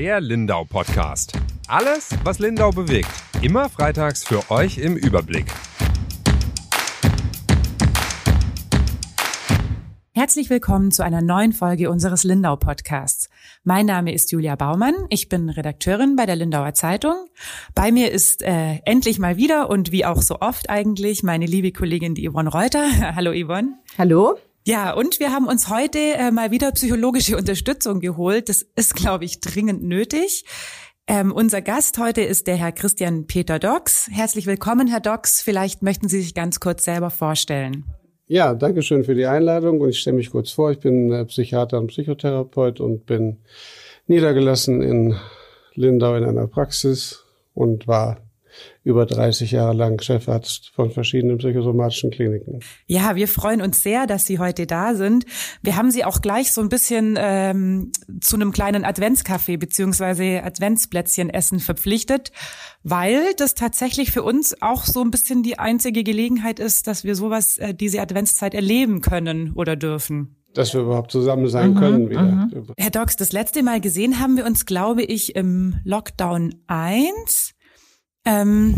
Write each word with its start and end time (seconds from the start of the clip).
Der 0.00 0.18
Lindau 0.22 0.64
Podcast. 0.64 1.34
Alles, 1.68 2.08
was 2.24 2.38
Lindau 2.38 2.70
bewegt. 2.70 3.10
Immer 3.42 3.68
freitags 3.68 4.24
für 4.24 4.50
euch 4.50 4.78
im 4.78 4.96
Überblick. 4.96 5.44
Herzlich 10.14 10.48
willkommen 10.48 10.90
zu 10.90 11.04
einer 11.04 11.20
neuen 11.20 11.52
Folge 11.52 11.90
unseres 11.90 12.24
Lindau 12.24 12.56
Podcasts. 12.56 13.28
Mein 13.62 13.84
Name 13.84 14.14
ist 14.14 14.32
Julia 14.32 14.56
Baumann. 14.56 14.94
Ich 15.10 15.28
bin 15.28 15.50
Redakteurin 15.50 16.16
bei 16.16 16.24
der 16.24 16.36
Lindauer 16.36 16.72
Zeitung. 16.72 17.26
Bei 17.74 17.92
mir 17.92 18.10
ist 18.10 18.42
äh, 18.42 18.78
endlich 18.86 19.18
mal 19.18 19.36
wieder 19.36 19.68
und 19.68 19.92
wie 19.92 20.06
auch 20.06 20.22
so 20.22 20.40
oft 20.40 20.70
eigentlich 20.70 21.22
meine 21.22 21.44
liebe 21.44 21.72
Kollegin 21.72 22.14
die 22.14 22.26
Yvonne 22.26 22.48
Reuter. 22.48 22.86
Hallo 23.14 23.32
Yvonne. 23.34 23.74
Hallo. 23.98 24.38
Ja, 24.66 24.92
und 24.92 25.20
wir 25.20 25.32
haben 25.32 25.46
uns 25.46 25.70
heute 25.70 25.98
äh, 25.98 26.30
mal 26.30 26.50
wieder 26.50 26.70
psychologische 26.72 27.36
Unterstützung 27.38 28.00
geholt. 28.00 28.48
Das 28.48 28.62
ist, 28.76 28.94
glaube 28.94 29.24
ich, 29.24 29.40
dringend 29.40 29.82
nötig. 29.82 30.44
Ähm, 31.06 31.32
unser 31.32 31.62
Gast 31.62 31.98
heute 31.98 32.20
ist 32.20 32.46
der 32.46 32.56
Herr 32.56 32.70
Christian 32.70 33.26
Peter 33.26 33.58
Dox. 33.58 34.08
Herzlich 34.12 34.46
willkommen, 34.46 34.86
Herr 34.86 35.00
Dox. 35.00 35.40
Vielleicht 35.42 35.82
möchten 35.82 36.08
Sie 36.08 36.20
sich 36.20 36.34
ganz 36.34 36.60
kurz 36.60 36.84
selber 36.84 37.10
vorstellen. 37.10 37.84
Ja, 38.26 38.54
danke 38.54 38.82
schön 38.82 39.02
für 39.02 39.16
die 39.16 39.26
Einladung 39.26 39.80
und 39.80 39.88
ich 39.88 39.98
stelle 39.98 40.16
mich 40.16 40.30
kurz 40.30 40.52
vor. 40.52 40.70
Ich 40.70 40.78
bin 40.78 41.10
äh, 41.10 41.24
Psychiater 41.24 41.78
und 41.78 41.88
Psychotherapeut 41.88 42.78
und 42.78 43.06
bin 43.06 43.38
niedergelassen 44.06 44.82
in 44.82 45.16
Lindau 45.74 46.14
in 46.14 46.24
einer 46.24 46.46
Praxis 46.46 47.24
und 47.54 47.88
war 47.88 48.18
über 48.82 49.06
30 49.06 49.50
Jahre 49.50 49.74
lang 49.74 50.00
Chefarzt 50.00 50.70
von 50.74 50.90
verschiedenen 50.90 51.38
psychosomatischen 51.38 52.10
Kliniken. 52.10 52.60
Ja, 52.86 53.14
wir 53.16 53.28
freuen 53.28 53.60
uns 53.60 53.82
sehr, 53.82 54.06
dass 54.06 54.26
Sie 54.26 54.38
heute 54.38 54.66
da 54.66 54.94
sind. 54.94 55.26
Wir 55.62 55.76
haben 55.76 55.90
Sie 55.90 56.04
auch 56.04 56.22
gleich 56.22 56.52
so 56.52 56.60
ein 56.60 56.68
bisschen 56.68 57.16
ähm, 57.18 57.92
zu 58.20 58.36
einem 58.36 58.52
kleinen 58.52 58.84
Adventskaffee 58.84 59.56
beziehungsweise 59.56 60.42
Adventsplätzchen 60.42 61.30
essen 61.30 61.60
verpflichtet, 61.60 62.32
weil 62.82 63.34
das 63.36 63.54
tatsächlich 63.54 64.12
für 64.12 64.22
uns 64.22 64.60
auch 64.62 64.84
so 64.84 65.02
ein 65.02 65.10
bisschen 65.10 65.42
die 65.42 65.58
einzige 65.58 66.02
Gelegenheit 66.02 66.58
ist, 66.58 66.86
dass 66.86 67.04
wir 67.04 67.14
sowas 67.14 67.58
äh, 67.58 67.74
diese 67.74 68.00
Adventszeit 68.00 68.54
erleben 68.54 69.00
können 69.00 69.52
oder 69.52 69.76
dürfen 69.76 70.36
dass 70.54 70.74
wir 70.74 70.80
überhaupt 70.80 71.12
zusammen 71.12 71.48
sein 71.48 71.74
mhm, 71.74 71.78
können 71.78 72.10
wieder. 72.10 72.22
Mhm. 72.22 72.66
Herr 72.76 72.90
Dox, 72.90 73.16
das 73.16 73.32
letzte 73.32 73.62
Mal 73.62 73.80
gesehen 73.80 74.18
haben 74.18 74.36
wir 74.36 74.44
uns, 74.44 74.66
glaube 74.66 75.02
ich, 75.02 75.36
im 75.36 75.76
Lockdown 75.84 76.54
1. 76.66 77.54
Ähm, 78.24 78.76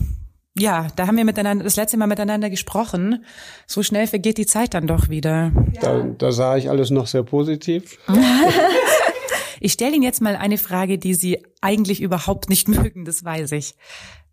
ja, 0.59 0.89
da 0.97 1.07
haben 1.07 1.17
wir 1.17 1.25
miteinander 1.25 1.65
das 1.65 1.77
letzte 1.77 1.97
Mal 1.97 2.07
miteinander 2.07 2.51
gesprochen. 2.51 3.25
So 3.67 3.83
schnell 3.83 4.07
vergeht 4.07 4.39
die 4.39 4.47
Zeit 4.47 4.75
dann 4.75 4.87
doch 4.87 5.09
wieder. 5.09 5.51
Da, 5.81 6.03
da 6.03 6.33
sah 6.33 6.57
ich 6.57 6.69
alles 6.69 6.91
noch 6.91 7.07
sehr 7.07 7.23
positiv. 7.23 7.99
ich 9.61 9.73
stelle 9.73 9.95
Ihnen 9.95 10.03
jetzt 10.03 10.21
mal 10.21 10.37
eine 10.37 10.59
Frage, 10.59 10.99
die 10.99 11.15
Sie 11.15 11.39
eigentlich 11.61 12.03
überhaupt 12.03 12.51
nicht 12.51 12.69
mögen, 12.69 13.05
das 13.05 13.25
weiß 13.25 13.53
ich. 13.53 13.75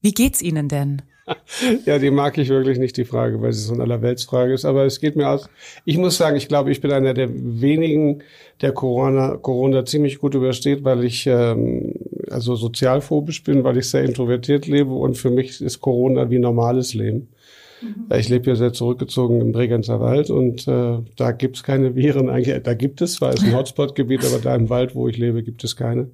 Wie 0.01 0.13
geht's 0.13 0.41
Ihnen 0.41 0.67
denn? 0.67 1.01
ja, 1.85 1.99
die 1.99 2.11
mag 2.11 2.37
ich 2.37 2.49
wirklich 2.49 2.79
nicht, 2.79 2.97
die 2.97 3.05
Frage, 3.05 3.41
weil 3.41 3.53
sie 3.53 3.61
so 3.61 3.73
eine 3.73 3.83
Allerweltsfrage 3.83 4.53
ist. 4.53 4.65
Aber 4.65 4.85
es 4.85 4.99
geht 4.99 5.15
mir 5.15 5.29
aus. 5.29 5.49
Ich 5.85 5.97
muss 5.97 6.17
sagen, 6.17 6.37
ich 6.37 6.47
glaube, 6.47 6.71
ich 6.71 6.81
bin 6.81 6.91
einer 6.91 7.13
der 7.13 7.29
wenigen, 7.31 8.23
der 8.61 8.71
Corona, 8.71 9.37
Corona 9.37 9.85
ziemlich 9.85 10.19
gut 10.19 10.35
übersteht, 10.35 10.83
weil 10.83 11.03
ich 11.03 11.27
ähm, 11.27 11.93
also 12.31 12.55
sozialphobisch 12.55 13.43
bin, 13.43 13.63
weil 13.63 13.77
ich 13.77 13.89
sehr 13.89 14.03
introvertiert 14.03 14.67
lebe 14.67 14.93
und 14.93 15.17
für 15.17 15.29
mich 15.29 15.61
ist 15.61 15.81
Corona 15.81 16.29
wie 16.29 16.39
normales 16.39 16.93
Leben. 16.93 17.29
Mhm. 17.81 18.13
Ich 18.15 18.29
lebe 18.29 18.49
ja 18.49 18.55
sehr 18.55 18.73
zurückgezogen 18.73 19.41
im 19.41 19.51
Bregenzer 19.51 19.99
Wald 19.99 20.29
und 20.29 20.67
äh, 20.67 20.99
da 21.15 21.31
gibt's 21.31 21.63
keine 21.63 21.95
Viren. 21.95 22.29
Eigentlich, 22.29 22.61
da 22.63 22.73
gibt 22.73 23.01
es, 23.01 23.21
weil 23.21 23.33
es 23.33 23.43
ein 23.43 23.53
Hotspot-Gebiet, 23.55 24.25
aber 24.25 24.39
da 24.39 24.55
im 24.55 24.69
Wald, 24.69 24.95
wo 24.95 25.07
ich 25.07 25.17
lebe, 25.17 25.43
gibt 25.43 25.63
es 25.63 25.75
keine. 25.75 26.09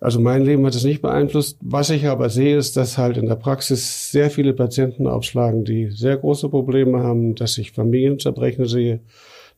Also 0.00 0.18
mein 0.18 0.44
Leben 0.44 0.64
hat 0.64 0.74
es 0.74 0.84
nicht 0.84 1.02
beeinflusst. 1.02 1.58
Was 1.60 1.90
ich 1.90 2.06
aber 2.06 2.30
sehe, 2.30 2.56
ist, 2.56 2.78
dass 2.78 2.96
halt 2.96 3.18
in 3.18 3.26
der 3.26 3.36
Praxis 3.36 4.10
sehr 4.10 4.30
viele 4.30 4.54
Patienten 4.54 5.06
aufschlagen, 5.06 5.64
die 5.64 5.90
sehr 5.90 6.16
große 6.16 6.48
Probleme 6.48 7.02
haben, 7.02 7.34
dass 7.34 7.58
ich 7.58 7.72
Familienzerbrechen 7.72 8.64
sehe, 8.64 9.00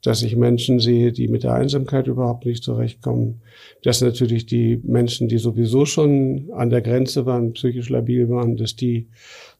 dass 0.02 0.22
ich 0.22 0.36
Menschen 0.36 0.80
sehe, 0.80 1.12
die 1.12 1.28
mit 1.28 1.44
der 1.44 1.54
Einsamkeit 1.54 2.08
überhaupt 2.08 2.44
nicht 2.44 2.64
zurechtkommen, 2.64 3.40
dass 3.82 4.00
natürlich 4.00 4.46
die 4.46 4.80
Menschen, 4.82 5.28
die 5.28 5.38
sowieso 5.38 5.86
schon 5.86 6.50
an 6.52 6.70
der 6.70 6.82
Grenze 6.82 7.24
waren, 7.24 7.52
psychisch 7.52 7.88
labil 7.88 8.28
waren, 8.28 8.56
dass 8.56 8.74
die 8.74 9.08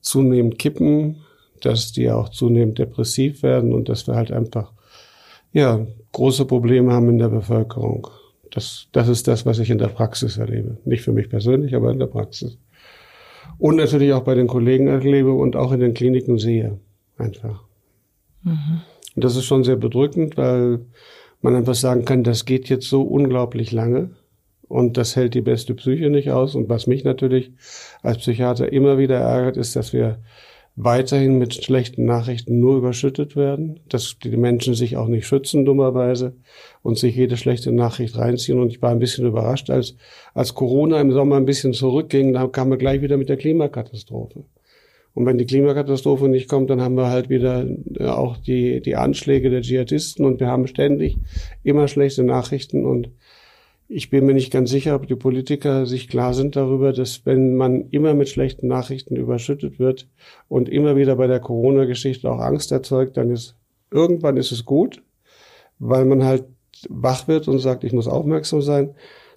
zunehmend 0.00 0.58
kippen, 0.58 1.16
dass 1.60 1.92
die 1.92 2.10
auch 2.10 2.28
zunehmend 2.28 2.78
depressiv 2.78 3.44
werden 3.44 3.72
und 3.72 3.88
dass 3.88 4.08
wir 4.08 4.16
halt 4.16 4.32
einfach, 4.32 4.72
ja, 5.52 5.86
große 6.10 6.44
Probleme 6.44 6.92
haben 6.92 7.08
in 7.08 7.18
der 7.18 7.28
Bevölkerung. 7.28 8.08
Das, 8.50 8.88
das 8.92 9.08
ist 9.08 9.28
das, 9.28 9.46
was 9.46 9.60
ich 9.60 9.70
in 9.70 9.78
der 9.78 9.88
Praxis 9.88 10.38
erlebe. 10.38 10.76
Nicht 10.84 11.02
für 11.02 11.12
mich 11.12 11.30
persönlich, 11.30 11.74
aber 11.74 11.90
in 11.90 12.00
der 12.00 12.06
Praxis. 12.06 12.58
Und 13.58 13.76
natürlich 13.76 14.12
auch 14.12 14.24
bei 14.24 14.34
den 14.34 14.48
Kollegen 14.48 14.88
erlebe 14.88 15.32
und 15.32 15.56
auch 15.56 15.72
in 15.72 15.80
den 15.80 15.94
Kliniken 15.94 16.38
sehe. 16.38 16.78
Einfach. 17.16 17.62
Mhm. 18.42 18.82
Das 19.16 19.36
ist 19.36 19.44
schon 19.44 19.64
sehr 19.64 19.76
bedrückend, 19.76 20.36
weil 20.36 20.80
man 21.40 21.56
einfach 21.56 21.74
sagen 21.74 22.04
kann, 22.04 22.24
das 22.24 22.44
geht 22.44 22.68
jetzt 22.68 22.88
so 22.88 23.02
unglaublich 23.02 23.72
lange 23.72 24.10
und 24.68 24.96
das 24.96 25.16
hält 25.16 25.34
die 25.34 25.42
beste 25.42 25.74
Psyche 25.74 26.08
nicht 26.08 26.30
aus. 26.30 26.54
Und 26.54 26.68
was 26.68 26.86
mich 26.86 27.04
natürlich 27.04 27.50
als 28.02 28.18
Psychiater 28.18 28.72
immer 28.72 28.96
wieder 28.96 29.16
ärgert, 29.16 29.56
ist, 29.56 29.76
dass 29.76 29.92
wir 29.92 30.18
weiterhin 30.76 31.38
mit 31.38 31.52
schlechten 31.52 32.06
Nachrichten 32.06 32.58
nur 32.58 32.78
überschüttet 32.78 33.36
werden, 33.36 33.80
dass 33.88 34.16
die 34.22 34.36
Menschen 34.36 34.74
sich 34.74 34.96
auch 34.96 35.08
nicht 35.08 35.26
schützen, 35.26 35.66
dummerweise, 35.66 36.34
und 36.82 36.96
sich 36.98 37.14
jede 37.14 37.36
schlechte 37.36 37.72
Nachricht 37.72 38.16
reinziehen. 38.16 38.58
Und 38.58 38.70
ich 38.70 38.80
war 38.80 38.90
ein 38.90 38.98
bisschen 38.98 39.26
überrascht, 39.26 39.68
als, 39.68 39.96
als 40.32 40.54
Corona 40.54 41.00
im 41.00 41.12
Sommer 41.12 41.36
ein 41.36 41.44
bisschen 41.44 41.74
zurückging, 41.74 42.32
da 42.32 42.46
kamen 42.46 42.70
wir 42.70 42.78
gleich 42.78 43.02
wieder 43.02 43.18
mit 43.18 43.28
der 43.28 43.36
Klimakatastrophe. 43.36 44.44
Und 45.14 45.26
wenn 45.26 45.38
die 45.38 45.46
Klimakatastrophe 45.46 46.28
nicht 46.28 46.48
kommt, 46.48 46.70
dann 46.70 46.80
haben 46.80 46.96
wir 46.96 47.08
halt 47.08 47.28
wieder 47.28 47.66
äh, 47.98 48.06
auch 48.06 48.38
die, 48.38 48.80
die 48.80 48.96
Anschläge 48.96 49.50
der 49.50 49.60
Dschihadisten 49.60 50.24
und 50.24 50.40
wir 50.40 50.46
haben 50.46 50.66
ständig 50.66 51.18
immer 51.62 51.88
schlechte 51.88 52.24
Nachrichten 52.24 52.84
und 52.86 53.10
ich 53.94 54.08
bin 54.08 54.24
mir 54.24 54.32
nicht 54.32 54.50
ganz 54.50 54.70
sicher, 54.70 54.94
ob 54.94 55.06
die 55.06 55.16
Politiker 55.16 55.84
sich 55.84 56.08
klar 56.08 56.32
sind 56.32 56.56
darüber, 56.56 56.94
dass 56.94 57.26
wenn 57.26 57.56
man 57.56 57.90
immer 57.90 58.14
mit 58.14 58.30
schlechten 58.30 58.66
Nachrichten 58.66 59.16
überschüttet 59.16 59.78
wird 59.78 60.08
und 60.48 60.70
immer 60.70 60.96
wieder 60.96 61.16
bei 61.16 61.26
der 61.26 61.40
Corona-Geschichte 61.40 62.30
auch 62.30 62.38
Angst 62.38 62.72
erzeugt, 62.72 63.18
dann 63.18 63.30
ist 63.30 63.54
irgendwann 63.90 64.38
ist 64.38 64.50
es 64.50 64.64
gut, 64.64 65.02
weil 65.78 66.06
man 66.06 66.24
halt 66.24 66.44
wach 66.88 67.28
wird 67.28 67.48
und 67.48 67.58
sagt, 67.58 67.84
ich 67.84 67.92
muss 67.92 68.08
aufmerksam 68.08 68.62
sein. 68.62 68.94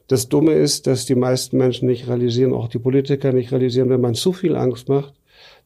Das 0.07 0.29
Dumme 0.29 0.53
ist, 0.53 0.87
dass 0.87 1.05
die 1.05 1.15
meisten 1.15 1.57
Menschen 1.57 1.87
nicht 1.87 2.07
realisieren, 2.07 2.53
auch 2.53 2.69
die 2.69 2.79
Politiker 2.79 3.33
nicht 3.33 3.51
realisieren, 3.51 3.89
wenn 3.89 4.01
man 4.01 4.13
zu 4.13 4.31
viel 4.31 4.55
Angst 4.55 4.87
macht, 4.87 5.15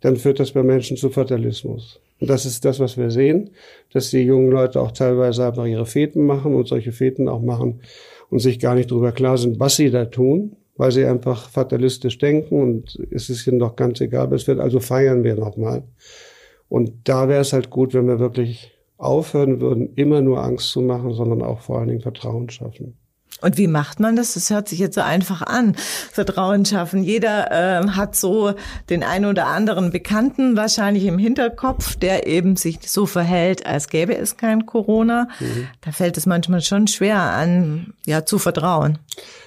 dann 0.01 0.15
führt 0.15 0.39
das 0.39 0.51
bei 0.51 0.63
Menschen 0.63 0.97
zu 0.97 1.09
Fatalismus. 1.09 1.99
Und 2.19 2.29
das 2.29 2.45
ist 2.45 2.65
das, 2.65 2.79
was 2.79 2.97
wir 2.97 3.11
sehen, 3.11 3.51
dass 3.93 4.09
die 4.09 4.21
jungen 4.21 4.51
Leute 4.51 4.81
auch 4.81 4.91
teilweise 4.91 5.45
einfach 5.45 5.65
ihre 5.65 5.85
Feten 5.85 6.25
machen 6.25 6.53
und 6.53 6.67
solche 6.67 6.91
Feten 6.91 7.27
auch 7.27 7.41
machen 7.41 7.81
und 8.29 8.39
sich 8.39 8.59
gar 8.59 8.75
nicht 8.75 8.91
darüber 8.91 9.11
klar 9.11 9.37
sind, 9.37 9.59
was 9.59 9.75
sie 9.75 9.89
da 9.89 10.05
tun, 10.05 10.55
weil 10.77 10.91
sie 10.91 11.05
einfach 11.05 11.49
fatalistisch 11.49 12.17
denken 12.17 12.61
und 12.61 12.99
es 13.11 13.29
ist 13.29 13.47
ihnen 13.47 13.59
doch 13.59 13.75
ganz 13.75 13.99
egal, 14.01 14.31
es 14.33 14.47
wird 14.47 14.59
also 14.59 14.79
feiern 14.79 15.23
wir 15.23 15.35
nochmal. 15.35 15.83
Und 16.67 16.91
da 17.05 17.27
wäre 17.27 17.41
es 17.41 17.53
halt 17.53 17.69
gut, 17.69 17.93
wenn 17.93 18.07
wir 18.07 18.19
wirklich 18.19 18.71
aufhören 18.97 19.59
würden, 19.61 19.93
immer 19.95 20.21
nur 20.21 20.43
Angst 20.43 20.71
zu 20.71 20.81
machen, 20.81 21.13
sondern 21.13 21.41
auch 21.41 21.61
vor 21.61 21.79
allen 21.79 21.87
Dingen 21.87 22.01
Vertrauen 22.01 22.49
schaffen. 22.49 22.98
Und 23.41 23.57
wie 23.57 23.67
macht 23.67 23.99
man 23.99 24.15
das? 24.15 24.33
Das 24.33 24.49
hört 24.49 24.67
sich 24.67 24.79
jetzt 24.79 24.95
so 24.95 25.01
einfach 25.01 25.41
an. 25.41 25.75
Vertrauen 26.11 26.65
schaffen. 26.65 27.03
Jeder 27.03 27.51
äh, 27.51 27.87
hat 27.89 28.15
so 28.15 28.53
den 28.89 29.03
einen 29.03 29.25
oder 29.25 29.47
anderen 29.47 29.91
Bekannten 29.91 30.57
wahrscheinlich 30.57 31.05
im 31.05 31.17
Hinterkopf, 31.17 31.95
der 31.95 32.27
eben 32.27 32.55
sich 32.55 32.79
so 32.89 33.05
verhält, 33.05 33.65
als 33.65 33.87
gäbe 33.87 34.17
es 34.17 34.37
kein 34.37 34.65
Corona. 34.65 35.27
Mhm. 35.39 35.67
Da 35.81 35.91
fällt 35.91 36.17
es 36.17 36.25
manchmal 36.25 36.61
schon 36.61 36.87
schwer 36.87 37.19
an, 37.19 37.93
ja, 38.05 38.25
zu 38.25 38.39
vertrauen. 38.39 38.99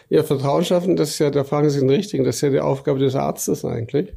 Ja, 0.09 0.23
Vertrauen 0.23 0.65
schaffen, 0.65 0.97
das 0.97 1.11
ist 1.11 1.19
ja, 1.21 1.31
da 1.31 1.45
fragen 1.45 1.71
Sie 1.71 1.81
den 1.81 1.89
Richtigen, 1.89 2.25
das 2.25 2.37
ist 2.37 2.43
ja 2.43 2.51
die 2.51 2.61
Aufgabe 2.61 2.99
des 2.99 3.15
Arztes 3.15 3.65
eigentlich. 3.65 4.13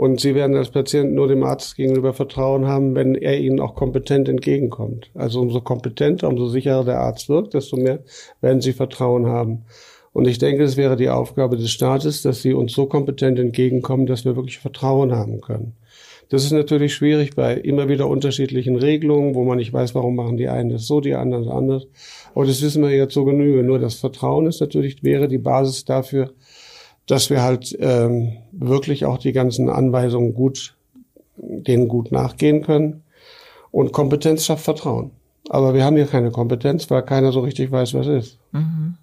Und 0.00 0.18
Sie 0.18 0.34
werden 0.34 0.56
als 0.56 0.70
Patient 0.70 1.12
nur 1.12 1.28
dem 1.28 1.42
Arzt 1.42 1.76
gegenüber 1.76 2.14
Vertrauen 2.14 2.66
haben, 2.66 2.94
wenn 2.94 3.14
er 3.16 3.38
Ihnen 3.38 3.60
auch 3.60 3.74
kompetent 3.74 4.30
entgegenkommt. 4.30 5.10
Also 5.12 5.42
umso 5.42 5.60
kompetenter, 5.60 6.26
umso 6.26 6.46
sicherer 6.46 6.86
der 6.86 7.00
Arzt 7.00 7.28
wirkt, 7.28 7.52
desto 7.52 7.76
mehr 7.76 7.98
werden 8.40 8.62
Sie 8.62 8.72
Vertrauen 8.72 9.26
haben. 9.26 9.66
Und 10.14 10.26
ich 10.26 10.38
denke, 10.38 10.62
es 10.62 10.78
wäre 10.78 10.96
die 10.96 11.10
Aufgabe 11.10 11.58
des 11.58 11.70
Staates, 11.70 12.22
dass 12.22 12.40
sie 12.40 12.54
uns 12.54 12.72
so 12.72 12.86
kompetent 12.86 13.38
entgegenkommen, 13.38 14.06
dass 14.06 14.24
wir 14.24 14.36
wirklich 14.36 14.58
Vertrauen 14.58 15.12
haben 15.12 15.42
können. 15.42 15.74
Das 16.30 16.44
ist 16.44 16.52
natürlich 16.52 16.94
schwierig 16.94 17.36
bei 17.36 17.54
immer 17.54 17.88
wieder 17.88 18.08
unterschiedlichen 18.08 18.76
Regelungen, 18.76 19.34
wo 19.34 19.44
man 19.44 19.58
nicht 19.58 19.72
weiß, 19.74 19.94
warum 19.94 20.16
machen 20.16 20.38
die 20.38 20.48
einen 20.48 20.70
das 20.70 20.86
so, 20.86 21.02
die 21.02 21.14
anderen 21.14 21.44
das 21.44 21.54
anders. 21.54 21.86
Aber 22.34 22.46
das 22.46 22.62
wissen 22.62 22.82
wir 22.82 22.90
jetzt 22.90 23.12
so 23.12 23.26
genüge. 23.26 23.62
Nur 23.62 23.78
das 23.78 23.96
Vertrauen 23.96 24.46
ist 24.46 24.62
natürlich, 24.62 25.02
wäre 25.02 25.28
die 25.28 25.38
Basis 25.38 25.84
dafür, 25.84 26.32
dass 27.10 27.28
wir 27.28 27.42
halt 27.42 27.76
ähm, 27.80 28.36
wirklich 28.52 29.04
auch 29.04 29.18
die 29.18 29.32
ganzen 29.32 29.68
Anweisungen 29.68 30.32
gut, 30.32 30.74
denen 31.36 31.88
gut 31.88 32.12
nachgehen 32.12 32.62
können. 32.62 33.02
Und 33.72 33.92
Kompetenz 33.92 34.44
schafft 34.44 34.64
Vertrauen. 34.64 35.10
Aber 35.48 35.74
wir 35.74 35.84
haben 35.84 35.96
hier 35.96 36.06
keine 36.06 36.30
Kompetenz, 36.30 36.88
weil 36.90 37.02
keiner 37.02 37.32
so 37.32 37.40
richtig 37.40 37.72
weiß, 37.72 37.94
was 37.94 38.06
ist. 38.06 38.38
Mhm. 38.52 38.96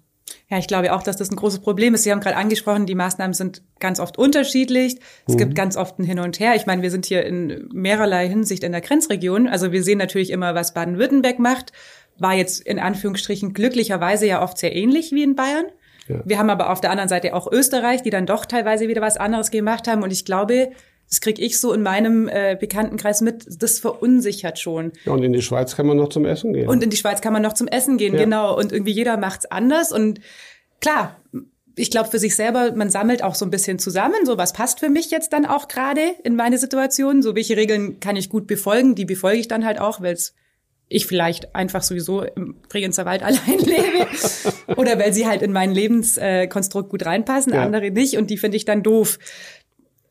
Ja, 0.50 0.58
ich 0.58 0.66
glaube 0.66 0.94
auch, 0.94 1.02
dass 1.02 1.16
das 1.16 1.30
ein 1.30 1.36
großes 1.36 1.60
Problem 1.60 1.94
ist. 1.94 2.04
Sie 2.04 2.10
haben 2.10 2.20
gerade 2.20 2.36
angesprochen, 2.36 2.86
die 2.86 2.94
Maßnahmen 2.94 3.34
sind 3.34 3.62
ganz 3.80 4.00
oft 4.00 4.16
unterschiedlich. 4.16 4.98
Es 5.26 5.34
mhm. 5.34 5.38
gibt 5.38 5.54
ganz 5.54 5.76
oft 5.76 5.98
ein 5.98 6.04
Hin 6.04 6.18
und 6.18 6.40
Her. 6.40 6.54
Ich 6.56 6.64
meine, 6.64 6.80
wir 6.80 6.90
sind 6.90 7.04
hier 7.04 7.26
in 7.26 7.68
mehrerlei 7.72 8.28
Hinsicht 8.28 8.64
in 8.64 8.72
der 8.72 8.80
Grenzregion. 8.80 9.48
Also 9.48 9.72
wir 9.72 9.82
sehen 9.82 9.98
natürlich 9.98 10.30
immer, 10.30 10.54
was 10.54 10.72
Baden-Württemberg 10.72 11.38
macht. 11.38 11.72
War 12.18 12.34
jetzt 12.34 12.66
in 12.66 12.78
Anführungsstrichen 12.78 13.52
glücklicherweise 13.52 14.26
ja 14.26 14.42
oft 14.42 14.56
sehr 14.56 14.74
ähnlich 14.74 15.12
wie 15.12 15.22
in 15.22 15.36
Bayern. 15.36 15.66
Ja. 16.08 16.20
Wir 16.24 16.38
haben 16.38 16.50
aber 16.50 16.70
auf 16.70 16.80
der 16.80 16.90
anderen 16.90 17.08
Seite 17.08 17.34
auch 17.34 17.50
Österreich, 17.50 18.02
die 18.02 18.10
dann 18.10 18.26
doch 18.26 18.46
teilweise 18.46 18.88
wieder 18.88 19.02
was 19.02 19.16
anderes 19.16 19.50
gemacht 19.50 19.86
haben. 19.88 20.02
Und 20.02 20.10
ich 20.10 20.24
glaube, 20.24 20.70
das 21.08 21.20
kriege 21.20 21.40
ich 21.40 21.58
so 21.58 21.72
in 21.72 21.82
meinem 21.82 22.28
äh, 22.28 22.56
Bekanntenkreis 22.58 23.20
mit, 23.20 23.62
das 23.62 23.78
verunsichert 23.78 24.58
schon. 24.58 24.92
Ja, 25.04 25.12
und 25.12 25.22
in 25.22 25.32
die 25.32 25.42
Schweiz 25.42 25.74
kann 25.74 25.86
man 25.86 25.96
noch 25.96 26.10
zum 26.10 26.24
Essen 26.24 26.52
gehen. 26.52 26.68
Und 26.68 26.82
in 26.82 26.90
die 26.90 26.96
Schweiz 26.96 27.20
kann 27.20 27.32
man 27.32 27.42
noch 27.42 27.54
zum 27.54 27.66
Essen 27.68 27.96
gehen, 27.96 28.14
ja. 28.14 28.20
genau. 28.20 28.56
Und 28.56 28.72
irgendwie 28.72 28.92
jeder 28.92 29.16
macht's 29.16 29.46
anders. 29.46 29.90
Und 29.90 30.20
klar, 30.80 31.16
ich 31.76 31.90
glaube 31.90 32.10
für 32.10 32.18
sich 32.18 32.36
selber, 32.36 32.72
man 32.72 32.90
sammelt 32.90 33.22
auch 33.22 33.34
so 33.34 33.46
ein 33.46 33.50
bisschen 33.50 33.78
zusammen, 33.78 34.26
so 34.26 34.36
was 34.36 34.52
passt 34.52 34.80
für 34.80 34.90
mich 34.90 35.10
jetzt 35.10 35.32
dann 35.32 35.46
auch 35.46 35.68
gerade 35.68 36.02
in 36.24 36.36
meine 36.36 36.58
Situation, 36.58 37.22
so 37.22 37.34
welche 37.34 37.56
Regeln 37.56 38.00
kann 38.00 38.16
ich 38.16 38.28
gut 38.28 38.46
befolgen, 38.46 38.94
die 38.94 39.04
befolge 39.04 39.38
ich 39.38 39.48
dann 39.48 39.64
halt 39.64 39.80
auch, 39.80 40.00
weil 40.00 40.16
ich 40.88 41.06
vielleicht 41.06 41.54
einfach 41.54 41.82
sowieso 41.82 42.22
im 42.22 42.56
Bregenzer 42.68 43.04
Wald 43.04 43.22
allein 43.24 43.58
lebe 43.58 44.06
oder 44.76 44.98
weil 44.98 45.12
sie 45.12 45.26
halt 45.26 45.42
in 45.42 45.52
mein 45.52 45.72
Lebenskonstrukt 45.72 46.90
gut 46.90 47.04
reinpassen, 47.04 47.52
ja. 47.52 47.62
andere 47.62 47.90
nicht 47.90 48.16
und 48.16 48.30
die 48.30 48.38
finde 48.38 48.56
ich 48.56 48.64
dann 48.64 48.82
doof 48.82 49.18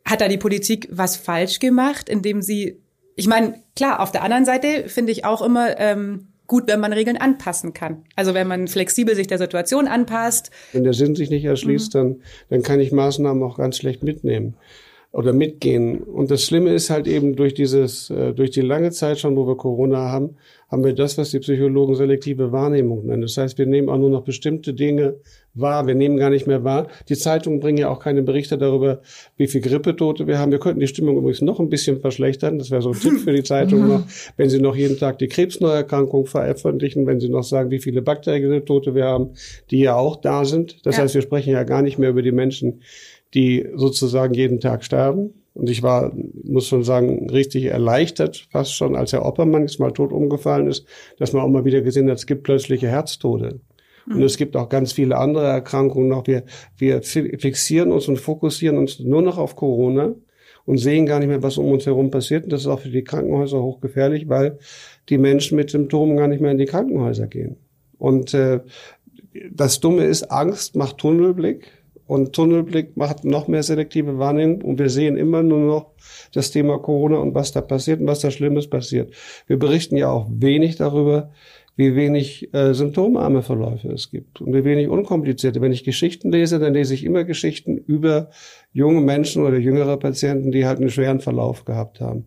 hat 0.07 0.21
da 0.21 0.29
die 0.29 0.37
Politik 0.37 0.87
was 0.89 1.17
falsch 1.17 1.59
gemacht, 1.59 2.07
indem 2.07 2.41
sie, 2.41 2.79
ich 3.15 3.27
meine, 3.27 3.61
klar, 3.75 3.99
auf 3.99 4.11
der 4.11 4.23
anderen 4.23 4.45
Seite 4.45 4.87
finde 4.87 5.11
ich 5.11 5.25
auch 5.25 5.41
immer 5.41 5.77
ähm, 5.79 6.29
gut, 6.47 6.63
wenn 6.67 6.79
man 6.79 6.93
Regeln 6.93 7.17
anpassen 7.17 7.73
kann. 7.73 8.05
Also 8.15 8.33
wenn 8.33 8.47
man 8.47 8.69
flexibel 8.69 9.15
sich 9.15 9.27
der 9.27 9.37
Situation 9.37 9.87
anpasst. 9.87 10.49
Wenn 10.71 10.85
der 10.85 10.93
Sinn 10.93 11.15
sich 11.15 11.29
nicht 11.29 11.43
erschließt, 11.43 11.93
mhm. 11.93 11.99
dann, 11.99 12.15
dann 12.49 12.61
kann 12.63 12.79
ich 12.79 12.93
Maßnahmen 12.93 13.43
auch 13.43 13.57
ganz 13.57 13.77
schlecht 13.77 14.01
mitnehmen 14.01 14.55
oder 15.11 15.33
mitgehen. 15.33 15.99
Und 16.03 16.29
das 16.31 16.43
Schlimme 16.43 16.73
ist 16.73 16.89
halt 16.89 17.07
eben 17.07 17.35
durch 17.35 17.53
dieses, 17.53 18.09
äh, 18.09 18.33
durch 18.33 18.51
die 18.51 18.61
lange 18.61 18.91
Zeit 18.91 19.19
schon, 19.19 19.35
wo 19.35 19.47
wir 19.47 19.55
Corona 19.55 20.11
haben, 20.11 20.35
haben 20.69 20.83
wir 20.83 20.93
das, 20.93 21.17
was 21.17 21.31
die 21.31 21.39
Psychologen 21.39 21.95
selektive 21.95 22.51
Wahrnehmung 22.51 23.05
nennen. 23.05 23.21
Das 23.21 23.37
heißt, 23.37 23.57
wir 23.57 23.65
nehmen 23.65 23.87
auch 23.89 23.97
nur 23.97 24.09
noch 24.09 24.23
bestimmte 24.23 24.73
Dinge 24.73 25.15
wahr. 25.53 25.87
Wir 25.87 25.95
nehmen 25.95 26.17
gar 26.17 26.29
nicht 26.29 26.45
mehr 26.45 26.63
wahr. 26.65 26.87
Die 27.07 27.15
Zeitungen 27.15 27.61
bringen 27.61 27.77
ja 27.77 27.89
auch 27.89 27.99
keine 27.99 28.21
Berichte 28.21 28.57
darüber, 28.57 29.01
wie 29.37 29.47
viel 29.47 29.61
Grippetote 29.61 30.27
wir 30.27 30.39
haben. 30.39 30.51
Wir 30.51 30.59
könnten 30.59 30.81
die 30.81 30.87
Stimmung 30.87 31.17
übrigens 31.17 31.41
noch 31.41 31.61
ein 31.61 31.69
bisschen 31.69 32.01
verschlechtern. 32.01 32.59
Das 32.59 32.69
wäre 32.69 32.81
so 32.81 32.91
ein 32.91 32.99
Tipp 32.99 33.19
für 33.19 33.31
die 33.31 33.43
Zeitung 33.43 33.87
noch. 33.89 34.03
Wenn 34.35 34.49
sie 34.49 34.59
noch 34.59 34.75
jeden 34.75 34.97
Tag 34.97 35.19
die 35.19 35.29
Krebsneuerkrankung 35.29 36.25
veröffentlichen, 36.25 37.07
wenn 37.07 37.21
sie 37.21 37.29
noch 37.29 37.43
sagen, 37.43 37.71
wie 37.71 37.79
viele 37.79 38.01
Bakterientote 38.01 38.93
wir 38.93 39.05
haben, 39.05 39.31
die 39.71 39.79
ja 39.79 39.95
auch 39.95 40.17
da 40.17 40.43
sind. 40.43 40.85
Das 40.85 40.99
heißt, 40.99 41.15
wir 41.15 41.21
sprechen 41.21 41.53
ja 41.53 41.63
gar 41.63 41.81
nicht 41.81 41.97
mehr 41.97 42.09
über 42.09 42.21
die 42.21 42.33
Menschen, 42.33 42.81
die 43.33 43.67
sozusagen 43.75 44.33
jeden 44.33 44.59
Tag 44.59 44.83
sterben. 44.83 45.33
Und 45.53 45.69
ich 45.69 45.81
war, 45.81 46.13
muss 46.43 46.67
schon 46.67 46.83
sagen, 46.83 47.29
richtig 47.31 47.65
erleichtert, 47.65 48.47
fast 48.51 48.75
schon, 48.75 48.95
als 48.95 49.13
Herr 49.13 49.25
Oppermann 49.25 49.63
jetzt 49.63 49.79
mal 49.79 49.91
tot 49.91 50.11
umgefallen 50.11 50.67
ist, 50.67 50.85
dass 51.17 51.33
man 51.33 51.41
auch 51.41 51.49
mal 51.49 51.65
wieder 51.65 51.81
gesehen 51.81 52.09
hat, 52.09 52.17
es 52.17 52.27
gibt 52.27 52.43
plötzliche 52.43 52.87
Herztode. 52.87 53.59
Und 54.09 54.21
es 54.21 54.37
gibt 54.37 54.55
auch 54.55 54.69
ganz 54.69 54.93
viele 54.93 55.17
andere 55.17 55.47
Erkrankungen 55.47 56.07
noch. 56.07 56.27
Wir, 56.27 56.43
wir 56.77 57.01
fixieren 57.01 57.91
uns 57.91 58.07
und 58.07 58.17
fokussieren 58.17 58.77
uns 58.77 58.99
nur 58.99 59.21
noch 59.21 59.37
auf 59.37 59.55
Corona 59.55 60.15
und 60.65 60.77
sehen 60.77 61.05
gar 61.05 61.19
nicht 61.19 61.27
mehr, 61.27 61.43
was 61.43 61.57
um 61.57 61.71
uns 61.71 61.85
herum 61.85 62.09
passiert. 62.09 62.45
Und 62.45 62.53
das 62.53 62.61
ist 62.61 62.67
auch 62.67 62.79
für 62.79 62.89
die 62.89 63.03
Krankenhäuser 63.03 63.61
hochgefährlich, 63.61 64.29
weil 64.29 64.59
die 65.09 65.17
Menschen 65.17 65.57
mit 65.57 65.69
Symptomen 65.69 66.15
gar 66.15 66.27
nicht 66.27 66.39
mehr 66.39 66.51
in 66.51 66.57
die 66.57 66.65
Krankenhäuser 66.65 67.27
gehen. 67.27 67.57
Und 67.97 68.33
äh, 68.33 68.61
das 69.51 69.79
Dumme 69.79 70.05
ist, 70.05 70.31
Angst 70.31 70.75
macht 70.75 70.99
Tunnelblick. 70.99 71.71
Und 72.07 72.33
Tunnelblick 72.33 72.95
macht 72.95 73.25
noch 73.25 73.47
mehr 73.47 73.63
selektive 73.63 74.17
Wahrnehmung 74.17 74.61
und 74.61 74.79
wir 74.79 74.89
sehen 74.89 75.17
immer 75.17 75.43
nur 75.43 75.59
noch 75.59 75.91
das 76.33 76.51
Thema 76.51 76.79
Corona 76.79 77.17
und 77.17 77.35
was 77.35 77.51
da 77.51 77.61
passiert 77.61 77.99
und 77.99 78.07
was 78.07 78.21
da 78.21 78.31
Schlimmes 78.31 78.69
passiert. 78.69 79.13
Wir 79.45 79.59
berichten 79.59 79.97
ja 79.97 80.09
auch 80.09 80.27
wenig 80.31 80.77
darüber, 80.77 81.31
wie 81.77 81.95
wenig 81.95 82.53
äh, 82.53 82.73
symptomarme 82.73 83.43
Verläufe 83.43 83.89
es 83.89 84.09
gibt 84.09 84.41
und 84.41 84.53
wie 84.53 84.63
wenig 84.63 84.89
unkomplizierte. 84.89 85.61
Wenn 85.61 85.71
ich 85.71 85.83
Geschichten 85.83 86.31
lese, 86.31 86.57
dann 86.59 86.73
lese 86.73 86.95
ich 86.95 87.03
immer 87.03 87.23
Geschichten 87.23 87.77
über 87.77 88.31
junge 88.73 89.01
Menschen 89.01 89.45
oder 89.45 89.57
jüngere 89.57 89.97
Patienten, 89.97 90.51
die 90.51 90.65
halt 90.65 90.79
einen 90.79 90.89
schweren 90.89 91.19
Verlauf 91.19 91.65
gehabt 91.65 92.01
haben. 92.01 92.25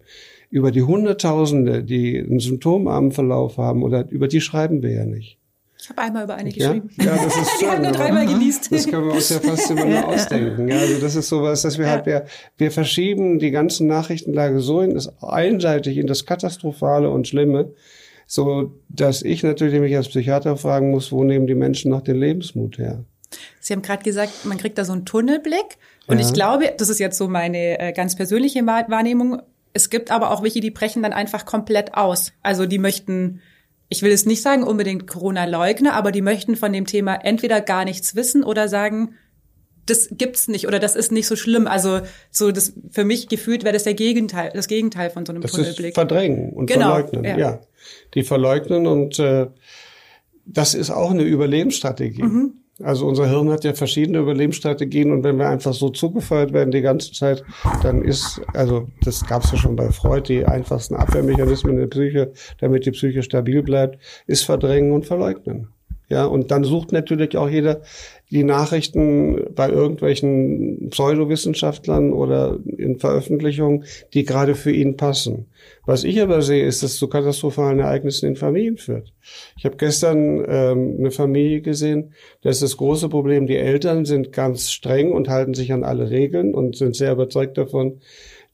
Über 0.50 0.70
die 0.70 0.82
Hunderttausende, 0.82 1.82
die 1.82 2.18
einen 2.18 2.38
symptomarmen 2.38 3.10
Verlauf 3.10 3.56
haben, 3.56 3.82
oder 3.82 4.08
über 4.10 4.28
die 4.28 4.40
schreiben 4.40 4.82
wir 4.82 4.92
ja 4.92 5.04
nicht. 5.04 5.39
Ich 5.82 5.88
habe 5.88 6.02
einmal 6.02 6.24
über 6.24 6.34
eine 6.34 6.50
geschrieben. 6.50 6.90
Ja, 6.96 7.16
ja 7.16 7.24
das 7.24 7.36
ist 7.40 7.50
schön. 7.52 7.58
Die 7.60 7.66
haben 7.66 7.82
nur 7.82 7.92
dreimal 7.92 8.26
genießt. 8.26 8.72
Das 8.72 8.86
können 8.86 9.06
wir 9.06 9.14
uns 9.14 9.30
ja 9.30 9.40
fast 9.40 9.70
immer 9.70 9.84
nur 9.84 10.08
ausdenken. 10.08 10.68
Ja, 10.68 10.78
also 10.78 11.00
das 11.00 11.16
ist 11.16 11.28
sowas, 11.28 11.62
dass 11.62 11.78
wir 11.78 11.86
ja. 11.86 11.92
halt, 11.92 12.06
wir, 12.06 12.26
wir 12.58 12.70
verschieben 12.70 13.38
die 13.38 13.50
ganzen 13.50 13.86
Nachrichtenlage 13.86 14.60
so 14.60 14.80
in 14.80 14.94
das 14.94 15.22
einseitig 15.22 15.96
in 15.96 16.06
das 16.06 16.26
Katastrophale 16.26 17.08
und 17.08 17.28
Schlimme, 17.28 17.72
so 18.26 18.74
dass 18.88 19.22
ich 19.22 19.42
natürlich 19.42 19.80
mich 19.80 19.96
als 19.96 20.08
Psychiater 20.08 20.56
fragen 20.56 20.90
muss, 20.90 21.12
wo 21.12 21.24
nehmen 21.24 21.46
die 21.46 21.54
Menschen 21.54 21.90
noch 21.90 22.02
den 22.02 22.16
Lebensmut 22.16 22.78
her? 22.78 23.04
Sie 23.60 23.72
haben 23.72 23.82
gerade 23.82 24.02
gesagt, 24.02 24.44
man 24.44 24.58
kriegt 24.58 24.76
da 24.76 24.84
so 24.84 24.92
einen 24.92 25.04
Tunnelblick. 25.06 25.78
Und 26.06 26.18
ja. 26.18 26.26
ich 26.26 26.32
glaube, 26.32 26.74
das 26.76 26.88
ist 26.88 26.98
jetzt 26.98 27.16
so 27.16 27.28
meine 27.28 27.78
äh, 27.78 27.92
ganz 27.92 28.16
persönliche 28.16 28.66
Wahrnehmung. 28.66 29.40
Es 29.72 29.88
gibt 29.88 30.10
aber 30.10 30.32
auch 30.32 30.42
welche, 30.42 30.60
die 30.60 30.72
brechen 30.72 31.02
dann 31.02 31.12
einfach 31.12 31.46
komplett 31.46 31.94
aus. 31.94 32.32
Also 32.42 32.66
die 32.66 32.78
möchten 32.78 33.40
ich 33.90 34.02
will 34.02 34.12
es 34.12 34.24
nicht 34.24 34.40
sagen 34.40 34.62
unbedingt 34.62 35.08
Corona-Leugner, 35.08 35.94
aber 35.94 36.12
die 36.12 36.22
möchten 36.22 36.56
von 36.56 36.72
dem 36.72 36.86
Thema 36.86 37.16
entweder 37.16 37.60
gar 37.60 37.84
nichts 37.84 38.14
wissen 38.14 38.44
oder 38.44 38.68
sagen, 38.68 39.16
das 39.84 40.08
gibt's 40.12 40.46
nicht 40.46 40.68
oder 40.68 40.78
das 40.78 40.94
ist 40.94 41.10
nicht 41.10 41.26
so 41.26 41.34
schlimm. 41.34 41.66
Also 41.66 42.00
so 42.30 42.52
das 42.52 42.72
für 42.90 43.04
mich 43.04 43.28
gefühlt 43.28 43.64
wäre 43.64 43.72
das 43.72 43.82
der 43.82 43.94
Gegenteil, 43.94 44.52
das 44.54 44.68
Gegenteil 44.68 45.10
von 45.10 45.26
so 45.26 45.32
einem 45.32 45.42
das 45.42 45.50
Tunnelblick. 45.50 45.88
Ist 45.88 45.94
verdrängen 45.94 46.52
und 46.52 46.66
genau, 46.66 46.94
verleugnen. 46.94 47.24
Ja. 47.24 47.36
ja. 47.36 47.60
die 48.14 48.22
verleugnen 48.22 48.86
und 48.86 49.18
äh, 49.18 49.48
das 50.46 50.74
ist 50.74 50.90
auch 50.90 51.10
eine 51.10 51.24
Überlebensstrategie. 51.24 52.22
Mhm. 52.22 52.59
Also 52.82 53.06
unser 53.06 53.28
Hirn 53.28 53.50
hat 53.50 53.64
ja 53.64 53.74
verschiedene 53.74 54.18
Überlebensstrategien 54.18 55.12
und 55.12 55.22
wenn 55.24 55.38
wir 55.38 55.48
einfach 55.48 55.74
so 55.74 55.90
zugefeuert 55.90 56.52
werden 56.52 56.70
die 56.70 56.80
ganze 56.80 57.12
Zeit, 57.12 57.44
dann 57.82 58.02
ist, 58.02 58.40
also 58.54 58.88
das 59.02 59.26
gab 59.26 59.44
es 59.44 59.52
ja 59.52 59.58
schon 59.58 59.76
bei 59.76 59.90
Freud, 59.90 60.28
die 60.28 60.46
einfachsten 60.46 60.94
Abwehrmechanismen 60.94 61.74
in 61.74 61.80
der 61.80 61.86
Psyche, 61.88 62.32
damit 62.58 62.86
die 62.86 62.92
Psyche 62.92 63.22
stabil 63.22 63.62
bleibt, 63.62 63.98
ist 64.26 64.44
verdrängen 64.44 64.92
und 64.92 65.06
verleugnen. 65.06 65.68
Ja, 66.10 66.24
und 66.24 66.50
dann 66.50 66.64
sucht 66.64 66.90
natürlich 66.90 67.36
auch 67.36 67.48
jeder 67.48 67.82
die 68.30 68.42
Nachrichten 68.44 69.54
bei 69.54 69.68
irgendwelchen 69.68 70.90
Pseudowissenschaftlern 70.90 72.12
oder 72.12 72.58
in 72.78 72.98
Veröffentlichungen, 72.98 73.84
die 74.12 74.24
gerade 74.24 74.56
für 74.56 74.72
ihn 74.72 74.96
passen. 74.96 75.46
Was 75.86 76.02
ich 76.02 76.20
aber 76.20 76.42
sehe, 76.42 76.64
ist, 76.64 76.82
dass 76.82 76.92
es 76.92 76.98
zu 76.98 77.08
katastrophalen 77.08 77.78
Ereignissen 77.78 78.26
in 78.26 78.36
Familien 78.36 78.76
führt. 78.76 79.12
Ich 79.56 79.64
habe 79.64 79.76
gestern 79.76 80.44
ähm, 80.48 80.96
eine 80.98 81.10
Familie 81.12 81.60
gesehen, 81.60 82.12
da 82.42 82.50
ist 82.50 82.62
das 82.62 82.76
große 82.76 83.08
Problem, 83.08 83.46
die 83.46 83.56
Eltern 83.56 84.04
sind 84.04 84.32
ganz 84.32 84.70
streng 84.70 85.12
und 85.12 85.28
halten 85.28 85.54
sich 85.54 85.72
an 85.72 85.84
alle 85.84 86.10
Regeln 86.10 86.54
und 86.54 86.76
sind 86.76 86.96
sehr 86.96 87.12
überzeugt 87.12 87.56
davon, 87.56 88.00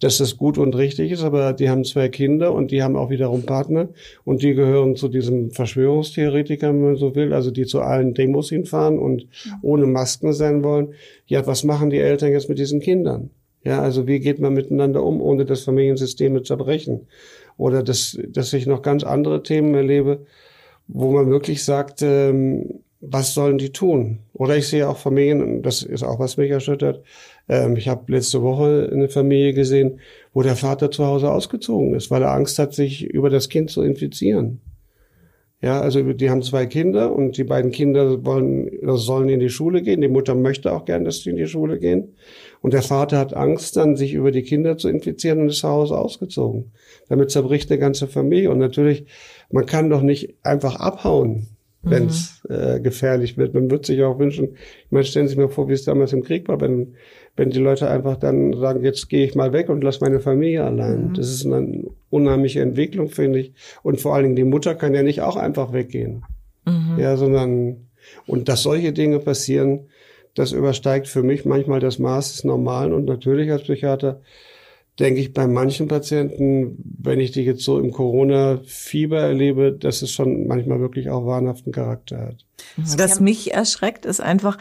dass 0.00 0.18
das 0.18 0.36
gut 0.36 0.58
und 0.58 0.76
richtig 0.76 1.10
ist, 1.10 1.22
aber 1.22 1.52
die 1.52 1.70
haben 1.70 1.84
zwei 1.84 2.08
Kinder 2.08 2.52
und 2.52 2.70
die 2.70 2.82
haben 2.82 2.96
auch 2.96 3.08
wiederum 3.08 3.42
Partner 3.44 3.88
und 4.24 4.42
die 4.42 4.54
gehören 4.54 4.94
zu 4.94 5.08
diesem 5.08 5.50
Verschwörungstheoretiker, 5.50 6.68
wenn 6.68 6.82
man 6.82 6.96
so 6.96 7.14
will, 7.14 7.32
also 7.32 7.50
die 7.50 7.64
zu 7.64 7.80
allen 7.80 8.12
Demos 8.12 8.50
hinfahren 8.50 8.98
und 8.98 9.26
ohne 9.62 9.86
Masken 9.86 10.32
sein 10.32 10.62
wollen. 10.62 10.94
Ja, 11.26 11.46
was 11.46 11.64
machen 11.64 11.90
die 11.90 11.98
Eltern 11.98 12.32
jetzt 12.32 12.48
mit 12.48 12.58
diesen 12.58 12.80
Kindern? 12.80 13.30
Ja, 13.64 13.80
also 13.82 14.06
wie 14.06 14.20
geht 14.20 14.38
man 14.38 14.54
miteinander 14.54 15.02
um, 15.02 15.20
ohne 15.20 15.44
das 15.44 15.64
Familiensystem 15.64 16.36
zu 16.36 16.42
zerbrechen? 16.42 17.08
Oder 17.56 17.82
dass, 17.82 18.18
dass 18.28 18.52
ich 18.52 18.66
noch 18.66 18.82
ganz 18.82 19.02
andere 19.02 19.42
Themen 19.42 19.74
erlebe, 19.74 20.26
wo 20.88 21.10
man 21.10 21.30
wirklich 21.30 21.64
sagt, 21.64 22.02
ähm, 22.02 22.80
was 23.00 23.34
sollen 23.34 23.58
die 23.58 23.72
tun? 23.72 24.20
Oder 24.32 24.56
ich 24.56 24.68
sehe 24.68 24.88
auch 24.88 24.98
Familien, 24.98 25.62
das 25.62 25.82
ist 25.82 26.02
auch 26.02 26.18
was 26.18 26.36
mich 26.36 26.50
erschüttert. 26.50 27.02
Ähm, 27.48 27.76
ich 27.76 27.88
habe 27.88 28.12
letzte 28.12 28.42
Woche 28.42 28.90
eine 28.92 29.08
Familie 29.08 29.54
gesehen, 29.54 30.00
wo 30.32 30.42
der 30.42 30.56
Vater 30.56 30.90
zu 30.90 31.06
Hause 31.06 31.30
ausgezogen 31.30 31.94
ist, 31.94 32.10
weil 32.10 32.22
er 32.22 32.32
Angst 32.32 32.58
hat, 32.58 32.74
sich 32.74 33.04
über 33.04 33.30
das 33.30 33.48
Kind 33.48 33.70
zu 33.70 33.82
infizieren. 33.82 34.60
Ja, 35.62 35.80
also 35.80 36.12
die 36.12 36.28
haben 36.28 36.42
zwei 36.42 36.66
Kinder 36.66 37.14
und 37.14 37.38
die 37.38 37.44
beiden 37.44 37.70
Kinder 37.70 38.24
wollen, 38.26 38.70
sollen 38.98 39.30
in 39.30 39.40
die 39.40 39.48
Schule 39.48 39.80
gehen. 39.80 40.02
Die 40.02 40.08
Mutter 40.08 40.34
möchte 40.34 40.70
auch 40.70 40.84
gern, 40.84 41.04
dass 41.04 41.22
sie 41.22 41.30
in 41.30 41.36
die 41.36 41.46
Schule 41.46 41.78
gehen. 41.78 42.14
Und 42.60 42.74
der 42.74 42.82
Vater 42.82 43.18
hat 43.18 43.34
Angst, 43.34 43.76
dann 43.76 43.96
sich 43.96 44.12
über 44.12 44.32
die 44.32 44.42
Kinder 44.42 44.76
zu 44.76 44.88
infizieren 44.88 45.40
und 45.40 45.48
ist 45.48 45.60
zu 45.60 45.68
Hause 45.68 45.96
ausgezogen. 45.96 46.72
Damit 47.08 47.30
zerbricht 47.30 47.70
eine 47.70 47.80
ganze 47.80 48.06
Familie. 48.06 48.50
Und 48.50 48.58
natürlich, 48.58 49.06
man 49.50 49.64
kann 49.64 49.88
doch 49.88 50.02
nicht 50.02 50.34
einfach 50.42 50.76
abhauen 50.76 51.48
wenn 51.86 52.06
es 52.06 52.42
mhm. 52.48 52.54
äh, 52.54 52.80
gefährlich 52.80 53.38
wird. 53.38 53.54
Man 53.54 53.70
wird 53.70 53.86
sich 53.86 54.02
auch 54.02 54.18
wünschen, 54.18 54.56
ich 54.84 54.90
meine, 54.90 55.04
stellen 55.04 55.26
Sie 55.26 55.30
sich 55.30 55.38
mal 55.38 55.48
vor, 55.48 55.68
wie 55.68 55.72
es 55.72 55.84
damals 55.84 56.12
im 56.12 56.22
Krieg 56.22 56.48
war, 56.48 56.60
wenn, 56.60 56.94
wenn 57.36 57.50
die 57.50 57.58
Leute 57.58 57.88
einfach 57.88 58.16
dann 58.16 58.54
sagen, 58.54 58.82
jetzt 58.82 59.08
gehe 59.08 59.24
ich 59.26 59.34
mal 59.34 59.52
weg 59.52 59.68
und 59.68 59.84
lass 59.84 60.00
meine 60.00 60.20
Familie 60.20 60.64
allein. 60.64 61.08
Mhm. 61.08 61.14
Das 61.14 61.28
ist 61.28 61.44
eine 61.44 61.84
unheimliche 62.10 62.62
Entwicklung, 62.62 63.08
finde 63.08 63.40
ich. 63.40 63.52
Und 63.82 64.00
vor 64.00 64.14
allen 64.14 64.24
Dingen 64.24 64.36
die 64.36 64.44
Mutter 64.44 64.74
kann 64.74 64.94
ja 64.94 65.02
nicht 65.02 65.20
auch 65.20 65.36
einfach 65.36 65.72
weggehen. 65.72 66.24
Mhm. 66.64 66.98
Ja, 66.98 67.16
sondern 67.16 67.86
Und 68.26 68.48
dass 68.48 68.62
solche 68.62 68.92
Dinge 68.92 69.18
passieren, 69.18 69.88
das 70.34 70.52
übersteigt 70.52 71.08
für 71.08 71.22
mich 71.22 71.44
manchmal 71.44 71.80
das 71.80 71.98
Maß 71.98 72.32
des 72.32 72.44
Normalen. 72.44 72.92
Und 72.92 73.06
natürlich 73.06 73.50
als 73.50 73.62
Psychiater 73.62 74.20
denke 74.98 75.20
ich 75.20 75.32
bei 75.32 75.46
manchen 75.46 75.88
Patienten, 75.88 76.78
wenn 77.02 77.20
ich 77.20 77.30
die 77.30 77.42
jetzt 77.42 77.62
so 77.62 77.78
im 77.78 77.90
Corona-Fieber 77.90 79.18
erlebe, 79.18 79.72
dass 79.72 80.02
es 80.02 80.10
schon 80.10 80.46
manchmal 80.46 80.80
wirklich 80.80 81.10
auch 81.10 81.26
wahnhaften 81.26 81.72
Charakter 81.72 82.18
hat. 82.18 82.36
Was 82.76 83.20
mich 83.20 83.52
erschreckt, 83.52 84.06
ist 84.06 84.20
einfach, 84.20 84.58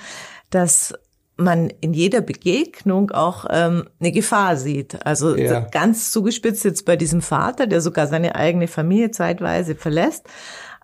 dass 0.49 0.93
man 1.37 1.69
in 1.81 1.93
jeder 1.93 2.21
Begegnung 2.21 3.11
auch 3.11 3.45
ähm, 3.49 3.89
eine 3.99 4.11
Gefahr 4.11 4.55
sieht. 4.57 5.05
Also 5.05 5.35
Ja. 5.35 5.59
ganz 5.71 6.11
zugespitzt 6.11 6.63
jetzt 6.63 6.85
bei 6.85 6.95
diesem 6.95 7.21
Vater, 7.21 7.67
der 7.67 7.81
sogar 7.81 8.07
seine 8.07 8.35
eigene 8.35 8.67
Familie 8.67 9.11
zeitweise 9.11 9.75
verlässt. 9.75 10.25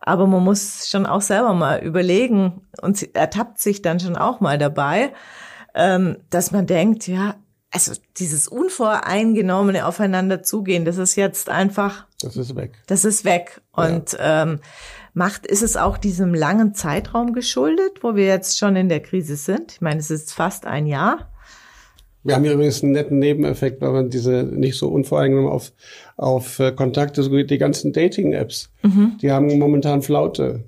Aber 0.01 0.25
man 0.27 0.43
muss 0.43 0.89
schon 0.89 1.05
auch 1.05 1.21
selber 1.21 1.53
mal 1.53 1.79
überlegen 1.83 2.61
und 2.81 3.15
ertappt 3.15 3.59
sich 3.59 3.81
dann 3.81 3.99
schon 3.99 4.15
auch 4.17 4.39
mal 4.39 4.57
dabei, 4.57 5.13
ähm, 5.75 6.17
dass 6.29 6.51
man 6.51 6.65
denkt, 6.67 7.07
ja, 7.07 7.35
also 7.73 7.93
dieses 8.17 8.47
unvoreingenommene 8.49 9.85
Aufeinander 9.85 10.43
zugehen, 10.43 10.83
das 10.85 10.97
ist 10.97 11.15
jetzt 11.15 11.49
einfach 11.49 12.05
Das 12.21 12.35
ist 12.35 12.55
weg. 12.55 12.73
das 12.87 13.05
ist 13.05 13.23
weg. 13.25 13.61
Und 13.71 14.17
ähm, 14.19 14.59
macht, 15.13 15.45
ist 15.45 15.61
es 15.61 15.77
auch 15.77 15.97
diesem 15.97 16.33
langen 16.33 16.73
Zeitraum 16.73 17.33
geschuldet, 17.33 17.99
wo 18.01 18.15
wir 18.15 18.25
jetzt 18.25 18.57
schon 18.57 18.75
in 18.75 18.89
der 18.89 19.01
Krise 19.01 19.35
sind? 19.35 19.73
Ich 19.73 19.81
meine, 19.81 19.99
es 19.99 20.11
ist 20.11 20.33
fast 20.33 20.65
ein 20.65 20.87
Jahr. 20.87 21.31
Wir 22.23 22.35
haben 22.35 22.43
hier 22.43 22.53
übrigens 22.53 22.83
einen 22.83 22.91
netten 22.91 23.17
Nebeneffekt, 23.17 23.81
weil 23.81 23.91
man 23.91 24.09
diese 24.09 24.43
nicht 24.43 24.77
so 24.77 24.89
unvoreingenommen 24.89 25.51
auf, 25.51 25.71
auf 26.17 26.59
äh, 26.59 26.71
Kontakte, 26.71 27.23
so 27.23 27.31
wie 27.31 27.45
die 27.45 27.57
ganzen 27.57 27.93
Dating-Apps, 27.93 28.71
die 29.21 29.31
haben 29.31 29.57
momentan 29.57 30.03
Flaute. 30.03 30.63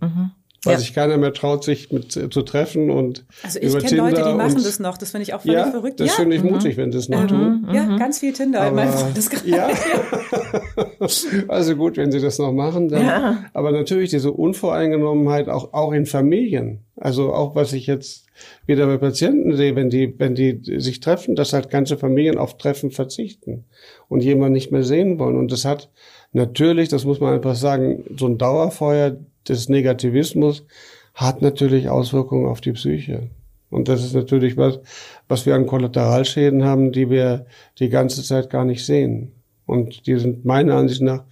Weil 0.66 0.74
Ja. 0.76 0.80
sich 0.80 0.94
keiner 0.94 1.18
mehr 1.18 1.34
traut, 1.34 1.64
sich 1.66 1.92
mit 1.92 2.12
zu 2.14 2.42
treffen 2.44 2.90
und 2.90 3.26
Also 3.44 3.60
ich 3.60 3.78
kenne 3.80 3.98
Leute, 3.98 4.24
die 4.24 4.34
machen 4.34 4.64
das 4.64 4.80
noch. 4.80 4.98
Das 4.98 5.12
finde 5.12 5.24
ich 5.24 5.34
auch 5.34 5.42
völlig 5.42 5.58
Ja, 5.58 5.72
verrückt. 5.72 6.00
das 6.00 6.08
ja, 6.08 6.14
finde 6.14 6.36
ich 6.38 6.44
mutig, 6.44 6.78
wenn 6.78 6.92
sie 6.92 7.00
es 7.00 7.10
noch 7.10 7.28
tun. 7.28 7.68
ja, 7.74 7.98
ganz 7.98 8.20
viel 8.20 8.32
Tinder 8.32 8.68
in 8.70 8.76
meinem 8.76 8.90
Aber- 8.90 8.98
Freundeskreis. 9.00 9.44
Ja. 9.46 9.70
also 11.48 11.76
gut, 11.76 11.98
wenn 11.98 12.12
sie 12.12 12.20
das 12.22 12.40
noch 12.40 12.52
machen, 12.52 12.90
dann. 12.90 13.06
Ja. 13.06 13.46
Aber 13.54 13.72
natürlich 13.72 14.10
diese 14.10 14.32
Unvoreingenommenheit 14.32 15.50
auch, 15.50 15.74
auch 15.74 15.92
in 15.92 16.06
Familien. 16.06 16.80
Also 16.96 17.34
auch 17.34 17.56
was 17.56 17.74
ich 17.74 17.88
jetzt 17.88 18.26
wieder 18.66 18.86
bei 18.88 18.98
Patienten 18.98 19.56
sehe, 19.56 19.76
wenn 19.76 19.90
die, 19.90 20.14
wenn 20.18 20.36
die 20.36 20.62
sich 20.80 21.00
treffen, 21.00 21.36
dass 21.36 21.54
halt 21.54 21.70
ganze 21.70 21.98
Familien 21.98 22.38
auf 22.38 22.58
Treffen 22.58 22.92
verzichten 22.92 23.66
und 24.08 24.24
jemanden 24.24 24.54
nicht 24.54 24.72
mehr 24.72 24.84
sehen 24.84 25.20
wollen. 25.20 25.36
Und 25.38 25.52
das 25.52 25.66
hat 25.66 25.90
natürlich, 26.34 26.90
das 26.90 27.06
muss 27.06 27.20
man 27.20 27.34
einfach 27.34 27.56
sagen, 27.56 28.04
so 28.18 28.28
ein 28.28 28.38
Dauerfeuer 28.38 29.16
des 29.48 29.70
Negativismus 29.70 30.66
hat 31.14 31.42
natürlich 31.42 31.90
Auswirkungen 31.90 32.48
auf 32.48 32.62
die 32.62 32.74
Psyche. 32.74 33.30
Und 33.70 33.88
das 33.88 34.04
ist 34.04 34.14
natürlich 34.14 34.56
was, 34.58 34.80
was 35.28 35.46
wir 35.46 35.56
an 35.56 35.66
Kollateralschäden 35.66 36.64
haben, 36.64 36.92
die 36.92 37.10
wir 37.10 37.46
die 37.80 37.90
ganze 37.90 38.24
Zeit 38.24 38.50
gar 38.50 38.66
nicht 38.66 38.86
sehen. 38.86 39.32
Und 39.66 40.06
die 40.06 40.18
sind 40.20 40.46
meiner 40.46 40.76
Ansicht 40.76 41.02
nach 41.02 41.24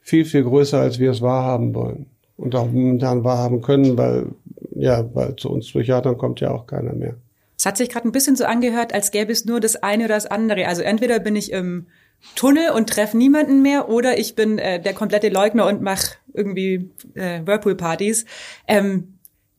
viel, 0.00 0.24
viel 0.24 0.42
größer, 0.42 0.80
als 0.80 0.98
wir 0.98 1.10
es 1.10 1.22
wahrhaben 1.22 1.74
wollen. 1.74 2.06
Und 2.36 2.54
auch 2.54 2.66
momentan 2.66 3.24
wahrhaben 3.24 3.62
können, 3.62 3.96
weil, 3.96 4.26
ja, 4.74 5.08
weil 5.14 5.36
zu 5.36 5.50
uns 5.50 5.66
Psychiatern 5.66 6.18
kommt 6.18 6.40
ja 6.40 6.50
auch 6.50 6.66
keiner 6.66 6.92
mehr. 6.92 7.14
Es 7.58 7.64
hat 7.64 7.76
sich 7.76 7.88
gerade 7.88 8.06
ein 8.06 8.12
bisschen 8.12 8.36
so 8.36 8.44
angehört, 8.44 8.92
als 8.92 9.10
gäbe 9.10 9.32
es 9.32 9.44
nur 9.44 9.60
das 9.60 9.76
eine 9.76 10.04
oder 10.04 10.14
das 10.14 10.26
andere. 10.26 10.66
Also 10.68 10.82
entweder 10.82 11.18
bin 11.18 11.36
ich 11.36 11.52
im 11.52 11.86
Tunnel 12.34 12.70
und 12.70 12.90
treffe 12.90 13.16
niemanden 13.16 13.62
mehr 13.62 13.88
oder 13.88 14.18
ich 14.18 14.34
bin 14.34 14.58
äh, 14.58 14.80
der 14.80 14.94
komplette 14.94 15.28
Leugner 15.28 15.66
und 15.66 15.82
mache 15.82 16.16
irgendwie 16.32 16.90
äh, 17.14 17.40
Whirlpool-Partys. 17.44 18.26
Ähm, 18.68 19.15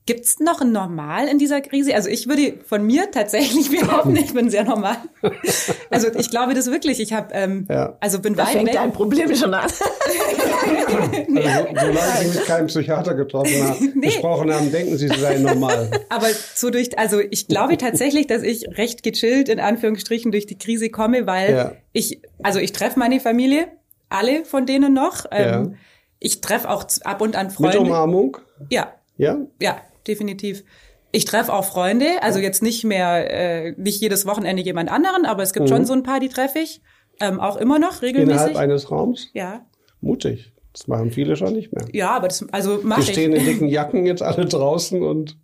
Gibt's 0.07 0.39
noch 0.39 0.61
ein 0.61 0.71
Normal 0.71 1.27
in 1.27 1.37
dieser 1.37 1.61
Krise? 1.61 1.93
Also 1.93 2.09
ich 2.09 2.27
würde 2.27 2.55
von 2.65 2.83
mir 2.83 3.11
tatsächlich 3.11 3.69
behaupten, 3.79 4.15
ich 4.15 4.33
bin 4.33 4.49
sehr 4.49 4.63
normal. 4.63 4.95
Also 5.91 6.07
ich 6.17 6.31
glaube 6.31 6.55
das 6.55 6.71
wirklich. 6.71 6.99
Ich 6.99 7.13
habe 7.13 7.27
ähm, 7.33 7.67
Ja. 7.69 7.95
also 7.99 8.19
bin 8.19 8.33
Da 8.33 8.43
weit 8.47 8.53
fängt 8.53 8.67
weg. 8.69 8.73
dein 8.73 8.91
Problem 8.93 9.35
schon 9.35 9.53
an. 9.53 9.69
Also, 11.37 11.67
solange 11.79 12.17
Sie 12.21 12.27
mit 12.39 12.45
keinem 12.45 12.67
Psychiater 12.67 13.13
getroffen 13.13 13.63
haben, 13.63 14.01
gesprochen 14.01 14.51
haben, 14.53 14.71
denken 14.71 14.97
Sie, 14.97 15.07
Sie 15.07 15.19
seien 15.19 15.43
normal. 15.43 15.89
Aber 16.09 16.27
so 16.55 16.69
durch, 16.69 16.97
also 16.97 17.19
ich 17.19 17.47
glaube 17.47 17.77
tatsächlich, 17.77 18.27
dass 18.27 18.41
ich 18.43 18.65
recht 18.77 19.03
gechillt 19.03 19.49
in 19.49 19.59
Anführungsstrichen 19.59 20.31
durch 20.31 20.45
die 20.45 20.57
Krise 20.57 20.89
komme, 20.89 21.27
weil 21.27 21.53
Ja. 21.53 21.71
ich, 21.93 22.21
also 22.41 22.59
ich 22.59 22.71
treffe 22.71 22.97
meine 22.99 23.19
Familie, 23.19 23.67
alle 24.09 24.45
von 24.45 24.65
denen 24.65 24.93
noch. 24.93 25.25
Ähm, 25.31 25.47
Ja. 25.47 25.71
Ich 26.19 26.41
treffe 26.41 26.69
auch 26.69 26.85
ab 27.03 27.21
und 27.21 27.35
an 27.35 27.47
Mit 27.47 27.55
Freunde. 27.55 27.79
Umarmung? 27.81 28.37
Ja, 28.69 28.93
Ja? 29.17 29.37
ja, 29.61 29.77
definitiv. 30.07 30.63
Ich 31.11 31.25
treffe 31.25 31.53
auch 31.53 31.63
Freunde, 31.65 32.05
also 32.21 32.39
jetzt 32.39 32.61
nicht 32.61 32.83
mehr, 32.83 33.31
äh, 33.31 33.71
nicht 33.77 34.01
jedes 34.01 34.25
Wochenende 34.25 34.61
jemand 34.61 34.91
anderen, 34.91 35.25
aber 35.25 35.41
es 35.43 35.53
gibt 35.53 35.69
schon 35.69 35.85
so 35.85 35.93
ein 35.93 36.03
paar, 36.03 36.19
die 36.19 36.29
treffe 36.29 36.59
ich. 36.59 36.81
Ähm, 37.19 37.39
auch 37.39 37.57
immer 37.57 37.79
noch 37.79 38.01
regelmäßig. 38.01 38.41
Innerhalb 38.41 38.55
eines 38.57 38.91
Raums? 38.91 39.29
ja. 39.33 39.65
Mutig. 40.01 40.53
Das 40.73 40.87
machen 40.87 41.09
viele 41.09 41.35
schon 41.35 41.53
nicht 41.53 41.73
mehr. 41.73 41.85
Ja, 41.91 42.11
aber 42.11 42.27
das, 42.27 42.45
also 42.51 42.77
Die 42.77 42.85
mache 42.85 43.01
ich. 43.01 43.09
stehen 43.09 43.33
in 43.33 43.43
dicken 43.47 43.67
Jacken 43.67 44.05
jetzt 44.05 44.21
alle 44.21 44.45
draußen 44.45 45.01
und 45.01 45.35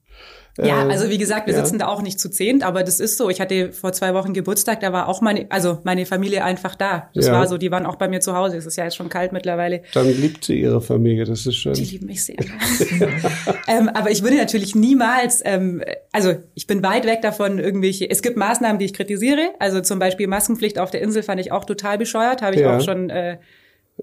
Ja, 0.57 0.85
Äh, 0.87 0.91
also 0.91 1.09
wie 1.09 1.17
gesagt, 1.17 1.47
wir 1.47 1.53
ja. 1.55 1.63
sitzen 1.65 1.79
da 1.79 1.87
auch 1.87 2.01
nicht 2.03 2.19
zu 2.19 2.29
zehnt, 2.29 2.63
aber 2.63 2.83
das 2.83 2.99
ist 2.99 3.17
so. 3.17 3.29
Ich 3.31 3.41
hatte 3.41 3.71
vor 3.71 3.91
zwei 3.91 4.13
Wochen 4.13 4.33
Geburtstag, 4.33 4.81
da 4.81 4.93
war 4.93 5.07
auch 5.07 5.19
meine, 5.21 5.47
also 5.49 5.79
meine 5.83 6.05
Familie 6.05 6.43
einfach 6.43 6.75
da. 6.75 7.09
Das 7.15 7.25
Ja. 7.25 7.33
war 7.33 7.47
so, 7.47 7.57
die 7.57 7.71
waren 7.71 7.87
auch 7.87 7.95
bei 7.95 8.07
mir 8.07 8.19
zu 8.19 8.35
Hause. 8.35 8.57
Es 8.57 8.65
ist 8.67 8.75
ja 8.75 8.83
jetzt 8.83 8.95
schon 8.95 9.09
kalt 9.09 9.31
mittlerweile. 9.31 9.81
dann 9.93 10.07
liebt 10.07 10.43
sie 10.45 10.59
ihre 10.61 10.79
Familie. 10.81 11.25
Das 11.25 11.39
ist 11.39 11.45
Die 11.47 11.53
schön. 11.53 11.73
lieben 11.73 12.05
mich 12.05 12.23
sehr. 12.23 12.35
ähm, 13.67 13.89
aber 13.89 14.11
ich 14.11 14.21
würde 14.23 14.37
natürlich 14.37 14.75
niemals, 14.75 15.41
ähm, 15.43 15.81
also 16.11 16.35
ich 16.53 16.67
bin 16.67 16.83
weit 16.83 17.05
weg 17.05 17.21
davon, 17.21 17.59
irgendwelche, 17.59 18.09
es 18.09 18.21
gibt 18.21 18.37
Maßnahmen, 18.37 18.77
die 18.79 18.85
ich 18.85 18.93
kritisiere. 18.93 19.49
Also 19.59 19.81
zum 19.81 19.99
Beispiel 19.99 20.27
Maskenpflicht 20.27 20.79
auf 20.79 20.91
der 20.91 21.01
Insel 21.01 21.23
fand 21.23 21.41
ich 21.41 21.51
auch 21.51 21.65
total 21.65 21.97
bescheuert, 21.97 22.41
habe 22.41 22.55
ich 22.55 22.61
Ja. 22.61 22.77
auch 22.77 22.81
schon 22.81 23.09
äh, 23.09 23.37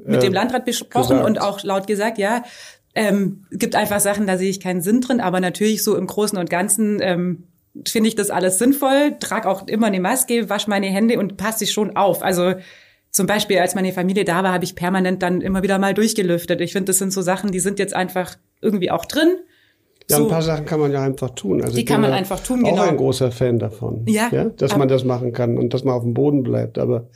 mit 0.04 0.23
dem 0.23 0.33
Landrat 0.33 0.64
besprochen 0.64 1.16
gesagt. 1.19 1.26
und 1.28 1.40
auch 1.40 1.62
laut 1.64 1.87
gesagt, 1.87 2.19
ja. 2.19 2.42
Ähm, 2.94 3.44
gibt 3.52 3.76
einfach 3.76 4.00
Sachen, 4.00 4.26
da 4.26 4.37
sehe 4.37 4.50
ich 4.50 4.61
keinen 4.61 4.80
Sinn 4.80 5.00
drin, 5.00 5.20
aber 5.20 5.38
natürlich 5.40 5.85
so 5.85 5.97
im 5.97 6.06
Großen 6.09 6.37
und 6.38 6.50
Ganzen 6.50 6.99
ähm, 7.00 7.44
finde 7.87 8.09
ich 8.09 8.16
das 8.16 8.30
alles 8.30 8.59
sinnvoll, 8.59 9.16
trag 9.20 9.47
auch 9.47 9.68
immer 9.68 9.87
eine 9.87 10.00
Maske, 10.00 10.49
wasch 10.50 10.66
meine 10.66 10.88
Hände 10.88 11.18
und 11.18 11.37
passe 11.37 11.61
sich 11.61 11.73
schon 11.73 11.94
auf. 11.97 12.23
Also 12.23 12.54
zum 13.12 13.26
Beispiel, 13.26 13.59
als 13.59 13.75
meine 13.76 13.92
Familie 13.92 14.25
da 14.25 14.42
war, 14.42 14.52
habe 14.52 14.64
ich 14.64 14.75
permanent 14.75 15.23
dann 15.23 15.40
immer 15.40 15.62
wieder 15.62 15.78
mal 15.78 15.94
durchgelüftet. 15.94 16.61
Ich 16.61 16.73
finde, 16.73 16.87
das 16.87 16.99
sind 16.99 17.12
so 17.12 17.23
Sachen, 17.23 17.52
die 17.52 17.61
sind 17.61 17.78
jetzt 17.78 17.94
einfach 17.94 18.37
irgendwie 18.61 18.90
auch 18.90 19.04
drin. 19.04 19.37
Ja, 20.09 20.16
so, 20.16 20.25
ein 20.25 20.28
paar 20.28 20.42
Sachen 20.42 20.64
kann 20.66 20.80
man 20.80 20.90
ja 20.90 21.02
einfach 21.02 21.30
tun. 21.30 21.62
Also 21.62 21.75
Die 21.75 21.80
ich 21.82 21.87
kann 21.87 21.97
bin 22.00 22.02
man 22.02 22.11
ja 22.11 22.16
einfach 22.16 22.40
tun, 22.40 22.64
auch 22.64 22.70
genau. 22.70 22.82
ein 22.82 22.97
großer 22.97 23.30
Fan 23.30 23.61
davon. 23.61 24.04
Ja, 24.09 24.28
dass 24.56 24.73
ab- 24.73 24.78
man 24.78 24.88
das 24.88 25.04
machen 25.04 25.32
kann 25.32 25.56
und 25.56 25.73
dass 25.75 25.85
man 25.85 25.94
auf 25.94 26.02
dem 26.02 26.14
Boden 26.14 26.42
bleibt. 26.42 26.78
Aber 26.78 27.06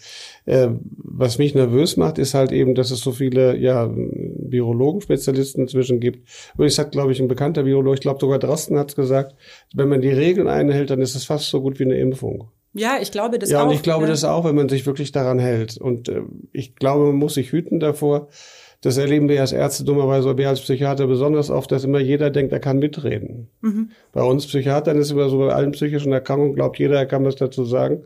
äh, 0.47 0.69
was 0.97 1.39
mich 1.39 1.55
nervös 1.55 1.97
macht, 1.97 2.19
ist 2.19 2.35
halt 2.35 2.53
eben, 2.53 2.75
dass 2.75 2.91
es 2.91 3.01
so 3.01 3.13
viele 3.13 3.57
ja 3.57 3.91
Virologen, 3.95 5.01
Spezialisten 5.01 5.63
inzwischen 5.63 6.01
gibt. 6.01 6.29
Und 6.57 6.67
ich 6.67 6.75
sag, 6.75 6.93
glaube 6.93 7.13
ich, 7.13 7.21
ein 7.21 7.29
bekannter 7.29 7.65
Virologe, 7.65 7.95
ich 7.95 8.01
glaube 8.01 8.21
sogar 8.21 8.39
Drosten 8.39 8.79
hat 8.79 8.91
es 8.91 8.97
gesagt, 8.97 9.35
wenn 9.75 9.89
man 9.89 10.01
die 10.01 10.11
Regeln 10.11 10.49
einhält, 10.49 10.91
dann 10.91 11.01
ist 11.01 11.15
es 11.15 11.25
fast 11.25 11.49
so 11.49 11.63
gut 11.63 11.79
wie 11.79 11.85
eine 11.85 11.99
Impfung. 11.99 12.49
ja, 12.75 12.99
ich 13.01 13.11
glaube 13.11 13.39
das 13.39 13.51
ja, 13.51 13.63
auch. 13.63 13.69
und 13.69 13.75
ich 13.75 13.83
glaube 13.83 14.05
ja. 14.05 14.11
das 14.11 14.25
auch, 14.25 14.45
wenn 14.45 14.55
man 14.55 14.69
sich 14.69 14.85
wirklich 14.87 15.13
daran 15.13 15.39
hält. 15.39 15.79
Und 15.79 16.09
äh, 16.09 16.23
ich 16.53 16.77
glaube, 16.77 17.07
man 17.07 17.17
muss 17.17 17.35
sich 17.35 17.53
hüten 17.53 17.81
davor. 17.81 18.29
Das 18.85 18.99
erleben 18.99 19.31
wir 19.31 19.41
als 19.41 19.53
Ärzte 19.53 19.83
dummerweise, 19.83 20.29
aber 20.29 20.37
wir 20.37 20.51
als 20.51 20.61
Psychiater 20.61 21.07
besonders 21.07 21.49
oft, 21.49 21.73
dass 21.73 21.85
immer 21.85 22.01
jeder 22.01 22.29
denkt, 22.29 22.53
er 22.53 22.61
kann 22.61 22.79
mitreden. 22.79 23.49
Mhm. 23.63 23.93
Bei 24.13 24.23
uns 24.23 24.47
Psychiatern 24.47 24.99
ist 24.99 25.11
immer 25.11 25.31
so, 25.31 25.39
bei 25.39 25.55
allen 25.55 25.73
psychischen 25.73 26.13
Erkrankungen 26.13 26.55
glaubt 26.55 26.79
jeder, 26.79 26.99
er 26.99 27.07
kann 27.07 27.25
was 27.25 27.37
dazu 27.37 27.65
sagen. 27.65 28.05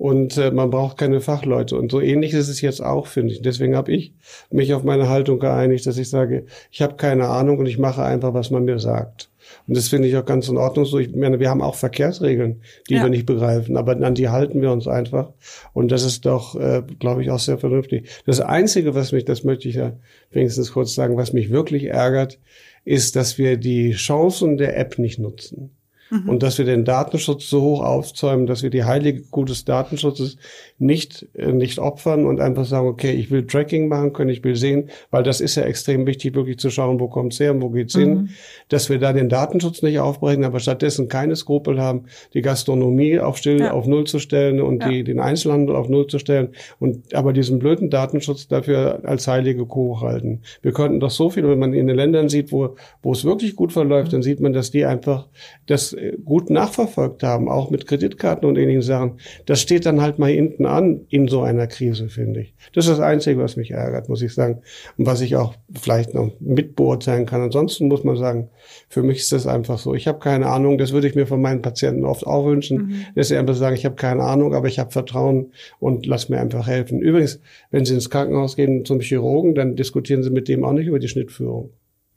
Und 0.00 0.38
äh, 0.38 0.50
man 0.50 0.70
braucht 0.70 0.96
keine 0.96 1.20
Fachleute. 1.20 1.76
Und 1.76 1.92
so 1.92 2.00
ähnlich 2.00 2.32
ist 2.32 2.48
es 2.48 2.62
jetzt 2.62 2.82
auch, 2.82 3.06
finde 3.06 3.34
ich. 3.34 3.42
Deswegen 3.42 3.76
habe 3.76 3.92
ich 3.92 4.14
mich 4.50 4.72
auf 4.72 4.82
meine 4.82 5.10
Haltung 5.10 5.38
geeinigt, 5.38 5.84
dass 5.84 5.98
ich 5.98 6.08
sage, 6.08 6.46
ich 6.70 6.80
habe 6.80 6.94
keine 6.94 7.28
Ahnung 7.28 7.58
und 7.58 7.66
ich 7.66 7.76
mache 7.76 8.02
einfach, 8.02 8.32
was 8.32 8.50
man 8.50 8.64
mir 8.64 8.78
sagt. 8.78 9.28
Und 9.68 9.76
das 9.76 9.88
finde 9.88 10.08
ich 10.08 10.16
auch 10.16 10.24
ganz 10.24 10.48
in 10.48 10.56
Ordnung 10.56 10.86
so. 10.86 10.98
Ich 10.98 11.14
meine, 11.14 11.38
wir 11.38 11.50
haben 11.50 11.60
auch 11.60 11.74
Verkehrsregeln, 11.74 12.62
die 12.88 12.94
Ja. 12.94 13.02
wir 13.02 13.10
nicht 13.10 13.26
begreifen, 13.26 13.76
aber 13.76 13.92
an 13.92 14.14
die 14.14 14.30
halten 14.30 14.62
wir 14.62 14.72
uns 14.72 14.88
einfach. 14.88 15.34
Und 15.74 15.92
das 15.92 16.02
ist 16.02 16.24
doch, 16.24 16.54
äh, 16.58 16.82
glaube 16.98 17.22
ich, 17.22 17.30
auch 17.30 17.38
sehr 17.38 17.58
vernünftig. 17.58 18.08
Das 18.24 18.40
Einzige, 18.40 18.94
was 18.94 19.12
mich, 19.12 19.26
das 19.26 19.44
möchte 19.44 19.68
ich 19.68 19.74
ja 19.74 19.92
wenigstens 20.30 20.72
kurz 20.72 20.94
sagen, 20.94 21.18
was 21.18 21.34
mich 21.34 21.50
wirklich 21.50 21.84
ärgert, 21.84 22.38
ist, 22.86 23.16
dass 23.16 23.36
wir 23.36 23.58
die 23.58 23.90
Chancen 23.92 24.56
der 24.56 24.78
App 24.78 24.98
nicht 24.98 25.18
nutzen. 25.18 25.72
Mhm. 26.10 26.28
Und 26.28 26.42
dass 26.42 26.58
wir 26.58 26.64
den 26.64 26.84
Datenschutz 26.84 27.48
so 27.48 27.62
hoch 27.62 27.82
aufzäumen, 27.82 28.46
dass 28.46 28.62
wir 28.62 28.70
die 28.70 28.84
heilige 28.84 29.22
Gut 29.22 29.48
des 29.48 29.64
Datenschutzes 29.64 30.36
nicht, 30.80 31.26
äh, 31.34 31.52
nicht 31.52 31.78
opfern 31.78 32.24
und 32.24 32.40
einfach 32.40 32.64
sagen, 32.64 32.88
okay, 32.88 33.12
ich 33.12 33.30
will 33.30 33.46
Tracking 33.46 33.88
machen 33.88 34.14
können, 34.14 34.30
ich 34.30 34.42
will 34.42 34.56
sehen, 34.56 34.88
weil 35.10 35.22
das 35.22 35.42
ist 35.42 35.54
ja 35.54 35.62
extrem 35.64 36.06
wichtig, 36.06 36.34
wirklich 36.34 36.58
zu 36.58 36.70
schauen, 36.70 36.98
wo 36.98 37.08
kommt's 37.08 37.38
her 37.38 37.52
und 37.52 37.60
wo 37.60 37.68
geht's 37.68 37.94
mhm. 37.96 38.00
hin, 38.00 38.28
dass 38.68 38.88
wir 38.88 38.98
da 38.98 39.12
den 39.12 39.28
Datenschutz 39.28 39.82
nicht 39.82 39.98
aufbrechen, 39.98 40.42
aber 40.42 40.58
stattdessen 40.58 41.08
keine 41.08 41.36
Skrupel 41.36 41.80
haben, 41.80 42.06
die 42.32 42.40
Gastronomie 42.40 43.20
auf 43.20 43.36
still 43.36 43.60
ja. 43.60 43.72
auf 43.72 43.86
Null 43.86 44.04
zu 44.04 44.18
stellen 44.18 44.62
und 44.62 44.82
ja. 44.82 44.88
die, 44.88 45.04
den 45.04 45.20
Einzelhandel 45.20 45.76
auf 45.76 45.88
Null 45.90 46.06
zu 46.06 46.18
stellen 46.18 46.54
und 46.78 47.14
aber 47.14 47.34
diesen 47.34 47.58
blöden 47.58 47.90
Datenschutz 47.90 48.48
dafür 48.48 49.00
als 49.04 49.28
heilige 49.28 49.66
Kuh 49.66 50.00
halten. 50.00 50.40
Wir 50.62 50.72
könnten 50.72 50.98
doch 50.98 51.10
so 51.10 51.28
viel, 51.28 51.46
wenn 51.46 51.58
man 51.58 51.74
in 51.74 51.88
den 51.88 51.96
Ländern 51.96 52.30
sieht, 52.30 52.52
wo, 52.52 52.76
wo 53.02 53.12
es 53.12 53.24
wirklich 53.26 53.54
gut 53.54 53.72
verläuft, 53.72 54.08
mhm. 54.08 54.12
dann 54.12 54.22
sieht 54.22 54.40
man, 54.40 54.54
dass 54.54 54.70
die 54.70 54.86
einfach 54.86 55.28
das 55.66 55.92
äh, 55.92 56.16
gut 56.24 56.48
nachverfolgt 56.48 57.22
haben, 57.22 57.50
auch 57.50 57.68
mit 57.68 57.86
Kreditkarten 57.86 58.48
und 58.48 58.56
ähnlichen 58.56 58.82
Sachen. 58.82 59.18
Das 59.44 59.60
steht 59.60 59.84
dann 59.84 60.00
halt 60.00 60.18
mal 60.18 60.30
hinten 60.30 60.69
an 60.70 61.06
in 61.08 61.28
so 61.28 61.42
einer 61.42 61.66
Krise, 61.66 62.08
finde 62.08 62.40
ich. 62.40 62.54
Das 62.72 62.86
ist 62.86 62.92
das 62.92 63.00
Einzige, 63.00 63.40
was 63.40 63.56
mich 63.56 63.70
ärgert, 63.70 64.08
muss 64.08 64.22
ich 64.22 64.34
sagen. 64.34 64.62
Und 64.96 65.06
was 65.06 65.20
ich 65.20 65.36
auch 65.36 65.54
vielleicht 65.80 66.14
noch 66.14 66.32
mitbeurteilen 66.40 67.26
kann. 67.26 67.42
Ansonsten 67.42 67.88
muss 67.88 68.04
man 68.04 68.16
sagen, 68.16 68.48
für 68.88 69.02
mich 69.02 69.18
ist 69.18 69.32
das 69.32 69.46
einfach 69.46 69.78
so. 69.78 69.94
Ich 69.94 70.06
habe 70.06 70.18
keine 70.18 70.46
Ahnung, 70.46 70.78
das 70.78 70.92
würde 70.92 71.08
ich 71.08 71.14
mir 71.14 71.26
von 71.26 71.40
meinen 71.40 71.62
Patienten 71.62 72.04
oft 72.04 72.26
auch 72.26 72.46
wünschen, 72.46 72.76
mhm. 72.78 72.94
dass 73.14 73.28
sie 73.28 73.36
einfach 73.36 73.54
sagen, 73.54 73.76
ich 73.76 73.84
habe 73.84 73.96
keine 73.96 74.22
Ahnung, 74.22 74.54
aber 74.54 74.68
ich 74.68 74.78
habe 74.78 74.90
Vertrauen 74.90 75.52
und 75.78 76.06
lass 76.06 76.28
mir 76.28 76.40
einfach 76.40 76.66
helfen. 76.66 77.00
Übrigens, 77.00 77.40
wenn 77.70 77.84
Sie 77.84 77.94
ins 77.94 78.10
Krankenhaus 78.10 78.56
gehen 78.56 78.84
zum 78.84 79.00
Chirurgen, 79.00 79.54
dann 79.54 79.76
diskutieren 79.76 80.22
Sie 80.22 80.30
mit 80.30 80.48
dem 80.48 80.64
auch 80.64 80.72
nicht 80.72 80.86
über 80.86 80.98
die 80.98 81.08
Schnittführung. 81.08 81.70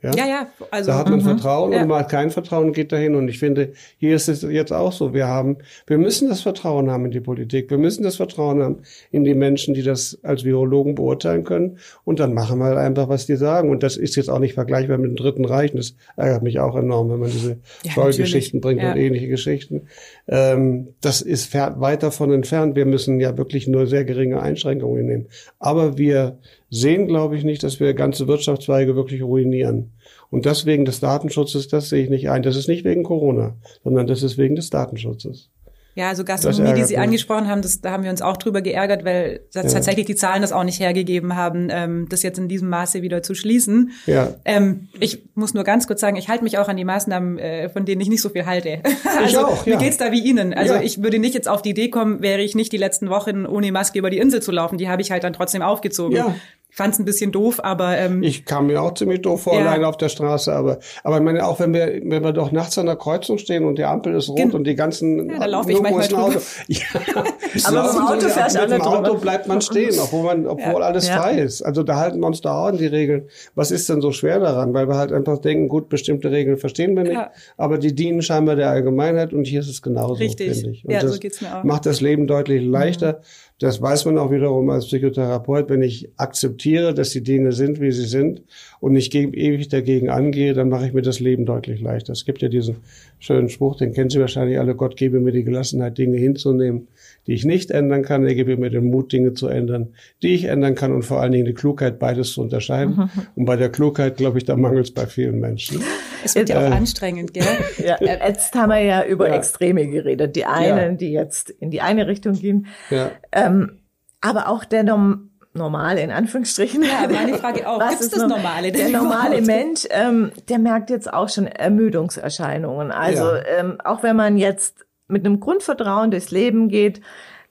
Ja, 0.04 0.12
ja, 0.16 0.28
ja 0.28 0.48
also 0.70 0.92
da 0.92 0.98
hat 0.98 1.10
man 1.10 1.20
mhm. 1.20 1.24
Vertrauen 1.24 1.72
ja. 1.72 1.82
und 1.82 1.88
man 1.88 2.00
hat 2.00 2.10
kein 2.10 2.30
Vertrauen 2.30 2.68
und 2.68 2.74
geht 2.74 2.92
dahin. 2.92 3.16
Und 3.16 3.30
ich 3.30 3.40
finde, 3.40 3.72
hier 3.98 4.16
ist 4.16 4.28
es 4.28 4.42
jetzt 4.42 4.74
auch 4.74 4.92
so. 4.92 5.14
Wir 5.14 5.28
haben, 5.28 5.58
wir 5.88 5.98
müssen 5.98 6.28
das 6.28 6.42
Vertrauen 6.42 6.92
haben 6.92 7.06
in 7.06 7.12
die 7.12 7.22
Politik. 7.22 7.70
Wir 7.70 7.78
müssen 7.78 8.04
das 8.04 8.18
Vertrauen 8.18 8.62
haben 8.62 8.78
in 9.12 9.24
die 9.24 9.34
Menschen, 9.34 9.74
die 9.74 9.82
das 9.82 10.20
als 10.24 10.44
Virologen 10.44 10.96
beurteilen 10.96 11.46
können. 11.46 11.78
Und 12.04 12.20
dann 12.20 12.34
machen 12.34 12.60
wir 12.60 12.66
halt 12.66 12.78
einfach, 12.78 13.08
was 13.08 13.26
die 13.26 13.38
sagen. 13.38 13.70
Und 13.70 13.82
das 13.82 13.96
ist 13.96 14.16
jetzt 14.16 14.30
auch 14.30 14.40
nicht 14.40 14.56
vergleichbar 14.56 14.98
mit 14.98 15.12
dem 15.12 15.16
Dritten 15.16 15.46
Reich. 15.46 15.72
Und 15.72 15.80
das 15.80 15.96
ärgert 16.18 16.44
mich 16.44 16.60
auch 16.60 16.76
enorm, 16.76 17.10
wenn 17.10 17.20
man 17.20 17.32
diese 17.32 17.58
ja, 17.84 18.06
Geschichten 18.10 18.60
bringt 18.60 18.82
ja. 18.82 18.92
und 18.92 18.98
ähnliche 18.98 19.30
Geschichten. 19.30 19.88
Ähm, 20.28 20.90
das 21.02 21.22
ist 21.22 21.54
weit 21.54 22.04
davon 22.04 22.32
entfernt. 22.32 22.76
Wir 22.76 22.86
müssen 22.86 23.20
ja 23.20 23.38
wirklich 23.38 23.68
nur 23.68 23.88
sehr 23.88 24.06
geringe 24.06 24.42
Einschränkungen 24.42 25.06
nehmen. 25.06 25.28
Aber 25.60 25.98
wir 25.98 26.38
sehen, 26.70 27.08
glaube 27.08 27.36
ich, 27.36 27.44
nicht, 27.44 27.64
dass 27.64 27.80
wir 27.80 27.94
ganze 27.94 28.28
Wirtschaftszweige 28.28 28.96
wirklich 28.96 29.22
ruinieren. 29.22 29.92
Und 30.30 30.46
deswegen 30.46 30.86
des 30.86 31.00
Datenschutzes, 31.00 31.68
das 31.68 31.90
sehe 31.90 32.04
ich 32.04 32.10
nicht 32.10 32.30
ein. 32.30 32.44
Das 32.44 32.56
ist 32.56 32.68
nicht 32.68 32.86
wegen 32.86 33.04
Corona, 33.04 33.56
sondern 33.84 34.08
das 34.08 34.24
ist 34.24 34.38
wegen 34.38 34.56
des 34.56 34.70
Datenschutzes. 34.70 35.50
Ja, 35.96 36.10
also 36.10 36.24
Gastronomie, 36.24 36.74
die 36.74 36.84
Sie 36.84 36.98
angesprochen 36.98 37.48
haben, 37.48 37.62
das, 37.62 37.82
da 37.82 37.92
haben 37.92 38.04
wir 38.04 38.10
uns 38.10 38.22
auch 38.22 38.38
drüber 38.38 38.62
geärgert, 38.62 39.06
weil 39.06 39.42
ja. 39.54 39.62
tatsächlich 39.62 40.06
die 40.06 40.16
Zahlen 40.16 40.42
das 40.42 40.52
auch 40.52 40.64
nicht 40.64 40.80
hergegeben 40.80 41.36
haben, 41.36 41.68
ähm, 41.70 42.08
das 42.10 42.24
jetzt 42.24 42.40
in 42.40 42.48
diesem 42.48 42.70
Maße 42.70 43.04
wieder 43.04 43.22
zu 43.22 43.36
schließen. 43.36 43.92
Ja. 44.08 44.34
Ähm, 44.44 44.90
ich 45.00 45.24
muss 45.36 45.54
nur 45.54 45.64
ganz 45.64 45.86
kurz 45.86 46.02
sagen, 46.02 46.16
ich 46.16 46.30
halte 46.30 46.44
mich 46.44 46.58
auch 46.58 46.68
an 46.68 46.78
die 46.78 46.86
Maßnahmen, 46.86 47.38
äh, 47.38 47.70
von 47.70 47.86
denen 47.86 48.02
ich 48.02 48.10
nicht 48.10 48.22
so 48.22 48.30
viel 48.30 48.46
halte. 48.46 48.80
also 49.18 49.26
ich 49.26 49.38
auch, 49.38 49.66
ja. 49.68 49.76
mir 49.76 49.84
geht's 49.84 49.98
da 49.98 50.12
wie 50.12 50.24
Ihnen. 50.24 50.54
Also 50.54 50.74
ja. 50.74 50.82
ich 50.82 51.04
würde 51.04 51.20
nicht 51.20 51.36
jetzt 51.36 51.48
auf 51.48 51.62
die 51.62 51.70
Idee 51.70 51.90
kommen, 51.90 52.22
wäre 52.22 52.42
ich 52.42 52.56
nicht 52.56 52.72
die 52.72 52.78
letzten 52.78 53.10
Wochen 53.10 53.46
ohne 53.46 53.72
Maske 53.72 54.00
über 54.00 54.10
die 54.10 54.18
Insel 54.18 54.42
zu 54.42 54.52
laufen. 54.52 54.80
Die 54.80 54.90
habe 54.90 55.02
ich 55.02 55.12
halt 55.12 55.24
dann 55.24 55.34
trotzdem 55.34 55.62
aufgezogen. 55.62 56.16
Ja 56.16 56.36
fand 56.74 56.96
es 56.96 57.00
ein 57.00 57.06
bisschen 57.06 57.32
doof, 57.32 57.60
aber 57.64 57.98
ähm, 58.00 58.24
ich 58.24 58.46
kam 58.46 58.66
mir 58.66 58.82
auch 58.82 58.96
ziemlich 58.96 59.22
doof 59.22 59.44
vor, 59.44 59.54
ja. 59.54 59.62
alleine 59.62 59.88
auf 59.88 59.96
der 59.96 60.10
Straße. 60.10 60.52
Aber 60.52 60.80
aber 61.04 61.18
ich 61.18 61.24
meine 61.24 61.46
auch, 61.46 61.60
wenn 61.60 61.72
wir 61.72 62.02
wenn 62.04 62.24
wir 62.24 62.34
doch 62.34 62.52
nachts 62.52 62.80
an 62.80 62.88
der 62.88 62.96
Kreuzung 62.96 63.38
stehen 63.38 63.66
und 63.66 63.78
die 63.78 63.84
Ampel 63.84 64.16
ist 64.16 64.30
rot 64.30 64.38
Gen 64.38 64.52
und 64.52 64.66
die 64.66 64.74
ganzen 64.74 65.30
ja, 65.30 65.40
da 65.40 65.46
laufe 65.46 65.72
ich 65.72 65.80
manchmal 65.80 66.08
drüber. 66.08 66.24
Auto. 66.24 66.40
Ja, 66.68 66.82
aber 67.66 67.92
im 67.92 67.98
Auto 67.98 68.28
fährst 68.28 68.58
alle 68.58 68.76
Mit 68.76 68.86
dem 68.86 68.88
Auto 68.88 69.18
bleibt 69.18 69.48
man 69.48 69.62
stehen, 69.62 70.00
obwohl 70.00 70.24
man 70.24 70.48
obwohl 70.48 70.82
ja. 70.82 70.88
alles 70.88 71.08
frei 71.08 71.40
ist. 71.40 71.62
Also 71.62 71.84
da 71.84 71.98
halten 71.98 72.20
wir 72.20 72.28
uns 72.28 72.42
da 72.42 72.58
auch 72.58 72.68
an 72.68 72.78
die 72.78 72.88
Regeln. 72.88 73.28
Was 73.54 73.70
ist 73.70 73.88
denn 73.90 74.02
so 74.02 74.12
schwer 74.12 74.40
daran? 74.40 74.74
Weil 74.74 74.88
wir 74.88 74.96
halt 74.96 75.12
einfach 75.12 75.38
denken, 75.38 75.68
gut, 75.68 75.90
bestimmte 75.90 76.32
Regeln 76.32 76.58
verstehen 76.58 76.96
wir 76.96 77.04
nicht, 77.04 77.22
aber 77.56 77.78
die 77.78 77.94
dienen 77.94 78.24
scheinbar 78.24 78.56
der 78.56 78.72
Allgemeinheit 78.72 79.32
und 79.32 79.46
hier 79.46 79.60
ist 79.60 79.70
es 79.70 79.84
genauso, 79.84 80.16
Richtig. 80.16 80.66
ich. 80.66 80.86
Und 80.86 80.92
ja, 80.92 81.08
so 81.08 81.20
geht's 81.20 81.40
mir 81.40 81.56
auch. 81.56 81.64
Macht 81.64 81.86
das 81.86 82.02
Leben 82.02 82.26
deutlich 82.26 82.64
leichter. 82.64 83.14
Mhm. 83.14 83.53
Das 83.64 83.82
weiß 83.82 84.04
man 84.04 84.18
auch 84.18 84.30
wiederum 84.30 84.70
als 84.70 84.88
Psychotherapeut. 84.88 85.70
Wenn 85.70 85.82
ich 85.82 86.10
akzeptiere, 86.18 86.94
dass 86.94 87.12
die 87.12 87.24
Dinge 87.24 87.54
sind, 87.54 87.80
wie 87.80 87.94
sie 87.94 88.04
sind 88.04 88.42
und 88.82 88.92
nicht 88.92 89.16
ewig 89.16 89.70
dagegen 89.70 90.10
angehe, 90.10 90.54
dann 90.54 90.68
mache 90.68 90.88
ich 90.88 90.92
mir 90.92 91.02
das 91.02 91.22
Leben 91.22 91.46
deutlich 91.46 91.80
leichter. 91.80 92.12
Es 92.12 92.26
gibt 92.26 92.42
ja 92.42 92.50
diesen 92.50 92.76
schönen 93.20 93.48
Spruch, 93.48 93.78
den 93.78 93.94
kennen 93.94 94.10
Sie 94.10 94.20
wahrscheinlich 94.20 94.60
alle, 94.60 94.76
Gott 94.76 94.98
gebe 94.98 95.22
mir 95.22 95.32
die 95.32 95.46
Gelassenheit, 95.46 95.98
Dinge 95.98 96.18
hinzunehmen, 96.18 96.90
die 97.26 97.32
ich 97.32 97.46
nicht 97.46 97.72
ändern 97.72 98.02
kann. 98.02 98.26
Er 98.26 98.36
gebe 98.36 98.58
mir 98.58 98.70
den 98.70 98.92
Mut, 98.92 99.14
Dinge 99.14 99.34
zu 99.34 99.48
ändern, 99.48 99.94
die 100.22 100.34
ich 100.34 100.44
ändern 100.44 100.76
kann 100.76 100.92
und 100.92 101.04
vor 101.04 101.22
allen 101.22 101.32
Dingen 101.32 101.46
die 101.46 101.54
Klugheit, 101.54 102.00
beides 102.00 102.34
zu 102.34 102.42
unterscheiden. 102.42 102.96
Mhm. 102.98 103.10
Und 103.36 103.46
bei 103.46 103.56
der 103.56 103.70
Klugheit, 103.70 104.18
glaube 104.18 104.40
ich, 104.40 104.44
da 104.44 104.58
mangelt 104.58 104.88
es 104.88 104.92
bei 104.92 105.06
vielen 105.06 105.40
Menschen. 105.40 105.80
Es 106.24 106.36
wird 106.36 106.50
ja 106.50 106.58
auch 106.58 106.72
äh, 106.72 106.74
anstrengend, 106.74 107.34
gell? 107.34 107.46
ja, 107.78 107.98
jetzt 108.02 108.56
haben 108.56 108.70
wir 108.70 108.80
ja 108.80 109.04
über 109.04 109.30
ja. 109.30 109.36
Extreme 109.36 109.88
geredet. 109.88 110.36
Die 110.36 110.46
einen, 110.46 110.92
ja. 110.92 110.98
die 110.98 111.12
jetzt 111.12 111.50
in 111.50 111.72
die 111.72 111.82
eine 111.82 112.08
Richtung 112.08 112.34
gehen. 112.34 112.68
Ja. 112.90 113.12
Ähm, 113.32 113.80
aber 114.22 114.48
auch 114.48 114.64
der 114.66 114.84
Norm 114.84 115.30
normale, 115.54 116.02
in 116.02 116.12
Anführungsstrichen. 116.12 116.84
Ja, 116.84 117.08
meine 117.10 117.38
Frage 117.38 117.68
auch. 117.68 117.80
Gibt 117.90 118.02
es 118.02 118.10
das 118.10 118.28
Normale? 118.28 118.72
Der 118.72 118.90
normale 118.90 119.42
Mensch, 119.42 119.88
ähm, 119.92 120.32
der 120.50 120.60
merkt 120.60 120.90
jetzt 120.90 121.12
auch 121.12 121.30
schon 121.30 121.48
Ermüdungserscheinungen. 121.48 122.92
Also 122.92 123.24
ja. 123.24 123.44
ähm, 123.60 123.80
auch 123.84 124.04
wenn 124.04 124.16
man 124.16 124.38
jetzt 124.38 124.86
mit 125.08 125.26
einem 125.26 125.40
Grundvertrauen 125.40 126.12
durchs 126.12 126.32
Leben 126.32 126.70
geht, 126.70 127.02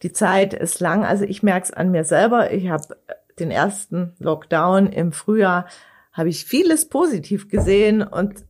die 0.03 0.13
Zeit 0.13 0.53
ist 0.53 0.81
lang. 0.81 1.05
Also 1.05 1.25
ich 1.25 1.43
merke 1.43 1.67
es 1.67 1.73
an 1.73 1.91
mir 1.91 2.05
selber. 2.05 2.51
Ich 2.51 2.69
habe 2.69 2.97
den 3.39 3.51
ersten 3.51 4.15
Lockdown 4.19 4.89
im 4.89 5.13
Frühjahr, 5.13 5.67
habe 6.13 6.29
ich 6.29 6.45
vieles 6.45 6.89
positiv 6.89 7.49
gesehen 7.49 8.03
und 8.03 8.45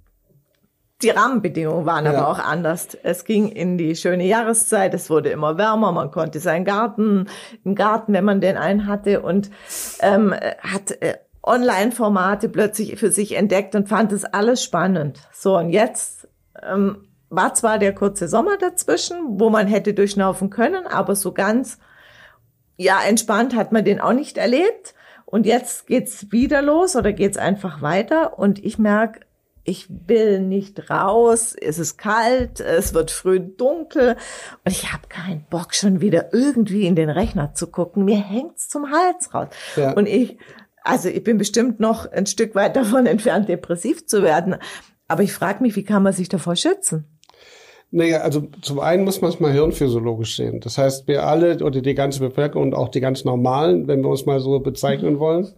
die 1.02 1.10
Rahmenbedingungen 1.10 1.86
waren 1.86 2.04
ja. 2.04 2.12
aber 2.12 2.28
auch 2.28 2.38
anders. 2.38 2.96
Es 3.02 3.24
ging 3.24 3.48
in 3.48 3.78
die 3.78 3.96
schöne 3.96 4.24
Jahreszeit, 4.24 4.94
es 4.94 5.10
wurde 5.10 5.30
immer 5.30 5.58
wärmer, 5.58 5.92
man 5.92 6.10
konnte 6.10 6.40
seinen 6.40 6.64
Garten, 6.64 7.26
im 7.64 7.74
Garten, 7.74 8.12
wenn 8.12 8.24
man 8.24 8.40
den 8.40 8.56
einen 8.56 8.86
hatte 8.86 9.22
und 9.22 9.50
ähm, 10.00 10.34
hat 10.60 10.92
äh, 11.02 11.18
Online-Formate 11.42 12.48
plötzlich 12.48 12.98
für 12.98 13.10
sich 13.10 13.36
entdeckt 13.36 13.74
und 13.74 13.88
fand 13.88 14.12
es 14.12 14.24
alles 14.24 14.62
spannend. 14.62 15.20
So, 15.32 15.58
und 15.58 15.70
jetzt 15.70 16.28
ähm, 16.62 17.08
war 17.30 17.54
zwar 17.54 17.78
der 17.78 17.94
kurze 17.94 18.28
Sommer 18.28 18.56
dazwischen, 18.58 19.40
wo 19.40 19.50
man 19.50 19.66
hätte 19.66 19.94
durchschnaufen 19.94 20.50
können, 20.50 20.86
aber 20.86 21.16
so 21.16 21.32
ganz, 21.32 21.78
ja, 22.76 23.00
entspannt 23.06 23.56
hat 23.56 23.72
man 23.72 23.84
den 23.84 24.00
auch 24.00 24.12
nicht 24.12 24.38
erlebt. 24.38 24.94
Und 25.24 25.46
jetzt 25.46 25.86
geht's 25.86 26.30
wieder 26.30 26.60
los 26.60 26.94
oder 26.94 27.14
geht's 27.14 27.38
einfach 27.38 27.80
weiter 27.80 28.38
und 28.38 28.62
ich 28.62 28.78
merke, 28.78 29.20
ich 29.64 29.88
will 29.88 30.40
nicht 30.40 30.90
raus, 30.90 31.54
es 31.60 31.78
ist 31.78 31.96
kalt, 31.96 32.60
es 32.60 32.94
wird 32.94 33.10
früh 33.10 33.38
dunkel 33.40 34.16
und 34.64 34.72
ich 34.72 34.92
habe 34.92 35.06
keinen 35.08 35.44
Bock 35.48 35.74
schon 35.74 36.00
wieder 36.00 36.32
irgendwie 36.32 36.86
in 36.86 36.96
den 36.96 37.10
Rechner 37.10 37.54
zu 37.54 37.68
gucken. 37.68 38.04
Mir 38.04 38.18
hängt's 38.18 38.68
zum 38.68 38.90
Hals 38.90 39.32
raus. 39.32 39.48
Ja. 39.76 39.92
Und 39.92 40.08
ich, 40.08 40.38
also 40.82 41.08
ich 41.08 41.22
bin 41.22 41.38
bestimmt 41.38 41.78
noch 41.78 42.10
ein 42.10 42.26
Stück 42.26 42.54
weit 42.54 42.76
davon 42.76 43.06
entfernt, 43.06 43.48
depressiv 43.48 44.06
zu 44.06 44.22
werden. 44.22 44.56
Aber 45.06 45.22
ich 45.22 45.32
frage 45.32 45.62
mich, 45.62 45.76
wie 45.76 45.84
kann 45.84 46.02
man 46.02 46.12
sich 46.12 46.28
davor 46.28 46.56
schützen? 46.56 47.06
Naja, 47.94 48.22
also 48.22 48.48
zum 48.62 48.80
einen 48.80 49.04
muss 49.04 49.20
man 49.20 49.30
es 49.30 49.38
mal 49.38 49.52
hirnphysiologisch 49.52 50.36
sehen. 50.36 50.60
Das 50.60 50.78
heißt, 50.78 51.06
wir 51.06 51.26
alle 51.26 51.62
oder 51.62 51.82
die 51.82 51.94
ganze 51.94 52.20
Bevölkerung 52.20 52.68
und 52.68 52.74
auch 52.74 52.88
die 52.88 53.00
ganz 53.00 53.24
Normalen, 53.24 53.86
wenn 53.86 54.00
wir 54.00 54.08
uns 54.08 54.24
mal 54.24 54.40
so 54.40 54.58
bezeichnen 54.60 55.18
wollen, 55.18 55.52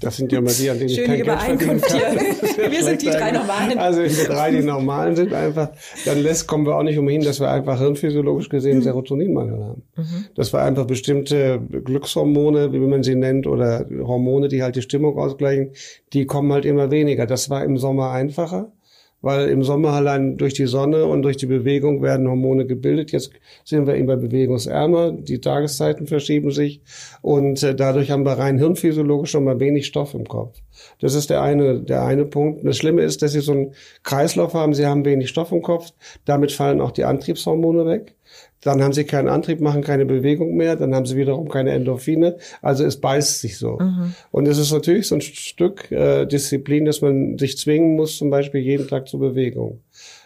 das 0.00 0.16
sind 0.16 0.32
ja 0.32 0.38
immer 0.38 0.50
die, 0.50 0.70
an 0.70 0.78
denen 0.78 0.90
Schöne 0.90 1.16
ich 1.16 1.24
kein 1.24 1.58
Geld 1.58 1.60
verdienen 1.60 1.80
kann. 1.80 2.70
Wir 2.70 2.84
sind 2.84 3.02
die 3.02 3.10
drei 3.10 3.32
Normalen. 3.32 3.78
Also 3.78 4.02
wir 4.02 4.24
drei 4.26 4.50
die 4.50 4.62
Normalen 4.62 5.16
sind 5.16 5.32
einfach, 5.32 5.70
dann 6.04 6.22
lässt, 6.22 6.46
kommen 6.46 6.66
wir 6.66 6.76
auch 6.76 6.82
nicht 6.82 6.98
umhin, 6.98 7.22
dass 7.22 7.40
wir 7.40 7.50
einfach 7.50 7.78
hirnphysiologisch 7.78 8.48
gesehen 8.48 8.78
mhm. 8.78 8.82
Serotoninmangel 8.82 9.64
haben. 9.64 9.82
Mhm. 9.96 10.26
Dass 10.34 10.52
wir 10.52 10.62
einfach 10.62 10.86
bestimmte 10.86 11.60
Glückshormone, 11.60 12.72
wie 12.72 12.78
man 12.78 13.02
sie 13.02 13.14
nennt, 13.14 13.46
oder 13.46 13.86
Hormone, 14.02 14.48
die 14.48 14.62
halt 14.62 14.76
die 14.76 14.82
Stimmung 14.82 15.18
ausgleichen, 15.18 15.72
die 16.12 16.26
kommen 16.26 16.52
halt 16.52 16.64
immer 16.64 16.90
weniger. 16.90 17.26
Das 17.26 17.50
war 17.50 17.64
im 17.64 17.76
Sommer 17.76 18.10
einfacher 18.12 18.72
weil 19.20 19.48
im 19.48 19.62
Sommer 19.62 19.92
allein 19.92 20.36
durch 20.36 20.54
die 20.54 20.66
Sonne 20.66 21.04
und 21.06 21.22
durch 21.22 21.36
die 21.36 21.46
Bewegung 21.46 22.02
werden 22.02 22.28
Hormone 22.28 22.66
gebildet. 22.66 23.12
Jetzt 23.12 23.32
sind 23.64 23.86
wir 23.86 23.96
eben 23.96 24.06
bewegungsärmer, 24.06 25.12
die 25.12 25.40
Tageszeiten 25.40 26.06
verschieben 26.06 26.50
sich 26.50 26.82
und 27.22 27.62
äh, 27.62 27.74
dadurch 27.74 28.10
haben 28.10 28.24
wir 28.24 28.32
rein 28.32 28.58
hirnphysiologisch 28.58 29.30
schon 29.30 29.44
mal 29.44 29.60
wenig 29.60 29.86
Stoff 29.86 30.14
im 30.14 30.26
Kopf. 30.26 30.58
Das 31.00 31.14
ist 31.14 31.30
der 31.30 31.42
eine, 31.42 31.80
der 31.80 32.04
eine 32.04 32.24
Punkt. 32.24 32.64
Das 32.64 32.76
Schlimme 32.76 33.02
ist, 33.02 33.22
dass 33.22 33.32
sie 33.32 33.40
so 33.40 33.52
einen 33.52 33.74
Kreislauf 34.04 34.54
haben, 34.54 34.74
sie 34.74 34.86
haben 34.86 35.04
wenig 35.04 35.28
Stoff 35.28 35.52
im 35.52 35.62
Kopf, 35.62 35.90
damit 36.24 36.52
fallen 36.52 36.80
auch 36.80 36.92
die 36.92 37.04
Antriebshormone 37.04 37.86
weg. 37.86 38.14
Dann 38.60 38.82
haben 38.82 38.92
sie 38.92 39.04
keinen 39.04 39.28
Antrieb, 39.28 39.60
machen 39.60 39.82
keine 39.82 40.04
Bewegung 40.04 40.56
mehr, 40.56 40.74
dann 40.74 40.94
haben 40.94 41.06
sie 41.06 41.16
wiederum 41.16 41.48
keine 41.48 41.70
Endorphine. 41.70 42.38
Also 42.60 42.84
es 42.84 43.00
beißt 43.00 43.40
sich 43.40 43.56
so. 43.56 43.78
Mhm. 43.78 44.14
Und 44.32 44.48
es 44.48 44.58
ist 44.58 44.72
natürlich 44.72 45.06
so 45.06 45.14
ein 45.14 45.20
Stück 45.20 45.90
äh, 45.92 46.26
Disziplin, 46.26 46.84
dass 46.84 47.00
man 47.00 47.38
sich 47.38 47.56
zwingen 47.56 47.94
muss, 47.94 48.18
zum 48.18 48.30
Beispiel 48.30 48.60
jeden 48.60 48.88
Tag 48.88 49.08
zur 49.08 49.20
Bewegung. 49.20 49.80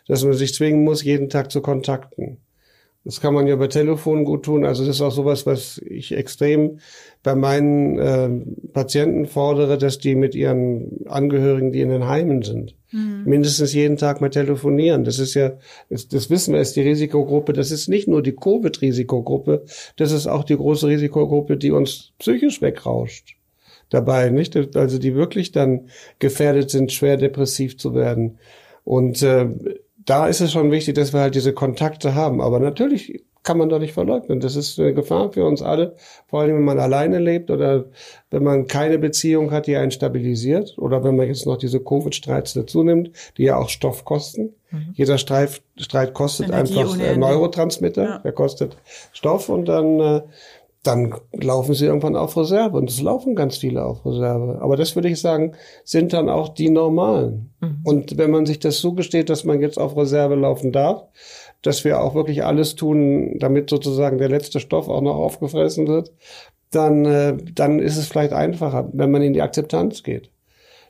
dass 0.08 0.24
man 0.24 0.32
sich 0.32 0.54
zwingen 0.54 0.82
muss, 0.82 1.04
jeden 1.04 1.28
Tag 1.28 1.50
zu 1.52 1.60
kontakten. 1.60 2.38
Das 3.04 3.20
kann 3.20 3.34
man 3.34 3.48
ja 3.48 3.56
bei 3.56 3.66
Telefon 3.66 4.24
gut 4.24 4.44
tun. 4.44 4.64
Also 4.64 4.86
das 4.86 4.96
ist 4.96 5.02
auch 5.02 5.10
sowas, 5.10 5.44
was 5.44 5.78
ich 5.78 6.12
extrem 6.12 6.78
bei 7.24 7.34
meinen 7.34 7.98
äh, 7.98 8.28
Patienten 8.72 9.26
fordere, 9.26 9.76
dass 9.76 9.98
die 9.98 10.14
mit 10.14 10.36
ihren 10.36 11.04
Angehörigen, 11.06 11.72
die 11.72 11.80
in 11.80 11.88
den 11.88 12.06
Heimen 12.06 12.42
sind, 12.42 12.76
mhm. 12.92 13.24
mindestens 13.24 13.74
jeden 13.74 13.96
Tag 13.96 14.20
mal 14.20 14.30
telefonieren. 14.30 15.02
Das 15.02 15.18
ist 15.18 15.34
ja, 15.34 15.54
das, 15.90 16.06
das 16.06 16.30
wissen 16.30 16.54
wir, 16.54 16.60
ist 16.60 16.76
die 16.76 16.82
Risikogruppe. 16.82 17.52
Das 17.52 17.72
ist 17.72 17.88
nicht 17.88 18.06
nur 18.06 18.22
die 18.22 18.36
Covid-Risikogruppe, 18.36 19.64
das 19.96 20.12
ist 20.12 20.28
auch 20.28 20.44
die 20.44 20.56
große 20.56 20.86
Risikogruppe, 20.86 21.56
die 21.56 21.72
uns 21.72 22.12
psychisch 22.18 22.62
wegrauscht 22.62 23.36
dabei, 23.92 24.30
nicht? 24.30 24.56
Also 24.76 24.98
die 24.98 25.14
wirklich 25.14 25.52
dann 25.52 25.88
gefährdet 26.18 26.70
sind, 26.70 26.92
schwer 26.92 27.16
depressiv 27.16 27.78
zu 27.78 27.94
werden. 27.94 28.38
Und 28.84 29.22
äh, 29.22 29.48
da 30.04 30.26
ist 30.26 30.40
es 30.40 30.52
schon 30.52 30.70
wichtig, 30.70 30.94
dass 30.94 31.12
wir 31.12 31.20
halt 31.20 31.34
diese 31.34 31.52
Kontakte 31.52 32.14
haben. 32.14 32.40
Aber 32.40 32.58
natürlich 32.60 33.24
kann 33.42 33.58
man 33.58 33.68
doch 33.68 33.78
nicht 33.78 33.92
verleugnen. 33.92 34.40
Das 34.40 34.54
ist 34.54 34.78
eine 34.78 34.94
Gefahr 34.94 35.32
für 35.32 35.44
uns 35.44 35.62
alle, 35.62 35.96
vor 36.28 36.40
allem 36.40 36.56
wenn 36.56 36.64
man 36.64 36.78
alleine 36.78 37.18
lebt 37.18 37.50
oder 37.50 37.86
wenn 38.30 38.44
man 38.44 38.66
keine 38.66 38.98
Beziehung 38.98 39.50
hat, 39.50 39.66
die 39.66 39.76
einen 39.76 39.90
stabilisiert 39.90 40.78
oder 40.78 41.02
wenn 41.02 41.16
man 41.16 41.26
jetzt 41.26 41.46
noch 41.46 41.56
diese 41.56 41.80
Covid-Streits 41.80 42.54
dazu 42.54 42.84
nimmt, 42.84 43.10
die 43.36 43.44
ja 43.44 43.56
auch 43.56 43.68
Stoff 43.68 44.04
kosten. 44.04 44.54
Mhm. 44.70 44.90
Jeder 44.94 45.18
Streit, 45.18 45.60
Streit 45.76 46.14
kostet 46.14 46.50
Energie 46.50 46.78
einfach 46.78 47.16
Neurotransmitter, 47.16 48.04
ja. 48.04 48.18
der 48.18 48.32
kostet 48.32 48.76
Stoff 49.12 49.48
und 49.48 49.66
dann 49.66 49.98
äh, 49.98 50.22
dann 50.82 51.14
laufen 51.32 51.74
sie 51.74 51.86
irgendwann 51.86 52.16
auf 52.16 52.36
Reserve. 52.36 52.76
Und 52.76 52.90
es 52.90 53.00
laufen 53.00 53.36
ganz 53.36 53.56
viele 53.56 53.84
auf 53.84 54.04
Reserve. 54.04 54.58
Aber 54.60 54.76
das 54.76 54.96
würde 54.96 55.08
ich 55.08 55.20
sagen, 55.20 55.52
sind 55.84 56.12
dann 56.12 56.28
auch 56.28 56.48
die 56.48 56.70
normalen. 56.70 57.54
Mhm. 57.60 57.80
Und 57.84 58.18
wenn 58.18 58.30
man 58.30 58.46
sich 58.46 58.58
das 58.58 58.80
zugesteht, 58.80 59.30
dass 59.30 59.44
man 59.44 59.60
jetzt 59.60 59.78
auf 59.78 59.96
Reserve 59.96 60.34
laufen 60.34 60.72
darf, 60.72 61.04
dass 61.62 61.84
wir 61.84 62.00
auch 62.00 62.14
wirklich 62.16 62.44
alles 62.44 62.74
tun, 62.74 63.38
damit 63.38 63.70
sozusagen 63.70 64.18
der 64.18 64.28
letzte 64.28 64.58
Stoff 64.58 64.88
auch 64.88 65.02
noch 65.02 65.14
aufgefressen 65.14 65.86
wird, 65.86 66.10
dann, 66.72 67.04
äh, 67.04 67.36
dann 67.54 67.78
ist 67.78 67.96
es 67.96 68.08
vielleicht 68.08 68.32
einfacher, 68.32 68.88
wenn 68.92 69.10
man 69.10 69.22
in 69.22 69.34
die 69.34 69.42
Akzeptanz 69.42 70.02
geht. 70.02 70.30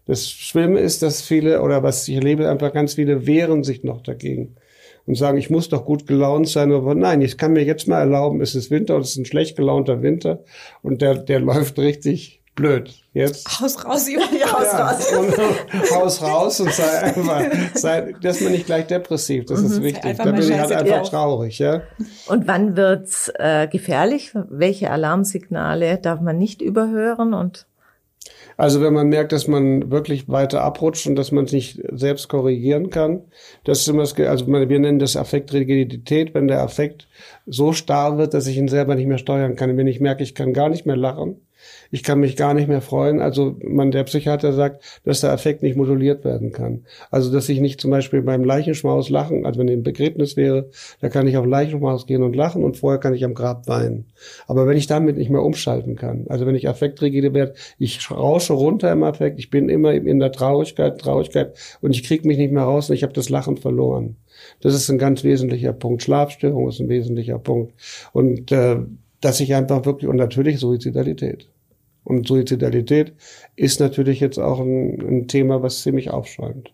Das 0.07 0.29
Schlimme 0.29 0.81
ist, 0.81 1.03
dass 1.03 1.21
viele, 1.21 1.61
oder 1.61 1.83
was 1.83 2.09
ich 2.09 2.15
erlebe, 2.15 2.49
einfach 2.49 2.73
ganz 2.73 2.95
viele 2.95 3.27
wehren 3.27 3.63
sich 3.63 3.85
noch 3.85 4.01
dagegen 4.01 4.57
und 5.07 5.17
sagen, 5.17 5.39
ich 5.39 5.51
muss 5.51 5.69
doch 5.69 5.85
gut 5.85 6.07
gelaunt 6.07 6.49
sein, 6.49 6.73
aber 6.73 6.95
nein, 6.95 7.21
ich 7.23 7.37
kann 7.37 7.53
mir 7.53 7.65
jetzt 7.65 7.89
mal 7.89 8.01
erlauben, 8.01 8.41
es 8.41 8.55
ist 8.55 8.71
Winter 8.71 8.97
und 8.97 9.03
es 9.03 9.11
ist 9.11 9.19
ein 9.19 9.25
schlecht 9.25 9.57
gelaunter 9.57 10.03
Winter 10.03 10.45
und 10.83 11.03
der, 11.03 11.15
der 11.17 11.41
läuft 11.41 11.79
richtig 11.79 12.43
blöd. 12.55 12.95
Jetzt. 13.15 13.61
Haus 13.61 13.85
raus. 13.85 14.09
Ja, 14.09 14.21
Haus 14.53 14.73
ja, 14.73 14.89
raus. 14.89 15.13
Und 15.13 15.91
Haus 15.91 16.23
raus 16.23 16.61
und 16.61 16.73
sei 16.73 16.99
einfach, 17.01 17.43
sei, 17.75 18.15
dass 18.23 18.41
man 18.41 18.53
nicht 18.53 18.67
gleich 18.67 18.87
depressiv, 18.87 19.47
das 19.47 19.61
mhm. 19.61 19.67
ist 19.67 19.83
wichtig. 19.83 20.17
Da 20.17 20.25
bin 20.25 20.43
ich 20.43 20.59
halt 20.59 20.73
einfach 20.73 20.87
ja. 20.87 21.03
traurig, 21.03 21.59
ja. 21.59 21.83
Und 22.29 22.47
wann 22.47 22.77
wird's 22.77 23.31
äh, 23.39 23.69
gefährlich? 23.69 24.33
Welche 24.49 24.91
Alarmsignale 24.91 25.99
darf 25.99 26.21
man 26.21 26.39
nicht 26.39 26.63
überhören 26.63 27.35
und 27.35 27.67
also 28.57 28.81
wenn 28.81 28.93
man 28.93 29.09
merkt, 29.09 29.33
dass 29.33 29.49
man 29.49 29.91
wirklich 29.91 30.29
weiter 30.29 30.63
abrutscht 30.63 31.07
und 31.07 31.17
dass 31.17 31.33
man 31.33 31.45
es 31.45 31.53
nicht 31.53 31.81
selbst 31.93 32.29
korrigieren 32.29 32.91
kann, 32.91 33.23
das 33.65 33.81
ist 33.81 33.89
immer 33.89 34.03
das, 34.03 34.19
also 34.19 34.47
wir 34.47 34.79
nennen 34.79 34.99
das 34.99 35.17
Affektrigidität, 35.17 36.35
wenn 36.35 36.49
der 36.49 36.63
Affekt 36.63 37.09
so 37.47 37.73
starr 37.73 38.19
wird, 38.19 38.35
dass 38.35 38.47
ich 38.47 38.57
ihn 38.57 38.69
selber 38.69 38.95
nicht 38.95 39.07
mehr 39.07 39.19
steuern 39.19 39.57
kann. 39.57 39.77
Wenn 39.77 39.87
ich 39.87 40.01
merke, 40.01 40.23
ich 40.23 40.35
kann 40.35 40.53
gar 40.53 40.69
nicht 40.69 40.87
mehr 40.87 40.97
lachen, 40.97 41.41
ich 41.91 42.03
kann 42.03 42.21
mich 42.21 42.37
gar 42.37 42.55
nicht 42.55 42.69
mehr 42.69 42.81
freuen. 42.81 43.21
Also 43.21 43.57
man, 43.63 43.91
der 43.91 44.05
Psychiater 44.05 44.53
sagt, 44.53 44.83
dass 45.05 45.21
der 45.21 45.33
Affekt 45.33 45.63
nicht 45.63 45.77
moduliert 45.77 46.25
werden 46.25 46.53
kann. 46.53 46.85
Also 47.11 47.33
dass 47.33 47.49
ich 47.49 47.61
nicht 47.61 47.81
zum 47.81 47.91
Beispiel 47.91 48.23
beim 48.23 48.45
Leichenschmaus 48.45 49.11
lachen, 49.11 49.45
also 49.45 49.61
wenn 49.61 49.69
ich 49.69 49.75
im 49.75 49.83
Begräbnis 49.83 50.37
wäre, 50.37 50.71
da 51.01 51.09
kann 51.09 51.27
ich 51.27 51.37
auf 51.37 51.47
Leichenschmaus 51.47 52.07
gehen 52.07 52.23
und 52.23 52.35
lachen 52.35 52.65
und 52.65 52.77
vorher 52.77 52.99
kann 52.99 53.15
ich 53.15 53.25
am 53.25 53.35
Grab 53.35 53.69
weinen. 53.69 54.07
Aber 54.47 54.67
wenn 54.67 54.77
ich 54.77 54.87
damit 54.87 55.17
nicht 55.17 55.31
mehr 55.31 55.43
umschalten 55.43 55.97
kann, 55.97 56.27
also 56.29 56.47
wenn 56.47 56.55
ich 56.55 56.69
affektrigide 56.69 57.35
werde, 57.35 57.55
ich 57.79 58.11
rausche 58.11 58.55
runter 58.55 58.91
im 58.91 59.03
Affekt, 59.03 59.39
ich 59.39 59.51
bin 59.51 59.69
immer 59.69 59.93
in 59.93 60.19
der 60.19 60.33
Traurigkeit, 60.33 60.99
Traurigkeit 60.99 61.57
und 61.81 61.91
ich 61.91 62.05
kriege 62.05 62.27
mich 62.27 62.39
nicht 62.39 62.53
mehr 62.53 62.65
raus 62.65 62.89
und 62.89 62.97
ich 62.97 63.03
habe 63.03 63.13
das 63.13 63.29
Lachen 63.29 63.57
verloren. 63.57 64.17
Das 64.61 64.75
ist 64.75 64.89
ein 64.89 64.99
ganz 64.99 65.25
wesentlicher 65.25 65.73
Punkt. 65.73 66.03
Schlafstörung 66.03 66.69
ist 66.69 66.81
ein 66.81 66.89
wesentlicher 66.89 67.39
Punkt. 67.39 67.75
Und 68.13 68.53
äh, 68.53 68.77
dass 69.21 69.41
ich 69.41 69.55
einfach 69.55 69.85
wirklich, 69.85 70.09
und 70.09 70.17
natürlich 70.17 70.59
Suizidalität. 70.59 71.49
Und 72.05 72.27
Suizidalität 72.27 73.15
ist 73.57 73.81
natürlich 73.81 74.21
jetzt 74.21 74.39
auch 74.39 74.61
ein, 74.61 75.01
ein 75.01 75.29
Thema, 75.29 75.63
was 75.63 75.83
ziemlich 75.83 76.11
aufschäumt. 76.11 76.73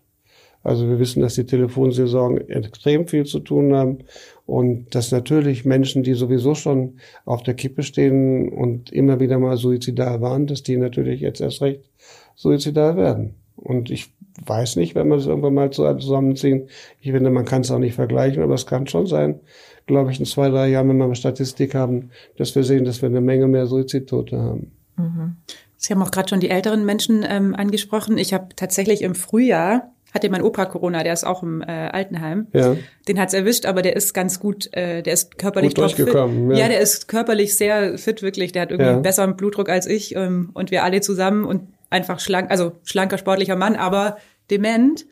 Also 0.61 0.89
wir 0.89 0.99
wissen, 0.99 1.21
dass 1.21 1.35
die 1.35 1.45
Telefonsaison 1.45 2.37
extrem 2.49 3.07
viel 3.07 3.25
zu 3.25 3.39
tun 3.39 3.73
haben 3.73 3.99
und 4.45 4.93
dass 4.93 5.11
natürlich 5.11 5.63
Menschen, 5.63 6.03
die 6.03 6.13
sowieso 6.13 6.53
schon 6.53 6.99
auf 7.25 7.43
der 7.43 7.53
Kippe 7.53 7.81
stehen 7.81 8.49
und 8.49 8.91
immer 8.91 9.19
wieder 9.21 9.39
mal 9.39 9.55
suizidal 9.55 10.19
waren, 10.21 10.47
dass 10.47 10.63
die 10.63 10.75
natürlich 10.75 11.21
jetzt 11.21 11.39
erst 11.39 11.61
recht 11.61 11.89
suizidal 12.35 12.97
werden. 12.97 13.35
Und 13.55 13.89
ich 13.89 14.13
weiß 14.45 14.75
nicht, 14.75 14.95
wenn 14.95 15.07
wir 15.07 15.15
das 15.15 15.27
irgendwann 15.27 15.53
mal 15.53 15.71
zusammenziehen. 15.71 16.67
Ich 16.99 17.11
finde, 17.11 17.29
man 17.29 17.45
kann 17.45 17.61
es 17.61 17.71
auch 17.71 17.79
nicht 17.79 17.95
vergleichen, 17.95 18.43
aber 18.43 18.53
es 18.53 18.65
kann 18.65 18.87
schon 18.87 19.05
sein, 19.05 19.39
glaube 19.85 20.11
ich, 20.11 20.19
in 20.19 20.25
zwei, 20.25 20.49
drei 20.49 20.69
Jahren, 20.69 20.89
wenn 20.89 20.97
wir 20.97 21.05
eine 21.05 21.15
Statistik 21.15 21.75
haben, 21.75 22.11
dass 22.37 22.55
wir 22.55 22.63
sehen, 22.63 22.85
dass 22.85 23.01
wir 23.01 23.09
eine 23.09 23.21
Menge 23.21 23.47
mehr 23.47 23.65
Suizidtote 23.65 24.39
haben. 24.39 24.71
Mhm. 24.99 25.37
Sie 25.77 25.93
haben 25.93 26.01
auch 26.01 26.11
gerade 26.11 26.29
schon 26.29 26.39
die 26.39 26.49
älteren 26.49 26.85
Menschen 26.85 27.25
ähm, 27.27 27.55
angesprochen. 27.55 28.17
Ich 28.17 28.33
habe 28.33 28.49
tatsächlich 28.55 29.01
im 29.01 29.15
Frühjahr 29.15 29.93
hatte 30.13 30.29
mein 30.29 30.41
Opa 30.41 30.65
Corona, 30.65 31.03
der 31.03 31.13
ist 31.13 31.23
auch 31.23 31.43
im 31.43 31.61
äh, 31.61 31.65
Altenheim. 31.65 32.47
Ja. 32.53 32.75
Den 33.07 33.19
hat's 33.19 33.33
erwischt, 33.33 33.65
aber 33.65 33.81
der 33.81 33.95
ist 33.95 34.13
ganz 34.13 34.39
gut, 34.39 34.73
äh, 34.73 35.03
der 35.03 35.13
ist 35.13 35.37
körperlich 35.37 35.75
gut 35.75 35.83
durchgekommen. 35.83 36.51
Ja. 36.51 36.57
ja. 36.57 36.67
der 36.67 36.79
ist 36.79 37.07
körperlich 37.07 37.55
sehr 37.55 37.97
fit 37.97 38.21
wirklich. 38.21 38.51
Der 38.51 38.63
hat 38.63 38.71
irgendwie 38.71 38.89
ja. 38.89 38.99
besseren 38.99 39.35
Blutdruck 39.37 39.69
als 39.69 39.85
ich 39.85 40.15
ähm, 40.15 40.49
und 40.53 40.71
wir 40.71 40.83
alle 40.83 41.01
zusammen 41.01 41.45
und 41.45 41.67
einfach 41.89 42.19
schlank, 42.19 42.49
also 42.49 42.73
schlanker 42.83 43.17
sportlicher 43.17 43.55
Mann, 43.55 43.75
aber 43.75 44.17
dement. 44.49 45.05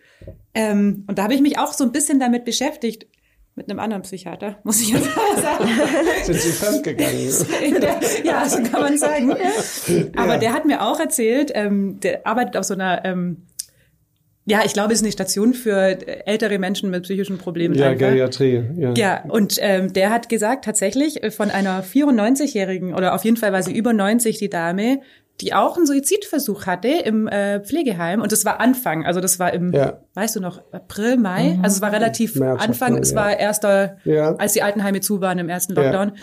Ähm, 0.56 1.06
und 1.08 1.20
da 1.20 1.24
habe 1.24 1.36
ich 1.36 1.42
mich 1.42 1.60
auch 1.60 1.74
so 1.74 1.84
ein 1.84 1.92
bisschen 1.92 2.20
damit 2.20 2.44
beschäftigt 2.44 3.06
mit 3.58 3.70
einem 3.70 3.80
anderen 3.80 4.04
Psychiater, 4.04 4.60
muss 4.64 4.80
ich 4.80 4.90
jetzt 4.90 5.10
mal 5.16 5.42
sagen. 5.42 5.70
Sind 6.24 6.40
Sie 6.40 6.52
fremdgegangen? 6.52 7.18
ja, 8.24 8.48
so 8.48 8.62
kann 8.62 8.82
man 8.82 8.98
sagen. 8.98 9.36
Aber 10.16 10.34
ja. 10.34 10.38
der 10.38 10.54
hat 10.54 10.66
mir 10.66 10.84
auch 10.84 11.00
erzählt, 11.00 11.52
ähm, 11.56 12.00
der 12.00 12.26
arbeitet 12.26 12.56
auf 12.56 12.66
so 12.66 12.76
einer, 12.76 13.04
ähm, 13.04 13.48
ja, 14.46 14.62
ich 14.64 14.74
glaube, 14.74 14.94
es 14.94 15.00
ist 15.00 15.06
eine 15.06 15.12
Station 15.12 15.54
für 15.56 15.98
ältere 16.28 16.60
Menschen 16.60 16.92
mit 16.92 17.04
psychischen 17.04 17.40
Problemen. 17.40 17.74
Ja, 17.74 17.88
einfach. 17.88 18.08
Geriatrie. 18.08 18.64
Ja, 18.78 18.94
ja 18.94 19.24
und 19.28 19.58
ähm, 19.60 19.92
der 19.92 20.12
hat 20.12 20.30
gesagt, 20.30 20.64
tatsächlich 20.64 21.24
äh, 21.24 21.32
von 21.32 21.50
einer 21.50 21.84
94-Jährigen, 21.84 22.94
oder 22.94 23.16
auf 23.16 23.26
jeden 23.26 23.38
Fall 23.38 23.52
war 23.52 23.64
sie 23.64 23.76
über 23.76 23.92
90, 23.92 24.38
die 24.38 24.50
Dame, 24.50 25.02
die 25.42 25.54
auch 25.54 25.78
einen 25.78 25.86
Suizidversuch 25.86 26.66
hatte 26.66 26.88
im 26.88 27.28
äh, 27.28 27.60
Pflegeheim 27.60 28.22
und 28.22 28.32
das 28.32 28.44
war 28.44 28.60
Anfang, 28.60 29.06
also 29.06 29.20
das 29.20 29.40
war 29.40 29.54
im, 29.54 29.72
ja. 29.72 30.02
weißt 30.16 30.36
du 30.36 30.40
noch, 30.40 30.62
April, 30.72 31.18
Mai, 31.18 31.56
mhm. 31.56 31.64
also 31.64 31.76
es 31.76 31.82
war 31.82 31.92
relativ 31.92 32.36
März, 32.36 32.62
Anfang, 32.62 32.94
April, 32.94 33.04
es 33.04 33.16
war 33.16 33.32
ja. 33.32 33.38
erster, 33.38 33.98
ja. 34.04 34.36
als 34.36 34.54
die 34.54 34.64
Altenheime 34.64 35.02
zu 35.02 35.22
waren 35.22 35.38
im 35.38 35.50
ersten 35.50 35.74
Lockdown. 35.74 36.14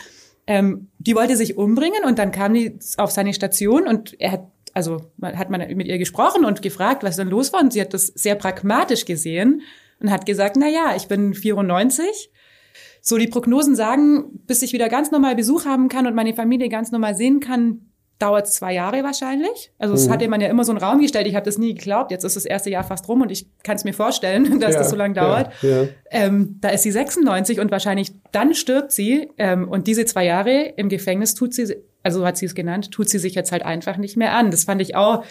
Ähm, 0.47 0.89
die 0.99 1.15
wollte 1.15 1.37
sich 1.37 1.57
umbringen 1.57 2.05
und 2.07 2.19
dann 2.19 2.33
kam 2.33 2.55
die 2.55 2.79
auf 2.99 3.11
seine 3.11 3.33
Station 3.33 3.87
und 3.87 4.21
er 4.21 4.33
hat, 4.33 4.47
also 4.75 5.01
hat 5.23 5.49
man 5.49 5.61
mit 5.75 5.87
ihr 5.87 5.99
gesprochen 5.99 6.45
und 6.45 6.61
gefragt, 6.61 7.03
was 7.03 7.17
denn 7.17 7.29
los 7.29 7.53
war 7.53 7.61
und 7.61 7.73
sie 7.73 7.81
hat 7.81 7.95
das 7.95 8.09
sehr 8.09 8.35
pragmatisch 8.35 9.05
gesehen 9.05 9.63
und 10.01 10.11
hat 10.11 10.27
gesagt, 10.27 10.57
na 10.59 10.69
ja, 10.69 10.95
ich 10.97 11.07
bin 11.07 11.35
94, 11.35 12.31
so 13.01 13.17
die 13.17 13.29
Prognosen 13.29 13.77
sagen, 13.77 14.41
bis 14.47 14.61
ich 14.63 14.73
wieder 14.73 14.89
ganz 14.89 15.13
normal 15.13 15.37
Besuch 15.37 15.65
haben 15.67 15.89
kann 15.89 16.07
und 16.07 16.15
meine 16.15 16.35
Familie 16.35 16.69
ganz 16.69 16.91
normal 16.91 17.15
sehen 17.15 17.41
kann, 17.41 17.87
dauert 18.19 18.47
zwei 18.47 18.73
Jahre 18.73 19.03
wahrscheinlich. 19.03 19.73
Also 19.79 19.95
es 19.95 20.07
mhm. 20.07 20.13
hatte 20.13 20.29
man 20.29 20.41
ja 20.41 20.49
immer 20.49 20.65
so 20.65 20.73
einen 20.73 20.81
Raum 20.81 21.01
gestellt. 21.01 21.27
Ich 21.27 21.35
habe 21.35 21.45
das 21.45 21.59
nie 21.59 21.75
geglaubt. 21.75 22.11
Jetzt 22.11 22.25
ist 22.25 22.37
das 22.37 22.45
erste 22.45 22.71
Jahr 22.71 22.85
fast 22.85 23.09
rum 23.09 23.23
und 23.23 23.31
ich 23.31 23.47
kann 23.63 23.77
es 23.77 23.85
mir 23.85 23.93
vorstellen, 23.93 24.61
dass 24.61 24.75
ja, 24.75 24.79
das 24.79 24.91
so 24.91 24.97
lange 24.97 25.15
dauert. 25.15 25.53
Ja, 25.63 25.83
ja. 25.83 25.89
Ähm, 26.11 26.59
da 26.61 26.69
ist 26.69 26.83
sie 26.83 26.93
96 26.93 27.61
und 27.61 27.71
wahrscheinlich 27.71 28.13
dann 28.33 28.55
stirbt 28.55 28.93
sie. 28.93 29.31
Ähm, 29.37 29.69
und 29.69 29.87
diese 29.87 30.05
zwei 30.05 30.25
Jahre 30.25 30.73
im 30.77 30.89
Gefängnis 30.89 31.35
tut 31.35 31.55
sie, 31.55 31.77
also 32.03 32.25
hat 32.25 32.37
sie 32.37 32.47
es 32.47 32.55
genannt, 32.55 32.91
tut 32.93 33.09
sie 33.09 33.19
sich 33.19 33.35
jetzt 33.35 33.51
halt 33.53 33.65
einfach 33.65 33.97
nicht 33.97 34.17
mehr 34.17 34.33
an. 34.33 34.51
Das 34.51 34.65
fand 34.65 34.81
ich 34.81 34.95
auch, 34.95 35.25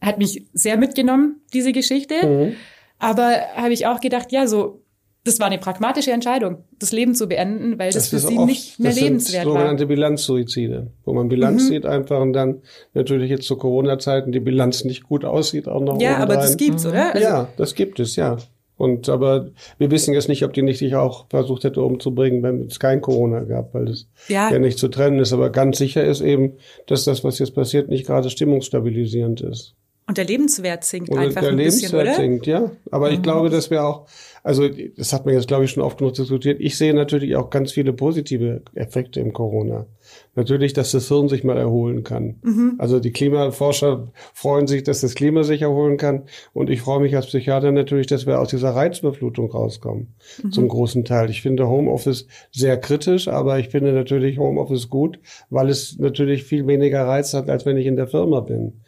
hat 0.00 0.18
mich 0.18 0.46
sehr 0.52 0.76
mitgenommen, 0.76 1.40
diese 1.52 1.72
Geschichte. 1.72 2.26
Mhm. 2.26 2.56
Aber 2.98 3.32
habe 3.56 3.72
ich 3.72 3.86
auch 3.86 4.00
gedacht, 4.00 4.30
ja, 4.30 4.46
so 4.46 4.82
das 5.30 5.40
war 5.40 5.46
eine 5.46 5.58
pragmatische 5.58 6.10
Entscheidung, 6.10 6.64
das 6.78 6.92
Leben 6.92 7.14
zu 7.14 7.28
beenden, 7.28 7.78
weil 7.78 7.92
das, 7.92 8.10
das 8.10 8.22
für 8.22 8.28
sie 8.28 8.36
oft, 8.36 8.46
nicht 8.46 8.80
mehr 8.80 8.92
lebenswert 8.92 9.46
war. 9.46 9.52
Sogenannte 9.52 9.86
Bilanzsuizide, 9.86 10.88
wo 11.04 11.12
man 11.12 11.28
Bilanz 11.28 11.64
mhm. 11.64 11.68
sieht 11.68 11.86
einfach 11.86 12.20
und 12.20 12.32
dann 12.32 12.62
natürlich 12.94 13.30
jetzt 13.30 13.46
zu 13.46 13.56
Corona-Zeiten 13.56 14.32
die 14.32 14.40
Bilanz 14.40 14.84
nicht 14.84 15.04
gut 15.04 15.24
aussieht 15.24 15.68
auch 15.68 15.80
noch. 15.80 16.00
Ja, 16.00 16.18
aber 16.18 16.34
das 16.34 16.56
gibt's, 16.56 16.84
mhm. 16.84 16.90
oder? 16.90 17.14
Also 17.14 17.26
ja, 17.26 17.48
das 17.56 17.74
gibt 17.74 18.00
es, 18.00 18.16
ja. 18.16 18.38
Und 18.76 19.10
aber 19.10 19.50
wir 19.76 19.90
wissen 19.90 20.14
jetzt 20.14 20.28
nicht, 20.28 20.42
ob 20.42 20.54
die 20.54 20.62
nicht 20.62 20.78
sich 20.78 20.94
auch 20.94 21.26
versucht 21.28 21.64
hätte 21.64 21.82
umzubringen, 21.82 22.42
wenn 22.42 22.66
es 22.66 22.80
kein 22.80 23.02
Corona 23.02 23.40
gab, 23.40 23.74
weil 23.74 23.84
das 23.84 24.06
ja. 24.26 24.50
ja 24.50 24.58
nicht 24.58 24.78
zu 24.78 24.88
trennen 24.88 25.18
ist. 25.18 25.34
Aber 25.34 25.50
ganz 25.50 25.76
sicher 25.76 26.02
ist 26.02 26.22
eben, 26.22 26.54
dass 26.86 27.04
das, 27.04 27.22
was 27.22 27.38
jetzt 27.38 27.54
passiert, 27.54 27.90
nicht 27.90 28.06
gerade 28.06 28.30
stimmungsstabilisierend 28.30 29.42
ist. 29.42 29.74
Und 30.10 30.16
der 30.18 30.24
Lebenswert 30.24 30.82
sinkt 30.82 31.10
und 31.10 31.18
einfach 31.18 31.42
der 31.42 31.50
ein 31.50 31.56
bisschen, 31.56 31.92
Lebenswert 31.92 32.06
oder? 32.06 32.14
sinkt, 32.16 32.46
ja. 32.48 32.70
Aber 32.90 33.10
ich 33.12 33.18
Mhm. 33.18 33.22
glaube, 33.22 33.50
dass 33.50 33.70
wir 33.70 33.84
auch, 33.84 34.06
also 34.42 34.68
das 34.96 35.12
hat 35.12 35.26
man 35.26 35.34
jetzt, 35.34 35.48
glaube 35.48 35.64
ich, 35.64 35.70
schon 35.70 35.82
oft 35.82 35.98
genug 35.98 36.14
diskutiert. 36.14 36.60
Ich 36.60 36.76
sehe 36.76 36.94
natürlich 36.94 37.36
auch 37.36 37.50
ganz 37.50 37.72
viele 37.72 37.92
positive 37.92 38.62
Effekte 38.74 39.20
im 39.20 39.32
Corona. 39.32 39.86
Natürlich, 40.34 40.72
dass 40.72 40.92
das 40.92 41.08
Hirn 41.08 41.28
sich 41.28 41.44
mal 41.44 41.58
erholen 41.58 42.02
kann. 42.02 42.36
Mhm. 42.42 42.74
Also 42.78 43.00
die 43.00 43.12
Klimaforscher 43.12 44.08
freuen 44.32 44.66
sich, 44.66 44.82
dass 44.82 45.02
das 45.02 45.14
Klima 45.14 45.42
sich 45.42 45.62
erholen 45.62 45.96
kann. 45.96 46.24
Und 46.52 46.70
ich 46.70 46.80
freue 46.80 47.00
mich 47.00 47.14
als 47.16 47.26
Psychiater 47.26 47.72
natürlich, 47.72 48.06
dass 48.06 48.26
wir 48.26 48.40
aus 48.40 48.48
dieser 48.48 48.70
Reizüberflutung 48.70 49.50
rauskommen. 49.50 50.14
Mhm. 50.42 50.52
Zum 50.52 50.68
großen 50.68 51.04
Teil. 51.04 51.30
Ich 51.30 51.42
finde 51.42 51.68
Homeoffice 51.68 52.26
sehr 52.50 52.78
kritisch, 52.78 53.28
aber 53.28 53.58
ich 53.58 53.68
finde 53.68 53.92
natürlich 53.92 54.38
Homeoffice 54.38 54.88
gut, 54.88 55.18
weil 55.50 55.68
es 55.68 55.98
natürlich 55.98 56.44
viel 56.44 56.66
weniger 56.66 57.06
Reiz 57.06 57.34
hat, 57.34 57.48
als 57.48 57.66
wenn 57.66 57.76
ich 57.76 57.86
in 57.86 57.96
der 57.96 58.06
Firma 58.06 58.40
bin. 58.40 58.79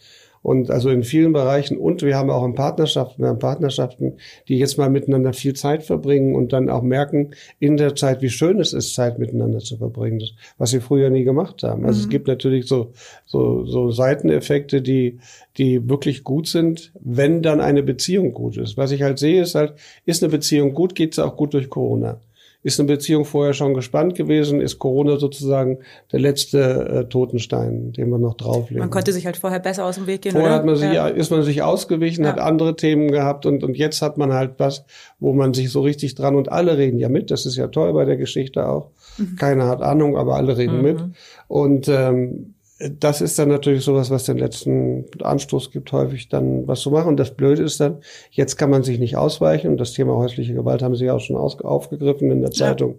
Und 0.42 0.70
also 0.70 0.90
in 0.90 1.04
vielen 1.04 1.32
Bereichen 1.32 1.78
und 1.78 2.02
wir 2.02 2.16
haben 2.16 2.30
auch 2.30 2.44
in 2.44 2.54
Partnerschaften, 2.54 3.22
wir 3.22 3.28
haben 3.28 3.38
Partnerschaften, 3.38 4.14
die 4.48 4.58
jetzt 4.58 4.76
mal 4.76 4.90
miteinander 4.90 5.32
viel 5.32 5.54
Zeit 5.54 5.84
verbringen 5.84 6.34
und 6.34 6.52
dann 6.52 6.68
auch 6.68 6.82
merken 6.82 7.30
in 7.60 7.76
der 7.76 7.94
Zeit, 7.94 8.22
wie 8.22 8.28
schön 8.28 8.58
es 8.58 8.72
ist, 8.72 8.94
Zeit 8.94 9.20
miteinander 9.20 9.60
zu 9.60 9.76
verbringen, 9.76 10.18
das, 10.18 10.32
was 10.58 10.70
sie 10.70 10.80
früher 10.80 11.10
nie 11.10 11.22
gemacht 11.22 11.62
haben. 11.62 11.86
Also 11.86 12.00
es 12.00 12.08
gibt 12.08 12.26
natürlich 12.26 12.66
so, 12.66 12.92
so, 13.24 13.64
so 13.66 13.92
Seiteneffekte, 13.92 14.82
die, 14.82 15.20
die 15.58 15.88
wirklich 15.88 16.24
gut 16.24 16.48
sind, 16.48 16.92
wenn 17.00 17.42
dann 17.42 17.60
eine 17.60 17.84
Beziehung 17.84 18.32
gut 18.32 18.56
ist. 18.56 18.76
Was 18.76 18.90
ich 18.90 19.02
halt 19.02 19.20
sehe, 19.20 19.42
ist 19.42 19.54
halt, 19.54 19.74
ist 20.06 20.24
eine 20.24 20.32
Beziehung 20.32 20.74
gut, 20.74 20.96
geht 20.96 21.12
es 21.12 21.18
auch 21.20 21.36
gut 21.36 21.54
durch 21.54 21.70
Corona. 21.70 22.20
Ist 22.64 22.78
eine 22.78 22.86
Beziehung 22.86 23.24
vorher 23.24 23.54
schon 23.54 23.74
gespannt 23.74 24.14
gewesen? 24.14 24.60
Ist 24.60 24.78
Corona 24.78 25.16
sozusagen 25.18 25.78
der 26.12 26.20
letzte 26.20 26.60
äh, 26.60 27.04
Totenstein, 27.08 27.92
den 27.92 28.08
wir 28.10 28.18
noch 28.18 28.34
drauflegen? 28.34 28.78
Man 28.78 28.90
konnte 28.90 29.12
sich 29.12 29.26
halt 29.26 29.36
vorher 29.36 29.58
besser 29.58 29.84
aus 29.84 29.96
dem 29.96 30.06
Weg 30.06 30.22
gehen, 30.22 30.32
Vorher 30.32 30.50
oder? 30.50 30.58
hat 30.58 30.64
man 30.64 30.76
sich, 30.76 30.92
ja. 30.92 31.08
ist 31.08 31.30
man 31.30 31.42
sich 31.42 31.62
ausgewichen, 31.62 32.24
Ja. 32.24 32.30
hat 32.30 32.38
andere 32.38 32.76
Themen 32.76 33.10
gehabt 33.10 33.46
und, 33.46 33.64
und 33.64 33.76
jetzt 33.76 34.00
hat 34.00 34.16
man 34.16 34.32
halt 34.32 34.52
was, 34.58 34.84
wo 35.18 35.32
man 35.32 35.54
sich 35.54 35.70
so 35.70 35.80
richtig 35.82 36.14
dran 36.14 36.36
und 36.36 36.52
alle 36.52 36.78
reden 36.78 36.98
ja 36.98 37.08
mit. 37.08 37.30
Das 37.32 37.46
ist 37.46 37.56
ja 37.56 37.66
toll 37.66 37.92
bei 37.92 38.04
der 38.04 38.16
Geschichte 38.16 38.68
auch. 38.68 38.90
Mhm. 39.18 39.36
Keiner 39.36 39.66
hat 39.66 39.82
Ahnung, 39.82 40.16
aber 40.16 40.36
alle 40.36 40.56
reden 40.56 40.82
mit. 40.82 41.02
Und 41.48 41.88
ähm, 41.88 42.54
das 42.90 43.20
ist 43.20 43.38
dann 43.38 43.48
natürlich 43.48 43.84
sowas, 43.84 44.10
was 44.10 44.24
den 44.24 44.38
letzten 44.38 45.04
Anstoß 45.22 45.70
gibt, 45.70 45.92
häufig 45.92 46.28
dann 46.28 46.66
was 46.66 46.80
zu 46.80 46.90
machen. 46.90 47.08
Und 47.08 47.16
das 47.16 47.34
Blöde 47.34 47.62
ist 47.62 47.80
dann, 47.80 47.98
jetzt 48.30 48.56
kann 48.56 48.70
man 48.70 48.82
sich 48.82 48.98
nicht 48.98 49.16
ausweichen. 49.16 49.70
Und 49.70 49.76
das 49.78 49.92
Thema 49.92 50.16
häusliche 50.16 50.54
Gewalt 50.54 50.82
haben 50.82 50.96
Sie 50.96 51.04
ja 51.04 51.14
auch 51.14 51.20
schon 51.20 51.36
aufgegriffen 51.36 52.30
in 52.30 52.40
der 52.40 52.50
Zeitung. 52.50 52.98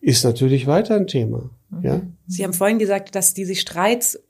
Ist 0.00 0.24
natürlich 0.24 0.66
weiter 0.66 0.94
ein 0.94 1.06
Thema. 1.06 1.50
Ja. 1.82 2.02
Sie 2.26 2.44
haben 2.44 2.52
vorhin 2.52 2.78
gesagt, 2.78 3.14
dass 3.14 3.34
diese 3.34 3.56
Streits 3.56 4.20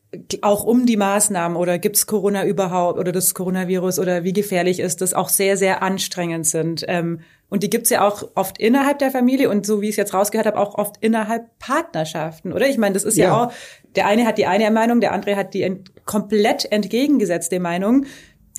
auch 0.40 0.64
um 0.64 0.87
die 0.87 0.96
Maßnahmen 0.96 1.57
oder 1.57 1.79
gibt's 1.79 2.07
Corona 2.07 2.46
überhaupt 2.46 2.98
oder 2.98 3.12
das 3.12 3.35
Coronavirus 3.35 3.98
oder 3.98 4.24
wie 4.24 4.33
gefährlich 4.33 4.81
ist 4.81 5.03
das 5.03 5.12
auch 5.12 5.29
sehr, 5.29 5.59
sehr 5.59 5.83
anstrengend 5.83 6.46
sind. 6.46 6.85
Ähm, 6.88 7.20
und 7.51 7.62
die 7.62 7.70
gibt's 7.70 7.90
ja 7.90 8.07
auch 8.07 8.29
oft 8.35 8.59
innerhalb 8.59 8.98
der 8.98 9.11
Familie 9.11 9.51
und 9.51 9.66
so 9.66 9.81
wie 9.81 9.87
ich 9.87 9.92
es 9.92 9.96
jetzt 9.96 10.14
rausgehört 10.14 10.46
habe, 10.46 10.59
auch 10.59 10.77
oft 10.77 10.96
innerhalb 11.01 11.59
Partnerschaften, 11.59 12.53
oder? 12.53 12.68
Ich 12.68 12.79
meine, 12.79 12.94
das 12.94 13.05
ist 13.05 13.16
ja, 13.16 13.27
Ja. 13.27 13.44
auch, 13.44 13.53
der 13.99 14.07
eine 14.07 14.27
hat 14.27 14.39
die 14.39 14.47
eine 14.47 14.71
Meinung, 14.71 15.01
der 15.01 15.11
andere 15.11 15.35
hat 15.35 15.55
die 15.55 15.63
ent 15.63 15.91
komplett 16.07 16.71
entgegengesetzte 16.71 17.59
Meinung. 17.59 18.07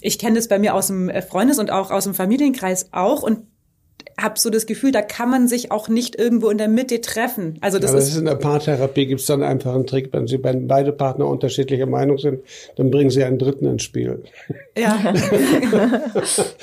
Ich 0.02 0.20
kenne 0.20 0.36
das 0.36 0.50
bei 0.50 0.60
mir 0.60 0.76
aus 0.76 0.88
dem 0.88 1.10
Freundes- 1.30 1.60
und 1.60 1.72
auch 1.72 1.92
aus 1.92 2.04
dem 2.04 2.14
Familienkreis 2.14 2.90
auch 2.92 3.24
und 3.24 3.44
habe 4.20 4.38
so 4.38 4.50
das 4.50 4.66
Gefühl, 4.66 4.92
da 4.92 5.02
kann 5.02 5.30
man 5.30 5.48
sich 5.48 5.72
auch 5.72 5.88
nicht 5.88 6.20
irgendwo 6.20 6.50
in 6.50 6.58
der 6.58 6.68
Mitte 6.68 7.00
treffen. 7.00 7.58
Also 7.62 7.80
das 7.80 7.92
ist 7.92 7.98
das 7.98 8.10
ist 8.10 8.18
in 8.18 8.26
der 8.26 8.36
Paartherapie 8.36 9.06
gibt 9.06 9.22
es 9.22 9.28
dann 9.28 9.42
einfach 9.42 9.74
einen 9.74 9.88
Trick, 9.88 10.10
wenn 10.12 10.28
sie 10.28 10.44
wenn 10.44 10.68
beide 10.68 10.92
Partner 10.92 11.26
unterschiedlicher 11.26 11.86
Meinung 11.86 12.18
sind, 12.18 12.42
dann 12.76 12.92
bringen 12.92 13.12
sie 13.12 13.24
einen 13.24 13.40
Dritten 13.40 13.66
ins 13.66 13.84
Spiel. 13.84 14.26
ja. 14.78 15.14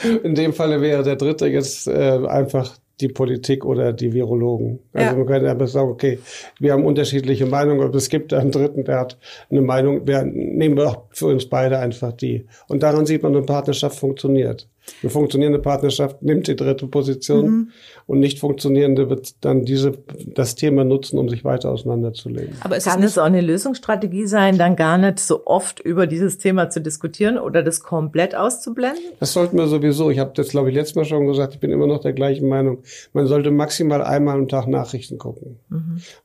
In 0.22 0.34
dem 0.34 0.52
Falle 0.52 0.82
wäre 0.82 1.02
der 1.02 1.16
Dritte 1.16 1.46
jetzt 1.46 1.88
äh, 1.88 2.20
einfach 2.28 2.76
die 3.00 3.08
Politik 3.08 3.64
oder 3.64 3.92
die 3.92 4.12
Virologen. 4.12 4.78
Also 4.92 5.10
Ja. 5.10 5.16
man 5.16 5.26
könnte 5.26 5.50
einfach 5.50 5.68
sagen, 5.68 5.90
okay, 5.90 6.18
wir 6.58 6.72
haben 6.72 6.84
unterschiedliche 6.84 7.46
Meinungen, 7.46 7.82
aber 7.82 7.94
es 7.94 8.08
gibt 8.08 8.32
einen 8.32 8.50
Dritten, 8.50 8.84
der 8.84 8.98
hat 8.98 9.18
eine 9.50 9.60
Meinung, 9.60 10.06
wir 10.06 10.22
nehmen 10.24 10.76
wir 10.76 10.88
auch 10.88 11.02
für 11.10 11.26
uns 11.26 11.46
beide 11.46 11.78
einfach 11.78 12.12
die. 12.12 12.46
Und 12.68 12.82
daran 12.82 13.04
sieht 13.06 13.22
man, 13.22 13.36
eine 13.36 13.44
Partnerschaft 13.44 13.98
funktioniert. 13.98 14.68
Eine 15.02 15.10
funktionierende 15.10 15.58
Partnerschaft 15.58 16.22
nimmt 16.22 16.46
die 16.46 16.56
dritte 16.56 16.86
Position 16.86 17.44
Mhm. 17.46 17.70
und 18.06 18.20
nicht 18.20 18.38
funktionierende 18.38 19.10
wird 19.10 19.44
dann 19.44 19.64
diese, 19.64 19.92
das 20.26 20.54
Thema 20.54 20.84
nutzen, 20.84 21.18
um 21.18 21.28
sich 21.28 21.44
weiter 21.44 21.70
auseinanderzulegen. 21.70 22.54
Aber 22.60 22.76
es 22.76 22.84
Kann 22.84 23.02
es 23.02 23.18
auch 23.18 23.24
eine 23.24 23.40
Lösungsstrategie 23.40 24.26
sein, 24.26 24.58
dann 24.58 24.76
gar 24.76 24.96
nicht 24.96 25.18
so 25.18 25.44
oft 25.46 25.80
über 25.80 26.06
dieses 26.06 26.38
Thema 26.38 26.70
zu 26.70 26.80
diskutieren 26.80 27.36
oder 27.38 27.62
das 27.62 27.80
komplett 27.80 28.34
auszublenden? 28.36 29.02
Das 29.20 29.32
sollten 29.32 29.58
wir 29.58 29.66
sowieso. 29.66 30.10
Ich 30.10 30.18
habe 30.18 30.32
das, 30.34 30.48
glaube 30.50 30.70
ich, 30.70 30.74
letztes 30.76 30.94
Mal 30.96 31.04
schon 31.04 31.26
gesagt. 31.26 31.54
Ich 31.54 31.60
bin 31.60 31.70
immer 31.72 31.86
noch 31.86 32.00
der 32.00 32.12
gleichen 32.12 32.48
Meinung. 32.48 32.78
Man 33.12 33.26
sollte 33.26 33.50
maximal 33.50 34.02
einmal 34.02 34.36
am 34.36 34.48
Tag 34.48 34.66
Nachrichten 34.68 35.18
gucken. 35.18 35.58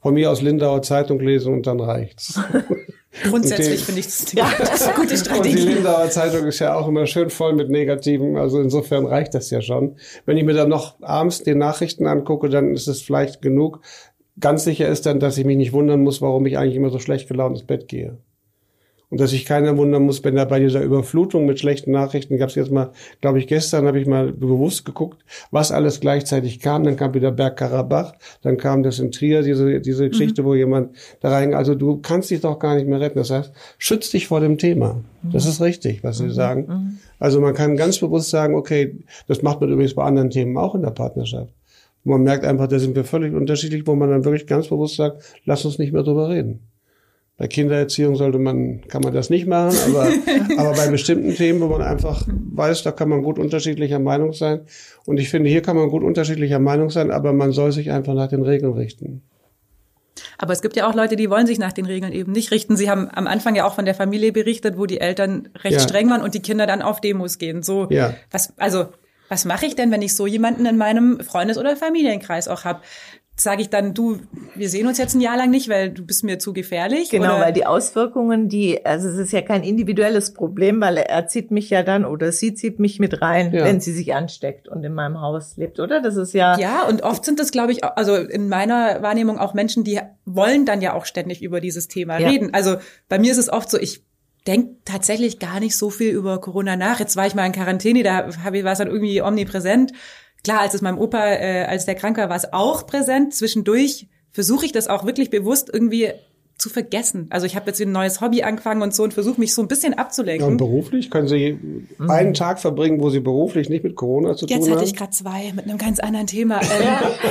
Von 0.02 0.14
mir 0.14 0.30
aus 0.32 0.42
Lindauer 0.42 0.82
Zeitung 0.82 1.20
lesen 1.20 1.54
und 1.54 1.68
dann 1.68 1.80
reicht's. 1.80 2.40
Grundsätzlich 3.24 3.84
finde 3.84 4.00
ich 4.00 4.06
das, 4.06 4.26
das 4.60 4.84
eine 4.84 4.94
gute 4.94 5.02
Und 5.02 5.12
die 5.12 5.18
Strategie. 5.18 5.58
Lindauer 5.58 6.10
Zeitung 6.10 6.48
ist 6.48 6.60
ja 6.60 6.76
auch 6.76 6.88
immer 6.88 7.06
schön 7.06 7.30
voll 7.30 7.54
mit 7.54 7.70
Negativen. 7.70 8.38
Also 8.38 8.62
insofern 8.62 9.06
reicht 9.06 9.34
das 9.34 9.50
ja 9.50 9.62
schon. 9.62 9.98
Wenn 10.26 10.38
ich 10.38 10.46
mir 10.46 10.54
dann 10.54 10.70
noch 10.70 10.96
abends 11.02 11.44
die 11.44 11.56
Nachrichten 11.56 12.08
angucke, 12.08 12.50
dann 12.50 12.74
ist 12.74 12.88
es 12.88 13.02
vielleicht 13.02 13.42
genug. 13.42 13.82
Ganz 14.40 14.64
sicher 14.64 14.88
ist 14.88 15.06
dann, 15.06 15.20
dass 15.20 15.38
ich 15.38 15.46
mich 15.46 15.58
nicht 15.58 15.74
wundern 15.74 16.02
muss, 16.02 16.22
warum 16.22 16.46
ich 16.46 16.58
eigentlich 16.58 16.78
immer 16.78 16.90
so 16.90 17.00
schlecht 17.00 17.28
gelaunt 17.28 17.58
ins 17.58 17.68
Bett 17.68 17.88
gehe. 17.90 18.18
Und 19.12 19.20
dass 19.20 19.32
sich 19.32 19.46
keiner 19.46 19.78
wundern 19.78 20.04
muss, 20.04 20.24
wenn 20.24 20.36
da 20.38 20.46
bei 20.46 20.60
dieser 20.62 20.82
Überflutung 20.82 21.46
mit 21.46 21.60
schlechten 21.60 21.92
Nachrichten, 21.92 22.38
gab 22.38 22.48
es 22.48 22.56
jetzt 22.56 22.72
mal, 22.72 22.92
glaube 23.20 23.40
ich, 23.40 23.48
gestern 23.48 23.86
habe 23.86 24.00
ich 24.00 24.08
mal 24.08 24.32
bewusst 24.32 24.86
geguckt, 24.86 25.26
was 25.52 25.74
alles 25.74 26.00
gleichzeitig 26.00 26.62
kam. 26.62 26.86
Dann 26.86 26.96
kam 26.96 27.14
wieder 27.14 27.32
Bergkarabach, 27.32 28.14
dann 28.42 28.56
kam 28.56 28.84
das 28.84 29.00
in 29.00 29.12
Trier, 29.12 29.44
diese, 29.44 29.82
diese 29.82 30.08
Geschichte, 30.10 30.46
wo 30.46 30.56
jemand 30.56 30.96
da 31.20 31.30
rein, 31.30 31.54
also 31.54 31.76
du 31.76 31.98
kannst 31.98 32.32
dich 32.32 32.40
doch 32.40 32.58
gar 32.58 32.76
nicht 32.76 32.88
mehr 32.88 33.02
retten. 33.02 33.20
Das 33.20 33.32
heißt, 33.32 33.52
schütz 33.78 34.12
dich 34.12 34.28
vor 34.28 34.40
dem 34.40 34.58
Thema. 34.58 35.04
Das 35.24 35.46
ist 35.46 35.62
richtig, 35.62 36.06
was 36.06 36.18
Sie 36.18 36.32
sagen. 36.32 37.00
Also 37.20 37.42
man 37.42 37.54
kann 37.54 37.76
ganz 37.76 38.00
bewusst 38.00 38.30
sagen, 38.30 38.56
okay, 38.56 38.96
das 39.28 39.42
macht 39.42 39.60
man 39.60 39.70
übrigens 39.70 39.94
bei 39.94 40.04
anderen 40.04 40.30
Themen 40.30 40.58
auch 40.58 40.74
in 40.74 40.84
der 40.84 40.92
Partnerschaft. 40.92 41.54
Man 42.06 42.24
merkt 42.24 42.46
einfach, 42.46 42.68
da 42.68 42.80
sind 42.80 42.96
wir 42.96 43.04
völlig 43.04 43.34
unterschiedlich, 43.34 43.86
wo 43.86 43.94
man 43.94 44.10
dann 44.10 44.26
wirklich 44.26 44.48
ganz 44.48 44.70
bewusst 44.70 44.96
sagt, 44.96 45.22
lass 45.46 45.66
uns 45.66 45.78
nicht 45.78 45.92
mehr 45.92 46.04
drüber 46.04 46.30
reden. 46.30 46.62
Bei 47.38 47.48
Kindererziehung 47.48 48.16
sollte 48.16 48.38
man, 48.38 48.82
kann 48.88 49.02
man 49.02 49.14
das 49.14 49.30
nicht 49.32 49.48
machen, 49.48 49.76
aber, 49.88 50.10
aber 50.58 50.74
bei 50.74 50.88
bestimmten 50.90 51.34
Themen, 51.36 51.60
wo 51.62 51.68
man 51.68 51.82
einfach 51.82 52.28
weiß, 52.28 52.84
da 52.84 52.92
kann 52.92 53.10
man 53.10 53.24
gut 53.24 53.40
unterschiedlicher 53.40 54.00
Meinung 54.00 54.34
sein. 54.34 54.62
Und 55.08 55.20
ich 55.20 55.30
finde, 55.30 55.50
hier 55.50 55.62
kann 55.64 55.76
man 55.76 55.90
gut 55.90 56.04
unterschiedlicher 56.04 56.60
Meinung 56.60 56.90
sein, 56.92 57.10
aber 57.10 57.34
man 57.34 57.52
soll 57.52 57.72
sich 57.72 57.90
einfach 57.92 58.14
nach 58.14 58.28
den 58.28 58.44
Regeln 58.44 58.74
richten. 58.74 59.24
Aber 60.38 60.54
es 60.54 60.62
gibt 60.62 60.76
ja 60.76 60.88
auch 60.90 60.94
Leute, 60.94 61.16
die 61.16 61.30
wollen 61.30 61.48
sich 61.48 61.58
nach 61.58 61.74
den 61.74 61.86
Regeln 61.86 62.12
eben 62.14 62.32
nicht 62.32 62.52
richten. 62.52 62.76
Sie 62.76 62.90
haben 62.90 63.10
am 63.12 63.28
Anfang 63.28 63.56
ja 63.56 63.66
auch 63.66 63.74
von 63.76 63.86
der 63.86 63.96
Familie 63.96 64.32
berichtet, 64.32 64.78
wo 64.78 64.86
die 64.86 65.00
Eltern 65.00 65.50
recht 65.64 65.74
Ja. 65.76 65.80
streng 65.80 66.10
waren 66.10 66.22
und 66.22 66.36
die 66.36 66.42
Kinder 66.42 66.68
dann 66.68 66.82
auf 66.82 67.02
Demos 67.02 67.38
gehen. 67.38 67.64
So, 67.64 67.88
Ja. 67.90 68.14
was, 68.30 68.54
also, 68.58 68.88
was 69.30 69.46
mache 69.46 69.66
ich 69.66 69.76
denn, 69.76 69.90
wenn 69.92 70.02
ich 70.02 70.16
so 70.16 70.28
jemanden 70.28 70.66
in 70.66 70.78
meinem 70.78 71.22
Freundes- 71.22 71.58
oder 71.58 71.76
Familienkreis 71.76 72.48
auch 72.48 72.66
habe? 72.66 72.82
Sage 73.42 73.64
ich 73.64 73.70
dann, 73.72 73.96
du, 73.96 74.20
wir 74.54 74.70
sehen 74.70 74.86
uns 74.86 75.00
jetzt 75.00 75.16
ein 75.16 75.22
Jahr 75.22 75.36
lang 75.36 75.50
nicht, 75.50 75.68
weil 75.68 75.90
du 75.90 76.06
bist 76.06 76.24
mir 76.24 76.38
zu 76.38 76.54
gefährlich? 76.54 77.10
Genau, 77.10 77.36
oder? 77.36 77.46
weil 77.46 77.54
die 77.54 77.66
Auswirkungen, 77.66 78.50
die, 78.50 78.86
also 78.86 79.08
es 79.10 79.18
ist 79.18 79.32
ja 79.34 79.42
kein 79.42 79.64
individuelles 79.64 80.34
Problem, 80.36 80.80
weil 80.80 80.98
er, 80.98 81.26
zieht 81.26 81.50
mich 81.50 81.70
ja 81.72 81.82
dann 81.82 82.06
oder 82.06 82.32
sie 82.32 82.54
zieht 82.54 82.78
mich 82.80 83.00
mit 83.00 83.20
rein, 83.22 83.52
Ja. 83.52 83.66
wenn 83.66 83.82
sie 83.82 83.94
sich 83.94 84.14
ansteckt 84.14 84.68
und 84.68 84.84
in 84.84 84.94
meinem 84.94 85.20
Haus 85.22 85.58
lebt, 85.58 85.80
oder? 85.80 86.02
Das 86.02 86.18
ist 86.18 86.34
ja, 86.34 86.56
Ja, 86.60 86.84
und 86.88 87.02
oft 87.02 87.26
sind 87.26 87.40
das, 87.40 87.52
glaube 87.52 87.72
ich, 87.72 87.84
auch- 87.84 87.96
also 87.96 88.16
in 88.16 88.48
meiner 88.48 89.02
Wahrnehmung 89.02 89.40
auch 89.40 89.56
Menschen, 89.56 89.84
die 89.84 90.00
wollen 90.26 90.66
dann 90.68 90.82
ja 90.82 90.94
auch 90.94 91.06
ständig 91.06 91.42
über 91.42 91.60
dieses 91.62 91.88
Thema 91.88 92.20
Ja. 92.20 92.28
reden. 92.30 92.54
Also 92.54 92.76
bei 93.10 93.18
mir 93.18 93.32
ist 93.32 93.40
es 93.40 93.50
oft 93.52 93.72
so, 93.72 93.80
ich 93.80 94.04
denke 94.46 94.76
tatsächlich 94.86 95.40
gar 95.40 95.60
nicht 95.60 95.76
so 95.76 95.90
viel 95.90 96.12
über 96.12 96.40
Corona 96.42 96.76
nach. 96.76 97.00
Jetzt 97.00 97.16
war 97.16 97.26
ich 97.26 97.34
mal 97.36 97.46
in 97.46 97.52
Quarantäne, 97.54 98.04
da 98.04 98.28
habe 98.44 98.58
ich 98.60 98.64
war 98.64 98.72
es 98.74 98.78
dann 98.80 98.88
irgendwie 98.88 99.22
omnipräsent. 99.22 99.94
Klar, 100.44 100.62
als 100.62 100.74
es 100.74 100.82
meinem 100.82 100.98
Opa, 100.98 101.24
äh, 101.24 101.66
als 101.66 101.86
der 101.86 101.96
krank 101.96 102.18
war, 102.18 102.30
war 102.30 102.38
es 102.38 102.52
auch 102.54 102.88
präsent. 102.88 103.34
Zwischendurch 103.36 104.08
versuche 104.32 104.66
ich 104.66 104.72
das 104.72 104.88
auch 104.88 105.06
wirklich 105.06 105.30
bewusst 105.30 105.70
irgendwie 105.72 106.10
zu 106.58 106.70
vergessen. 106.70 107.26
Also 107.32 107.48
ich 107.48 107.56
habe 107.56 107.66
jetzt 107.72 107.82
ein 107.82 107.92
neues 107.92 108.22
Hobby 108.22 108.44
angefangen 108.44 108.84
und 108.84 108.94
so 108.94 109.02
und 109.02 109.16
versuche 109.16 109.40
mich 109.40 109.54
so 109.56 109.64
ein 109.64 109.68
bisschen 109.68 109.94
Ja, 109.94 109.98
abzulenken. 110.00 110.48
und 110.48 110.58
beruflich 110.58 111.10
können 111.10 111.28
Sie 111.28 111.58
einen 112.08 112.36
Tag 112.36 112.60
verbringen, 112.60 113.02
wo 113.02 113.10
Sie 113.10 113.20
beruflich 113.20 113.68
nicht 113.70 113.84
mit 113.84 113.96
Corona 113.96 114.36
zu 114.36 114.46
Jetzt 114.46 114.60
tun 114.66 114.70
hatte 114.70 114.82
haben? 114.82 114.86
ich 114.88 114.96
gerade 114.96 115.10
zwei 115.10 115.52
mit 115.56 115.66
einem 115.66 115.80
ganz 115.80 116.00
anderen 116.00 116.28
Thema. 116.28 116.62
Ähm, 116.62 116.70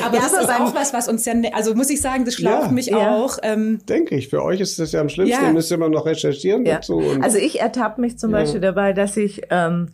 aber 0.04 0.16
Ja, 0.16 0.22
das 0.22 0.34
aber 0.34 0.42
ist 0.42 0.60
auch 0.60 0.74
was, 0.74 0.92
was 0.92 1.08
uns 1.08 1.24
ja, 1.26 1.34
ne- 1.34 1.54
also 1.54 1.76
muss 1.76 1.90
ich 1.90 2.00
sagen, 2.00 2.24
das 2.24 2.34
schlaucht 2.34 2.66
Ja. 2.66 2.72
mich 2.72 2.86
Ja. 2.86 3.16
auch. 3.16 3.38
Ähm, 3.44 3.78
Denke 3.88 4.16
ich. 4.16 4.28
Für 4.28 4.42
euch 4.42 4.58
ist 4.60 4.80
das 4.80 4.90
ja 4.90 5.00
am 5.00 5.08
schlimmsten. 5.08 5.40
Ja. 5.40 5.46
Ihr 5.46 5.52
müsst 5.54 5.70
immer 5.70 5.88
noch 5.88 6.06
recherchieren 6.06 6.66
ja. 6.66 6.74
dazu. 6.76 6.96
Und 6.96 7.22
Also 7.22 7.38
ich 7.38 7.60
ertappe 7.60 8.00
mich 8.00 8.18
zum 8.18 8.32
Ja. 8.32 8.38
Beispiel 8.38 8.60
dabei, 8.60 8.92
dass 8.92 9.16
ich, 9.16 9.42
ähm, 9.50 9.90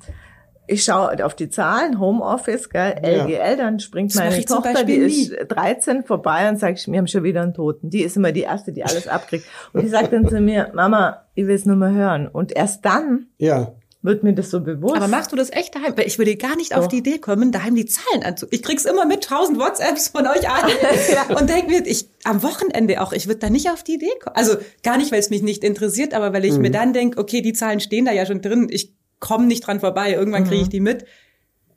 ich 0.67 0.85
schaue 0.85 1.25
auf 1.25 1.35
die 1.35 1.49
Zahlen, 1.49 2.01
Homeoffice, 2.01 2.69
gell, 2.69 2.97
LGL, 3.03 3.57
dann 3.57 3.79
springt 3.79 4.15
Das 4.15 4.19
meine 4.19 4.45
Tochter, 4.45 4.85
die 4.85 4.95
ist 4.95 5.33
13 5.49 6.05
vorbei 6.05 6.49
und 6.49 6.59
sage 6.59 6.75
ich, 6.75 6.87
wir 6.87 6.99
haben 6.99 7.07
schon 7.07 7.23
wieder 7.23 7.43
einen 7.43 7.55
Toten. 7.55 7.91
Die 7.91 8.03
ist 8.03 8.17
immer 8.17 8.33
die 8.33 8.43
Erste, 8.43 8.73
die 8.73 8.85
alles 8.85 9.09
abkriegt. 9.09 9.47
Und 9.73 9.83
die 9.83 9.89
sagt 9.89 10.13
dann 10.13 10.29
zu 10.29 10.41
mir, 10.41 10.71
Mama, 10.75 11.27
ich 11.35 11.47
will 11.47 11.55
es 11.55 11.67
nur 11.67 11.77
mal 11.77 11.93
hören. 11.93 12.29
Und 12.29 12.55
erst 12.55 12.85
dann 12.85 13.27
ja, 13.39 13.75
wird 14.07 14.23
mir 14.23 14.33
das 14.33 14.51
so 14.51 14.61
bewusst. 14.61 14.97
Aber 14.97 15.09
machst 15.09 15.33
du 15.33 15.37
das 15.37 15.53
echt 15.53 15.75
daheim? 15.75 15.97
Weil 15.97 16.07
ich 16.07 16.19
würde 16.19 16.35
gar 16.37 16.57
nicht 16.57 16.73
Doch. 16.73 16.79
auf 16.79 16.89
die 16.89 16.99
Idee 16.99 17.19
kommen, 17.19 17.53
daheim 17.53 17.75
die 17.75 17.87
Zahlen 17.87 18.23
anzu. 18.23 18.47
Ich 18.51 18.63
krieg's 18.63 18.85
immer 18.85 19.05
mit 19.05 19.25
tausend 19.25 19.59
WhatsApps 19.59 20.09
von 20.09 20.27
euch 20.27 20.49
allen 20.49 20.71
ja. 21.13 21.37
und 21.37 21.51
denke 21.51 21.71
mir, 21.71 21.87
ich 21.87 22.09
am 22.25 22.43
Wochenende 22.43 23.03
auch, 23.03 23.13
ich 23.13 23.27
würde 23.27 23.41
da 23.41 23.51
nicht 23.51 23.71
auf 23.71 23.83
die 23.83 23.95
Idee 23.95 24.13
kommen. 24.23 24.37
Also 24.37 24.57
gar 24.83 24.97
nicht, 24.97 25.13
weil 25.13 25.21
es 25.21 25.31
mich 25.31 25.43
nicht 25.43 25.63
interessiert, 25.63 26.15
aber 26.15 26.33
weil 26.33 26.45
ich 26.45 26.55
mhm. 26.55 26.63
mir 26.63 26.71
dann 26.71 26.93
denke, 26.93 27.19
okay, 27.19 27.43
die 27.43 27.53
Zahlen 27.53 27.81
stehen 27.81 28.07
da 28.07 28.13
ja 28.13 28.27
schon 28.27 28.41
drin, 28.41 28.69
ich 28.71 28.96
komme 29.21 29.47
nicht 29.47 29.67
dran 29.67 29.81
vorbei, 29.81 30.13
irgendwann 30.13 30.45
kriege 30.45 30.63
ich 30.63 30.69
mhm. 30.69 30.73
die 30.73 30.81
mit. 30.81 31.05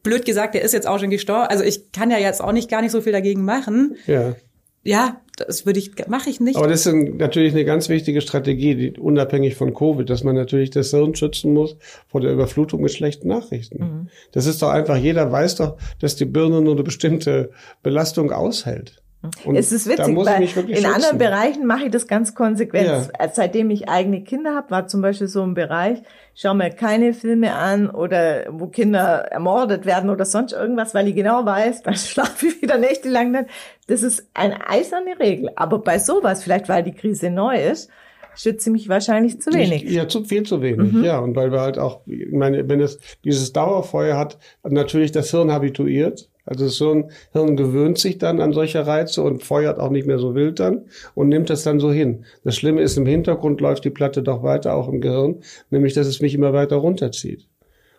Blöd 0.04 0.26
gesagt, 0.26 0.56
der 0.56 0.62
ist 0.62 0.74
jetzt 0.74 0.88
auch 0.88 1.00
schon 1.00 1.10
gestorben. 1.10 1.48
Also 1.50 1.64
ich 1.64 1.92
kann 1.92 2.10
ja 2.10 2.18
jetzt 2.18 2.42
auch 2.42 2.54
nicht 2.54 2.70
gar 2.70 2.82
nicht 2.82 2.92
so 2.92 3.02
viel 3.02 3.12
dagegen 3.12 3.44
machen. 3.44 3.98
Ja 4.08 4.36
ja, 4.84 5.22
das 5.36 5.66
würde 5.66 5.80
ich, 5.80 5.92
mache 6.08 6.30
ich 6.30 6.40
nicht. 6.40 6.58
Aber 6.58 6.68
das 6.68 6.86
ist 6.86 6.94
natürlich 6.94 7.54
eine 7.54 7.66
ganz 7.66 7.90
wichtige 7.90 8.22
Strategie, 8.22 8.76
die, 8.76 9.00
unabhängig 9.00 9.56
von 9.56 9.74
Covid, 9.74 10.10
dass 10.10 10.24
man 10.24 10.36
natürlich 10.36 10.70
das 10.70 10.92
Hirn 10.92 11.16
schützen 11.16 11.54
muss 11.54 11.78
vor 12.08 12.22
der 12.22 12.32
Überflutung 12.32 12.82
mit 12.82 12.92
schlechten 12.92 13.28
Nachrichten. 13.28 13.84
Mhm. 13.84 14.10
Das 14.32 14.46
ist 14.46 14.62
doch 14.62 14.70
einfach, 14.70 14.98
jeder 14.98 15.32
weiß 15.32 15.56
doch, 15.56 15.78
dass 16.00 16.16
die 16.16 16.26
Birne 16.26 16.62
nur 16.62 16.74
eine 16.74 16.84
bestimmte 16.84 17.52
Belastung 17.84 18.32
aushält. 18.32 19.02
Und 19.44 19.58
es 19.58 19.74
ist 19.74 19.86
witzig, 19.86 20.16
weil 20.16 20.42
in 20.42 20.48
schützen. 20.48 20.86
anderen 20.86 21.18
Bereichen 21.18 21.66
mache 21.66 21.86
ich 21.86 21.92
das 21.92 22.08
ganz 22.08 22.34
konsequent. 22.36 22.88
Ja. 22.88 23.30
Seitdem 23.34 23.70
ich 23.70 23.90
eigene 23.90 24.24
Kinder 24.24 24.56
habe, 24.56 24.72
war 24.72 24.88
zum 24.88 25.02
Beispiel 25.02 25.28
so 25.28 25.44
ein 25.44 25.56
Bereich, 25.56 26.00
schau 26.42 26.54
mir 26.54 26.70
keine 26.70 27.14
Filme 27.14 27.54
an 27.54 27.90
oder 27.90 28.46
wo 28.50 28.68
Kinder 28.68 29.26
ermordet 29.30 29.86
werden 29.86 30.10
oder 30.10 30.24
sonst 30.24 30.54
irgendwas, 30.54 30.94
weil 30.94 31.10
ich 31.10 31.16
genau 31.16 31.46
weiß, 31.46 31.82
dann 31.84 31.96
schlafe 31.96 32.48
ich 32.48 32.62
wieder 32.62 32.78
nächtelang 32.78 33.32
nicht. 33.32 33.46
Das 33.88 34.04
ist 34.04 34.26
eine 34.34 34.70
eiserne 34.70 35.20
Regel. 35.20 35.50
Aber 35.58 35.80
bei 35.80 36.00
sowas, 36.00 36.44
vielleicht 36.44 36.70
weil 36.70 36.84
die 36.84 36.94
Krise 36.94 37.30
neu 37.30 37.58
ist, 37.58 37.90
schütze 38.36 38.72
mich 38.72 38.88
wahrscheinlich 38.88 39.42
zu 39.42 39.52
wenig. 39.52 39.84
Ja, 39.84 40.08
zu, 40.08 40.24
viel 40.24 40.44
zu 40.44 40.62
wenig, 40.62 40.94
mhm. 40.94 41.04
ja. 41.04 41.20
Und 41.20 41.36
weil 41.36 41.52
wir 41.52 41.60
halt 41.60 41.78
auch, 41.78 42.02
ich 42.06 42.32
meine, 42.32 42.70
wenn 42.70 42.80
es 42.80 43.00
dieses 43.26 43.52
Dauerfeuer 43.52 44.18
hat, 44.18 44.38
natürlich 44.64 45.12
das 45.12 45.32
Hirn 45.32 45.52
habituiert. 45.52 46.30
Also 46.50 46.66
das 46.66 46.78
Hirn, 46.78 47.12
Hirn 47.32 47.56
gewöhnt 47.56 48.00
sich 48.00 48.18
dann 48.18 48.42
an 48.42 48.54
solche 48.54 48.88
Reize 48.88 49.22
und 49.22 49.44
feuert 49.44 49.80
auch 49.80 49.92
nicht 49.92 50.08
mehr 50.08 50.18
so 50.18 50.34
wild 50.34 50.60
dann 50.60 50.86
und 51.14 51.30
nimmt 51.30 51.52
das 51.52 51.62
dann 51.62 51.80
so 51.80 51.92
hin. 51.92 52.26
Das 52.44 52.56
Schlimme 52.56 52.82
ist, 52.82 52.98
im 52.98 53.06
Hintergrund 53.06 53.62
läuft 53.62 53.86
die 53.86 53.92
Platte 53.92 54.24
doch 54.24 54.42
weiter, 54.42 54.74
auch 54.74 54.88
im 54.88 55.00
Gehirn, 55.00 55.42
nämlich, 55.70 55.94
dass 55.94 56.08
es 56.08 56.22
mich 56.22 56.34
immer 56.34 56.52
weiter 56.52 56.78
runterzieht. 56.78 57.48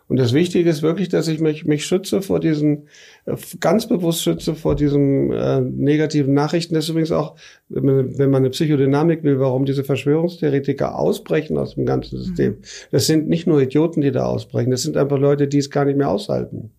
Und 0.09 0.17
das 0.17 0.33
Wichtige 0.33 0.69
ist 0.69 0.81
wirklich, 0.81 1.07
dass 1.07 1.29
ich 1.29 1.39
mich, 1.39 1.63
mich 1.63 1.85
schütze 1.85 2.21
vor 2.21 2.41
diesen, 2.41 2.89
äh, 3.25 3.37
ganz 3.61 3.87
bewusst 3.87 4.21
schütze 4.21 4.55
vor 4.55 4.75
diesen 4.75 5.31
äh, 5.31 5.61
negativen 5.61 6.33
Nachrichten. 6.33 6.73
Das 6.73 6.83
ist 6.83 6.89
übrigens 6.89 7.13
auch, 7.13 7.37
wenn 7.69 8.17
man, 8.17 8.35
eine 8.35 8.49
Psychodynamik 8.49 9.23
will, 9.23 9.39
warum 9.39 9.63
diese 9.63 9.85
Verschwörungstheoretiker 9.85 10.99
ausbrechen 10.99 11.57
aus 11.57 11.75
dem 11.75 11.85
ganzen 11.85 12.17
System. 12.17 12.55
Mhm. 12.55 12.61
Das 12.91 13.05
sind 13.07 13.29
nicht 13.29 13.47
nur 13.47 13.61
Idioten, 13.61 14.01
die 14.01 14.11
da 14.11 14.25
ausbrechen, 14.25 14.71
das 14.71 14.81
sind 14.81 14.97
einfach 14.97 15.17
Leute, 15.17 15.47
die 15.47 15.59
es 15.59 15.69
gar 15.69 15.85
nicht 15.85 15.97
mehr 15.97 16.09
aushalten. 16.09 16.71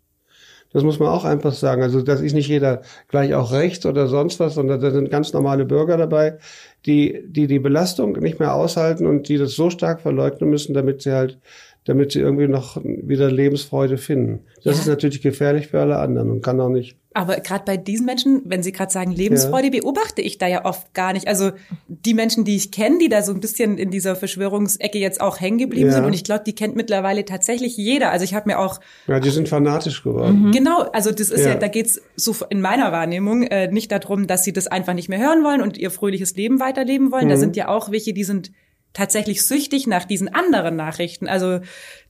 Das 0.72 0.82
muss 0.82 0.98
man 0.98 1.08
auch 1.08 1.24
einfach 1.24 1.52
sagen. 1.52 1.82
Also 1.82 2.02
das 2.02 2.20
ist 2.20 2.32
nicht 2.32 2.48
jeder 2.48 2.82
gleich 3.08 3.34
auch 3.34 3.52
rechts 3.52 3.84
oder 3.86 4.06
sonst 4.06 4.40
was, 4.40 4.54
sondern 4.54 4.80
da 4.80 4.90
sind 4.90 5.10
ganz 5.10 5.32
normale 5.32 5.64
Bürger 5.64 5.96
dabei, 5.96 6.38
die, 6.86 7.22
die 7.26 7.46
die 7.46 7.58
Belastung 7.58 8.12
nicht 8.18 8.40
mehr 8.40 8.54
aushalten 8.54 9.06
und 9.06 9.28
die 9.28 9.38
das 9.38 9.52
so 9.52 9.70
stark 9.70 10.00
verleugnen 10.00 10.50
müssen, 10.50 10.74
damit 10.74 11.02
sie 11.02 11.12
halt 11.12 11.38
damit 11.84 12.12
sie 12.12 12.20
irgendwie 12.20 12.46
noch 12.46 12.80
wieder 12.82 13.30
Lebensfreude 13.30 13.98
finden. 13.98 14.44
Das 14.56 14.76
ja. 14.76 14.82
ist 14.82 14.86
natürlich 14.86 15.20
gefährlich 15.20 15.68
für 15.68 15.80
alle 15.80 15.98
anderen 15.98 16.30
und 16.30 16.42
kann 16.42 16.60
auch 16.60 16.68
nicht. 16.68 16.96
Aber 17.14 17.36
gerade 17.36 17.64
bei 17.66 17.76
diesen 17.76 18.06
Menschen, 18.06 18.42
wenn 18.46 18.62
Sie 18.62 18.72
gerade 18.72 18.90
sagen 18.90 19.12
Lebensfreude, 19.12 19.66
ja. 19.66 19.80
beobachte 19.80 20.22
ich 20.22 20.38
da 20.38 20.46
ja 20.46 20.64
oft 20.64 20.94
gar 20.94 21.12
nicht. 21.12 21.28
Also 21.28 21.50
die 21.88 22.14
Menschen, 22.14 22.44
die 22.44 22.56
ich 22.56 22.70
kenne, 22.70 22.98
die 22.98 23.08
da 23.08 23.22
so 23.22 23.34
ein 23.34 23.40
bisschen 23.40 23.76
in 23.76 23.90
dieser 23.90 24.16
Verschwörungsecke 24.16 24.98
jetzt 24.98 25.20
auch 25.20 25.40
hängen 25.40 25.58
geblieben 25.58 25.88
ja. 25.88 25.96
sind 25.96 26.04
und 26.04 26.14
ich 26.14 26.24
glaube, 26.24 26.44
die 26.46 26.54
kennt 26.54 26.74
mittlerweile 26.74 27.24
tatsächlich 27.24 27.76
jeder. 27.76 28.10
Also 28.12 28.24
ich 28.24 28.34
habe 28.34 28.48
mir 28.48 28.58
auch 28.58 28.80
ja, 29.08 29.20
die 29.20 29.30
sind 29.30 29.48
fanatisch 29.48 30.02
geworden. 30.02 30.46
Mhm. 30.46 30.52
Genau, 30.52 30.82
also 30.92 31.10
das 31.10 31.30
ist 31.30 31.44
ja, 31.44 31.54
da 31.54 31.68
geht's 31.68 32.00
so 32.16 32.34
in 32.48 32.60
meiner 32.60 32.92
Wahrnehmung 32.92 33.42
äh, 33.42 33.70
nicht 33.70 33.92
darum, 33.92 34.26
dass 34.26 34.44
sie 34.44 34.52
das 34.52 34.66
einfach 34.66 34.94
nicht 34.94 35.08
mehr 35.08 35.18
hören 35.18 35.44
wollen 35.44 35.60
und 35.60 35.76
ihr 35.76 35.90
fröhliches 35.90 36.34
Leben 36.36 36.60
weiterleben 36.60 37.12
wollen. 37.12 37.26
Mhm. 37.26 37.30
Da 37.30 37.36
sind 37.36 37.56
ja 37.56 37.68
auch 37.68 37.90
welche, 37.90 38.14
die 38.14 38.24
sind 38.24 38.52
tatsächlich 38.92 39.46
süchtig 39.46 39.86
nach 39.86 40.04
diesen 40.04 40.32
anderen 40.32 40.76
Nachrichten. 40.76 41.28
Also 41.28 41.60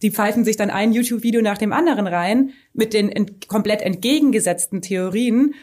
die 0.02 0.10
pfeifen 0.10 0.44
sich 0.44 0.56
dann 0.56 0.70
ein 0.70 0.92
YouTube-Video 0.92 1.42
nach 1.42 1.58
dem 1.58 1.72
anderen 1.72 2.06
rein 2.06 2.50
mit 2.72 2.94
den 2.94 3.10
ent 3.10 3.48
komplett 3.48 3.82
entgegengesetzten 3.82 4.82
Theorien, 4.82 5.54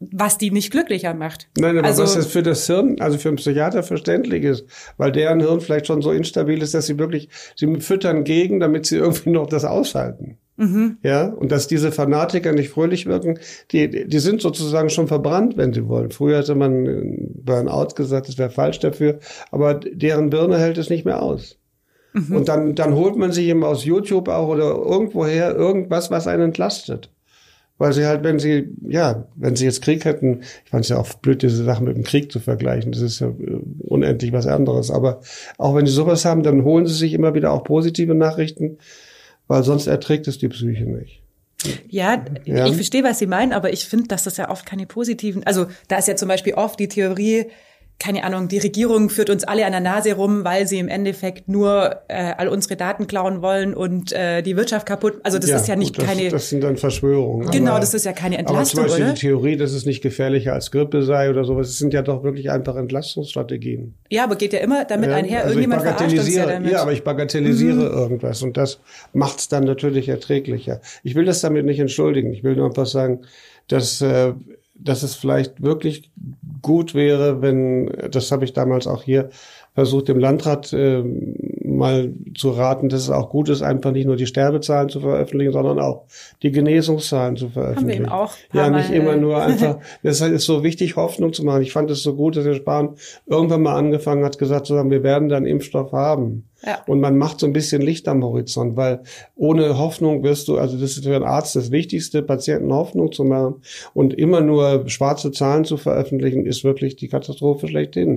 was 0.00 0.38
die 0.38 0.50
nicht 0.50 0.70
glücklicher 0.70 1.14
macht. 1.14 1.48
Nein, 1.58 1.76
aber 1.78 1.88
also, 1.88 2.04
was 2.04 2.14
das 2.14 2.26
für 2.26 2.42
das 2.42 2.66
Hirn, 2.66 3.00
also 3.00 3.18
für 3.18 3.28
einen 3.28 3.36
Psychiater 3.36 3.82
verständlich 3.82 4.44
ist, 4.44 4.64
weil 4.96 5.10
deren 5.10 5.40
Hirn 5.40 5.60
vielleicht 5.60 5.86
schon 5.86 6.02
so 6.02 6.12
instabil 6.12 6.62
ist, 6.62 6.74
dass 6.74 6.86
sie 6.86 6.98
wirklich, 6.98 7.28
sie 7.56 7.80
füttern 7.80 8.24
gegen, 8.24 8.60
damit 8.60 8.86
sie 8.86 8.96
irgendwie 8.96 9.30
noch 9.30 9.46
das 9.46 9.64
aushalten. 9.64 10.38
Mhm. 10.58 10.98
Ja, 11.04 11.26
und 11.26 11.52
dass 11.52 11.68
diese 11.68 11.92
Fanatiker 11.92 12.52
nicht 12.52 12.70
fröhlich 12.70 13.06
wirken, 13.06 13.38
die, 13.70 14.08
die 14.08 14.18
sind 14.18 14.42
sozusagen 14.42 14.90
schon 14.90 15.06
verbrannt, 15.06 15.56
wenn 15.56 15.72
sie 15.72 15.86
wollen. 15.88 16.10
Früher 16.10 16.38
hatte 16.38 16.56
man 16.56 17.28
Burnout 17.44 17.94
gesagt, 17.94 18.28
das 18.28 18.38
wäre 18.38 18.50
falsch 18.50 18.80
dafür, 18.80 19.20
aber 19.52 19.74
deren 19.74 20.30
Birne 20.30 20.58
hält 20.58 20.76
es 20.76 20.90
nicht 20.90 21.04
mehr 21.04 21.22
aus. 21.22 21.58
Mhm. 22.12 22.36
Und 22.36 22.48
dann, 22.48 22.74
dann 22.74 22.94
holt 22.96 23.16
man 23.16 23.30
sich 23.30 23.46
eben 23.46 23.62
aus 23.62 23.84
YouTube 23.84 24.28
auch 24.28 24.48
oder 24.48 24.70
irgendwoher 24.70 25.54
irgendwas, 25.54 26.10
was 26.10 26.26
einen 26.26 26.42
entlastet. 26.42 27.10
Weil 27.80 27.92
sie 27.92 28.06
halt, 28.06 28.24
wenn 28.24 28.40
sie, 28.40 28.74
ja, 28.88 29.28
wenn 29.36 29.54
sie 29.54 29.64
jetzt 29.64 29.82
Krieg 29.82 30.04
hätten, 30.04 30.40
ich 30.64 30.70
fand 30.72 30.84
es 30.84 30.88
ja 30.88 30.98
auch 30.98 31.14
blöd, 31.14 31.42
diese 31.42 31.62
Sachen 31.62 31.86
mit 31.86 31.96
dem 31.96 32.02
Krieg 32.02 32.32
zu 32.32 32.40
vergleichen, 32.40 32.90
das 32.90 33.02
ist 33.02 33.20
ja 33.20 33.28
äh, 33.28 33.60
unendlich 33.78 34.32
was 34.32 34.48
anderes. 34.48 34.90
Aber 34.90 35.20
auch 35.56 35.76
wenn 35.76 35.86
sie 35.86 35.92
sowas 35.92 36.24
haben, 36.24 36.42
dann 36.42 36.64
holen 36.64 36.86
sie 36.86 36.94
sich 36.94 37.12
immer 37.12 37.34
wieder 37.34 37.52
auch 37.52 37.62
positive 37.62 38.16
Nachrichten, 38.16 38.78
weil 39.48 39.64
sonst 39.64 39.86
erträgt 39.86 40.28
es 40.28 40.38
die 40.38 40.48
Psyche 40.48 40.84
nicht. 40.84 41.22
Ja, 41.88 42.24
ja, 42.44 42.66
ich 42.66 42.74
verstehe, 42.76 43.02
was 43.02 43.18
Sie 43.18 43.26
meinen, 43.26 43.52
aber 43.52 43.72
ich 43.72 43.86
finde, 43.86 44.06
dass 44.06 44.22
das 44.22 44.36
ja 44.36 44.48
oft 44.48 44.64
keine 44.64 44.86
positiven, 44.86 45.44
also 45.44 45.66
da 45.88 45.96
ist 45.96 46.06
ja 46.06 46.14
zum 46.14 46.28
Beispiel 46.28 46.54
oft 46.54 46.78
die 46.78 46.86
Theorie, 46.86 47.46
keine 48.00 48.22
Ahnung, 48.22 48.46
die 48.46 48.58
Regierung 48.58 49.10
führt 49.10 49.28
uns 49.28 49.42
alle 49.42 49.66
an 49.66 49.72
der 49.72 49.80
Nase 49.80 50.14
rum, 50.14 50.44
weil 50.44 50.68
sie 50.68 50.78
im 50.78 50.86
Endeffekt 50.86 51.48
nur 51.48 51.96
äh, 52.06 52.32
all 52.36 52.46
unsere 52.46 52.76
Daten 52.76 53.08
klauen 53.08 53.42
wollen 53.42 53.74
und 53.74 54.12
äh, 54.12 54.40
die 54.42 54.56
Wirtschaft 54.56 54.86
kaputt. 54.86 55.14
Also 55.24 55.40
das 55.40 55.50
ja, 55.50 55.56
ist 55.56 55.66
ja 55.66 55.74
nicht 55.74 55.96
gut, 55.96 56.04
das, 56.04 56.14
keine. 56.14 56.28
Das 56.28 56.48
sind 56.48 56.62
dann 56.62 56.76
Verschwörungen. 56.76 57.50
Genau, 57.50 57.72
aber, 57.72 57.80
das 57.80 57.94
ist 57.94 58.04
ja 58.04 58.12
keine 58.12 58.38
Entlastung, 58.38 58.80
aber 58.80 58.88
zum 58.88 58.98
Beispiel 58.98 59.04
oder? 59.04 59.14
die 59.14 59.20
Theorie, 59.20 59.56
dass 59.56 59.72
es 59.72 59.84
nicht 59.84 60.00
gefährlicher 60.00 60.52
als 60.52 60.70
Grippe 60.70 61.02
sei 61.02 61.28
oder 61.28 61.44
sowas, 61.44 61.66
das 61.66 61.78
sind 61.78 61.92
ja 61.92 62.02
doch 62.02 62.22
wirklich 62.22 62.52
einfach 62.52 62.76
Entlastungsstrategien. 62.76 63.94
Ja, 64.10 64.24
aber 64.24 64.36
geht 64.36 64.52
ja 64.52 64.60
immer 64.60 64.84
damit 64.84 65.10
ja, 65.10 65.16
einher, 65.16 65.38
also 65.38 65.58
irgendjemand 65.58 65.82
verarscht 65.82 66.18
uns 66.18 66.34
ja 66.34 66.46
damit. 66.46 66.70
Ja, 66.70 66.82
aber 66.82 66.92
ich 66.92 67.02
bagatellisiere 67.02 67.74
mhm. 67.74 67.98
irgendwas 67.98 68.42
und 68.42 68.56
das 68.56 68.78
macht 69.12 69.40
es 69.40 69.48
dann 69.48 69.64
natürlich 69.64 70.08
erträglicher. 70.08 70.80
Ich 71.02 71.16
will 71.16 71.24
das 71.24 71.40
damit 71.40 71.64
nicht 71.64 71.80
entschuldigen. 71.80 72.32
Ich 72.32 72.44
will 72.44 72.54
nur 72.54 72.66
einfach 72.66 72.86
sagen, 72.86 73.22
dass 73.66 74.00
äh, 74.02 74.34
dass 74.78 75.02
es 75.02 75.16
vielleicht 75.16 75.60
wirklich 75.60 76.10
gut 76.62 76.94
wäre, 76.94 77.42
wenn, 77.42 77.86
das 78.10 78.30
habe 78.32 78.44
ich 78.44 78.52
damals 78.52 78.86
auch 78.86 79.02
hier 79.02 79.30
versucht, 79.74 80.08
dem 80.08 80.18
Landrat 80.18 80.72
äh, 80.72 81.02
mal 81.78 82.12
zu 82.36 82.50
raten, 82.50 82.88
dass 82.88 83.02
es 83.02 83.10
auch 83.10 83.30
gut 83.30 83.48
ist, 83.48 83.62
einfach 83.62 83.92
nicht 83.92 84.06
nur 84.06 84.16
die 84.16 84.26
Sterbezahlen 84.26 84.88
zu 84.88 85.00
veröffentlichen, 85.00 85.52
sondern 85.52 85.78
auch 85.78 86.04
die 86.42 86.52
Genesungszahlen 86.52 87.36
zu 87.36 87.48
veröffentlichen. 87.48 88.10
Haben 88.10 88.10
wir 88.10 88.12
ihm 88.12 88.12
auch 88.12 88.32
ja, 88.52 88.70
nicht 88.70 88.90
immer 88.90 89.16
nur 89.16 89.42
einfach. 89.42 89.78
Das 90.02 90.20
ist 90.20 90.44
so 90.44 90.62
wichtig, 90.62 90.96
Hoffnung 90.96 91.32
zu 91.32 91.44
machen. 91.44 91.62
Ich 91.62 91.72
fand 91.72 91.90
es 91.90 92.02
so 92.02 92.14
gut, 92.14 92.36
dass 92.36 92.44
Herr 92.44 92.54
Spahn 92.54 92.96
irgendwann 93.26 93.62
mal 93.62 93.76
angefangen 93.76 94.24
hat, 94.24 94.38
gesagt 94.38 94.66
zu 94.66 94.74
sagen, 94.74 94.90
wir 94.90 95.02
werden 95.02 95.28
dann 95.28 95.46
Impfstoff 95.46 95.92
haben. 95.92 96.44
Ja. 96.66 96.82
Und 96.86 97.00
man 97.00 97.16
macht 97.16 97.38
so 97.38 97.46
ein 97.46 97.52
bisschen 97.52 97.82
Licht 97.82 98.08
am 98.08 98.24
Horizont, 98.24 98.76
weil 98.76 99.02
ohne 99.36 99.78
Hoffnung 99.78 100.24
wirst 100.24 100.48
du, 100.48 100.58
also 100.58 100.76
das 100.76 100.96
ist 100.96 101.04
für 101.04 101.14
einen 101.14 101.24
Arzt 101.24 101.54
das 101.54 101.70
Wichtigste, 101.70 102.22
Patienten 102.22 102.72
Hoffnung 102.72 103.12
zu 103.12 103.24
machen. 103.24 103.62
Und 103.94 104.14
immer 104.14 104.40
nur 104.40 104.88
schwarze 104.88 105.30
Zahlen 105.30 105.64
zu 105.64 105.76
veröffentlichen, 105.76 106.46
ist 106.46 106.64
wirklich 106.64 106.96
die 106.96 107.08
Katastrophe 107.08 107.68
schlechthin. 107.68 108.16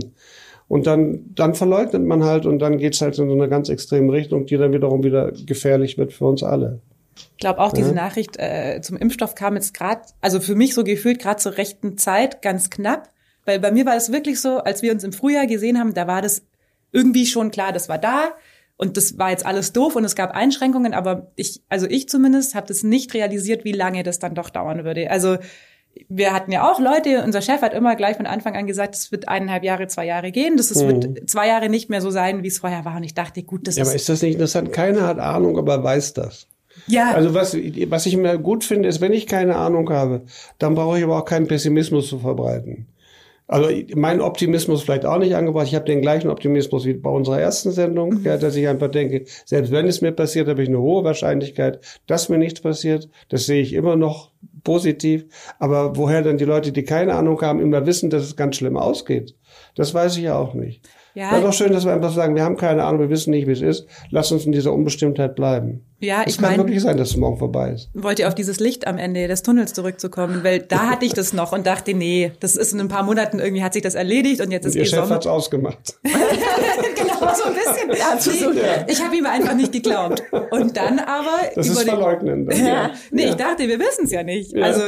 Und 0.72 0.88
dann, 0.88 1.26
dann 1.36 1.54
verleugnet 1.54 2.02
man 2.02 2.24
halt 2.24 2.46
und 2.46 2.60
dann 2.60 2.78
geht's 2.78 3.02
halt 3.02 3.20
in 3.20 3.28
so 3.28 3.34
eine 3.34 3.50
ganz 3.50 3.68
extreme 3.68 4.14
Richtung, 4.14 4.46
die 4.46 4.56
dann 4.56 4.72
wiederum 4.72 5.04
wieder 5.04 5.34
gefährlich 5.46 5.98
wird 5.98 6.14
für 6.14 6.24
uns 6.24 6.44
alle. 6.44 6.80
Ich 7.18 7.40
glaube 7.40 7.60
auch, 7.60 7.74
diese 7.74 7.90
ja. 7.90 7.96
Nachricht 7.96 8.38
äh, 8.38 8.80
zum 8.82 8.96
Impfstoff 8.96 9.36
kam 9.36 9.56
jetzt 9.56 9.74
gerade, 9.74 10.04
also 10.22 10.40
für 10.40 10.56
mich 10.56 10.74
so 10.74 10.86
gefühlt 10.86 11.20
gerade 11.20 11.42
zur 11.42 11.58
rechten 11.58 11.98
Zeit, 11.98 12.42
ganz 12.42 12.70
knapp. 12.70 13.10
Weil 13.44 13.60
bei 13.60 13.70
mir 13.70 13.86
war 13.86 13.98
es 13.98 14.14
wirklich 14.14 14.40
so, 14.40 14.60
als 14.60 14.82
wir 14.82 14.94
uns 14.94 15.04
im 15.04 15.12
Frühjahr 15.12 15.46
gesehen 15.46 15.78
haben, 15.78 15.94
da 15.94 16.08
war 16.08 16.22
das 16.22 16.42
irgendwie 16.94 17.26
schon 17.26 17.52
klar, 17.52 17.74
das 17.74 17.90
war 17.90 17.98
da 17.98 18.30
und 18.78 18.96
das 18.96 19.18
war 19.18 19.32
jetzt 19.32 19.46
alles 19.46 19.74
doof 19.74 19.98
und 19.98 20.06
es 20.06 20.16
gab 20.16 20.32
Einschränkungen, 20.32 20.94
aber 20.94 21.34
ich, 21.36 21.62
also 21.68 21.86
ich 21.86 22.08
zumindest, 22.08 22.56
habe 22.56 22.68
das 22.68 22.84
nicht 22.84 23.14
realisiert, 23.14 23.66
wie 23.66 23.74
lange 23.74 24.04
das 24.04 24.20
dann 24.20 24.36
doch 24.36 24.50
dauern 24.50 24.86
würde. 24.86 25.12
Also 25.12 25.36
wir 26.10 26.34
hatten 26.34 26.52
ja 26.52 26.70
auch 26.70 26.80
Leute, 26.80 27.24
unser 27.24 27.42
Chef 27.42 27.62
hat 27.62 27.74
immer 27.74 27.96
gleich 27.96 28.18
von 28.18 28.26
Anfang 28.26 28.56
an 28.56 28.68
gesagt, 28.68 28.96
es 28.96 29.12
wird 29.12 29.28
eineinhalb 29.30 29.64
Jahre, 29.64 29.88
zwei 29.88 30.06
Jahre 30.06 30.32
gehen. 30.32 30.58
Das 30.58 30.72
ist, 30.72 30.84
mhm. 30.84 30.88
wird 30.88 31.30
zwei 31.30 31.48
Jahre 31.48 31.70
nicht 31.70 31.90
mehr 31.90 32.02
so 32.02 32.12
sein, 32.12 32.44
wie 32.44 32.48
es 32.48 32.60
vorher 32.60 32.86
war. 32.86 32.98
Und 32.98 33.04
ich 33.04 33.14
dachte, 33.14 33.44
gut, 33.44 33.68
das 33.68 33.78
ja, 33.78 33.84
ist. 33.84 33.90
Aber 33.90 33.96
ist 33.96 34.10
das 34.10 34.22
nicht 34.22 34.34
interessant? 34.34 34.74
Keiner 34.74 35.08
hat 35.08 35.20
Ahnung, 35.20 35.58
aber 35.58 35.84
weiß 35.84 36.14
das. 36.14 36.48
Ja. 36.88 37.12
Also 37.12 37.34
was, 37.34 37.56
was 37.56 38.06
ich 38.06 38.18
mir 38.18 38.38
gut 38.38 38.64
finde, 38.64 38.90
ist, 38.90 39.02
wenn 39.02 39.14
ich 39.14 39.28
keine 39.28 39.56
Ahnung 39.56 39.90
habe, 39.90 40.24
dann 40.58 40.76
brauche 40.76 40.98
ich 40.98 41.04
aber 41.04 41.18
auch 41.18 41.26
keinen 41.26 41.48
Pessimismus 41.48 42.08
zu 42.08 42.20
verbreiten. 42.20 42.88
Also 43.48 43.70
mein 43.96 44.22
Optimismus 44.22 44.82
vielleicht 44.82 45.06
auch 45.06 45.18
nicht 45.18 45.36
angebracht. 45.36 45.68
Ich 45.68 45.76
habe 45.76 45.84
den 45.84 46.02
gleichen 46.02 46.30
Optimismus 46.30 46.86
wie 46.86 46.94
bei 46.94 47.10
unserer 47.10 47.42
ersten 47.42 47.72
Sendung, 47.72 48.14
mhm. 48.14 48.24
ja, 48.24 48.38
dass 48.38 48.56
ich 48.56 48.68
einfach 48.70 48.90
denke, 48.90 49.26
selbst 49.46 49.74
wenn 49.74 49.88
es 49.88 50.00
mir 50.00 50.14
passiert, 50.14 50.48
habe 50.48 50.64
ich 50.64 50.70
eine 50.70 50.80
hohe 50.80 51.04
Wahrscheinlichkeit, 51.04 51.82
dass 52.08 52.30
mir 52.30 52.38
nichts 52.38 52.62
passiert. 52.62 53.10
Das 53.28 53.46
sehe 53.46 53.62
ich 53.62 53.74
immer 53.74 53.98
noch 53.98 54.32
positiv. 54.64 55.26
Aber 55.60 55.96
woher 55.96 56.22
dann 56.22 56.38
die 56.38 56.46
Leute, 56.46 56.72
die 56.72 56.84
keine 56.84 57.16
Ahnung 57.16 57.42
haben, 57.42 57.60
immer 57.60 57.86
wissen, 57.86 58.10
dass 58.10 58.24
es 58.24 58.36
ganz 58.36 58.58
schlimm 58.58 58.78
ausgeht, 58.78 59.36
das 59.76 59.94
weiß 59.94 60.18
ich 60.18 60.24
ja 60.24 60.38
auch 60.38 60.54
nicht. 60.54 60.88
Ja. 61.14 61.32
Wäre 61.32 61.42
doch 61.42 61.54
schön, 61.54 61.74
dass 61.74 61.86
wir 61.86 61.94
einfach 61.94 62.12
sagen, 62.14 62.36
wir 62.36 62.44
haben 62.44 62.58
keine 62.58 62.84
Ahnung, 62.84 63.02
wir 63.02 63.10
wissen 63.10 63.32
nicht, 63.32 63.48
wie 63.48 63.52
es 63.52 63.62
ist. 63.62 63.86
Lass 64.10 64.32
uns 64.32 64.46
in 64.46 64.52
dieser 64.52 64.74
Unbestimmtheit 64.74 65.36
bleiben. 65.36 65.86
Ja, 66.00 66.24
es 66.26 66.36
ich 66.36 66.42
kann 66.42 66.52
mein, 66.52 66.60
wirklich 66.60 66.82
sein, 66.82 66.98
dass 66.98 67.10
es 67.10 67.18
morgen 67.18 67.38
vorbei 67.38 67.72
ist. 67.72 67.90
Wollt 67.94 68.20
ihr 68.20 68.28
auf 68.28 68.36
dieses 68.36 68.60
Licht 68.60 68.88
am 68.88 68.98
Ende 68.98 69.28
des 69.28 69.44
Tunnels 69.44 69.74
zurückzukommen, 69.74 70.44
weil 70.44 70.60
da 70.60 70.78
hatte 70.90 71.06
ich 71.06 71.14
das 71.14 71.34
noch 71.34 71.52
und 71.52 71.68
dachte, 71.68 71.94
nee, 71.94 72.32
das 72.40 72.56
ist 72.56 72.74
in 72.74 72.80
ein 72.80 72.88
paar 72.88 73.04
Monaten 73.04 73.40
irgendwie 73.40 73.64
hat 73.64 73.74
sich 73.74 73.84
das 73.84 73.96
erledigt 73.96 74.42
und 74.42 74.52
jetzt 74.52 74.66
ist 74.66 74.74
und 74.74 74.80
ihr 74.80 74.84
eh 74.84 74.86
Chef 74.86 75.00
Sommer. 75.02 75.16
hat's 75.16 75.28
ausgemacht. 75.28 76.00
genau, 76.04 77.34
so 77.36 77.44
ein 77.46 77.54
bisschen. 77.54 77.72
Ja, 77.92 78.18
so, 78.18 78.32
ja. 78.32 78.86
Ich 78.88 79.04
habe 79.04 79.18
ihm 79.18 79.26
einfach 79.26 79.54
nicht 79.54 79.74
geglaubt. 79.74 80.24
Und 80.52 80.78
dann 80.78 80.98
aber 81.00 81.40
das 81.56 81.68
über 81.68 81.82
ist 81.82 81.90
verleugnen. 81.90 82.46
Dann, 82.46 82.66
ja. 82.66 82.92
Nee, 83.12 83.26
ich 83.26 83.36
dachte, 83.36 83.68
wir 83.68 83.78
wissen 83.80 84.06
es 84.06 84.12
ja 84.12 84.24
nicht. 84.24 84.56
Also 84.56 84.82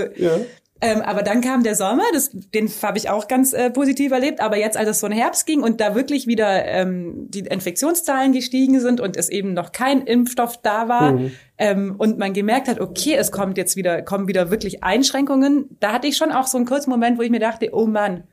ähm, 0.83 1.01
aber 1.01 1.23
dann 1.23 1.39
kam 1.39 1.63
der 1.63 1.75
Sommer, 1.75 2.03
das, 2.11 2.31
den 2.33 2.69
habe 2.81 2.97
ich 2.97 3.09
auch 3.09 3.29
ganz 3.29 3.53
äh, 3.53 3.69
positiv 3.69 4.11
erlebt. 4.11 4.41
Aber 4.41 4.57
jetzt, 4.57 4.75
als 4.75 4.89
es 4.89 4.99
so 4.99 5.07
in 5.07 5.13
Herbst 5.13 5.45
ging 5.45 5.63
und 5.63 5.79
da 5.79 5.95
wirklich 5.95 6.27
wieder 6.27 6.65
ähm, 6.65 7.27
die 7.29 7.39
Infektionszahlen 7.39 8.33
gestiegen 8.33 8.81
sind 8.81 8.99
und 8.99 9.15
es 9.15 9.29
eben 9.29 9.53
noch 9.53 9.71
kein 9.71 10.01
Impfstoff 10.01 10.61
da 10.61 10.89
war 10.89 11.13
mhm. 11.13 11.31
ähm, 11.57 11.95
und 11.97 12.17
man 12.17 12.33
gemerkt 12.33 12.67
hat, 12.67 12.81
okay, 12.81 13.13
es 13.13 13.31
kommt 13.31 13.57
jetzt 13.57 13.77
wieder, 13.77 14.01
kommen 14.01 14.27
wieder 14.27 14.51
wirklich 14.51 14.83
Einschränkungen, 14.83 15.69
da 15.79 15.93
hatte 15.93 16.07
ich 16.07 16.17
schon 16.17 16.33
auch 16.33 16.47
so 16.47 16.57
einen 16.57 16.67
kurzen 16.67 16.89
Moment, 16.89 17.17
wo 17.17 17.21
ich 17.21 17.31
mir 17.31 17.39
dachte, 17.39 17.69
oh 17.71 17.85
Mann, 17.85 18.25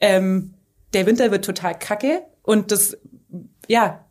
ähm, 0.00 0.54
der 0.92 1.06
Winter 1.06 1.30
wird 1.30 1.44
total 1.44 1.78
kacke 1.78 2.22
und 2.42 2.72
das, 2.72 2.98
ja, 3.68 4.04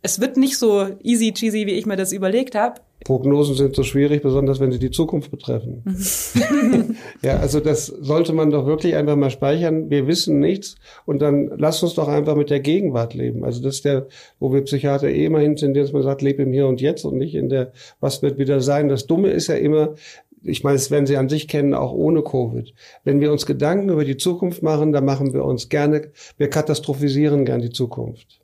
es 0.00 0.22
wird 0.22 0.38
nicht 0.38 0.56
so 0.56 0.96
easy 1.02 1.34
cheesy, 1.34 1.66
wie 1.66 1.72
ich 1.72 1.84
mir 1.84 1.96
das 1.96 2.12
überlegt 2.12 2.54
habe. 2.54 2.80
Prognosen 3.04 3.54
sind 3.54 3.74
so 3.74 3.82
schwierig, 3.82 4.22
besonders 4.22 4.60
wenn 4.60 4.72
sie 4.72 4.78
die 4.78 4.90
Zukunft 4.90 5.30
betreffen. 5.30 5.82
ja, 7.22 7.38
also 7.38 7.60
das 7.60 7.86
sollte 7.86 8.32
man 8.32 8.50
doch 8.50 8.66
wirklich 8.66 8.94
einfach 8.94 9.16
mal 9.16 9.30
speichern. 9.30 9.88
Wir 9.88 10.06
wissen 10.06 10.38
nichts 10.38 10.76
und 11.06 11.22
dann 11.22 11.50
lass 11.56 11.82
uns 11.82 11.94
doch 11.94 12.08
einfach 12.08 12.36
mit 12.36 12.50
der 12.50 12.60
Gegenwart 12.60 13.14
leben. 13.14 13.44
Also 13.44 13.62
das 13.62 13.76
ist 13.76 13.84
der, 13.84 14.06
wo 14.38 14.52
wir 14.52 14.62
Psychiater 14.62 15.08
eh 15.08 15.24
immer 15.24 15.40
hintendieren, 15.40 15.86
dass 15.86 15.94
man 15.94 16.02
sagt, 16.02 16.20
lebe 16.20 16.42
im 16.42 16.52
Hier 16.52 16.66
und 16.66 16.80
Jetzt 16.80 17.04
und 17.04 17.16
nicht 17.16 17.34
in 17.34 17.48
der, 17.48 17.72
was 18.00 18.22
wird 18.22 18.38
wieder 18.38 18.60
sein. 18.60 18.88
Das 18.88 19.06
Dumme 19.06 19.30
ist 19.30 19.46
ja 19.46 19.54
immer, 19.54 19.94
ich 20.42 20.62
meine, 20.64 20.76
das 20.76 20.90
werden 20.90 21.06
Sie 21.06 21.16
an 21.16 21.28
sich 21.28 21.48
kennen, 21.48 21.74
auch 21.74 21.92
ohne 21.92 22.22
Covid. 22.22 22.74
Wenn 23.04 23.20
wir 23.20 23.32
uns 23.32 23.46
Gedanken 23.46 23.90
über 23.90 24.04
die 24.04 24.16
Zukunft 24.16 24.62
machen, 24.62 24.92
dann 24.92 25.04
machen 25.04 25.32
wir 25.32 25.44
uns 25.44 25.68
gerne, 25.68 26.12
wir 26.36 26.50
katastrophisieren 26.50 27.44
gern 27.44 27.60
die 27.60 27.70
Zukunft. 27.70 28.39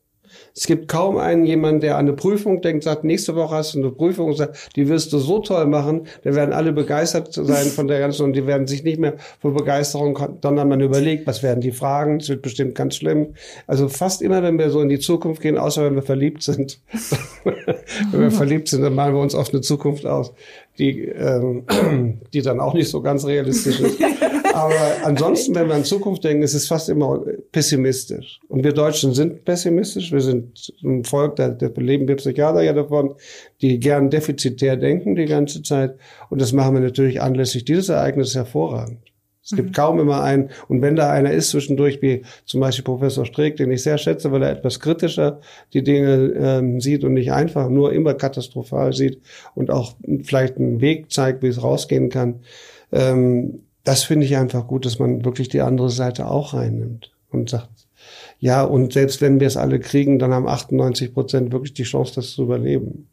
Es 0.56 0.66
gibt 0.66 0.88
kaum 0.88 1.18
einen 1.18 1.44
jemanden, 1.44 1.80
der 1.80 1.96
an 1.98 2.06
eine 2.06 2.14
Prüfung 2.14 2.62
denkt, 2.62 2.82
sagt, 2.82 3.04
nächste 3.04 3.36
Woche 3.36 3.56
hast 3.56 3.74
du 3.74 3.78
eine 3.78 3.90
Prüfung 3.90 4.32
sagt, 4.32 4.74
die 4.74 4.88
wirst 4.88 5.12
du 5.12 5.18
so 5.18 5.40
toll 5.40 5.66
machen, 5.66 6.06
da 6.24 6.34
werden 6.34 6.54
alle 6.54 6.72
begeistert 6.72 7.28
sein 7.34 7.66
von 7.66 7.88
der 7.88 8.00
ganzen 8.00 8.22
und 8.22 8.32
die 8.32 8.46
werden 8.46 8.66
sich 8.66 8.82
nicht 8.82 8.98
mehr 8.98 9.16
vor 9.42 9.52
Begeisterung, 9.52 10.18
sondern 10.42 10.68
man 10.68 10.80
überlegt, 10.80 11.26
was 11.26 11.42
werden 11.42 11.60
die 11.60 11.72
Fragen, 11.72 12.20
es 12.20 12.30
wird 12.30 12.40
bestimmt 12.40 12.74
ganz 12.74 12.96
schlimm. 12.96 13.34
Also 13.66 13.88
fast 13.88 14.22
immer, 14.22 14.42
wenn 14.42 14.58
wir 14.58 14.70
so 14.70 14.80
in 14.80 14.88
die 14.88 14.98
Zukunft 14.98 15.42
gehen, 15.42 15.58
außer 15.58 15.84
wenn 15.84 15.94
wir 15.94 16.02
verliebt 16.02 16.42
sind. 16.42 16.80
wenn 18.10 18.20
wir 18.20 18.30
verliebt 18.30 18.68
sind, 18.68 18.80
dann 18.80 18.94
malen 18.94 19.14
wir 19.14 19.20
uns 19.20 19.34
oft 19.34 19.52
eine 19.52 19.60
Zukunft 19.60 20.06
aus, 20.06 20.32
die, 20.78 21.02
ähm, 21.02 21.64
die 22.32 22.40
dann 22.40 22.60
auch 22.60 22.72
nicht 22.72 22.88
so 22.88 23.02
ganz 23.02 23.26
realistisch 23.26 23.80
ist. 23.80 23.98
Aber 24.56 25.04
ansonsten, 25.04 25.54
wenn 25.54 25.68
wir 25.68 25.74
an 25.74 25.84
Zukunft 25.84 26.24
denken, 26.24 26.42
ist 26.42 26.54
es 26.54 26.66
fast 26.66 26.88
immer 26.88 27.22
pessimistisch. 27.52 28.40
Und 28.48 28.64
wir 28.64 28.72
Deutschen 28.72 29.12
sind 29.12 29.44
pessimistisch. 29.44 30.12
Wir 30.12 30.22
sind 30.22 30.72
ein 30.82 31.04
Volk, 31.04 31.36
da, 31.36 31.50
da 31.50 31.68
leben 31.76 32.08
wir 32.08 32.16
Psychiater 32.16 32.62
ja 32.62 32.72
davon, 32.72 33.16
die 33.60 33.78
gern 33.78 34.08
defizitär 34.08 34.78
denken 34.78 35.14
die 35.14 35.26
ganze 35.26 35.62
Zeit. 35.62 35.96
Und 36.30 36.40
das 36.40 36.54
machen 36.54 36.72
wir 36.72 36.80
natürlich 36.80 37.20
anlässlich 37.20 37.66
dieses 37.66 37.90
Ereignisses 37.90 38.34
hervorragend. 38.34 39.00
Es 39.44 39.54
gibt 39.54 39.68
mhm. 39.68 39.74
kaum 39.74 40.00
immer 40.00 40.22
einen, 40.22 40.48
und 40.68 40.80
wenn 40.80 40.96
da 40.96 41.10
einer 41.10 41.32
ist 41.32 41.50
zwischendurch, 41.50 42.00
wie 42.00 42.22
zum 42.46 42.60
Beispiel 42.60 42.84
Professor 42.84 43.26
Streeck, 43.26 43.56
den 43.56 43.70
ich 43.70 43.82
sehr 43.82 43.98
schätze, 43.98 44.32
weil 44.32 44.42
er 44.42 44.50
etwas 44.50 44.80
kritischer 44.80 45.40
die 45.74 45.84
Dinge 45.84 46.32
ähm, 46.34 46.80
sieht 46.80 47.04
und 47.04 47.12
nicht 47.12 47.30
einfach 47.30 47.68
nur 47.68 47.92
immer 47.92 48.14
katastrophal 48.14 48.94
sieht 48.94 49.20
und 49.54 49.70
auch 49.70 49.96
vielleicht 50.22 50.56
einen 50.56 50.80
Weg 50.80 51.12
zeigt, 51.12 51.42
wie 51.42 51.48
es 51.48 51.62
rausgehen 51.62 52.08
kann, 52.08 52.40
ähm, 52.90 53.65
das 53.86 54.02
finde 54.02 54.26
ich 54.26 54.36
einfach 54.36 54.66
gut, 54.66 54.84
dass 54.84 54.98
man 54.98 55.24
wirklich 55.24 55.48
die 55.48 55.60
andere 55.60 55.90
Seite 55.90 56.28
auch 56.28 56.54
reinnimmt 56.54 57.12
und 57.30 57.48
sagt, 57.50 57.68
ja, 58.38 58.64
und 58.64 58.92
selbst 58.92 59.20
wenn 59.20 59.40
wir 59.40 59.46
es 59.46 59.56
alle 59.56 59.78
kriegen, 59.78 60.18
dann 60.18 60.34
haben 60.34 60.48
98 60.48 61.14
Prozent 61.14 61.52
wirklich 61.52 61.72
die 61.72 61.84
Chance, 61.84 62.16
das 62.16 62.32
zu 62.32 62.42
überleben. 62.42 63.08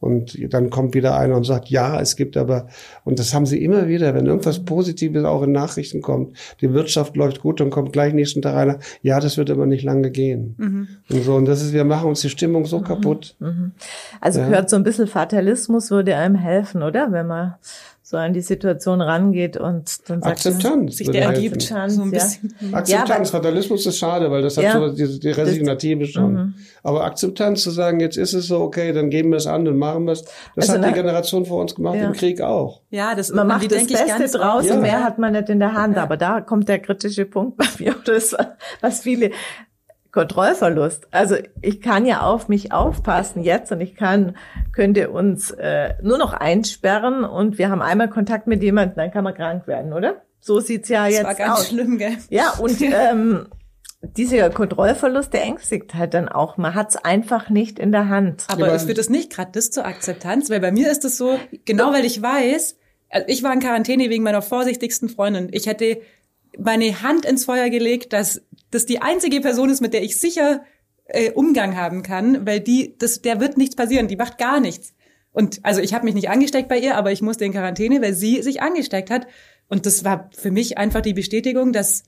Und 0.00 0.36
dann 0.52 0.68
kommt 0.68 0.94
wieder 0.94 1.16
einer 1.16 1.36
und 1.36 1.44
sagt, 1.44 1.68
ja, 1.68 2.00
es 2.00 2.16
gibt 2.16 2.36
aber, 2.36 2.66
und 3.04 3.20
das 3.20 3.32
haben 3.32 3.46
sie 3.46 3.62
immer 3.62 3.86
wieder, 3.86 4.14
wenn 4.14 4.26
irgendwas 4.26 4.64
Positives 4.64 5.24
auch 5.24 5.44
in 5.44 5.52
Nachrichten 5.52 6.02
kommt, 6.02 6.36
die 6.60 6.74
Wirtschaft 6.74 7.16
läuft 7.16 7.40
gut, 7.40 7.60
dann 7.60 7.70
kommt 7.70 7.92
gleich 7.92 8.12
nächsten 8.12 8.42
Tag 8.42 8.56
einer, 8.56 8.78
ja, 9.02 9.20
das 9.20 9.38
wird 9.38 9.48
aber 9.48 9.64
nicht 9.64 9.84
lange 9.84 10.10
gehen. 10.10 10.56
Mhm. 10.58 10.88
Und 11.08 11.22
so, 11.22 11.36
und 11.36 11.44
das 11.44 11.62
ist, 11.62 11.72
wir 11.72 11.84
machen 11.84 12.08
uns 12.08 12.20
die 12.20 12.30
Stimmung 12.30 12.66
so 12.66 12.80
mhm. 12.80 12.84
kaputt. 12.84 13.36
Mhm. 13.38 13.72
Also 14.20 14.40
ja. 14.40 14.48
gehört 14.48 14.70
so 14.70 14.76
ein 14.76 14.82
bisschen 14.82 15.06
Fatalismus 15.06 15.92
würde 15.92 16.16
einem 16.16 16.34
helfen, 16.34 16.82
oder? 16.82 17.12
Wenn 17.12 17.28
man 17.28 17.54
so 18.12 18.18
an 18.18 18.34
die 18.34 18.42
Situation 18.42 19.00
rangeht 19.00 19.56
und 19.56 20.10
dann 20.10 20.20
sagt 20.20 20.32
Akzeptanz 20.34 20.98
sich 20.98 21.10
der 21.10 21.24
ergibt 21.24 21.62
so 21.62 21.74
ein 21.74 22.10
bisschen. 22.10 22.54
Ja. 22.60 22.76
Akzeptanz, 22.76 23.32
ja, 23.32 23.38
Fatalismus 23.38 23.86
ist 23.86 23.96
schade, 23.96 24.30
weil 24.30 24.42
das 24.42 24.58
hat 24.58 24.64
ja, 24.64 24.72
so 24.74 24.94
die, 24.94 25.18
die 25.18 25.30
Resignative 25.30 26.04
schon. 26.04 26.32
Mhm. 26.34 26.54
Aber 26.82 27.04
Akzeptanz 27.04 27.62
zu 27.62 27.70
sagen, 27.70 28.00
jetzt 28.00 28.18
ist 28.18 28.34
es 28.34 28.48
so, 28.48 28.60
okay, 28.60 28.92
dann 28.92 29.08
geben 29.08 29.30
wir 29.30 29.38
es 29.38 29.46
an, 29.46 29.64
dann 29.64 29.78
machen 29.78 30.04
wir 30.04 30.12
es. 30.12 30.24
Das 30.54 30.68
also 30.68 30.82
hat 30.82 30.90
die 30.90 30.92
Generation 30.92 31.46
vor 31.46 31.62
uns 31.62 31.74
gemacht 31.74 31.96
ja. 31.96 32.04
im 32.04 32.12
Krieg 32.12 32.42
auch. 32.42 32.82
Ja, 32.90 33.14
das 33.14 33.32
man 33.32 33.46
macht 33.46 33.72
das 33.72 33.86
Beste 33.86 34.38
draus 34.38 34.70
und 34.70 34.82
mehr 34.82 35.02
hat 35.02 35.18
man 35.18 35.32
nicht 35.32 35.48
in 35.48 35.58
der 35.58 35.72
Hand. 35.72 35.96
Aber 35.96 36.18
da 36.18 36.42
kommt 36.42 36.68
der 36.68 36.80
kritische 36.80 37.24
Punkt 37.24 37.56
bei 37.56 37.64
mir, 37.78 37.94
das, 38.04 38.36
was 38.82 39.00
viele 39.00 39.30
Kontrollverlust. 40.12 41.08
Also 41.10 41.36
ich 41.62 41.80
kann 41.80 42.04
ja 42.04 42.20
auf 42.20 42.48
mich 42.48 42.70
aufpassen 42.70 43.42
jetzt 43.42 43.72
und 43.72 43.80
ich 43.80 43.96
kann 43.96 44.36
könnte 44.72 45.10
uns 45.10 45.50
äh, 45.52 45.94
nur 46.02 46.18
noch 46.18 46.34
einsperren 46.34 47.24
und 47.24 47.58
wir 47.58 47.70
haben 47.70 47.80
einmal 47.82 48.10
Kontakt 48.10 48.46
mit 48.46 48.62
jemandem, 48.62 48.96
dann 48.96 49.10
kann 49.10 49.24
man 49.24 49.34
krank 49.34 49.66
werden, 49.66 49.92
oder? 49.92 50.22
So 50.38 50.60
sieht's 50.60 50.90
ja 50.90 51.06
das 51.06 51.14
jetzt 51.14 51.24
war 51.24 51.34
ganz 51.34 51.60
aus. 51.60 51.68
schlimm, 51.68 51.96
gell? 51.96 52.16
Ja 52.28 52.50
und 52.60 52.80
ähm, 52.82 53.46
dieser 54.02 54.50
Kontrollverlust, 54.50 55.32
der 55.32 55.44
ängstigt 55.44 55.94
halt 55.94 56.12
dann 56.12 56.28
auch. 56.28 56.56
Man 56.58 56.74
hat's 56.74 56.96
einfach 56.96 57.48
nicht 57.48 57.78
in 57.78 57.92
der 57.92 58.08
Hand. 58.08 58.44
Aber 58.48 58.66
ja, 58.66 58.78
führt 58.78 58.98
das 58.98 59.08
nicht 59.08 59.32
gerade 59.32 59.52
das 59.52 59.70
zur 59.70 59.86
Akzeptanz? 59.86 60.50
Weil 60.50 60.60
bei 60.60 60.72
mir 60.72 60.90
ist 60.90 61.04
es 61.04 61.16
so, 61.16 61.38
genau 61.64 61.92
weil 61.92 62.04
ich 62.04 62.20
weiß, 62.20 62.76
also 63.08 63.26
ich 63.28 63.42
war 63.42 63.52
in 63.52 63.60
Quarantäne 63.60 64.10
wegen 64.10 64.24
meiner 64.24 64.42
vorsichtigsten 64.42 65.08
Freundin. 65.08 65.48
Ich 65.52 65.66
hätte 65.66 66.02
meine 66.58 67.02
Hand 67.02 67.24
ins 67.24 67.44
Feuer 67.44 67.70
gelegt, 67.70 68.12
dass 68.12 68.42
das 68.70 68.86
die 68.86 69.00
einzige 69.00 69.40
Person 69.40 69.70
ist, 69.70 69.80
mit 69.80 69.92
der 69.92 70.02
ich 70.02 70.18
sicher 70.18 70.64
äh, 71.06 71.30
Umgang 71.32 71.76
haben 71.76 72.02
kann, 72.02 72.46
weil 72.46 72.60
die, 72.60 72.96
das, 72.98 73.22
der 73.22 73.40
wird 73.40 73.56
nichts 73.56 73.76
passieren, 73.76 74.08
die 74.08 74.16
macht 74.16 74.38
gar 74.38 74.60
nichts. 74.60 74.94
Und 75.32 75.60
also 75.62 75.80
ich 75.80 75.94
habe 75.94 76.04
mich 76.04 76.14
nicht 76.14 76.28
angesteckt 76.28 76.68
bei 76.68 76.78
ihr, 76.78 76.96
aber 76.96 77.10
ich 77.10 77.22
musste 77.22 77.44
in 77.44 77.52
Quarantäne, 77.52 78.02
weil 78.02 78.14
sie 78.14 78.42
sich 78.42 78.60
angesteckt 78.60 79.10
hat. 79.10 79.26
Und 79.68 79.86
das 79.86 80.04
war 80.04 80.30
für 80.36 80.50
mich 80.50 80.76
einfach 80.76 81.00
die 81.00 81.14
Bestätigung, 81.14 81.72
dass 81.72 82.04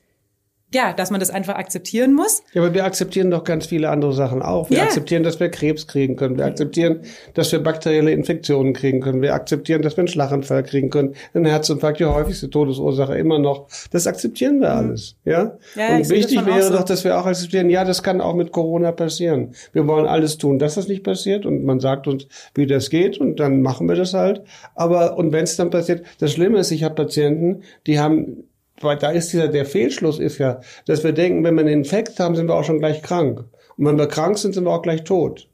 ja, 0.74 0.92
dass 0.92 1.10
man 1.10 1.20
das 1.20 1.30
einfach 1.30 1.54
akzeptieren 1.54 2.12
muss. 2.12 2.42
Ja, 2.52 2.62
aber 2.62 2.74
wir 2.74 2.84
akzeptieren 2.84 3.30
doch 3.30 3.44
ganz 3.44 3.66
viele 3.66 3.88
andere 3.88 4.12
Sachen 4.12 4.42
auch. 4.42 4.68
Wir 4.68 4.78
ja. 4.78 4.84
akzeptieren, 4.84 5.22
dass 5.22 5.40
wir 5.40 5.48
Krebs 5.48 5.86
kriegen 5.86 6.16
können. 6.16 6.36
Wir 6.36 6.44
akzeptieren, 6.44 7.00
dass 7.32 7.50
wir 7.52 7.60
bakterielle 7.60 8.10
Infektionen 8.10 8.72
kriegen 8.72 9.00
können. 9.00 9.22
Wir 9.22 9.34
akzeptieren, 9.34 9.82
dass 9.82 9.96
wir 9.96 10.00
einen 10.00 10.08
Schlaganfall 10.08 10.62
kriegen 10.64 10.90
können. 10.90 11.14
Ein 11.32 11.46
Herzinfarkt, 11.46 12.00
die 12.00 12.04
häufigste 12.04 12.50
Todesursache 12.50 13.16
immer 13.16 13.38
noch. 13.38 13.68
Das 13.90 14.06
akzeptieren 14.06 14.60
wir 14.60 14.70
mhm. 14.70 14.76
alles. 14.76 15.16
Ja. 15.24 15.56
ja 15.74 15.96
Und 15.96 16.10
wichtig 16.10 16.44
wäre 16.44 16.70
doch, 16.70 16.84
dass 16.84 17.04
wir 17.04 17.18
auch 17.18 17.26
akzeptieren, 17.26 17.70
ja, 17.70 17.84
das 17.84 18.02
kann 18.02 18.20
auch 18.20 18.34
mit 18.34 18.52
Corona 18.52 18.92
passieren. 18.92 19.54
Wir 19.72 19.86
wollen 19.86 20.06
alles 20.06 20.36
tun, 20.36 20.58
dass 20.58 20.74
das 20.74 20.88
nicht 20.88 21.04
passiert. 21.04 21.46
Und 21.46 21.64
man 21.64 21.80
sagt 21.80 22.06
uns, 22.08 22.26
wie 22.54 22.66
das 22.66 22.90
geht. 22.90 23.18
Und 23.18 23.40
dann 23.40 23.62
machen 23.62 23.88
wir 23.88 23.94
das 23.94 24.12
halt. 24.12 24.42
Aber, 24.74 25.16
und 25.16 25.32
wenn 25.32 25.44
es 25.44 25.56
dann 25.56 25.70
passiert, 25.70 26.04
das 26.18 26.32
Schlimme 26.32 26.58
ist, 26.58 26.70
ich 26.70 26.82
habe 26.82 26.94
Patienten, 26.94 27.62
die 27.86 28.00
haben 28.00 28.44
weil 28.80 28.96
da 28.98 29.10
ist 29.10 29.32
dieser, 29.32 29.48
der 29.48 29.66
Fehlschluss 29.66 30.18
ist 30.18 30.38
ja, 30.38 30.60
dass 30.86 31.04
wir 31.04 31.12
denken, 31.12 31.44
wenn 31.44 31.54
wir 31.54 31.60
einen 31.60 31.80
Infekt 31.80 32.18
haben, 32.18 32.36
sind 32.36 32.48
wir 32.48 32.54
auch 32.54 32.64
schon 32.64 32.80
gleich 32.80 33.02
krank. 33.02 33.44
Und 33.76 33.86
wenn 33.86 33.98
wir 33.98 34.06
krank 34.06 34.38
sind, 34.38 34.54
sind 34.54 34.64
wir 34.64 34.72
auch 34.72 34.82
gleich 34.82 35.04
tot. 35.04 35.48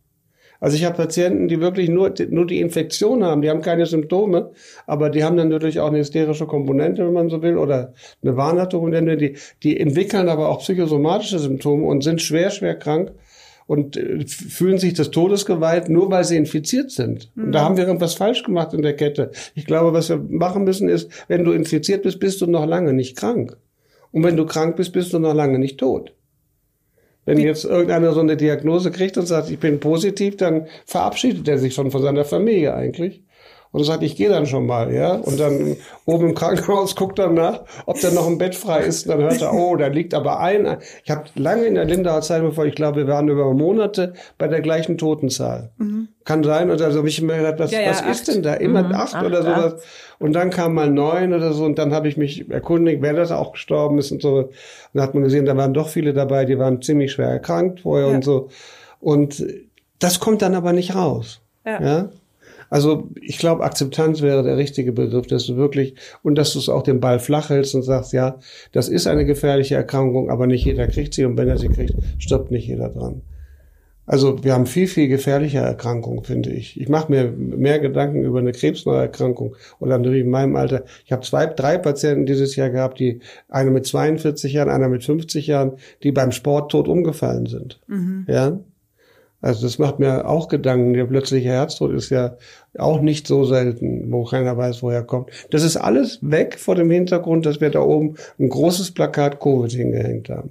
Also 0.60 0.76
ich 0.76 0.84
habe 0.84 0.96
Patienten, 0.96 1.48
die 1.48 1.60
wirklich 1.60 1.88
nur, 1.88 2.12
nur 2.28 2.46
die 2.46 2.60
Infektion 2.60 3.24
haben, 3.24 3.40
die 3.40 3.48
haben 3.48 3.62
keine 3.62 3.86
Symptome, 3.86 4.50
aber 4.86 5.08
die 5.08 5.24
haben 5.24 5.38
dann 5.38 5.48
natürlich 5.48 5.80
auch 5.80 5.88
eine 5.88 5.98
hysterische 5.98 6.46
Komponente, 6.46 7.06
wenn 7.06 7.14
man 7.14 7.30
so 7.30 7.40
will, 7.40 7.56
oder 7.56 7.94
eine 8.22 8.36
Warnkomponente, 8.36 9.16
die, 9.16 9.36
die 9.62 9.80
entwickeln 9.80 10.28
aber 10.28 10.50
auch 10.50 10.60
psychosomatische 10.60 11.38
Symptome 11.38 11.86
und 11.86 12.04
sind 12.04 12.20
schwer, 12.20 12.50
schwer 12.50 12.74
krank 12.74 13.12
und 13.70 13.96
äh, 13.96 14.26
fühlen 14.26 14.78
sich 14.78 14.94
des 14.94 15.12
Todes 15.12 15.46
geweiht, 15.46 15.88
nur 15.88 16.10
weil 16.10 16.24
sie 16.24 16.36
infiziert 16.36 16.90
sind. 16.90 17.30
Mhm. 17.36 17.44
Und 17.44 17.52
da 17.52 17.60
mhm. 17.60 17.64
haben 17.64 17.76
wir 17.76 17.86
irgendwas 17.86 18.14
falsch 18.14 18.42
gemacht 18.42 18.74
in 18.74 18.82
der 18.82 18.96
Kette. 18.96 19.30
Ich 19.54 19.64
glaube, 19.64 19.92
was 19.92 20.08
wir 20.08 20.16
machen 20.16 20.64
müssen 20.64 20.88
ist, 20.88 21.08
wenn 21.28 21.44
du 21.44 21.52
infiziert 21.52 22.02
bist, 22.02 22.18
bist 22.18 22.40
du 22.40 22.48
noch 22.48 22.66
lange 22.66 22.92
nicht 22.92 23.16
krank. 23.16 23.56
Und 24.10 24.24
wenn 24.24 24.36
du 24.36 24.44
krank 24.44 24.74
bist, 24.74 24.92
bist 24.92 25.12
du 25.12 25.20
noch 25.20 25.34
lange 25.34 25.60
nicht 25.60 25.78
tot. 25.78 26.12
Wenn 27.24 27.38
jetzt 27.38 27.64
irgendeiner 27.64 28.12
so 28.12 28.18
eine 28.18 28.36
Diagnose 28.36 28.90
kriegt 28.90 29.16
und 29.16 29.26
sagt, 29.26 29.50
ich 29.50 29.60
bin 29.60 29.78
positiv, 29.78 30.36
dann 30.36 30.66
verabschiedet 30.84 31.46
er 31.46 31.58
sich 31.58 31.72
schon 31.72 31.92
von 31.92 32.02
seiner 32.02 32.24
Familie 32.24 32.74
eigentlich 32.74 33.22
und 33.72 33.84
sagt, 33.84 34.02
ich 34.02 34.16
gehe 34.16 34.28
dann 34.28 34.46
schon 34.46 34.66
mal, 34.66 34.92
ja. 34.92 35.14
Und 35.14 35.38
dann 35.38 35.76
oben 36.04 36.30
im 36.30 36.34
Krankenhaus 36.34 36.96
guckt 36.96 37.20
er 37.20 37.30
nach, 37.30 37.60
ob 37.86 38.00
da 38.00 38.10
noch 38.10 38.26
ein 38.26 38.38
Bett 38.38 38.56
frei 38.56 38.80
ist. 38.80 39.06
Und 39.06 39.12
dann 39.12 39.22
hört 39.22 39.40
er, 39.40 39.54
oh, 39.54 39.76
da 39.76 39.86
liegt 39.86 40.12
aber 40.12 40.40
ein. 40.40 40.78
Ich 41.04 41.10
habe 41.10 41.24
lange 41.36 41.64
in 41.64 41.76
der 41.76 41.84
Lindauer 41.84 42.20
Zeit, 42.22 42.42
bevor 42.42 42.66
ich 42.66 42.74
glaube, 42.74 42.98
wir 42.98 43.06
waren 43.06 43.28
über 43.28 43.52
Monate 43.54 44.14
bei 44.38 44.48
der 44.48 44.60
gleichen 44.60 44.98
Totenzahl. 44.98 45.70
Mhm. 45.78 46.08
Kann 46.24 46.42
sein. 46.42 46.70
Und 46.70 46.80
dann 46.80 46.92
habe 46.94 47.08
ich 47.08 47.22
mir 47.22 47.36
gedacht, 47.36 47.58
was, 47.58 47.70
ja, 47.70 47.80
ja, 47.80 47.90
was 47.90 48.02
ist 48.02 48.26
denn 48.26 48.42
da? 48.42 48.54
Immer 48.54 48.82
mhm. 48.82 48.92
acht, 48.92 49.14
acht, 49.14 49.24
oder 49.24 49.42
sowas. 49.42 49.74
Acht. 49.74 49.82
Und 50.18 50.32
dann 50.32 50.50
kam 50.50 50.74
mal 50.74 50.90
neun 50.90 51.32
oder 51.32 51.52
so. 51.52 51.64
Und 51.64 51.78
dann 51.78 51.94
habe 51.94 52.08
ich 52.08 52.16
mich 52.16 52.50
erkundigt, 52.50 53.02
wer 53.02 53.12
das 53.12 53.30
auch 53.30 53.52
gestorben 53.52 53.98
ist 53.98 54.10
und 54.10 54.20
so. 54.20 54.34
Und 54.38 54.50
dann 54.94 55.02
hat 55.04 55.14
man 55.14 55.22
gesehen, 55.22 55.46
da 55.46 55.56
waren 55.56 55.74
doch 55.74 55.88
viele 55.88 56.12
dabei, 56.12 56.44
die 56.44 56.58
waren 56.58 56.82
ziemlich 56.82 57.12
schwer 57.12 57.28
erkrankt 57.28 57.80
vorher 57.80 58.08
ja. 58.08 58.14
und 58.16 58.24
so. 58.24 58.48
Und 58.98 59.44
das 60.00 60.18
kommt 60.18 60.42
dann 60.42 60.56
aber 60.56 60.72
nicht 60.72 60.96
raus. 60.96 61.40
Ja. 61.64 62.08
Also 62.70 63.10
ich 63.20 63.38
glaube, 63.38 63.64
Akzeptanz 63.64 64.22
wäre 64.22 64.42
der 64.42 64.56
richtige 64.56 64.92
Begriff, 64.92 65.26
dass 65.26 65.46
du 65.46 65.56
wirklich 65.56 65.94
und 66.22 66.36
dass 66.36 66.52
du 66.52 66.60
es 66.60 66.68
auch 66.68 66.82
den 66.82 67.00
Ball 67.00 67.18
flach 67.18 67.50
hältst 67.50 67.74
und 67.74 67.82
sagst, 67.82 68.12
ja, 68.12 68.38
das 68.72 68.88
ist 68.88 69.06
eine 69.06 69.24
gefährliche 69.26 69.74
Erkrankung, 69.74 70.30
aber 70.30 70.46
nicht 70.46 70.64
jeder 70.64 70.86
kriegt 70.86 71.12
sie 71.12 71.24
und 71.24 71.36
wenn 71.36 71.48
er 71.48 71.58
sie 71.58 71.68
kriegt, 71.68 71.94
stirbt 72.18 72.50
nicht 72.50 72.66
jeder 72.66 72.88
dran. 72.88 73.22
Also 74.10 74.42
wir 74.42 74.54
haben 74.54 74.66
viel, 74.66 74.88
viel 74.88 75.06
gefährliche 75.06 75.58
Erkrankungen, 75.58 76.24
finde 76.24 76.50
ich. 76.50 76.80
Ich 76.80 76.88
mache 76.88 77.12
mir 77.12 77.30
mehr 77.30 77.78
Gedanken 77.78 78.24
über 78.24 78.40
eine 78.40 78.50
Krebsneuerkrankung 78.50 79.54
oder 79.78 79.96
in 80.04 80.30
meinem 80.30 80.56
Alter. 80.56 80.82
Ich 81.04 81.12
habe 81.12 81.22
zwei, 81.22 81.46
drei 81.46 81.78
Patienten 81.78 82.26
dieses 82.26 82.56
Jahr 82.56 82.70
gehabt, 82.70 82.98
die 82.98 83.20
eine 83.48 83.70
mit 83.70 83.86
42 83.86 84.52
Jahren, 84.52 84.68
einer 84.68 84.88
mit 84.88 85.04
50 85.04 85.46
Jahren, 85.46 85.74
die 86.02 86.10
beim 86.10 86.32
Sport 86.32 86.72
tot 86.72 86.88
umgefallen 86.88 87.46
sind. 87.46 87.78
Mhm. 87.86 88.26
Ja, 88.28 88.58
also 89.40 89.66
das 89.66 89.78
macht 89.78 89.98
mir 89.98 90.28
auch 90.28 90.48
Gedanken. 90.48 90.92
Der 90.92 91.06
plötzliche 91.06 91.48
Herztod 91.48 91.92
ist 91.92 92.10
ja 92.10 92.36
auch 92.76 93.00
nicht 93.00 93.26
so 93.26 93.44
selten, 93.44 94.12
wo 94.12 94.24
keiner 94.24 94.56
weiß, 94.56 94.82
woher 94.82 95.02
kommt. 95.02 95.30
Das 95.50 95.62
ist 95.62 95.76
alles 95.76 96.18
weg 96.22 96.58
vor 96.58 96.74
dem 96.74 96.90
Hintergrund, 96.90 97.46
dass 97.46 97.60
wir 97.60 97.70
da 97.70 97.80
oben 97.80 98.16
ein 98.38 98.48
großes 98.48 98.92
Plakat 98.92 99.40
Covid 99.40 99.72
hingehängt 99.72 100.28
haben. 100.28 100.50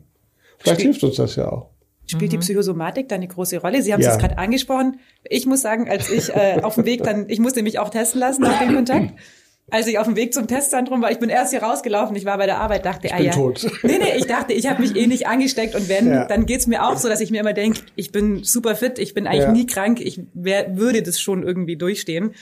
Vielleicht 0.58 0.82
hilft 0.82 1.04
uns 1.04 1.16
das 1.16 1.36
ja 1.36 1.52
auch. 1.52 1.70
Spielt 2.08 2.32
mhm. 2.32 2.38
die 2.38 2.38
Psychosomatik 2.40 3.08
da 3.08 3.16
eine 3.16 3.28
große 3.28 3.62
Rolle? 3.62 3.84
Sie 3.84 3.94
haben 3.94 4.02
ja. 4.02 4.12
es 4.12 4.18
gerade 4.18 4.40
angesprochen. 4.40 5.00
Ich 5.24 5.46
muss 5.46 5.62
sagen, 5.62 5.88
als 5.88 6.10
ich 6.10 6.30
äh, 6.30 6.60
auf 6.64 6.76
dem 6.76 6.86
Weg 6.86 7.04
dann, 7.04 7.30
ich 7.30 7.40
musste 7.40 7.62
mich 7.62 7.78
auch 7.78 7.90
testen 7.90 8.20
lassen 8.20 8.42
nach 8.42 8.60
dem 8.60 8.74
Kontakt 8.74 9.14
als 9.72 9.88
ich 9.88 10.00
auf 10.00 10.06
dem 10.06 10.16
Weg 10.16 10.34
zum 10.34 10.48
Testzentrum 10.48 11.02
war, 11.02 11.12
ich 11.12 11.20
bin 11.20 11.30
erst 11.30 11.52
hier 11.52 11.64
rausgelaufen, 11.64 12.16
ich 12.16 12.26
war 12.26 12.38
bei 12.38 12.46
der 12.46 12.60
Arbeit, 12.60 12.86
dachte, 12.86 13.08
ich 13.08 13.14
ah 13.14 13.18
bin 13.18 13.26
ja. 13.26 13.32
Tot. 13.34 13.68
Nee, 13.84 13.98
nee, 13.98 14.18
ich 14.18 14.26
dachte, 14.26 14.54
ich 14.54 14.68
habe 14.68 14.82
mich 14.82 14.96
eh 14.96 15.08
nicht 15.08 15.28
angesteckt 15.28 15.76
und 15.76 15.90
wenn, 15.90 16.10
ja. 16.10 16.26
dann 16.26 16.46
geht's 16.46 16.68
mir 16.68 16.86
auch 16.86 16.98
so, 16.98 17.10
dass 17.10 17.22
ich 17.22 17.32
mir 17.32 17.42
immer 17.42 17.54
denke, 17.54 17.82
ich 17.96 18.12
bin 18.12 18.44
super 18.44 18.76
fit, 18.76 19.00
ich 19.00 19.14
bin 19.14 19.28
eigentlich 19.28 19.44
ja. 19.44 19.52
nie 19.52 19.66
krank, 19.66 20.00
ich 20.02 20.22
wär, 20.34 20.78
würde 20.78 21.02
das 21.02 21.20
schon 21.20 21.44
irgendwie 21.44 21.76
durchstehen. 21.76 22.36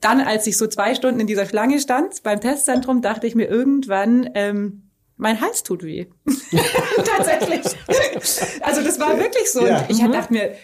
Dann, 0.00 0.20
als 0.20 0.46
ich 0.46 0.58
so 0.58 0.66
zwei 0.66 0.94
Stunden 0.94 1.20
in 1.20 1.26
dieser 1.26 1.46
Schlange 1.46 1.80
stand 1.80 2.22
beim 2.22 2.40
Testzentrum, 2.40 3.00
dachte 3.00 3.26
ich 3.26 3.34
mir 3.34 3.48
irgendwann, 3.48 4.28
ähm, 4.34 4.90
mein 5.16 5.40
Hals 5.40 5.62
tut 5.62 5.82
weh. 5.82 6.06
Tatsächlich. 7.16 7.62
Also 8.60 8.82
das 8.82 8.98
war 8.98 9.18
wirklich 9.18 9.50
so. 9.50 9.66
Ja. 9.66 9.80
Und 9.80 9.90
ich 9.90 10.02
mhm. 10.02 10.12
dachte 10.12 10.32
mir, 10.32 10.54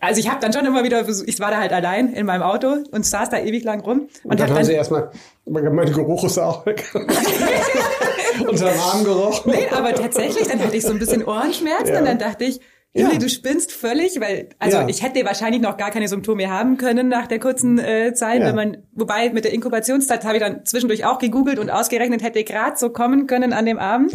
also 0.00 0.20
ich 0.20 0.28
habe 0.28 0.40
dann 0.40 0.52
schon 0.52 0.64
immer 0.66 0.84
wieder, 0.84 1.04
ich 1.08 1.40
war 1.40 1.50
da 1.50 1.58
halt 1.58 1.72
allein 1.72 2.12
in 2.12 2.26
meinem 2.26 2.42
Auto 2.42 2.76
und 2.90 3.06
saß 3.06 3.30
da 3.30 3.38
ewig 3.38 3.64
lang 3.64 3.80
rum. 3.80 4.08
Und, 4.22 4.30
und 4.30 4.40
dann 4.40 4.50
haben 4.50 4.64
sie 4.64 4.72
erstmal, 4.72 5.10
mein 5.44 5.92
Geruch 5.92 6.24
ist 6.24 6.38
auch 6.38 6.66
weg. 6.66 6.84
Unterm 8.48 8.78
Arm 8.78 9.04
gerochen. 9.04 9.52
Nee, 9.52 9.66
aber 9.70 9.94
tatsächlich, 9.94 10.46
dann 10.48 10.60
hatte 10.60 10.76
ich 10.76 10.82
so 10.82 10.90
ein 10.90 10.98
bisschen 10.98 11.24
Ohrenschmerzen 11.24 11.94
ja. 11.94 12.00
und 12.00 12.04
dann 12.04 12.18
dachte 12.18 12.44
ich, 12.44 12.60
ja. 12.96 13.10
du 13.18 13.28
spinnst 13.28 13.72
völlig, 13.72 14.20
weil, 14.20 14.48
also 14.58 14.78
ja. 14.78 14.88
ich 14.88 15.02
hätte 15.02 15.24
wahrscheinlich 15.24 15.60
noch 15.60 15.76
gar 15.76 15.90
keine 15.90 16.08
Symptome 16.08 16.50
haben 16.50 16.76
können 16.76 17.08
nach 17.08 17.26
der 17.26 17.38
kurzen 17.38 17.78
äh, 17.78 18.14
Zeit, 18.14 18.40
ja. 18.40 18.48
wenn 18.48 18.54
man, 18.54 18.76
wobei 18.92 19.30
mit 19.30 19.44
der 19.44 19.52
Inkubationszeit 19.52 20.24
habe 20.24 20.36
ich 20.36 20.42
dann 20.42 20.64
zwischendurch 20.64 21.04
auch 21.04 21.18
gegoogelt 21.18 21.58
und 21.58 21.70
ausgerechnet, 21.70 22.22
hätte 22.22 22.42
gerade 22.44 22.76
so 22.76 22.90
kommen 22.90 23.26
können 23.26 23.52
an 23.52 23.66
dem 23.66 23.78
Abend. 23.78 24.12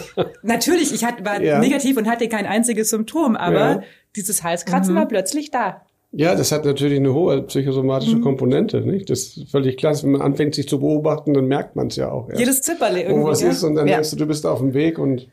Natürlich, 0.42 0.94
ich 0.94 1.04
hatte, 1.04 1.24
war 1.24 1.38
negativ 1.38 1.96
und 1.96 2.08
hatte 2.08 2.28
kein 2.28 2.46
einziges 2.46 2.90
Symptom, 2.90 3.36
aber 3.36 3.82
dieses 4.16 4.42
Halskratzen 4.42 4.94
mhm. 4.94 4.98
war 4.98 5.08
plötzlich 5.08 5.50
da. 5.50 5.82
Ja, 6.14 6.34
das 6.34 6.52
hat 6.52 6.66
natürlich 6.66 6.98
eine 6.98 7.14
hohe 7.14 7.42
psychosomatische 7.42 8.16
mhm. 8.16 8.22
Komponente, 8.22 8.82
nicht? 8.82 9.08
Das 9.08 9.36
ist 9.36 9.50
völlig 9.50 9.78
klar. 9.78 9.94
Wenn 10.02 10.12
man 10.12 10.20
anfängt, 10.20 10.54
sich 10.54 10.68
zu 10.68 10.78
beobachten, 10.78 11.32
dann 11.32 11.46
merkt 11.46 11.74
man 11.74 11.86
es 11.86 11.96
ja 11.96 12.10
auch. 12.10 12.28
Erst, 12.28 12.38
Jedes 12.38 12.60
Zipperle 12.60 13.02
irgendwie. 13.02 13.22
Wo 13.22 13.28
was 13.28 13.40
ja? 13.40 13.48
ist 13.48 13.62
und 13.62 13.76
dann 13.76 13.86
ja. 13.86 13.94
denkst 13.94 14.10
du, 14.10 14.16
du 14.16 14.26
bist 14.26 14.44
auf 14.44 14.58
dem 14.58 14.74
Weg 14.74 14.98
und 14.98 15.28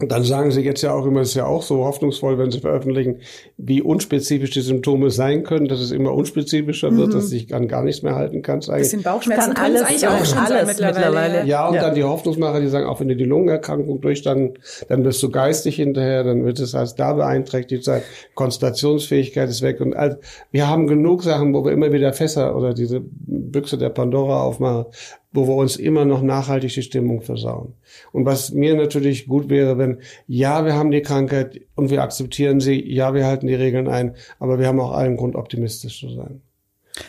dann 0.00 0.22
sagen 0.22 0.52
sie 0.52 0.60
jetzt 0.60 0.82
ja 0.82 0.92
auch 0.92 1.06
immer, 1.06 1.22
es 1.22 1.30
ist 1.30 1.34
ja 1.34 1.46
auch 1.46 1.62
so 1.62 1.84
hoffnungsvoll, 1.84 2.38
wenn 2.38 2.52
sie 2.52 2.60
veröffentlichen, 2.60 3.20
wie 3.56 3.82
unspezifisch 3.82 4.50
die 4.50 4.60
Symptome 4.60 5.10
sein 5.10 5.42
können, 5.42 5.66
dass 5.66 5.80
es 5.80 5.90
immer 5.90 6.14
unspezifischer 6.14 6.96
wird, 6.96 7.08
mhm. 7.08 7.12
dass 7.12 7.30
du 7.30 7.36
dich 7.36 7.52
an 7.52 7.66
gar 7.66 7.82
nichts 7.82 8.02
mehr 8.02 8.14
halten 8.14 8.42
kannst. 8.42 8.70
Eigentlich. 8.70 8.84
Bisschen 8.84 9.02
Bauchschmerzen 9.02 9.54
kann 9.54 9.64
alles 9.64 9.82
eigentlich 9.82 10.06
auch 10.06 10.24
schon 10.24 10.38
alles 10.38 10.68
mittlerweile. 10.68 11.06
mittlerweile. 11.06 11.46
Ja, 11.46 11.66
und 11.66 11.74
ja. 11.74 11.82
dann 11.82 11.94
die 11.96 12.04
Hoffnungsmacher, 12.04 12.60
die 12.60 12.68
sagen, 12.68 12.86
auch 12.86 13.00
wenn 13.00 13.08
du 13.08 13.16
die 13.16 13.24
Lungenerkrankung 13.24 14.00
durchstanden, 14.00 14.58
dann 14.88 15.04
wirst 15.04 15.20
du 15.22 15.30
geistig 15.30 15.76
hinterher, 15.76 16.22
dann 16.22 16.44
wird 16.44 16.60
es 16.60 16.76
als 16.76 16.94
da 16.94 17.14
beeinträchtigt 17.14 17.82
sein, 17.82 18.02
Konzentrationsfähigkeit 18.34 19.48
ist 19.48 19.62
weg 19.62 19.80
und 19.80 19.96
all, 19.96 20.20
wir 20.52 20.68
haben 20.68 20.86
genug 20.86 21.24
Sachen, 21.24 21.52
wo 21.54 21.64
wir 21.64 21.72
immer 21.72 21.92
wieder 21.92 22.12
Fässer 22.12 22.56
oder 22.56 22.72
diese 22.72 23.00
Büchse 23.02 23.78
der 23.78 23.90
Pandora 23.90 24.42
aufmachen, 24.42 24.86
wo 25.32 25.46
wir 25.46 25.54
uns 25.54 25.76
immer 25.76 26.04
noch 26.04 26.22
nachhaltig 26.22 26.72
die 26.72 26.82
Stimmung 26.82 27.20
versauen. 27.20 27.74
Und 28.12 28.24
was 28.24 28.52
mir 28.52 28.74
natürlich 28.74 29.26
gut 29.26 29.48
wäre, 29.50 29.76
wenn, 29.78 29.98
ja, 30.26 30.64
wir 30.64 30.74
haben 30.74 30.90
die 30.90 31.02
Krankheit 31.02 31.60
und 31.74 31.90
wir 31.90 32.02
akzeptieren 32.02 32.60
sie, 32.60 32.82
ja, 32.92 33.14
wir 33.14 33.26
halten 33.26 33.46
die 33.46 33.54
Regeln 33.54 33.88
ein, 33.88 34.14
aber 34.38 34.58
wir 34.58 34.66
haben 34.66 34.80
auch 34.80 34.92
allen 34.92 35.16
Grund, 35.16 35.36
optimistisch 35.36 36.00
zu 36.00 36.10
sein. 36.10 36.40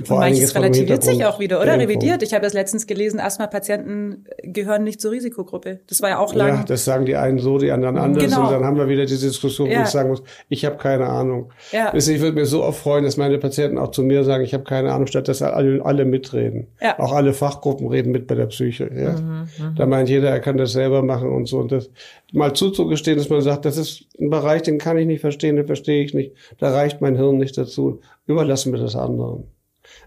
Vor 0.04 0.18
und 0.18 0.24
manches 0.24 0.56
relativiert 0.56 1.04
sich 1.04 1.26
auch 1.26 1.40
wieder, 1.40 1.62
oder? 1.62 1.78
Revidiert. 1.78 2.24
Ich 2.24 2.34
habe 2.34 2.44
das 2.44 2.54
letztens 2.54 2.88
gelesen, 2.88 3.20
Asthma-Patienten 3.20 4.26
gehören 4.44 4.84
nicht 4.84 5.02
zur 5.02 5.12
Risikogruppe. 5.12 5.80
Das 5.88 6.02
war 6.02 6.10
ja 6.10 6.20
auch 6.20 6.34
lang. 6.34 6.48
Ja, 6.50 6.64
das 6.64 6.86
sagen 6.86 7.06
die 7.06 7.16
einen 7.16 7.40
so, 7.40 7.58
die 7.58 7.72
anderen 7.72 7.98
anders. 7.98 8.24
Genau. 8.24 8.46
Und 8.46 8.52
dann 8.52 8.66
haben 8.66 8.78
wir 8.78 8.88
wieder 8.88 9.06
diese 9.06 9.28
Diskussion, 9.28 9.70
ja. 9.70 9.80
wo 9.80 9.84
ich 9.84 9.90
sagen 9.90 10.10
muss, 10.10 10.24
ich 10.50 10.66
habe 10.66 10.78
keine 10.78 11.08
Ahnung. 11.08 11.52
Ja. 11.72 11.94
Ich 11.94 12.20
würde 12.22 12.34
mir 12.34 12.46
so 12.46 12.64
oft 12.64 12.80
freuen, 12.80 13.04
dass 13.04 13.18
meine 13.18 13.38
Patienten 13.38 13.78
auch 13.78 13.92
zu 13.92 14.04
mir 14.04 14.24
sagen, 14.24 14.44
ich 14.44 14.54
habe 14.54 14.64
keine 14.64 14.92
Ahnung, 14.92 15.08
statt 15.08 15.28
dass 15.28 15.42
alle, 15.42 15.84
alle 15.86 16.06
mitreden. 16.06 16.68
Ja. 16.82 17.00
Auch 17.00 17.14
alle 17.14 17.34
Fachgruppen 17.34 17.88
reden 17.88 18.12
mit 18.12 18.28
bei 18.28 18.36
der 18.36 18.48
Psyche. 18.48 18.90
Ja? 18.96 19.14
Mhm, 19.14 19.48
mhm. 19.58 19.76
da 19.76 19.86
meint 19.86 20.10
jeder, 20.10 20.30
er 20.30 20.40
kann 20.40 20.58
das 20.58 20.72
selber 20.72 21.02
machen 21.04 21.30
und 21.30 21.48
so. 21.48 21.60
Und 21.60 21.72
das 21.72 21.90
mal 22.34 22.54
zuzugestehen, 22.54 23.18
dass 23.18 23.30
man 23.30 23.42
sagt, 23.42 23.66
das 23.66 23.78
ist 23.78 24.06
ein 24.20 24.30
Bereich, 24.30 24.62
den 24.64 24.78
kann 24.78 24.98
ich 24.98 25.08
nicht 25.08 25.22
verstehen, 25.22 25.56
den 25.56 25.68
verstehe 25.68 26.04
ich 26.04 26.14
nicht. 26.14 26.34
Da 26.58 26.72
reicht 26.72 27.02
mein 27.02 27.16
Hirn 27.16 27.38
nicht 27.38 27.58
dazu. 27.58 28.02
Überlassen 28.28 28.72
wir 28.72 28.80
das 28.80 28.96
anderen. 28.96 29.46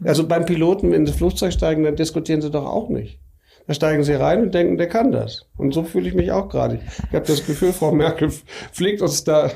Also 0.05 0.27
beim 0.27 0.45
Piloten, 0.45 0.91
wenn 0.91 1.07
sie 1.07 1.13
Flugzeug 1.13 1.53
steigen, 1.53 1.85
dann 1.85 1.97
diskutieren 1.97 2.41
sie 2.41 2.51
doch 2.51 2.67
auch 2.67 2.89
nicht. 2.89 3.19
Da 3.67 3.75
steigen 3.75 4.03
sie 4.03 4.15
rein 4.15 4.43
und 4.43 4.55
denken, 4.55 4.77
der 4.77 4.89
kann 4.89 5.13
das. 5.13 5.47
Und 5.57 5.73
so 5.73 5.85
fühle 5.85 6.09
ich 6.09 6.15
mich 6.15 6.33
auch 6.33 6.49
gerade. 6.49 6.81
Ich 7.09 7.15
habe 7.15 7.27
das 7.27 7.47
Gefühl, 7.47 7.73
Frau 7.73 7.93
Merkel 7.93 8.31
fliegt 8.73 9.03
uns 9.03 9.23
da 9.25 9.51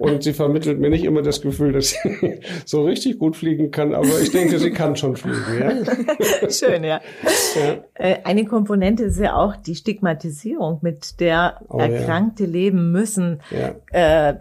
und 0.00 0.22
sie 0.22 0.32
vermittelt 0.32 0.80
mir 0.80 0.88
nicht 0.88 1.04
immer 1.04 1.20
das 1.20 1.42
Gefühl, 1.42 1.72
dass 1.72 1.90
sie 1.90 2.40
so 2.64 2.84
richtig 2.84 3.18
gut 3.18 3.36
fliegen 3.36 3.70
kann, 3.70 3.94
aber 3.94 4.18
ich 4.20 4.30
denke, 4.32 4.58
sie 4.58 4.70
kann 4.70 4.96
schon 4.96 5.14
fliegen. 5.14 5.38
Ja? 5.60 6.50
Schön, 6.50 6.84
ja. 6.84 7.00
ja. 7.54 7.84
Äh, 7.94 8.16
eine 8.24 8.46
Komponente 8.46 9.04
ist 9.04 9.20
ja 9.20 9.36
auch 9.36 9.56
die 9.56 9.74
Stigmatisierung, 9.74 10.78
mit 10.80 11.20
der 11.20 11.60
oh, 11.68 11.78
Erkrankte 11.78 12.44
ja. 12.44 12.50
leben 12.50 12.92
müssen. 12.92 13.40
Ja. 13.50 13.74
Äh, 13.92 14.36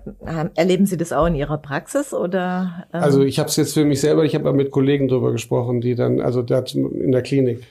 erleben 0.56 0.86
Sie 0.86 0.96
das 0.96 1.12
auch 1.12 1.26
in 1.26 1.36
Ihrer 1.36 1.58
Praxis 1.58 2.14
oder? 2.14 2.86
Ähm? 2.94 3.04
Also 3.04 3.24
ich 3.24 3.38
habe 3.38 3.50
es 3.50 3.58
jetzt 3.58 3.74
für 3.74 3.84
mich 3.84 4.00
selber, 4.00 4.24
ich 4.24 4.36
habe 4.36 4.54
mit 4.54 4.72
Kollegen 4.72 5.10
drüber 5.10 5.34
gesprochen, 5.34 5.82
die 5.82 5.96
dann, 5.96 6.22
also 6.22 6.40
in 6.40 7.12
der 7.12 7.22
Klinik, 7.22 7.64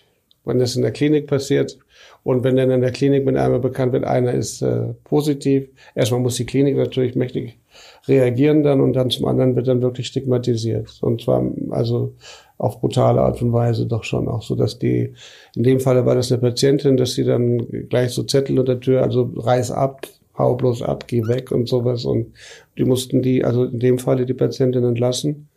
wenn 0.45 0.59
das 0.59 0.77
in 0.77 0.83
der 0.83 0.93
Klinik 0.93 1.27
passiert, 1.27 1.79
und 2.23 2.45
wenn 2.45 2.57
dann 2.57 2.71
in 2.71 2.81
der 2.81 2.93
Klinik 2.93 3.25
mit 3.25 3.37
einmal 3.37 3.61
bekannt 3.61 3.93
wird, 3.93 4.05
einer 4.05 4.33
ist 4.33 4.63
äh, 4.63 4.95
positiv, 5.05 5.69
erstmal 5.95 6.21
muss 6.21 6.37
die 6.37 6.47
Klinik 6.47 6.77
natürlich 6.77 7.15
mächtig 7.15 7.59
reagieren 8.07 8.63
dann 8.63 8.81
und 8.81 8.95
dann 8.95 9.11
zum 9.11 9.27
anderen 9.27 9.57
wird 9.57 9.69
dann 9.69 9.83
wirklich 9.83 10.09
stigmatisiert. 10.09 10.99
Und 11.01 11.23
zwar 11.23 11.45
also 11.71 12.15
auf 12.57 12.81
brutale 12.81 13.21
Art 13.21 13.41
und 13.41 13.53
Weise 13.53 13.87
doch 13.87 14.05
schon 14.05 14.29
auch 14.29 14.43
so, 14.43 14.57
dass 14.57 14.79
die, 14.79 15.15
in 15.55 15.63
dem 15.63 15.81
Falle 15.81 16.07
war 16.07 16.15
das 16.15 16.33
eine 16.33 16.41
Patientin, 16.41 16.97
dass 16.97 17.15
sie 17.15 17.25
dann 17.25 17.59
gleich 17.89 18.11
so 18.11 18.23
Zettel 18.25 18.59
unter 18.59 18.75
der 18.75 18.81
Tür, 18.81 19.03
also 19.03 19.31
reiß 19.37 19.71
ab, 19.71 20.07
hau 20.37 20.55
bloß 20.55 20.83
ab, 20.83 21.05
geh 21.07 21.27
weg 21.27 21.53
und 21.53 21.69
sowas. 21.69 22.05
Und 22.05 22.33
die 22.77 22.85
mussten 22.85 23.23
die, 23.23 23.45
also 23.45 23.65
in 23.65 23.79
dem 23.79 23.99
Falle 23.99 24.27
die 24.27 24.35
Patientin 24.35 24.85
entlassen, 24.85 25.49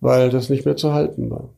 weil 0.00 0.30
das 0.30 0.48
nicht 0.48 0.64
mehr 0.64 0.76
zu 0.76 0.92
halten 0.92 1.30
war. 1.30 1.48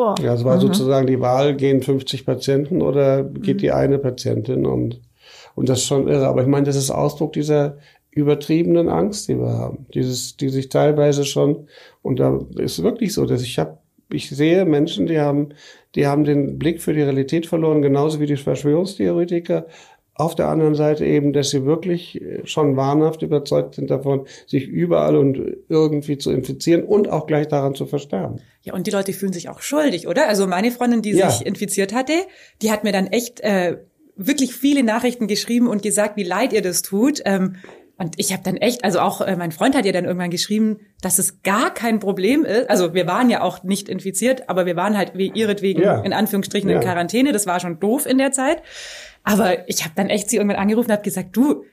Boah. 0.00 0.14
Ja, 0.22 0.32
es 0.32 0.44
war 0.44 0.56
mhm. 0.56 0.60
sozusagen 0.60 1.06
die 1.06 1.20
Wahl, 1.20 1.54
gehen 1.56 1.82
50 1.82 2.24
Patienten 2.24 2.80
oder 2.80 3.22
geht 3.22 3.56
mhm. 3.56 3.58
die 3.58 3.72
eine 3.72 3.98
Patientin 3.98 4.64
und 4.64 5.02
und 5.54 5.68
das 5.68 5.80
ist 5.80 5.86
schon 5.88 6.08
irre. 6.08 6.26
Aber 6.26 6.40
ich 6.40 6.48
meine, 6.48 6.64
das 6.64 6.76
ist 6.76 6.90
Ausdruck 6.90 7.34
dieser 7.34 7.76
übertriebenen 8.10 8.88
Angst, 8.88 9.28
die 9.28 9.38
wir 9.38 9.58
haben. 9.58 9.84
Dieses, 9.92 10.38
die 10.38 10.48
sich 10.48 10.70
teilweise 10.70 11.26
schon, 11.26 11.68
und 12.00 12.18
da 12.18 12.40
ist 12.56 12.82
wirklich 12.82 13.12
so, 13.12 13.26
dass 13.26 13.42
ich 13.42 13.58
habe 13.58 13.76
ich 14.12 14.30
sehe 14.30 14.64
Menschen, 14.64 15.06
die 15.06 15.20
haben, 15.20 15.50
die 15.94 16.06
haben 16.06 16.24
den 16.24 16.58
Blick 16.58 16.80
für 16.80 16.94
die 16.94 17.02
Realität 17.02 17.46
verloren, 17.46 17.82
genauso 17.82 18.20
wie 18.20 18.26
die 18.26 18.36
Verschwörungstheoretiker. 18.36 19.66
Auf 20.20 20.34
der 20.34 20.48
anderen 20.48 20.74
Seite 20.74 21.04
eben, 21.06 21.32
dass 21.32 21.50
sie 21.50 21.64
wirklich 21.64 22.20
schon 22.44 22.76
wahnhaft 22.76 23.22
überzeugt 23.22 23.74
sind 23.74 23.90
davon, 23.90 24.26
sich 24.46 24.66
überall 24.68 25.16
und 25.16 25.40
irgendwie 25.68 26.18
zu 26.18 26.30
infizieren 26.30 26.82
und 26.84 27.08
auch 27.08 27.26
gleich 27.26 27.48
daran 27.48 27.74
zu 27.74 27.86
versterben. 27.86 28.40
Ja, 28.62 28.74
und 28.74 28.86
die 28.86 28.90
Leute 28.90 29.12
fühlen 29.12 29.32
sich 29.32 29.48
auch 29.48 29.60
schuldig, 29.62 30.06
oder? 30.06 30.28
Also 30.28 30.46
meine 30.46 30.70
Freundin, 30.70 31.02
die 31.02 31.12
Ja. 31.12 31.30
sich 31.30 31.46
infiziert 31.46 31.94
hatte, 31.94 32.12
die 32.62 32.70
hat 32.70 32.84
mir 32.84 32.92
dann 32.92 33.06
echt 33.06 33.40
äh, 33.40 33.78
wirklich 34.16 34.54
viele 34.54 34.82
Nachrichten 34.82 35.26
geschrieben 35.28 35.66
und 35.66 35.82
gesagt, 35.82 36.16
wie 36.16 36.24
leid 36.24 36.52
ihr 36.52 36.62
das 36.62 36.82
tut. 36.82 37.22
Ähm, 37.24 37.56
und 37.96 38.14
ich 38.18 38.32
habe 38.32 38.42
dann 38.42 38.56
echt, 38.56 38.82
also 38.82 39.00
auch 39.00 39.20
äh, 39.20 39.36
mein 39.36 39.52
Freund 39.52 39.76
hat 39.76 39.84
ihr 39.84 39.92
dann 39.92 40.06
irgendwann 40.06 40.30
geschrieben, 40.30 40.78
dass 41.02 41.18
es 41.18 41.42
gar 41.42 41.72
kein 41.74 42.00
Problem 42.00 42.44
ist. 42.46 42.68
Also 42.70 42.94
wir 42.94 43.06
waren 43.06 43.28
ja 43.28 43.42
auch 43.42 43.62
nicht 43.62 43.90
infiziert, 43.90 44.48
aber 44.48 44.64
wir 44.64 44.74
waren 44.76 44.96
halt 44.96 45.12
wie 45.16 45.30
ihretwegen 45.34 45.82
Ja. 45.82 46.00
in 46.00 46.12
Anführungsstrichen 46.14 46.68
in 46.70 46.76
Ja. 46.76 46.82
Quarantäne. 46.82 47.32
Das 47.32 47.46
war 47.46 47.60
schon 47.60 47.78
doof 47.78 48.06
in 48.06 48.16
der 48.18 48.32
Zeit. 48.32 48.62
Aber 49.24 49.68
ich 49.68 49.84
habe 49.84 49.94
dann 49.96 50.08
echt 50.08 50.30
sie 50.30 50.36
irgendwann 50.36 50.58
angerufen 50.58 50.88
und 50.88 50.92
habe 50.92 51.02
gesagt, 51.02 51.36
du, 51.36 51.64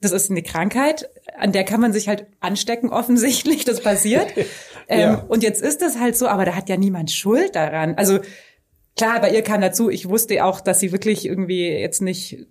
das 0.00 0.12
ist 0.12 0.30
eine 0.30 0.42
Krankheit, 0.42 1.08
an 1.38 1.52
der 1.52 1.64
kann 1.64 1.80
man 1.80 1.92
sich 1.92 2.08
halt 2.08 2.26
anstecken 2.40 2.90
offensichtlich. 2.90 3.64
Das 3.64 3.80
passiert. 3.80 4.32
ähm, 4.88 5.00
Ja. 5.00 5.24
Und 5.28 5.42
jetzt 5.42 5.62
ist 5.62 5.82
das 5.82 5.98
halt 5.98 6.16
so, 6.16 6.28
aber 6.28 6.44
da 6.44 6.54
hat 6.54 6.68
ja 6.68 6.76
niemand 6.76 7.10
Schuld 7.10 7.54
daran. 7.54 7.94
Also 7.96 8.20
klar, 8.96 9.20
bei 9.20 9.30
ihr 9.30 9.42
kam 9.42 9.60
dazu, 9.60 9.90
ich 9.90 10.08
wusste 10.08 10.44
auch, 10.44 10.60
dass 10.60 10.80
sie 10.80 10.92
wirklich 10.92 11.26
irgendwie 11.26 11.68
jetzt 11.68 12.02
nicht 12.02 12.46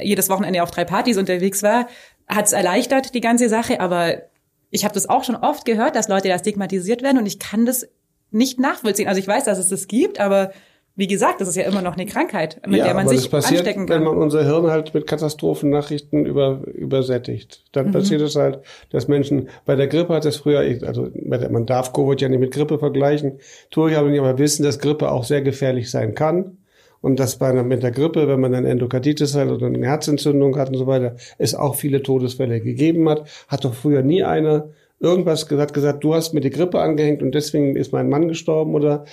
jedes 0.00 0.28
Wochenende 0.30 0.62
auf 0.62 0.70
drei 0.70 0.84
Partys 0.84 1.18
unterwegs 1.18 1.62
war, 1.62 1.88
hat 2.26 2.46
es 2.46 2.52
erleichtert, 2.52 3.14
die 3.14 3.20
ganze 3.20 3.48
Sache, 3.48 3.80
aber 3.80 4.22
ich 4.70 4.84
habe 4.84 4.94
das 4.94 5.08
auch 5.08 5.24
schon 5.24 5.36
oft 5.36 5.64
gehört, 5.64 5.96
dass 5.96 6.08
Leute 6.08 6.28
da 6.28 6.38
stigmatisiert 6.38 7.02
werden 7.02 7.18
und 7.18 7.26
ich 7.26 7.38
kann 7.38 7.66
das 7.66 7.86
nicht 8.30 8.58
nachvollziehen. 8.58 9.08
Also 9.08 9.20
ich 9.20 9.28
weiß, 9.28 9.44
dass 9.44 9.58
es 9.58 9.68
das 9.68 9.86
gibt, 9.86 10.18
aber 10.18 10.52
wie 10.94 11.06
gesagt, 11.06 11.40
das 11.40 11.48
ist 11.48 11.56
ja 11.56 11.64
immer 11.64 11.80
noch 11.82 11.94
eine 11.94 12.04
Krankheit, 12.06 12.60
mit 12.66 12.80
der 12.80 12.94
man 12.94 13.06
aber 13.06 13.08
sich 13.08 13.20
das 13.22 13.28
passiert, 13.28 13.60
anstecken 13.60 13.88
wenn 13.88 14.04
kann. 14.04 14.04
man 14.04 14.18
unser 14.18 14.44
Hirn 14.44 14.70
halt 14.70 14.92
mit 14.92 15.06
Katastrophennachrichten 15.06 16.26
über, 16.26 16.60
übersättigt. 16.66 17.64
Dann 17.72 17.86
Mhm. 17.88 17.92
passiert 17.92 18.20
es 18.20 18.36
halt, 18.36 18.60
dass 18.90 19.08
Menschen, 19.08 19.48
bei 19.64 19.74
der 19.74 19.88
Grippe 19.88 20.14
hat 20.14 20.24
es 20.26 20.36
früher, 20.36 20.60
also 20.86 21.08
man 21.24 21.66
darf 21.66 21.92
Covid 21.92 22.20
ja 22.20 22.28
nicht 22.28 22.40
mit 22.40 22.52
Grippe 22.52 22.78
vergleichen, 22.78 23.38
tue 23.70 23.90
ich 23.90 23.96
aber 23.96 24.08
nicht, 24.08 24.20
aber 24.20 24.38
wissen, 24.38 24.62
dass 24.64 24.78
Grippe 24.78 25.10
auch 25.10 25.24
sehr 25.24 25.42
gefährlich 25.42 25.90
sein 25.90 26.14
kann. 26.14 26.58
Und 27.00 27.18
dass 27.18 27.36
bei 27.36 27.48
einer, 27.48 27.64
mit 27.64 27.82
der 27.82 27.90
Grippe, 27.90 28.28
wenn 28.28 28.38
man 28.38 28.52
dann 28.52 28.64
Endokarditis 28.64 29.34
hat 29.34 29.48
oder 29.48 29.66
eine 29.66 29.84
Herzentzündung 29.84 30.56
hat 30.56 30.68
und 30.68 30.76
so 30.76 30.86
weiter, 30.86 31.16
es 31.36 31.52
auch 31.52 31.74
viele 31.74 32.00
Todesfälle 32.02 32.60
gegeben 32.60 33.08
hat, 33.08 33.24
hat 33.48 33.64
doch 33.64 33.74
früher 33.74 34.02
nie 34.02 34.22
einer 34.22 34.68
irgendwas 35.02 35.48
gesagt, 35.48 35.74
gesagt, 35.74 36.04
du 36.04 36.14
hast 36.14 36.32
mir 36.32 36.40
die 36.40 36.50
Grippe 36.50 36.80
angehängt 36.80 37.22
und 37.22 37.34
deswegen 37.34 37.76
ist 37.76 37.92
mein 37.92 38.08
Mann 38.08 38.28
gestorben 38.28 38.74
oder 38.74 39.04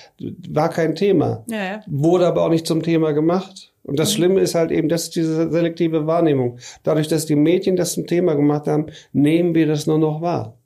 war 0.49 0.69
kein 0.69 0.95
Thema. 0.95 1.43
Ja, 1.49 1.63
ja. 1.63 1.81
Wurde 1.87 2.27
aber 2.27 2.43
auch 2.43 2.49
nicht 2.49 2.67
zum 2.67 2.83
Thema 2.83 3.11
gemacht. 3.11 3.73
Und 3.83 3.97
das 3.97 4.13
Schlimme 4.13 4.39
ist 4.39 4.53
halt 4.53 4.71
eben, 4.71 4.87
das 4.87 5.05
ist 5.05 5.15
diese 5.15 5.49
selektive 5.49 6.05
Wahrnehmung. 6.05 6.59
Dadurch, 6.83 7.07
dass 7.07 7.25
die 7.25 7.35
Mädchen 7.35 7.75
das 7.75 7.93
zum 7.93 8.05
Thema 8.05 8.35
gemacht 8.35 8.67
haben, 8.67 8.87
nehmen 9.13 9.55
wir 9.55 9.65
das 9.65 9.87
nur 9.87 9.97
noch 9.97 10.21
wahr. 10.21 10.58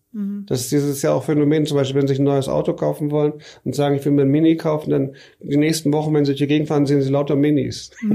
Das 0.45 0.61
ist 0.61 0.71
dieses 0.71 1.01
ja 1.01 1.11
auch 1.11 1.23
Phänomen, 1.23 1.65
zum 1.65 1.77
Beispiel, 1.77 1.99
wenn 1.99 2.07
sie 2.07 2.13
sich 2.13 2.19
ein 2.19 2.25
neues 2.25 2.47
Auto 2.47 2.73
kaufen 2.73 3.09
wollen 3.09 3.33
und 3.65 3.73
sagen, 3.73 3.95
ich 3.95 4.05
will 4.05 4.11
mir 4.11 4.21
ein 4.21 4.27
Mini 4.29 4.57
kaufen, 4.57 4.91
dann 4.91 5.15
die 5.41 5.57
nächsten 5.57 5.91
Wochen, 5.91 6.13
wenn 6.13 6.23
sie 6.23 6.33
durch 6.33 6.39
die 6.39 6.47
Gegend 6.47 6.67
fahren, 6.67 6.85
sehen 6.85 7.01
sie 7.01 7.09
lauter 7.11 7.35
Minis. 7.35 7.89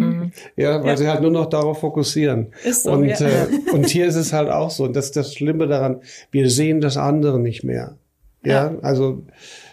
Ja, 0.57 0.81
weil 0.83 0.91
Ja. 0.91 0.97
sie 0.97 1.09
halt 1.09 1.23
nur 1.23 1.31
noch 1.31 1.47
darauf 1.47 1.81
fokussieren. 1.81 2.49
Ist 2.65 2.85
so, 2.85 2.93
und, 2.93 3.07
ja. 3.07 3.19
äh, 3.21 3.47
und 3.73 3.89
hier 3.89 4.07
ist 4.07 4.15
es 4.17 4.33
halt 4.33 4.49
auch 4.49 4.71
so. 4.71 4.85
Und 4.85 4.95
das 4.95 5.07
ist 5.07 5.17
das 5.17 5.35
Schlimme 5.35 5.67
daran, 5.67 6.03
wir 6.31 6.49
sehen 6.51 6.81
das 6.81 6.97
andere 6.97 7.41
nicht 7.41 7.65
mehr. 7.65 7.97
Ja, 8.45 8.77
also 8.83 9.23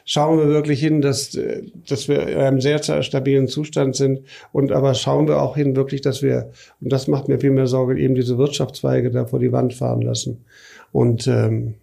schauen 0.06 0.40
wir 0.40 0.48
wirklich 0.48 0.80
hin, 0.80 1.02
dass, 1.02 1.36
äh, 1.36 1.62
dass 1.88 2.08
wir 2.08 2.28
in 2.28 2.38
einem 2.40 2.62
sehr 2.62 2.82
stabilen 3.04 3.48
Zustand 3.48 3.96
sind. 3.96 4.22
Und 4.52 4.72
aber 4.72 4.96
schauen 4.96 5.28
wir 5.28 5.42
auch 5.42 5.56
hin, 5.56 5.76
wirklich, 5.76 6.02
dass 6.02 6.24
wir, 6.24 6.50
und 6.82 6.92
das 6.92 7.08
macht 7.08 7.28
mir 7.28 7.40
viel 7.40 7.52
mehr 7.52 7.68
Sorge, 7.68 8.00
eben 8.00 8.16
diese 8.16 8.38
Wirtschaftszweige 8.40 9.12
da 9.12 9.26
vor 9.26 9.40
die 9.40 9.52
Wand 9.52 9.74
fahren 9.76 10.02
lassen. 10.02 10.44
Und, 10.92 11.28
ähm, 11.28 11.76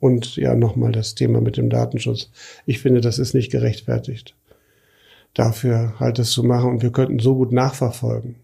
und 0.00 0.36
ja, 0.36 0.54
nochmal 0.54 0.92
das 0.92 1.14
Thema 1.14 1.40
mit 1.40 1.56
dem 1.56 1.70
Datenschutz. 1.70 2.30
Ich 2.66 2.80
finde, 2.80 3.00
das 3.00 3.18
ist 3.18 3.34
nicht 3.34 3.50
gerechtfertigt, 3.50 4.34
dafür 5.34 5.94
halt 5.98 6.18
das 6.18 6.30
zu 6.30 6.42
machen. 6.42 6.70
Und 6.70 6.82
wir 6.82 6.92
könnten 6.92 7.18
so 7.18 7.34
gut 7.34 7.52
nachverfolgen. 7.52 8.36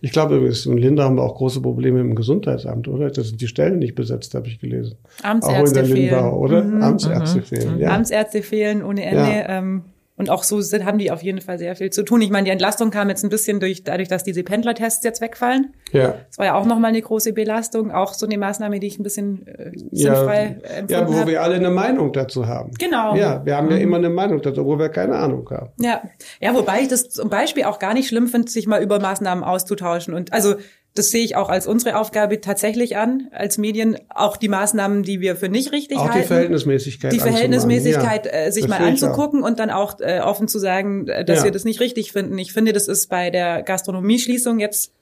Ich 0.00 0.10
glaube 0.10 0.36
übrigens, 0.36 0.66
in 0.66 0.78
Lindau 0.78 1.04
haben 1.04 1.16
wir 1.16 1.22
auch 1.22 1.36
große 1.36 1.60
Probleme 1.60 2.00
im 2.00 2.14
Gesundheitsamt, 2.14 2.88
oder? 2.88 3.10
Das 3.10 3.28
sind 3.28 3.40
die 3.40 3.48
Stellen 3.48 3.78
nicht 3.78 3.94
besetzt, 3.94 4.34
habe 4.34 4.48
ich 4.48 4.58
gelesen. 4.58 4.96
Amtsärzte 5.22 5.62
auch 5.62 5.66
in 5.66 5.74
der 5.74 5.84
fehlen. 5.84 5.96
Lindau, 5.96 6.38
oder? 6.38 6.58
Amtsärzte 6.82 7.42
fehlen, 7.42 7.78
ja. 7.78 7.90
Amtsärzte 7.94 8.42
fehlen 8.42 8.82
ohne 8.82 9.04
Ende. 9.04 9.20
Ja. 9.20 9.58
Ähm, 9.58 9.82
und 10.16 10.30
auch 10.30 10.42
so 10.42 10.60
sind, 10.62 10.84
haben 10.84 10.98
die 10.98 11.10
auf 11.10 11.22
jeden 11.22 11.40
Fall 11.40 11.58
sehr 11.58 11.76
viel 11.76 11.90
zu 11.90 12.02
tun. 12.02 12.20
Ich 12.22 12.30
meine, 12.30 12.44
die 12.44 12.50
Entlastung 12.50 12.90
kam 12.90 13.08
jetzt 13.10 13.22
ein 13.22 13.28
bisschen 13.28 13.60
durch, 13.60 13.84
dadurch, 13.84 14.08
dass 14.08 14.24
diese 14.24 14.42
Pendlertests 14.42 15.04
jetzt 15.04 15.20
wegfallen. 15.20 15.74
ja. 15.92 16.14
Das 16.28 16.38
war 16.38 16.46
ja 16.46 16.54
auch 16.54 16.64
nochmal 16.64 16.88
eine 16.90 17.02
große 17.02 17.32
Belastung. 17.32 17.90
Auch 17.92 18.14
so 18.14 18.24
eine 18.26 18.38
Maßnahme, 18.38 18.80
die 18.80 18.86
ich 18.86 18.98
ein 18.98 19.02
bisschen 19.02 19.46
äh, 19.46 19.72
Ja, 19.92 20.16
sinnfrei 20.16 20.42
empfunden 20.62 20.92
ja, 20.92 21.08
wo 21.08 21.14
habe. 21.18 21.30
wir 21.30 21.42
alle 21.42 21.56
eine 21.56 21.70
Meinung 21.70 22.12
dazu 22.12 22.46
haben. 22.46 22.72
Genau. 22.78 23.14
Ja, 23.14 23.44
wir 23.44 23.56
haben 23.56 23.70
ja 23.70 23.76
immer 23.76 23.98
eine 23.98 24.08
Meinung 24.10 24.40
dazu, 24.40 24.64
wo 24.64 24.78
wir 24.78 24.88
keine 24.88 25.16
Ahnung 25.16 25.48
haben. 25.50 25.70
Ja, 25.78 26.02
ja, 26.40 26.54
wobei 26.54 26.80
ich 26.80 26.88
das 26.88 27.10
zum 27.10 27.28
Beispiel 27.28 27.64
auch 27.64 27.78
gar 27.78 27.92
nicht 27.94 28.08
schlimm 28.08 28.26
finde, 28.26 28.50
sich 28.50 28.66
mal 28.66 28.82
über 28.82 28.98
Maßnahmen 28.98 29.44
auszutauschen. 29.44 30.14
Und 30.14 30.32
also 30.32 30.54
das 30.98 31.10
sehe 31.10 31.22
ich 31.24 31.36
auch 31.36 31.48
als 31.48 31.66
unsere 31.66 31.96
Aufgabe 31.98 32.40
tatsächlich 32.40 32.96
an, 32.96 33.28
als 33.32 33.58
Medien, 33.58 33.96
auch 34.08 34.36
die 34.36 34.48
Maßnahmen, 34.48 35.02
die 35.02 35.20
wir 35.20 35.36
für 35.36 35.48
nicht 35.48 35.72
richtig 35.72 35.98
Auch 35.98 36.06
halten. 36.08 36.20
die 36.22 36.26
Verhältnismäßigkeit. 36.26 37.12
die 37.12 37.18
Verhältnismäßigkeit 37.20 38.26
anzumachen. 38.26 38.48
äh, 38.48 38.52
sich 38.52 38.68
mal 38.68 38.80
anzugucken 38.80 39.42
und 39.42 39.58
dann 39.58 39.70
auch 39.70 40.00
äh, 40.00 40.20
offen 40.20 40.48
zu 40.48 40.58
sagen, 40.58 41.08
äh, 41.08 41.24
dass 41.24 41.38
Ja. 41.38 41.44
wir 41.44 41.50
das 41.52 41.64
nicht 41.64 41.80
richtig 41.80 42.12
finden. 42.12 42.36
Ich 42.38 42.52
finde, 42.52 42.72
das 42.72 42.88
ist 42.88 43.08
bei 43.08 43.30
der 43.30 43.62
Gastronomieschließung 43.62 44.58
jetzt 44.60 44.92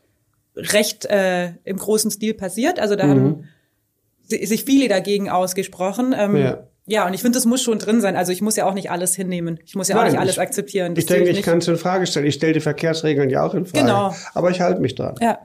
recht 0.56 1.04
äh, 1.06 1.52
im 1.64 1.76
großen 1.78 2.10
Stil 2.10 2.34
passiert. 2.34 2.78
Also 2.78 2.94
da 2.96 3.08
haben 3.08 3.48
si- 4.22 4.44
sich 4.46 4.64
viele 4.64 4.88
dagegen 4.88 5.28
ausgesprochen. 5.30 6.14
Ähm, 6.16 6.32
Mhm. 6.32 6.36
Ja. 6.38 6.66
Ja, 6.86 7.06
und 7.06 7.14
ich 7.14 7.22
finde, 7.22 7.36
das 7.36 7.46
muss 7.46 7.62
schon 7.62 7.78
drin 7.78 8.00
sein. 8.00 8.14
Also 8.16 8.30
ich 8.32 8.42
muss 8.42 8.56
ja 8.56 8.66
auch 8.66 8.74
nicht 8.74 8.90
alles 8.90 9.14
hinnehmen. 9.14 9.58
Ich 9.64 9.74
muss 9.74 9.88
ja 9.88 9.96
auch 9.96 10.02
Nein, 10.02 10.12
nicht 10.12 10.20
alles 10.20 10.34
ich- 10.34 10.40
akzeptieren. 10.40 10.94
Das 10.94 11.04
Ich 11.04 11.06
denke, 11.08 11.30
ich 11.30 11.42
kann 11.42 11.58
es 11.58 11.68
in 11.68 11.76
Frage 11.76 12.06
stellen. 12.06 12.26
Ich 12.26 12.34
stelle 12.34 12.52
die 12.52 12.60
Verkehrsregeln 12.60 13.30
ja 13.30 13.44
auch 13.46 13.54
in 13.54 13.64
Frage. 13.66 13.84
Genau. 13.84 14.14
Aber 14.34 14.50
ich 14.50 14.60
halte 14.60 14.80
mich 14.80 14.94
dran. 14.94 15.14
Ja, 15.20 15.38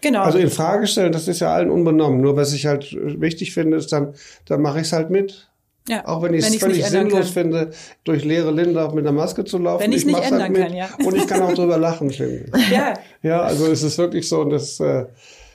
genau. 0.00 0.22
Also 0.22 0.38
in 0.38 0.50
Frage 0.50 0.86
stellen, 0.86 1.12
das 1.12 1.26
ist 1.28 1.40
ja 1.40 1.52
allen 1.52 1.70
unbenommen. 1.70 2.20
Nur 2.20 2.36
was 2.36 2.52
ich 2.52 2.66
halt 2.66 2.96
wichtig 3.20 3.52
finde, 3.52 3.76
ist 3.78 3.92
dann, 3.92 4.14
dann 4.46 4.62
mache 4.62 4.78
ich 4.80 4.86
es 4.86 4.92
halt 4.92 5.10
mit. 5.10 5.48
ja. 5.88 6.06
Auch 6.06 6.22
wenn 6.22 6.34
ich 6.34 6.46
es 6.46 6.56
völlig 6.56 6.84
sinnlos 6.86 7.30
finde, 7.30 7.70
durch 8.04 8.24
leere 8.24 8.50
Linde 8.52 8.88
mit 8.94 9.04
einer 9.06 9.12
Maske 9.12 9.44
zu 9.44 9.58
laufen. 9.58 9.82
Wenn 9.82 9.92
ich's 9.92 10.04
nicht 10.04 10.16
mach's 10.18 10.30
ändern 10.30 10.52
mit. 10.52 10.62
kann, 10.62 10.74
ja. 10.74 10.88
Und 11.04 11.16
ich 11.16 11.26
kann 11.26 11.42
auch 11.42 11.52
drüber 11.54 11.78
lachen, 11.78 12.10
finde 12.10 12.44
ich. 12.56 12.70
Ja, 12.70 12.94
Ja, 13.22 13.40
also 13.42 13.66
es 13.66 13.82
ist 13.82 13.98
wirklich 13.98 14.28
so, 14.28 14.40
und 14.40 14.50
das 14.50 14.78
äh, 14.80 15.06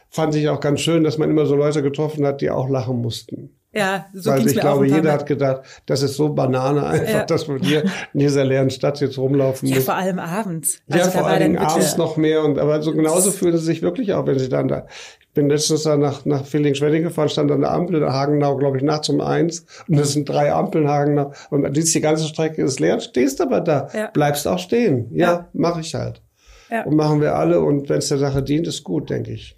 fand 0.10 0.36
ich 0.36 0.50
auch 0.50 0.60
ganz 0.60 0.82
schön, 0.82 1.04
dass 1.06 1.18
man 1.18 1.30
immer 1.30 1.46
so 1.46 1.56
Leute 1.56 1.82
getroffen 1.82 2.26
hat, 2.26 2.42
die 2.42 2.50
auch 2.50 2.68
lachen 2.70 2.98
mussten. 3.02 3.56
Ja, 3.74 4.06
so 4.14 4.32
Weil 4.32 4.46
ich 4.48 4.60
glaube, 4.60 4.86
jeder 4.86 5.04
Mal. 5.04 5.12
hat 5.14 5.26
gedacht, 5.26 5.62
das 5.86 6.02
ist 6.02 6.16
so 6.16 6.30
Banane 6.30 6.86
einfach, 6.86 7.10
Ja. 7.14 7.26
dass 7.26 7.48
man 7.48 7.60
hier 7.62 7.84
in 8.14 8.20
dieser 8.20 8.44
leeren 8.44 8.70
Stadt 8.70 9.00
jetzt 9.02 9.18
rumlaufen 9.18 9.68
Ja, 9.70 9.76
muss. 9.76 9.86
vor 9.86 9.96
allem 9.96 10.20
abends. 10.20 10.80
Ja, 10.88 10.98
Also 10.98 11.12
da 11.12 11.20
vor 11.20 11.30
wirklich- 11.40 11.60
abends 11.60 11.98
noch 11.98 12.18
mehr. 12.18 12.44
Und 12.44 12.60
aber 12.60 12.82
so 12.82 12.94
genauso 12.94 13.32
fühlen 13.32 13.58
sie 13.58 13.64
sich 13.64 13.82
wirklich 13.82 14.14
auch, 14.14 14.26
wenn 14.26 14.38
sie 14.40 14.50
dann 14.50 14.68
da. 14.68 14.86
Ich 15.22 15.34
bin 15.34 15.48
letztens 15.50 15.84
da 15.84 15.96
nach, 15.96 16.26
nach 16.26 16.46
Villingen-Schwenning 16.46 17.04
gefahren, 17.04 17.30
stand 17.30 17.50
an 17.52 17.62
der 17.62 17.72
Ampel, 17.72 18.02
in 18.02 18.04
Hagenau, 18.10 18.58
glaube 18.58 18.76
ich, 18.78 18.84
nachts 18.84 19.08
um 19.08 19.22
eins. 19.22 19.66
Und 19.88 19.98
das 19.98 20.12
sind 20.12 20.28
drei 20.28 20.52
Ampeln 20.52 20.90
Hagenau. 20.90 21.32
Und 21.50 21.72
die 21.76 21.84
die 21.86 22.02
ganze 22.02 22.26
Strecke 22.26 22.62
ist 22.64 22.82
leer. 22.82 23.00
Stehst 23.00 23.40
aber 23.40 23.62
da. 23.62 23.88
Ja. 23.94 24.08
Bleibst 24.08 24.46
auch 24.46 24.60
stehen. 24.60 25.08
Ja, 25.14 25.32
Ja. 25.32 25.50
mache 25.54 25.80
ich 25.80 25.96
halt. 25.96 26.22
Ja. 26.70 26.84
Und 26.84 26.96
machen 26.98 27.22
wir 27.22 27.36
alle. 27.36 27.62
Und 27.62 27.88
wenn 27.88 28.00
es 28.00 28.10
der 28.10 28.18
Sache 28.18 28.44
dient, 28.44 28.68
ist 28.68 28.84
gut, 28.84 29.10
denke 29.10 29.32
ich. 29.32 29.56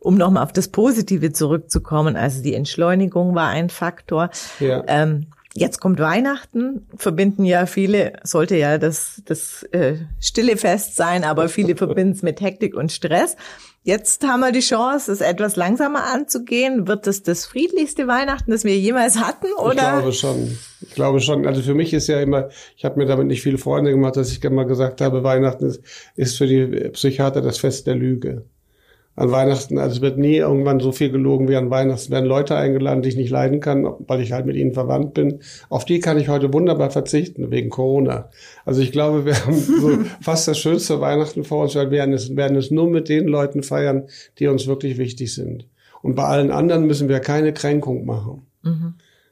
Um 0.00 0.16
nochmal 0.16 0.44
auf 0.44 0.52
das 0.52 0.68
Positive 0.68 1.32
zurückzukommen, 1.32 2.16
also 2.16 2.42
die 2.42 2.54
Entschleunigung 2.54 3.34
war 3.34 3.48
ein 3.48 3.68
Faktor. 3.68 4.30
Ja. 4.60 4.84
Ähm, 4.86 5.26
jetzt 5.54 5.80
kommt 5.80 5.98
Weihnachten, 5.98 6.86
verbinden 6.96 7.44
ja 7.44 7.66
viele, 7.66 8.12
sollte 8.22 8.56
ja 8.56 8.78
das, 8.78 9.22
das 9.26 9.64
äh, 9.72 9.96
stille 10.20 10.56
Fest 10.56 10.96
sein, 10.96 11.24
aber 11.24 11.48
viele 11.48 11.76
verbinden 11.76 12.12
es 12.12 12.22
mit 12.22 12.40
Hektik 12.40 12.76
und 12.76 12.92
Stress. 12.92 13.36
Jetzt 13.82 14.26
haben 14.26 14.40
wir 14.40 14.52
die 14.52 14.60
Chance, 14.60 15.10
es 15.10 15.20
etwas 15.20 15.56
langsamer 15.56 16.04
anzugehen. 16.12 16.86
Wird 16.88 17.06
es 17.06 17.22
das 17.22 17.46
friedlichste 17.46 18.06
Weihnachten, 18.06 18.50
das 18.50 18.64
wir 18.64 18.76
jemals 18.76 19.18
hatten, 19.18 19.46
Ich 19.46 19.62
oder? 19.62 19.92
glaube 20.00 20.12
schon. 20.12 20.58
Ich 20.82 20.94
glaube 20.94 21.20
schon. 21.20 21.46
Also 21.46 21.62
für 21.62 21.74
mich 21.74 21.94
ist 21.94 22.06
ja 22.06 22.20
immer, 22.20 22.50
ich 22.76 22.84
habe 22.84 22.98
mir 22.98 23.06
damit 23.06 23.28
nicht 23.28 23.40
viele 23.40 23.56
Freunde 23.56 23.90
gemacht, 23.90 24.16
dass 24.16 24.30
ich 24.30 24.44
immer 24.44 24.66
gesagt 24.66 25.00
habe, 25.00 25.22
Weihnachten 25.22 25.64
ist, 25.64 25.80
ist 26.16 26.36
für 26.36 26.46
die 26.46 26.66
Psychiater 26.90 27.40
das 27.40 27.58
Fest 27.58 27.86
der 27.86 27.94
Lüge. 27.94 28.44
An 29.18 29.32
Weihnachten, 29.32 29.78
also 29.78 29.96
es 29.96 30.00
wird 30.00 30.16
nie 30.16 30.36
irgendwann 30.36 30.78
so 30.78 30.92
viel 30.92 31.10
gelogen 31.10 31.48
wie 31.48 31.56
an 31.56 31.70
Weihnachten. 31.70 32.12
Werden 32.12 32.24
Leute 32.24 32.54
eingeladen, 32.54 33.02
die 33.02 33.08
ich 33.08 33.16
nicht 33.16 33.30
leiden 33.30 33.58
kann, 33.58 33.84
weil 34.06 34.20
ich 34.20 34.30
halt 34.30 34.46
mit 34.46 34.54
ihnen 34.54 34.74
verwandt 34.74 35.12
bin. 35.14 35.40
Auf 35.68 35.84
die 35.84 35.98
kann 35.98 36.20
ich 36.20 36.28
heute 36.28 36.52
wunderbar 36.52 36.90
verzichten, 36.90 37.50
wegen 37.50 37.68
Corona. 37.68 38.30
Also 38.64 38.80
ich 38.80 38.92
glaube, 38.92 39.24
wir 39.24 39.34
haben 39.44 39.54
so 39.80 39.98
fast 40.20 40.46
das 40.46 40.58
schönste 40.58 41.00
Weihnachten 41.00 41.42
vor 41.42 41.64
uns, 41.64 41.74
weil 41.74 41.90
wir 41.90 41.98
werden 41.98 42.14
es, 42.14 42.36
werden 42.36 42.56
es 42.56 42.70
nur 42.70 42.88
mit 42.88 43.08
den 43.08 43.26
Leuten 43.26 43.64
feiern, 43.64 44.04
die 44.38 44.46
uns 44.46 44.68
wirklich 44.68 44.98
wichtig 44.98 45.34
sind. 45.34 45.66
Und 46.00 46.14
bei 46.14 46.22
allen 46.22 46.52
anderen 46.52 46.86
müssen 46.86 47.08
wir 47.08 47.18
keine 47.18 47.52
Kränkung 47.52 48.06
machen. 48.06 48.46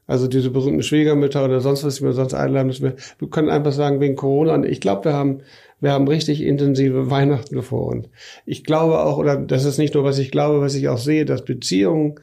Also 0.08 0.28
diese 0.28 0.50
berühmten 0.50 0.82
Schwiegermütter 0.82 1.44
oder 1.44 1.60
sonst 1.60 1.84
was, 1.84 1.96
die 1.96 2.04
wir 2.04 2.12
sonst 2.12 2.34
einladen 2.34 2.68
müssen. 2.68 2.84
Wir, 2.84 2.96
wir 3.18 3.28
können 3.28 3.50
einfach 3.50 3.72
sagen, 3.72 4.00
wegen 4.00 4.14
Corona. 4.14 4.54
Und 4.54 4.64
ich 4.64 4.80
glaube, 4.80 5.06
wir 5.06 5.12
haben, 5.14 5.40
wir 5.80 5.92
haben 5.92 6.08
richtig 6.08 6.42
intensive 6.42 7.10
Weihnachten 7.10 7.62
vor 7.62 7.86
uns. 7.86 8.08
Ich 8.44 8.64
glaube 8.64 9.00
auch, 9.00 9.18
oder 9.18 9.36
das 9.36 9.64
ist 9.64 9.78
nicht 9.78 9.94
nur, 9.94 10.04
was 10.04 10.18
ich 10.18 10.30
glaube, 10.30 10.60
was 10.60 10.74
ich 10.74 10.88
auch 10.88 10.98
sehe, 10.98 11.24
dass 11.24 11.44
Beziehungen 11.44 12.20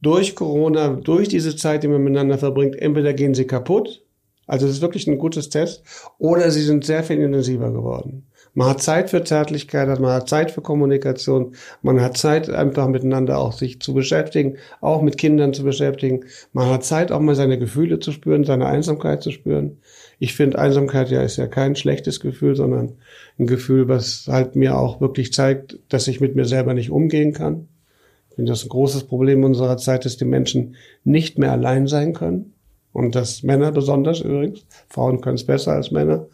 durch 0.00 0.34
Corona, 0.34 0.90
durch 0.90 1.28
diese 1.28 1.56
Zeit, 1.56 1.82
die 1.82 1.88
man 1.88 2.02
miteinander 2.02 2.38
verbringt, 2.38 2.76
entweder 2.76 3.12
gehen 3.14 3.34
sie 3.34 3.46
kaputt, 3.46 4.04
also 4.46 4.66
es 4.66 4.74
ist 4.74 4.82
wirklich 4.82 5.06
ein 5.06 5.18
gutes 5.18 5.50
Test, 5.50 5.82
oder 6.18 6.50
sie 6.50 6.62
sind 6.62 6.84
sehr 6.84 7.02
viel 7.04 7.20
intensiver 7.20 7.70
geworden. 7.70 8.26
Man 8.54 8.70
hat 8.70 8.82
Zeit 8.82 9.10
für 9.10 9.22
Zärtlichkeit, 9.22 10.00
man 10.00 10.10
hat 10.10 10.28
Zeit 10.28 10.50
für 10.50 10.62
Kommunikation, 10.62 11.54
man 11.82 12.00
hat 12.00 12.16
Zeit 12.16 12.48
einfach 12.50 12.88
miteinander 12.88 13.38
auch 13.38 13.52
sich 13.52 13.80
zu 13.80 13.94
beschäftigen, 13.94 14.56
auch 14.80 15.02
mit 15.02 15.18
Kindern 15.18 15.52
zu 15.52 15.62
beschäftigen. 15.62 16.24
Man 16.52 16.70
hat 16.70 16.84
Zeit 16.84 17.12
auch 17.12 17.20
mal 17.20 17.34
seine 17.34 17.58
Gefühle 17.58 18.00
zu 18.00 18.10
spüren, 18.10 18.44
seine 18.44 18.66
Einsamkeit 18.66 19.22
zu 19.22 19.30
spüren. 19.30 19.78
Ich 20.18 20.34
finde 20.34 20.58
Einsamkeit 20.58 21.10
ja 21.10 21.22
ist 21.22 21.36
ja 21.36 21.46
kein 21.46 21.76
schlechtes 21.76 22.20
Gefühl, 22.20 22.56
sondern 22.56 22.94
ein 23.38 23.46
Gefühl, 23.46 23.88
was 23.88 24.26
halt 24.28 24.56
mir 24.56 24.76
auch 24.76 25.00
wirklich 25.00 25.32
zeigt, 25.32 25.78
dass 25.88 26.08
ich 26.08 26.20
mit 26.20 26.34
mir 26.34 26.44
selber 26.44 26.74
nicht 26.74 26.90
umgehen 26.90 27.32
kann. 27.32 27.68
Ich 28.30 28.36
finde 28.36 28.52
das 28.52 28.64
ein 28.64 28.68
großes 28.68 29.04
Problem 29.04 29.44
unserer 29.44 29.76
Zeit, 29.76 30.04
dass 30.04 30.16
die 30.16 30.24
Menschen 30.24 30.76
nicht 31.04 31.38
mehr 31.38 31.52
allein 31.52 31.86
sein 31.86 32.14
können. 32.14 32.52
Und 32.92 33.14
das 33.14 33.42
Männer 33.44 33.70
besonders 33.70 34.20
übrigens. 34.20 34.64
Frauen 34.88 35.20
können 35.20 35.36
es 35.36 35.44
besser 35.44 35.72
als 35.72 35.92
Männer. 35.92 36.26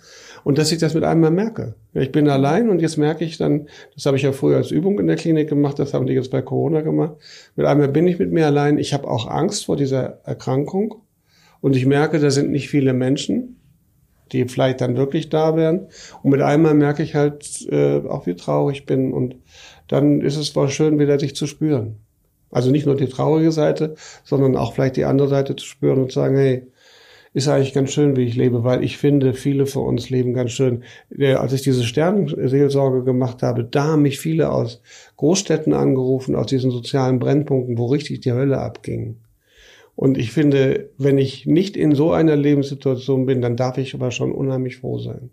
Und 0.45 0.59
dass 0.59 0.72
ich 0.72 0.78
das 0.78 0.95
mit 0.95 1.05
einmal 1.05 1.30
merke. 1.30 1.74
Ich 1.93 2.12
bin 2.12 2.28
allein 2.28 2.68
und 2.70 2.80
jetzt 2.80 2.97
merke 2.97 3.24
ich 3.24 3.39
dann, 3.39 3.68
das 3.95 4.07
habe 4.07 4.16
ich 4.16 4.22
ja 4.22 4.32
früher 4.32 4.59
als 4.59 4.70
Übung 4.70 4.99
in 4.99 5.07
der 5.07 5.16
Klinik 5.16 5.49
gemacht, 5.49 5.78
das 5.78 5.95
haben 5.95 6.07
die 6.07 6.12
jetzt 6.12 6.30
bei 6.30 6.43
Corona 6.43 6.82
gemacht. 6.82 7.16
Mit 7.57 7.66
einmal 7.66 7.89
bin 7.89 8.07
ich 8.07 8.18
mit 8.18 8.30
mir 8.32 8.47
allein. 8.47 8.78
Ich 8.78 8.95
habe 8.95 9.09
auch 9.09 9.26
Angst 9.26 9.66
vor 9.66 9.76
dieser 9.76 10.20
Erkrankung. 10.24 10.97
Und 11.61 11.76
ich 11.76 11.87
merke, 11.87 12.18
da 12.18 12.30
sind 12.30 12.51
nicht 12.51 12.68
viele 12.68 12.93
Menschen, 12.93 13.57
die 14.33 14.47
vielleicht 14.47 14.81
dann 14.81 14.97
wirklich 14.97 15.29
da 15.29 15.57
wären. 15.57 15.89
Und 16.22 16.31
mit 16.31 16.41
einmal 16.41 16.75
merke 16.75 17.03
ich 17.03 17.14
halt 17.14 17.66
äh, 17.70 18.01
auch, 18.09 18.27
wie 18.27 18.35
traurig 18.35 18.87
bin. 18.87 19.12
Und 19.12 19.37
dann 19.89 20.20
ist 20.20 20.37
es 20.37 20.55
wohl 20.57 20.68
schön, 20.68 20.99
wieder 20.99 21.16
dich 21.16 21.37
zu 21.37 21.47
spüren. 21.47 21.97
Also 22.51 22.70
nicht 22.70 22.87
nur 22.87 22.97
die 22.97 23.09
traurige 23.09 23.53
Seite, 23.53 23.97
sondern 24.22 24.57
auch 24.57 24.75
vielleicht 24.75 24.97
die 24.97 25.05
andere 25.05 25.29
Seite 25.29 25.57
zu 25.57 25.66
spüren 25.66 26.01
und 26.01 26.12
zu 26.12 26.20
sagen, 26.20 26.37
hey, 26.37 26.66
ist 27.35 27.49
eigentlich 27.49 27.75
ganz 27.75 27.91
schön, 27.91 28.16
wie 28.16 28.22
ich 28.22 28.37
lebe, 28.37 28.62
weil 28.62 28.85
ich 28.85 28.97
finde, 28.97 29.35
viele 29.35 29.66
von 29.66 29.87
uns 29.87 30.09
leben 30.09 30.35
ganz 30.35 30.53
schön. 30.53 30.85
Als 31.18 31.53
ich 31.53 31.62
diese 31.62 31.83
Sternenseelsorge 31.83 33.03
gemacht 33.03 33.43
habe, 33.43 33.64
da 33.64 33.89
haben 33.89 34.03
mich 34.03 34.20
viele 34.20 34.51
aus 34.51 34.81
Großstädten 35.16 35.72
angerufen, 35.75 36.37
aus 36.37 36.47
diesen 36.47 36.70
sozialen 36.70 37.18
Brennpunkten, 37.18 37.77
wo 37.77 37.87
richtig 37.87 38.20
die 38.20 38.33
Hölle 38.33 38.61
abging. 38.61 39.16
Und 39.97 40.19
ich 40.19 40.33
finde, 40.33 40.91
wenn 40.99 41.19
ich 41.19 41.47
nicht 41.47 41.77
in 41.77 41.95
so 41.95 42.13
einer 42.13 42.37
Lebenssituation 42.37 43.27
bin, 43.27 43.41
dann 43.41 43.57
darf 43.57 43.79
ich 43.79 43.95
aber 43.95 44.11
schon 44.11 44.33
unheimlich 44.33 44.79
froh 44.79 44.99
sein. 44.99 45.31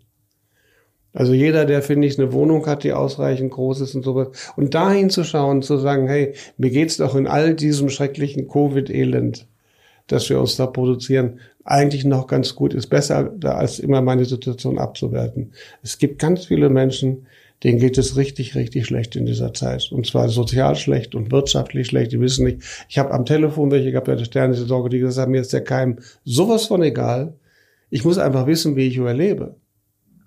Also 1.14 1.34
jeder, 1.34 1.66
der, 1.66 1.82
finde 1.82 2.06
ich, 2.06 2.18
eine 2.18 2.32
Wohnung 2.32 2.66
hat, 2.66 2.84
die 2.84 2.92
ausreichend 2.92 3.50
groß 3.50 3.82
ist 3.82 3.94
und 3.94 4.02
sowas. 4.02 4.28
Und 4.56 4.74
dahin 4.74 5.10
zu 5.10 5.24
schauen, 5.24 5.62
zu 5.62 5.76
sagen, 5.76 6.06
hey, 6.08 6.34
mir 6.56 6.70
geht's 6.70 6.96
doch 6.96 7.14
in 7.14 7.26
all 7.26 7.54
diesem 7.54 7.90
schrecklichen 7.90 8.48
Covid-Elend, 8.48 9.46
das 10.06 10.30
wir 10.30 10.40
uns 10.40 10.56
da 10.56 10.66
produzieren, 10.66 11.40
eigentlich 11.64 12.04
noch 12.04 12.26
ganz 12.26 12.54
gut, 12.54 12.72
ist 12.72 12.88
besser, 12.88 13.34
als 13.44 13.78
immer 13.78 14.00
meine 14.00 14.24
Situation 14.24 14.78
abzuwerten. 14.78 15.52
Es 15.82 15.98
gibt 15.98 16.18
ganz 16.18 16.46
viele 16.46 16.70
Menschen, 16.70 17.26
denen 17.62 17.78
geht 17.78 17.98
es 17.98 18.16
richtig, 18.16 18.54
richtig 18.54 18.86
schlecht 18.86 19.16
in 19.16 19.26
dieser 19.26 19.54
Zeit. 19.54 19.90
Und 19.92 20.06
zwar 20.06 20.28
sozial 20.28 20.76
schlecht 20.76 21.14
und 21.14 21.30
wirtschaftlich 21.30 21.86
schlecht. 21.86 22.12
Die 22.12 22.20
wissen 22.20 22.44
nicht. 22.44 22.58
Ich 22.88 22.98
habe 22.98 23.12
am 23.12 23.24
Telefon 23.24 23.70
welche 23.70 23.90
gehabt, 23.90 24.08
der 24.08 24.18
Sternliche 24.24 24.64
Sorge, 24.64 24.88
die 24.88 24.98
gesagt 24.98 25.26
haben, 25.26 25.32
mir 25.32 25.40
ist 25.40 25.52
der 25.52 25.64
Keim 25.64 25.98
sowas 26.24 26.66
von 26.66 26.82
egal. 26.82 27.34
Ich 27.90 28.04
muss 28.04 28.18
einfach 28.18 28.46
wissen, 28.46 28.74
wie 28.74 28.86
ich 28.86 28.96
überlebe. 28.96 29.56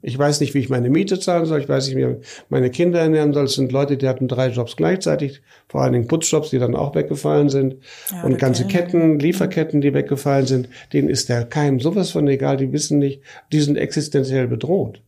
Ich 0.08 0.20
weiß 0.20 0.40
nicht, 0.40 0.54
wie 0.54 0.60
ich 0.60 0.70
meine 0.70 0.92
Miete 0.92 1.20
zahlen 1.20 1.46
soll. 1.46 1.60
Ich 1.60 1.68
weiß 1.68 1.88
nicht, 1.88 1.98
wie 1.98 2.04
ich 2.04 2.46
meine 2.50 2.70
Kinder 2.70 3.00
ernähren 3.00 3.34
soll. 3.34 3.46
Es 3.46 3.56
sind 3.56 3.72
Leute, 3.72 3.98
die 3.98 4.08
hatten 4.08 4.28
drei 4.28 4.50
Jobs 4.50 4.76
gleichzeitig. 4.76 5.42
Vor 5.68 5.82
allen 5.82 5.94
Dingen 5.94 6.08
Putzjobs, 6.08 6.52
die 6.52 6.60
dann 6.60 6.76
auch 6.76 6.94
weggefallen 6.94 7.50
sind. 7.50 7.78
Ja, 8.12 8.24
und 8.24 8.38
ganze 8.38 8.68
Ketten, 8.68 9.18
Lieferketten, 9.18 9.82
die 9.82 9.96
weggefallen 9.96 10.46
sind. 10.46 10.70
Denen 10.94 11.10
ist 11.10 11.28
der 11.28 11.44
Keim 11.46 11.80
sowas 11.80 12.12
von 12.12 12.28
egal. 12.28 12.58
Die 12.58 12.72
wissen 12.72 13.00
nicht, 13.00 13.22
die 13.52 13.62
sind 13.62 13.78
existenziell 13.78 14.48
bedroht. 14.48 15.02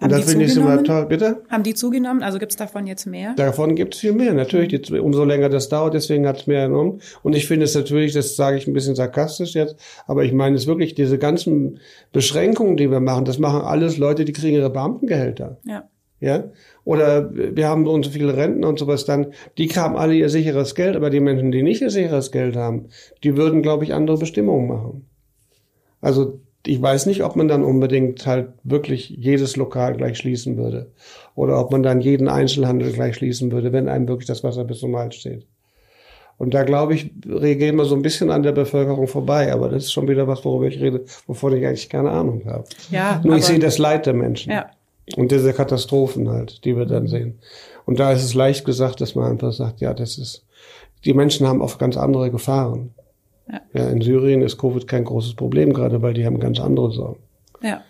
Und 0.00 0.12
das 0.12 0.30
finde 0.30 0.46
ich 0.46 0.56
immer 0.56 0.82
toll. 0.82 1.06
Bitte? 1.06 1.42
Haben 1.50 1.62
die 1.62 1.74
zugenommen? 1.74 2.22
Also 2.22 2.38
gibt 2.38 2.52
es 2.52 2.56
davon 2.56 2.86
jetzt 2.86 3.06
mehr? 3.06 3.34
Davon 3.34 3.74
gibt 3.74 3.94
es 3.94 4.00
viel 4.00 4.12
mehr. 4.12 4.32
Natürlich, 4.32 4.80
die, 4.82 4.98
umso 4.98 5.24
länger 5.24 5.50
das 5.50 5.68
dauert, 5.68 5.94
deswegen 5.94 6.26
hat 6.26 6.38
es 6.38 6.46
mehr 6.46 6.68
genommen. 6.68 7.00
Und 7.22 7.36
ich 7.36 7.46
finde 7.46 7.64
es 7.64 7.74
natürlich, 7.74 8.14
das 8.14 8.34
sage 8.34 8.56
ich 8.56 8.66
ein 8.66 8.72
bisschen 8.72 8.94
sarkastisch 8.94 9.54
jetzt, 9.54 9.76
aber 10.06 10.24
ich 10.24 10.32
meine 10.32 10.56
es 10.56 10.66
wirklich, 10.66 10.94
diese 10.94 11.18
ganzen 11.18 11.80
Beschränkungen, 12.12 12.76
die 12.76 12.90
wir 12.90 13.00
machen, 13.00 13.26
das 13.26 13.38
machen 13.38 13.60
alles 13.60 13.98
Leute, 13.98 14.24
die 14.24 14.32
kriegen 14.32 14.56
ihre 14.56 14.70
Beamtengehälter. 14.70 15.58
Ja. 15.64 15.88
Ja? 16.20 16.44
Oder 16.84 17.30
wir 17.34 17.68
haben 17.68 17.84
so 17.84 17.92
und 17.92 18.04
so 18.04 18.10
viele 18.10 18.36
Renten 18.36 18.64
und 18.64 18.78
sowas 18.78 19.04
dann, 19.04 19.28
die 19.58 19.68
haben 19.68 19.96
alle 19.96 20.14
ihr 20.14 20.28
sicheres 20.28 20.74
Geld, 20.74 20.96
aber 20.96 21.10
die 21.10 21.20
Menschen, 21.20 21.50
die 21.50 21.62
nicht 21.62 21.82
ihr 21.82 21.90
sicheres 21.90 22.30
Geld 22.30 22.56
haben, 22.56 22.88
die 23.24 23.36
würden, 23.36 23.62
glaube 23.62 23.84
ich, 23.84 23.94
andere 23.94 24.18
Bestimmungen 24.18 24.68
machen. 24.68 25.06
Also 26.00 26.40
ich 26.66 26.80
weiß 26.80 27.06
nicht, 27.06 27.24
ob 27.24 27.36
man 27.36 27.48
dann 27.48 27.64
unbedingt 27.64 28.26
halt 28.26 28.48
wirklich 28.64 29.08
jedes 29.08 29.56
Lokal 29.56 29.96
gleich 29.96 30.18
schließen 30.18 30.56
würde. 30.56 30.90
Oder 31.34 31.58
ob 31.58 31.72
man 31.72 31.82
dann 31.82 32.00
jeden 32.00 32.28
Einzelhandel 32.28 32.92
gleich 32.92 33.16
schließen 33.16 33.50
würde, 33.50 33.72
wenn 33.72 33.88
einem 33.88 34.08
wirklich 34.08 34.26
das 34.26 34.44
Wasser 34.44 34.64
bis 34.64 34.80
zum 34.80 34.96
Hals 34.96 35.14
steht. 35.14 35.46
Und 36.36 36.54
da 36.54 36.64
glaube 36.64 36.94
ich, 36.94 37.10
gehen 37.22 37.76
wir 37.76 37.84
so 37.84 37.94
ein 37.94 38.02
bisschen 38.02 38.30
an 38.30 38.42
der 38.42 38.52
Bevölkerung 38.52 39.06
vorbei. 39.06 39.52
Aber 39.52 39.68
das 39.68 39.84
ist 39.84 39.92
schon 39.92 40.08
wieder 40.08 40.26
was, 40.26 40.44
worüber 40.44 40.66
ich 40.66 40.80
rede, 40.80 41.04
wovon 41.26 41.56
ich 41.56 41.66
eigentlich 41.66 41.88
keine 41.88 42.10
Ahnung 42.10 42.42
habe. 42.46 42.64
Ja, 42.90 43.20
Nur 43.24 43.36
ich 43.36 43.44
sehe 43.44 43.58
das 43.58 43.78
Leid 43.78 44.06
der 44.06 44.14
Menschen. 44.14 44.52
Ja. 44.52 44.70
Und 45.16 45.32
diese 45.32 45.52
Katastrophen 45.52 46.30
halt, 46.30 46.64
die 46.64 46.76
wir 46.76 46.86
dann 46.86 47.08
sehen. 47.08 47.38
Und 47.84 47.98
da 47.98 48.12
ist 48.12 48.22
es 48.22 48.34
leicht 48.34 48.64
gesagt, 48.64 49.00
dass 49.00 49.14
man 49.14 49.30
einfach 49.30 49.52
sagt, 49.52 49.80
ja, 49.80 49.92
das 49.92 50.18
ist, 50.18 50.44
die 51.04 51.14
Menschen 51.14 51.46
haben 51.46 51.60
oft 51.60 51.78
ganz 51.78 51.96
andere 51.96 52.30
Gefahren. 52.30 52.94
Ja. 53.50 53.60
ja, 53.74 53.88
in 53.88 54.00
Syrien 54.00 54.42
ist 54.42 54.58
Covid 54.58 54.86
kein 54.86 55.04
großes 55.04 55.34
Problem, 55.34 55.72
gerade 55.72 56.02
weil 56.02 56.14
die 56.14 56.24
haben 56.26 56.38
ganz 56.38 56.60
andere 56.60 56.92
Sorgen. 56.92 57.20
Ja. 57.62 57.82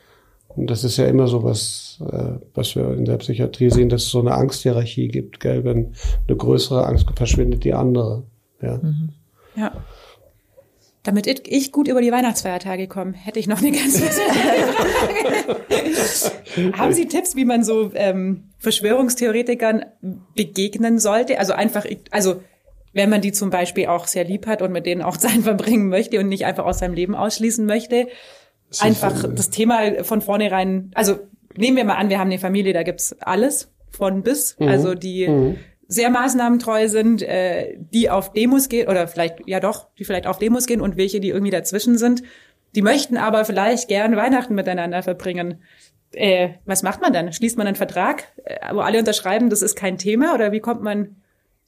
Und 0.49 0.69
das 0.71 0.85
ist 0.85 0.97
ja 0.97 1.07
immer 1.07 1.29
so 1.29 1.45
was, 1.45 2.03
äh, 2.11 2.39
was 2.55 2.75
wir 2.75 2.93
in 2.95 3.05
der 3.05 3.19
Psychiatrie 3.19 3.71
sehen, 3.71 3.89
dass 3.89 4.03
es 4.03 4.11
so 4.11 4.21
eine 4.21 4.35
Angsthierarchie 4.35 5.09
gibt, 5.09 5.41
gell? 5.41 5.65
Wenn 5.65 5.95
eine 6.27 6.37
größere 6.37 6.87
Angst 6.87 7.07
verschwindet 7.15 7.65
die 7.65 7.75
andere. 7.75 8.25
Ja. 8.61 8.79
Mhm. 8.79 9.11
Ja. 9.55 9.73
Damit 11.03 11.27
ich 11.27 11.73
gut 11.73 11.89
über 11.89 12.03
die 12.03 12.13
Weihnachtsfeiertage 12.13 12.87
komme, 12.87 13.13
hätte 13.13 13.39
ich 13.39 13.47
noch 13.47 13.59
eine 13.59 13.73
ganz 13.73 14.01
Frage. 14.05 15.57
Haben 16.77 16.93
Sie 16.93 17.07
Tipps, 17.07 17.37
wie 17.37 17.47
man 17.47 17.65
so 17.65 17.91
ähm, 17.95 18.51
Verschwörungstheoretikern 18.59 19.87
begegnen 20.35 20.99
sollte? 20.99 21.39
Also 21.39 21.55
einfach, 21.55 21.87
also 22.11 22.43
wenn 22.93 23.11
man 23.11 23.21
die 23.21 23.33
zum 23.33 23.51
Beispiel 23.51 23.87
auch 23.87 24.07
sehr 24.07 24.25
lieb 24.25 24.47
hat 24.47 24.63
und 24.63 24.73
mit 24.73 24.87
denen 24.87 25.03
auch 25.03 25.17
Zeit 25.19 25.43
verbringen 25.43 25.89
möchte 25.89 26.19
und 26.19 26.29
nicht 26.29 26.45
einfach 26.45 26.65
aus 26.65 26.79
seinem 26.79 26.95
Leben 26.95 27.15
ausschließen 27.15 27.65
möchte, 27.67 28.09
das 28.69 28.83
einfach 28.83 29.25
das 29.35 29.51
Thema 29.51 30.05
von 30.05 30.21
vornherein, 30.21 30.91
also 30.95 31.19
nehmen 31.57 31.77
wir 31.77 31.85
mal 31.85 31.97
an, 31.97 32.09
wir 32.09 32.19
haben 32.19 32.29
eine 32.29 32.39
Familie, 32.39 32.73
da 32.73 32.83
gibt's 32.83 33.17
alles 33.21 33.73
von 33.91 34.23
bis, 34.23 34.57
mhm. 34.59 34.69
also 34.69 34.95
die 34.95 35.27
mhm. 35.27 35.57
sehr 35.89 36.11
maßnahmentreu 36.11 36.89
sind, 36.89 37.23
äh, 37.23 37.77
die 37.79 38.11
auf 38.11 38.33
Demos 38.33 38.69
gehen 38.69 38.89
oder 38.89 39.09
vielleicht, 39.09 39.39
ja 39.47 39.61
doch, 39.61 39.89
die 39.99 40.05
vielleicht 40.05 40.27
auf 40.27 40.39
Demos 40.39 40.67
gehen 40.67 40.81
und 40.81 40.97
welche, 40.97 41.21
die 41.21 41.31
irgendwie 41.31 41.51
dazwischen 41.51 41.99
sind. 41.99 42.23
Die 42.77 42.83
möchten 42.83 43.17
aber 43.17 43.45
vielleicht 43.45 43.89
gern 43.89 44.15
Weihnachten 44.15 44.55
miteinander 44.55 45.03
verbringen. 45.03 45.63
Äh, 46.13 46.51
was 46.65 46.85
macht 46.85 47.01
man 47.01 47.13
dann? 47.13 47.33
Schließt 47.33 47.59
man 47.59 47.67
einen 47.67 47.77
Vertrag, 47.77 48.29
äh, 48.45 48.73
wo 48.73 48.81
alle 48.81 49.01
unterschreiben, 49.01 49.51
das 49.51 49.63
ist 49.63 49.75
kein 49.75 49.99
Thema 49.99 50.35
oder 50.35 50.53
wie 50.53 50.61
kommt 50.61 50.83
man 50.83 51.17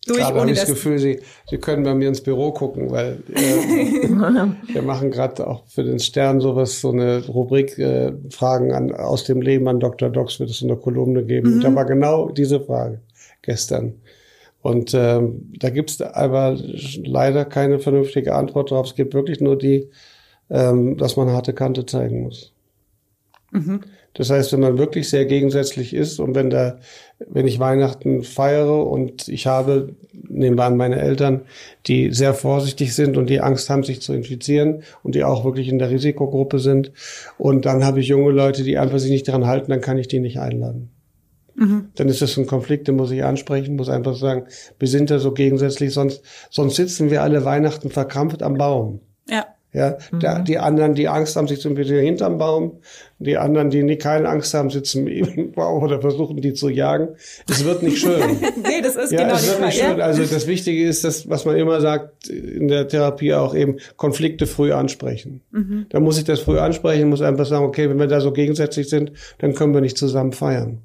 durch, 0.07 0.19
gerade 0.19 0.41
habe 0.41 0.51
ich 0.51 0.59
das 0.59 0.69
Gefühl, 0.69 0.99
Sie, 0.99 1.21
Sie 1.49 1.59
können 1.59 1.85
bei 1.85 1.95
mir 1.95 2.09
ins 2.09 2.23
Büro 2.23 2.51
gucken, 2.51 2.91
weil 2.91 3.23
äh, 3.33 4.09
wir 4.75 4.83
machen 4.83 5.11
gerade 5.13 5.47
auch 5.47 5.65
für 5.69 5.85
den 5.85 6.01
Stern 6.01 6.41
sowas, 6.41 6.81
so 6.81 6.91
eine 6.91 7.25
Rubrik 7.27 7.79
äh, 7.79 8.13
Fragen 8.31 8.73
an, 8.73 8.93
aus 8.93 9.25
dem 9.25 9.41
Leben 9.41 9.69
an 9.69 9.79
Dr. 9.79 10.11
Docs 10.11 10.41
wird 10.41 10.51
es 10.51 10.59
so 10.59 10.67
eine 10.67 10.77
Kolumne 10.77 11.25
geben. 11.25 11.57
Mhm. 11.57 11.61
Da 11.61 11.75
war 11.75 11.85
genau 11.85 12.31
diese 12.31 12.61
Frage 12.61 13.01
gestern. 13.43 13.95
Und 14.61 14.93
ähm, 14.95 15.53
da 15.59 15.71
gibt 15.71 15.91
es 15.91 16.01
aber 16.01 16.57
leider 17.05 17.45
keine 17.45 17.79
vernünftige 17.79 18.35
Antwort 18.35 18.71
drauf. 18.71 18.87
Es 18.87 18.95
gibt 18.95 19.15
wirklich 19.15 19.41
nur 19.41 19.57
die, 19.57 19.91
ähm, 20.51 20.97
dass 20.97 21.17
man 21.17 21.31
harte 21.31 21.53
Kante 21.53 21.87
zeigen 21.87 22.23
muss. 22.23 22.53
Mhm. 23.53 23.83
Das 24.15 24.31
heißt, 24.31 24.53
wenn 24.53 24.61
man 24.61 24.79
wirklich 24.79 25.09
sehr 25.09 25.25
gegensätzlich 25.25 25.95
ist 25.95 26.19
und 26.19 26.35
wenn 26.35 26.51
da, 26.51 26.79
wenn 27.19 27.47
ich 27.47 27.59
Weihnachten 27.59 28.23
feiere 28.23 28.87
und 28.87 29.29
ich 29.29 29.47
habe, 29.47 29.95
nehmen 30.29 30.59
wir 30.59 30.65
an 30.65 30.77
meine 30.77 31.01
Eltern, 31.01 31.43
die 31.87 32.13
sehr 32.13 32.35
vorsichtig 32.35 32.95
sind 32.95 33.17
und 33.17 33.31
die 33.31 33.41
Angst 33.41 33.71
haben, 33.71 33.85
sich 33.85 34.03
zu 34.03 34.13
infizieren 34.13 34.83
und 35.03 35.15
die 35.15 35.25
auch 35.25 35.45
wirklich 35.45 35.69
in 35.69 35.79
der 35.79 35.91
Risikogruppe 35.91 36.59
sind. 36.59 36.93
Und 37.39 37.65
dann 37.65 37.85
habe 37.85 38.01
ich 38.01 38.09
junge 38.09 38.33
Leute, 38.33 38.65
die 38.65 38.79
einfach 38.79 38.99
sich 38.99 39.11
nicht 39.11 39.29
daran 39.29 39.47
halten, 39.47 39.71
dann 39.71 39.81
kann 39.81 39.99
ich 39.99 40.09
die 40.09 40.21
nicht 40.21 40.39
einladen. 40.39 40.91
Mhm. 41.55 41.89
Dann 41.95 42.09
ist 42.09 42.23
das 42.23 42.37
ein 42.37 42.47
Konflikt, 42.47 42.89
den 42.89 42.97
muss 42.97 43.11
ich 43.11 43.25
ansprechen, 43.25 43.77
muss 43.77 43.89
einfach 43.89 44.17
sagen, 44.17 44.47
wir 44.79 44.89
sind 44.89 45.11
da 45.11 45.19
so 45.19 45.33
gegensätzlich, 45.33 45.93
sonst, 45.93 46.23
sonst 46.51 46.77
sitzen 46.77 47.11
wir 47.11 47.23
alle 47.23 47.45
Weihnachten 47.45 47.91
verkrampft 47.91 48.43
am 48.43 48.55
Baum. 48.55 49.01
Ja. 49.29 49.47
Ja, 49.75 49.97
mhm. 50.11 50.21
der, 50.21 50.41
die 50.41 50.59
anderen, 50.59 50.95
die 50.95 51.09
Angst 51.09 51.35
haben, 51.35 51.49
sitzen 51.49 51.77
wieder 51.79 51.97
hinterm 51.97 52.37
Baum. 52.37 52.81
Die 53.19 53.39
anderen, 53.39 53.71
die 53.71 53.97
keine 53.97 54.29
Angst 54.29 54.53
haben, 54.53 54.69
sitzen 54.69 55.07
im 55.07 55.53
Baum 55.53 55.83
oder 55.83 56.01
versuchen, 56.01 56.37
die 56.43 56.53
zu 56.53 56.69
jagen. 56.69 57.09
Es 57.49 57.65
wird 57.65 57.83
nicht 57.83 57.99
schön. 57.99 58.21
nee, 58.63 58.83
das 58.83 58.97
ist 58.97 59.13
ja, 59.13 59.23
genau 59.23 59.35
es 59.35 59.49
wird 59.49 59.61
nicht 59.63 59.81
schön. 59.81 60.01
Also 60.01 60.25
das 60.25 60.47
Wichtige 60.47 60.87
ist, 60.87 61.05
dass, 61.05 61.29
was 61.31 61.47
man 61.47 61.57
immer 61.57 61.81
sagt 61.81 62.29
in 62.29 62.69
der 62.69 62.87
Therapie 62.87 63.33
auch 63.33 63.55
eben, 63.55 63.79
Konflikte 63.97 64.47
früh 64.47 64.73
ansprechen. 64.73 65.41
Mhm. 65.53 65.87
Da 65.89 66.01
muss 66.01 66.19
ich 66.19 66.25
das 66.25 66.41
früh 66.41 66.59
ansprechen, 66.59 67.09
muss 67.09 67.23
einfach 67.23 67.47
sagen, 67.47 67.65
okay, 67.65 67.89
wenn 67.89 67.99
wir 67.99 68.09
da 68.09 68.21
so 68.21 68.33
gegensätzlich 68.33 68.91
sind, 68.91 69.13
dann 69.39 69.55
können 69.55 69.73
wir 69.73 69.81
nicht 69.81 69.97
zusammen 69.97 70.33
feiern. 70.33 70.83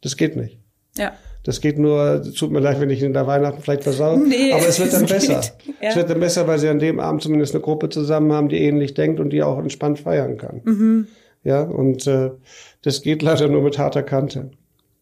Das 0.00 0.16
geht 0.16 0.34
nicht. 0.34 0.58
Ja. 0.96 1.12
Das 1.48 1.62
geht 1.62 1.78
nur, 1.78 2.22
tut 2.36 2.50
mir 2.50 2.60
leid, 2.60 2.78
wenn 2.78 2.90
ich 2.90 3.02
in 3.02 3.14
der 3.14 3.26
Weihnachten 3.26 3.62
vielleicht 3.62 3.82
versau, 3.82 4.18
nee, 4.18 4.52
aber 4.52 4.68
es 4.68 4.78
wird 4.78 4.92
dann 4.92 5.06
besser. 5.06 5.40
Ja. 5.80 5.88
Es 5.88 5.96
wird 5.96 6.10
dann 6.10 6.20
besser, 6.20 6.46
weil 6.46 6.58
sie 6.58 6.68
an 6.68 6.78
dem 6.78 7.00
Abend 7.00 7.22
zumindest 7.22 7.54
eine 7.54 7.62
Gruppe 7.62 7.88
zusammen 7.88 8.30
haben, 8.34 8.50
die 8.50 8.58
ähnlich 8.58 8.92
denkt 8.92 9.18
und 9.18 9.30
die 9.30 9.42
auch 9.42 9.58
entspannt 9.58 9.98
feiern 9.98 10.36
kann. 10.36 10.60
Mhm. 10.64 11.06
Ja, 11.44 11.62
und 11.62 12.06
äh, 12.06 12.32
das 12.82 13.00
geht 13.00 13.22
leider 13.22 13.48
nur 13.48 13.62
mit 13.62 13.78
harter 13.78 14.02
Kante. 14.02 14.50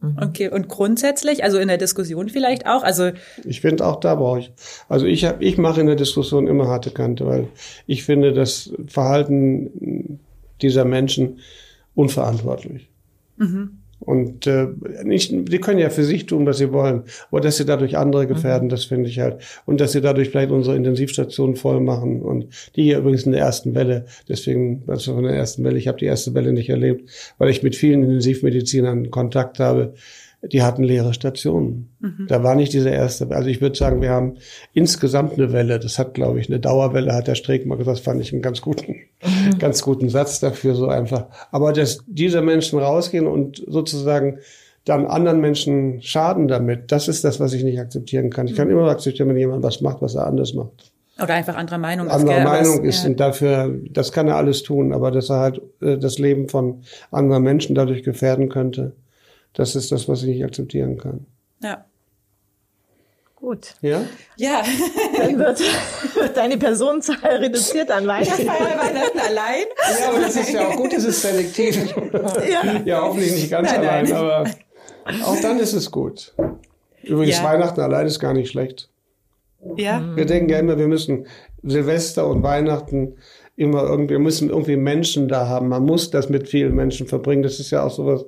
Mhm. 0.01 0.19
Okay, 0.23 0.49
und 0.49 0.69
grundsätzlich, 0.69 1.43
also 1.43 1.59
in 1.59 1.67
der 1.67 1.79
Diskussion 1.79 2.29
vielleicht 2.29 2.65
auch, 2.65 2.85
also 2.85 3.11
ich 3.45 3.61
finde 3.61 3.85
auch 3.85 3.99
da 3.99 4.15
brauche 4.15 4.39
ich, 4.39 4.53
also 4.89 5.05
ich 5.05 5.25
habe, 5.25 5.43
ich 5.43 5.59
mache 5.59 5.81
in 5.81 5.89
der 5.89 5.97
Diskussion 5.97 6.47
immer 6.47 6.69
harte 6.69 6.93
Kante, 6.93 7.27
weil 7.27 7.49
ich 7.89 8.05
finde 8.05 8.33
das 8.33 8.73
Verhalten 8.87 10.21
dieser 10.63 10.85
Menschen 10.85 11.41
unverantwortlich. 11.97 12.89
Mhm. 13.37 13.76
Und 13.99 14.47
äh, 14.47 14.69
nicht, 15.05 15.33
die 15.33 15.59
können 15.59 15.79
ja 15.79 15.91
für 15.91 16.05
sich 16.05 16.27
tun, 16.27 16.47
was 16.47 16.59
sie 16.59 16.73
wollen, 16.73 17.05
aber 17.31 17.41
dass 17.41 17.57
sie 17.57 17.65
dadurch 17.65 17.97
andere 17.97 18.27
gefährden, 18.27 18.67
mhm. 18.67 18.71
das 18.71 18.85
finde 18.85 19.09
ich 19.09 19.21
halt. 19.21 19.43
Und 19.65 19.81
dass 19.81 19.93
sie 19.93 20.01
dadurch 20.01 20.29
vielleicht 20.31 20.51
unsere 20.51 20.77
Intensivstationen 20.77 21.57
voll 21.57 21.81
machen. 21.81 22.23
Und 22.23 22.49
die 22.77 22.85
hier 22.85 22.99
übrigens 22.99 23.25
in 23.25 23.33
der 23.33 23.41
ersten 23.41 23.75
Welle, 23.75 24.07
deswegen, 24.29 24.85
also 24.87 25.15
von 25.15 25.25
der 25.25 25.35
ersten 25.35 25.65
Welle, 25.65 25.79
ich 25.79 25.89
habe 25.89 25.99
die 25.99 26.05
erste 26.05 26.35
Welle 26.35 26.53
nicht 26.53 26.69
erlebt, 26.69 27.11
weil 27.39 27.49
ich 27.49 27.63
mit 27.63 27.75
vielen 27.75 28.03
Intensivmedizinern 28.03 29.11
Kontakt 29.11 29.59
habe, 29.59 29.95
die 30.53 30.63
hatten 30.63 30.83
leere 30.83 31.15
Stationen. 31.15 31.97
Mhm. 32.01 32.27
Da 32.29 32.43
war 32.43 32.55
nicht 32.55 32.73
diese 32.73 32.91
erste. 32.91 33.31
Also 33.31 33.49
ich 33.49 33.61
würde 33.61 33.77
sagen, 33.77 34.01
wir 34.01 34.11
haben 34.11 34.37
insgesamt 34.73 35.35
eine 35.35 35.53
Welle. 35.53 35.79
Das 35.79 35.99
hat, 35.99 36.15
glaube 36.15 36.41
ich, 36.41 36.49
eine 36.49 36.61
Dauerwelle, 36.61 37.15
hat 37.15 37.27
der 37.27 37.35
Streeck 37.35 37.67
mal 37.67 37.77
gesagt, 37.77 37.99
das 37.99 38.05
fand 38.05 38.21
ich 38.21 38.33
einen 38.33 38.43
ganz 38.43 38.61
guten, 38.61 38.97
mhm. 39.23 39.59
ganz 39.59 39.83
guten 39.83 40.09
Satz 40.09 40.41
dafür, 40.41 40.75
so 40.75 40.89
einfach. 40.89 41.27
Aber 41.51 41.73
dass 41.73 42.01
diese 42.07 42.43
Menschen 42.43 42.79
rausgehen 42.79 43.27
und 43.27 43.63
sozusagen 43.67 44.39
dann 44.85 45.07
anderen 45.07 45.41
Menschen 45.41 46.01
schaden 46.01 46.49
damit, 46.49 46.93
das 46.93 47.09
ist 47.09 47.25
das, 47.25 47.41
was 47.41 47.53
ich 47.53 47.65
nicht 47.65 47.81
akzeptieren 47.81 48.31
kann. 48.31 48.47
Ich 48.47 48.55
kann 48.55 48.69
mhm. 48.69 48.75
immer 48.75 48.89
akzeptieren, 48.89 49.29
wenn 49.29 49.37
jemand 49.37 49.63
was 49.63 49.81
macht, 49.81 50.01
was 50.01 50.15
er 50.15 50.27
anders 50.27 50.55
macht. 50.55 50.93
Oder 51.23 51.35
einfach 51.35 51.57
anderer 51.57 51.79
Meinung 51.79 52.07
ist. 52.07 52.13
Anderer 52.13 52.45
Meinung 52.45 52.85
ist 52.85 53.03
ja. 53.03 53.11
und 53.11 53.21
dafür, 53.21 53.75
das 53.91 54.13
kann 54.13 54.29
er 54.29 54.37
alles 54.37 54.63
tun, 54.63 54.93
aber 54.93 55.11
dass 55.11 55.31
er 55.31 55.39
halt 55.39 55.63
äh, 55.81 55.97
das 55.97 56.19
Leben 56.19 56.49
von 56.49 56.83
anderen 57.11 57.43
Menschen 57.43 57.75
dadurch 57.75 58.03
gefährden 58.03 58.49
könnte, 58.49 58.93
das 59.57 59.75
ist 59.75 59.91
das, 59.91 60.07
was 60.07 60.23
ich 60.23 60.29
nicht 60.29 60.45
akzeptieren 60.45 60.99
kann. 60.99 61.27
Ja. 61.63 61.85
Gut. 63.37 63.75
Ja? 63.81 64.03
Ja. 64.37 64.63
Dann 65.17 65.39
wird, 65.39 65.61
wird 66.15 66.37
deine 66.37 66.59
Personenzahl 66.59 67.37
reduziert 67.37 67.91
an 67.91 68.07
Weihnachten. 68.07 68.47
Weihnachten 68.47 69.19
allein. 69.19 69.65
Ja, 70.01 70.09
aber 70.11 70.21
das 70.21 70.37
ist 70.37 70.53
ja 70.53 70.69
auch 70.69 70.77
gut, 70.77 70.93
das 70.93 71.05
ist 71.05 71.23
selektiv. 71.23 71.95
Ja, 72.51 72.83
ja 72.85 73.01
hoffentlich 73.03 73.33
nicht 73.33 73.51
ganz 73.51 73.71
nein, 73.71 73.81
allein, 73.81 74.05
nein. 74.05 74.15
aber 74.15 74.51
auch 75.25 75.41
dann 75.41 75.59
ist 75.59 75.73
es 75.73 75.91
gut. 75.91 76.35
Übrigens, 77.03 77.39
ja. 77.39 77.45
Weihnachten 77.45 77.81
allein 77.81 78.07
ist 78.07 78.21
gar 78.21 78.35
nicht 78.35 78.51
schlecht. 78.51 78.91
Ja. 79.77 80.03
Wir 80.15 80.27
denken 80.27 80.51
ja 80.51 80.59
immer, 80.59 80.79
wir 80.79 80.89
müssen 80.89 81.27
Silvester 81.63 82.27
und 82.27 82.43
Weihnachten 82.43 83.17
immer 83.57 83.85
irgendwie, 83.85 84.15
wir 84.15 84.19
müssen 84.19 84.51
irgendwie 84.51 84.77
Menschen 84.77 85.29
da 85.29 85.49
haben. 85.49 85.69
Man 85.69 85.85
muss 85.85 86.11
das 86.11 86.29
mit 86.29 86.49
vielen 86.49 86.75
Menschen 86.75 87.07
verbringen. 87.07 87.43
Das 87.43 87.59
ist 87.59 87.71
ja 87.71 87.83
auch 87.83 87.91
sowas, 87.91 88.27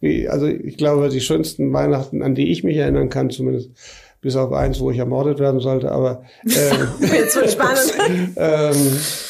wie, 0.00 0.28
also 0.28 0.46
ich 0.46 0.76
glaube, 0.76 1.08
die 1.08 1.20
schönsten 1.20 1.72
Weihnachten, 1.72 2.22
an 2.22 2.34
die 2.34 2.50
ich 2.50 2.64
mich 2.64 2.76
erinnern 2.76 3.08
kann, 3.08 3.30
zumindest 3.30 3.70
bis 4.20 4.36
auf 4.36 4.52
eins, 4.52 4.80
wo 4.80 4.90
ich 4.90 4.98
ermordet 4.98 5.38
werden 5.38 5.60
sollte, 5.60 5.92
aber 5.92 6.22
äh, 6.44 7.06
Jetzt 7.06 7.36
wird 7.36 7.50
spannend. 7.52 8.34
ähm, 8.36 8.76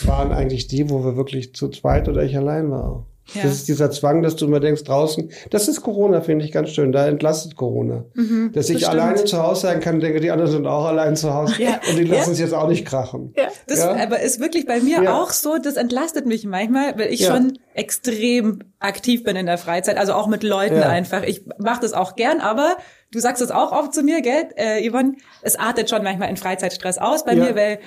waren 0.06 0.32
eigentlich 0.32 0.66
die, 0.66 0.88
wo 0.88 1.04
wir 1.04 1.16
wirklich 1.16 1.54
zu 1.54 1.68
zweit 1.68 2.08
oder 2.08 2.22
ich 2.22 2.36
allein 2.36 2.70
war. 2.70 3.06
Ja. 3.34 3.42
Das 3.42 3.52
ist 3.52 3.68
dieser 3.68 3.90
Zwang, 3.90 4.22
dass 4.22 4.36
du 4.36 4.46
immer 4.46 4.60
denkst, 4.60 4.84
draußen, 4.84 5.30
das 5.50 5.68
ist 5.68 5.82
Corona, 5.82 6.22
finde 6.22 6.46
ich 6.46 6.52
ganz 6.52 6.70
schön, 6.70 6.92
da 6.92 7.06
entlastet 7.06 7.56
Corona. 7.56 8.06
Mhm, 8.14 8.52
dass 8.54 8.70
ich 8.70 8.88
alleine 8.88 9.22
zu 9.24 9.42
Hause 9.42 9.62
sein 9.62 9.80
kann, 9.80 10.00
denke, 10.00 10.20
die 10.20 10.30
anderen 10.30 10.50
sind 10.50 10.66
auch 10.66 10.86
allein 10.86 11.14
zu 11.14 11.34
Hause 11.34 11.62
ja. 11.62 11.78
und 11.90 11.98
die 11.98 12.04
lassen 12.04 12.32
es 12.32 12.38
ja. 12.38 12.46
jetzt 12.46 12.54
auch 12.54 12.68
nicht 12.68 12.86
krachen. 12.86 13.34
Ja. 13.36 13.48
Das 13.66 13.80
ja? 13.80 13.96
aber 13.96 14.20
ist 14.20 14.40
wirklich 14.40 14.64
bei 14.64 14.80
mir 14.80 15.14
auch 15.14 15.30
so, 15.30 15.58
das 15.62 15.76
entlastet 15.76 16.24
mich 16.24 16.46
manchmal, 16.46 16.98
weil 16.98 17.12
ich 17.12 17.26
schon 17.26 17.58
extrem 17.78 18.64
aktiv 18.80 19.22
bin 19.22 19.36
in 19.36 19.46
der 19.46 19.56
Freizeit, 19.56 19.96
also 19.96 20.12
auch 20.12 20.26
mit 20.26 20.42
Leuten 20.42 20.82
einfach. 20.82 21.22
Ich 21.22 21.42
mache 21.58 21.80
das 21.80 21.92
auch 21.92 22.16
gern, 22.16 22.40
aber 22.40 22.76
Du 23.10 23.20
sagst 23.20 23.40
es 23.40 23.50
auch 23.50 23.72
oft 23.72 23.94
zu 23.94 24.02
mir, 24.02 24.20
gell, 24.20 24.50
äh, 24.56 24.86
Yvonne? 24.86 25.14
Es 25.40 25.56
artet 25.56 25.88
schon 25.88 26.02
manchmal 26.02 26.28
in 26.28 26.36
Freizeitstress 26.36 26.98
aus 26.98 27.24
bei 27.24 27.32
ja. 27.32 27.44
mir, 27.44 27.56
weil 27.56 27.78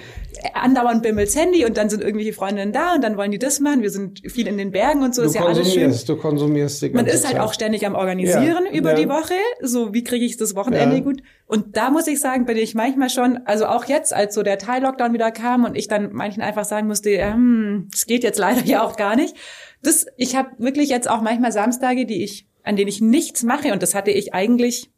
andauernd 0.56 1.04
bimmelt's 1.04 1.36
Handy 1.36 1.64
und 1.64 1.78
dann 1.78 1.92
sind 1.92 2.02
irgendwelche 2.02 2.34
Freundinnen 2.34 2.74
da 2.74 2.96
und 2.96 3.04
dann 3.04 3.18
wollen 3.18 3.30
die 3.30 3.38
das 3.38 3.60
machen. 3.60 3.84
Wir 3.84 3.92
sind 3.92 4.20
viel 4.26 4.48
in 4.48 4.58
den 4.58 4.72
Bergen 4.72 5.04
und 5.04 5.14
so. 5.14 5.22
Du 5.22 5.28
ist 5.28 5.36
ja 5.36 5.46
alles 5.46 5.72
schön. 5.72 5.96
Du 6.08 6.16
konsumierst 6.16 6.82
die 6.82 6.90
Man 6.90 7.06
ist 7.06 7.24
halt 7.24 7.36
Zeit. 7.36 7.44
auch 7.44 7.54
ständig 7.54 7.86
am 7.86 7.94
Organisieren 7.94 8.66
ja. 8.66 8.72
über 8.72 8.92
ja. 8.92 8.96
die 8.96 9.10
Woche. 9.10 9.36
So, 9.62 9.94
wie 9.94 10.04
kriege 10.04 10.26
ich 10.26 10.38
das 10.38 10.56
Wochenende 10.56 11.04
gut? 11.04 11.22
Und 11.46 11.78
da 11.78 11.92
muss 11.92 12.08
ich 12.08 12.20
sagen, 12.20 12.48
bin 12.48 12.58
ich 12.58 12.74
manchmal 12.74 13.12
schon, 13.12 13.42
also 13.46 13.68
auch 13.68 13.86
jetzt, 13.86 14.16
als 14.16 14.34
so 14.34 14.42
der 14.42 14.58
Teil-Lockdown 14.58 15.14
wieder 15.14 15.30
kam 15.30 15.66
und 15.66 15.76
ich 15.76 15.88
dann 15.88 16.14
manchen 16.14 16.42
einfach 16.42 16.66
sagen 16.66 16.88
musste, 16.88 17.12
hm, 17.24 17.90
es 17.94 18.08
geht 18.08 18.24
jetzt 18.24 18.40
leider 18.40 18.62
ja 18.66 18.82
auch 18.82 18.98
gar 18.98 19.16
nicht. 19.16 19.36
Das, 19.82 20.06
ich 20.18 20.36
habe 20.36 20.50
wirklich 20.58 20.90
jetzt 20.90 21.10
auch 21.10 21.22
manchmal 21.22 21.52
Samstage, 21.52 22.06
die 22.06 22.24
ich, 22.24 22.46
an 22.64 22.76
denen 22.76 22.88
ich 22.88 23.02
nichts 23.02 23.44
mache 23.44 23.74
und 23.74 23.82
das 23.82 23.96
hatte 23.96 24.12
ich 24.12 24.34
eigentlich 24.34 24.90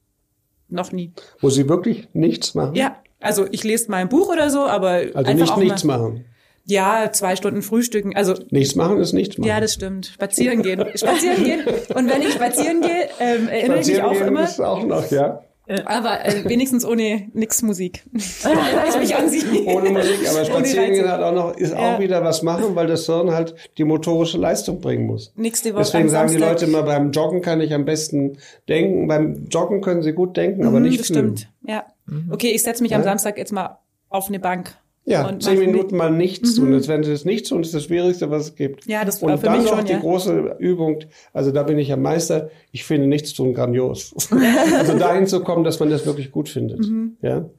noch 0.70 0.92
nie. 0.92 1.14
Wo 1.40 1.50
Sie 1.50 1.70
wirklich 1.70 2.08
nichts 2.14 2.56
machen? 2.56 2.76
Ja, 2.76 2.98
also 3.20 3.48
ich 3.52 3.64
lese 3.64 3.90
mal 3.90 3.98
ein 3.98 4.10
Buch 4.10 4.30
oder 4.30 4.50
so, 4.50 4.62
aber 4.62 4.90
also 4.90 5.16
einfach 5.16 5.34
nicht 5.34 5.52
auch 5.52 5.58
nichts 5.58 5.84
mal, 5.84 5.98
machen. 5.98 6.26
Ja, 6.66 7.12
zwei 7.12 7.36
Stunden 7.36 7.62
frühstücken. 7.62 8.16
Also 8.16 8.36
nichts 8.50 8.76
machen 8.76 9.00
ist 9.00 9.14
nichts 9.14 9.38
machen. 9.38 9.50
Ja, 9.50 9.60
das 9.60 9.74
stimmt. 9.74 10.08
Spazieren 10.08 10.62
gehen, 10.62 10.84
spazieren 10.96 11.44
gehen. 11.44 11.62
Und 11.94 12.10
wenn 12.10 12.22
ich 12.22 12.34
spazieren 12.34 12.82
gehe, 12.82 13.10
ähm, 13.20 13.48
erinnere 13.48 13.80
ich 13.80 13.88
mich 13.88 14.02
auch 14.02 14.12
gehen 14.14 14.28
immer. 14.28 14.44
Ist 14.44 14.62
auch 14.62 14.84
noch, 14.86 15.10
ja. 15.12 15.44
Aber 15.86 16.26
äh, 16.26 16.44
wenigstens 16.46 16.86
ohne 16.86 17.30
nix 17.34 17.62
Musik. 17.62 18.04
ich 18.14 19.00
mich 19.00 19.16
ansiehe. 19.16 19.64
Ohne 19.66 19.92
Musik, 19.92 20.30
aber 20.30 20.44
Spazierengehen 20.44 21.10
hat 21.10 21.22
auch 21.22 21.34
noch, 21.34 21.56
ist 21.56 21.72
ja. 21.72 21.96
auch 21.96 22.00
wieder 22.00 22.24
was 22.24 22.44
machen, 22.44 22.76
weil 22.76 22.88
das 22.88 23.06
Hirn 23.06 23.32
halt 23.32 23.56
die 23.78 23.86
motorische 23.86 24.38
Leistung 24.38 24.82
bringen 24.82 25.06
muss. 25.06 25.32
Nächste 25.36 25.74
Woche 25.74 25.84
Deswegen 25.84 26.10
sagen 26.10 26.32
die 26.32 26.38
Leute 26.38 26.66
immer, 26.66 26.84
beim 26.84 27.12
Joggen 27.12 27.42
kann 27.42 27.62
ich 27.62 27.74
am 27.74 27.86
besten 27.86 28.38
denken. 28.68 29.08
Beim 29.08 29.46
Joggen 29.50 29.82
können 29.82 30.04
sie 30.04 30.12
gut 30.12 30.36
denken, 30.36 30.66
aber 30.66 30.80
mhm, 30.80 30.88
nicht 30.88 31.00
das 31.00 31.08
fühlen. 31.08 31.38
Stimmt, 31.38 31.54
ja. 31.66 31.86
Mhm. 32.08 32.30
Okay, 32.32 32.50
ich 32.50 32.64
setze 32.64 32.84
mich 32.84 32.92
ja? 32.92 32.98
am 32.98 33.04
Samstag 33.04 33.38
jetzt 33.38 33.54
mal 33.54 33.80
auf 34.10 34.28
eine 34.28 34.40
Bank 34.40 34.76
ja, 35.06 35.38
zehn 35.38 35.60
Minuten 35.60 35.98
mal 35.98 36.12
nichts 36.12 36.56
tun. 36.56 36.70
Mhm. 36.70 36.76
Als 36.76 36.88
wenn 36.88 37.04
sie 37.04 37.12
das 37.12 37.26
nicht 37.26 37.48
tun, 37.48 37.62
ist 37.62 37.74
das 37.74 37.84
Schwierigste, 37.84 38.32
was 38.32 38.44
es 38.44 38.56
gibt. 38.56 38.86
Ja, 38.86 39.04
das 39.04 39.22
war 39.22 39.34
und 39.34 39.40
für 39.40 39.48
dann 39.48 39.58
mich 39.58 39.70
noch 39.70 39.78
schon, 39.78 39.86
die 39.86 39.92
ja. 39.92 40.00
große 40.00 40.56
Übung. 40.60 41.00
Also 41.34 41.52
da 41.52 41.64
bin 41.64 41.78
ich 41.78 41.90
ja 41.90 41.98
Meister. 41.98 42.50
Ich 42.72 42.86
finde 42.86 43.08
nichts 43.08 43.34
tun 43.34 43.54
grandios. 43.54 44.16
also 44.78 44.98
dahin 44.98 45.28
zu 45.28 45.42
kommen, 45.42 45.64
dass 45.66 45.80
man 45.80 45.90
das 45.90 46.06
wirklich 46.06 46.32
gut 46.32 46.48
findet. 46.48 46.80
Mhm. 46.80 47.18
Ja. 47.22 47.50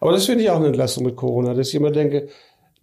Aber 0.00 0.12
das 0.12 0.26
finde 0.26 0.44
ich 0.44 0.50
auch 0.50 0.56
eine 0.56 0.68
Entlastung 0.68 1.04
mit 1.04 1.16
Corona, 1.16 1.54
dass 1.54 1.68
ich 1.68 1.74
immer 1.74 1.90
denke, 1.90 2.28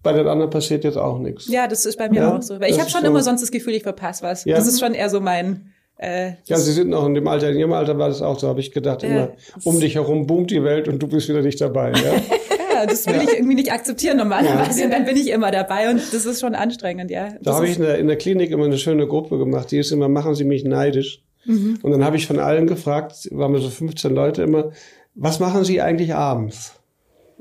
bei 0.03 0.13
den 0.13 0.27
anderen 0.27 0.49
passiert 0.49 0.83
jetzt 0.83 0.97
auch 0.97 1.19
nichts. 1.19 1.47
Ja, 1.47 1.67
das 1.67 1.85
ist 1.85 1.97
bei 1.97 2.09
mir 2.09 2.21
ja? 2.21 2.37
auch 2.37 2.41
so. 2.41 2.59
Weil 2.59 2.71
ich 2.71 2.79
habe 2.79 2.89
schon 2.89 3.01
so 3.01 3.07
immer 3.07 3.21
sonst 3.21 3.41
das 3.41 3.51
Gefühl, 3.51 3.73
ich 3.73 3.83
verpasse 3.83 4.23
was. 4.23 4.45
Ja? 4.45 4.55
Das 4.55 4.67
ist 4.67 4.79
schon 4.79 4.93
eher 4.93 5.09
so 5.09 5.19
mein. 5.19 5.73
Äh, 5.97 6.33
ja, 6.45 6.57
Sie 6.57 6.71
sind 6.71 6.89
noch 6.89 7.05
in 7.05 7.13
dem 7.13 7.27
Alter, 7.27 7.49
in 7.49 7.57
Ihrem 7.57 7.73
Alter 7.73 7.97
war 7.97 8.07
das 8.07 8.21
auch 8.21 8.39
so, 8.39 8.47
habe 8.47 8.61
ich 8.61 8.71
gedacht, 8.71 9.03
ja. 9.03 9.09
immer 9.09 9.31
um 9.65 9.81
dich 9.81 9.95
herum 9.95 10.27
boomt 10.27 10.49
die 10.49 10.63
Welt 10.63 10.87
und 10.87 10.99
du 10.99 11.07
bist 11.07 11.27
wieder 11.27 11.41
nicht 11.41 11.59
dabei. 11.59 11.91
Ja? 11.91 12.13
das 12.85 13.05
will 13.07 13.21
ich 13.21 13.33
irgendwie 13.33 13.55
nicht 13.55 13.71
akzeptieren 13.71 14.17
normalerweise. 14.17 14.79
Ja. 14.79 14.85
Und 14.85 14.91
dann 14.91 15.05
bin 15.05 15.17
ich 15.17 15.29
immer 15.29 15.51
dabei 15.51 15.89
und 15.89 16.01
das 16.13 16.25
ist 16.25 16.39
schon 16.39 16.55
anstrengend, 16.55 17.11
ja. 17.11 17.29
Da 17.41 17.55
habe 17.55 17.67
ich 17.67 17.77
in 17.77 17.83
der, 17.83 17.97
in 17.97 18.07
der 18.07 18.17
Klinik 18.17 18.51
immer 18.51 18.65
eine 18.65 18.77
schöne 18.77 19.07
Gruppe 19.07 19.37
gemacht. 19.37 19.71
Die 19.71 19.77
ist 19.77 19.91
immer, 19.91 20.09
machen 20.09 20.35
Sie 20.35 20.43
mich 20.43 20.63
neidisch. 20.63 21.21
Mhm. 21.45 21.79
Und 21.81 21.91
dann 21.91 22.03
habe 22.03 22.17
ich 22.17 22.27
von 22.27 22.39
allen 22.39 22.67
gefragt, 22.67 23.29
waren 23.31 23.53
wir 23.53 23.59
so 23.59 23.69
15 23.69 24.13
Leute 24.13 24.43
immer, 24.43 24.71
was 25.15 25.39
machen 25.39 25.63
Sie 25.63 25.81
eigentlich 25.81 26.13
abends? 26.13 26.78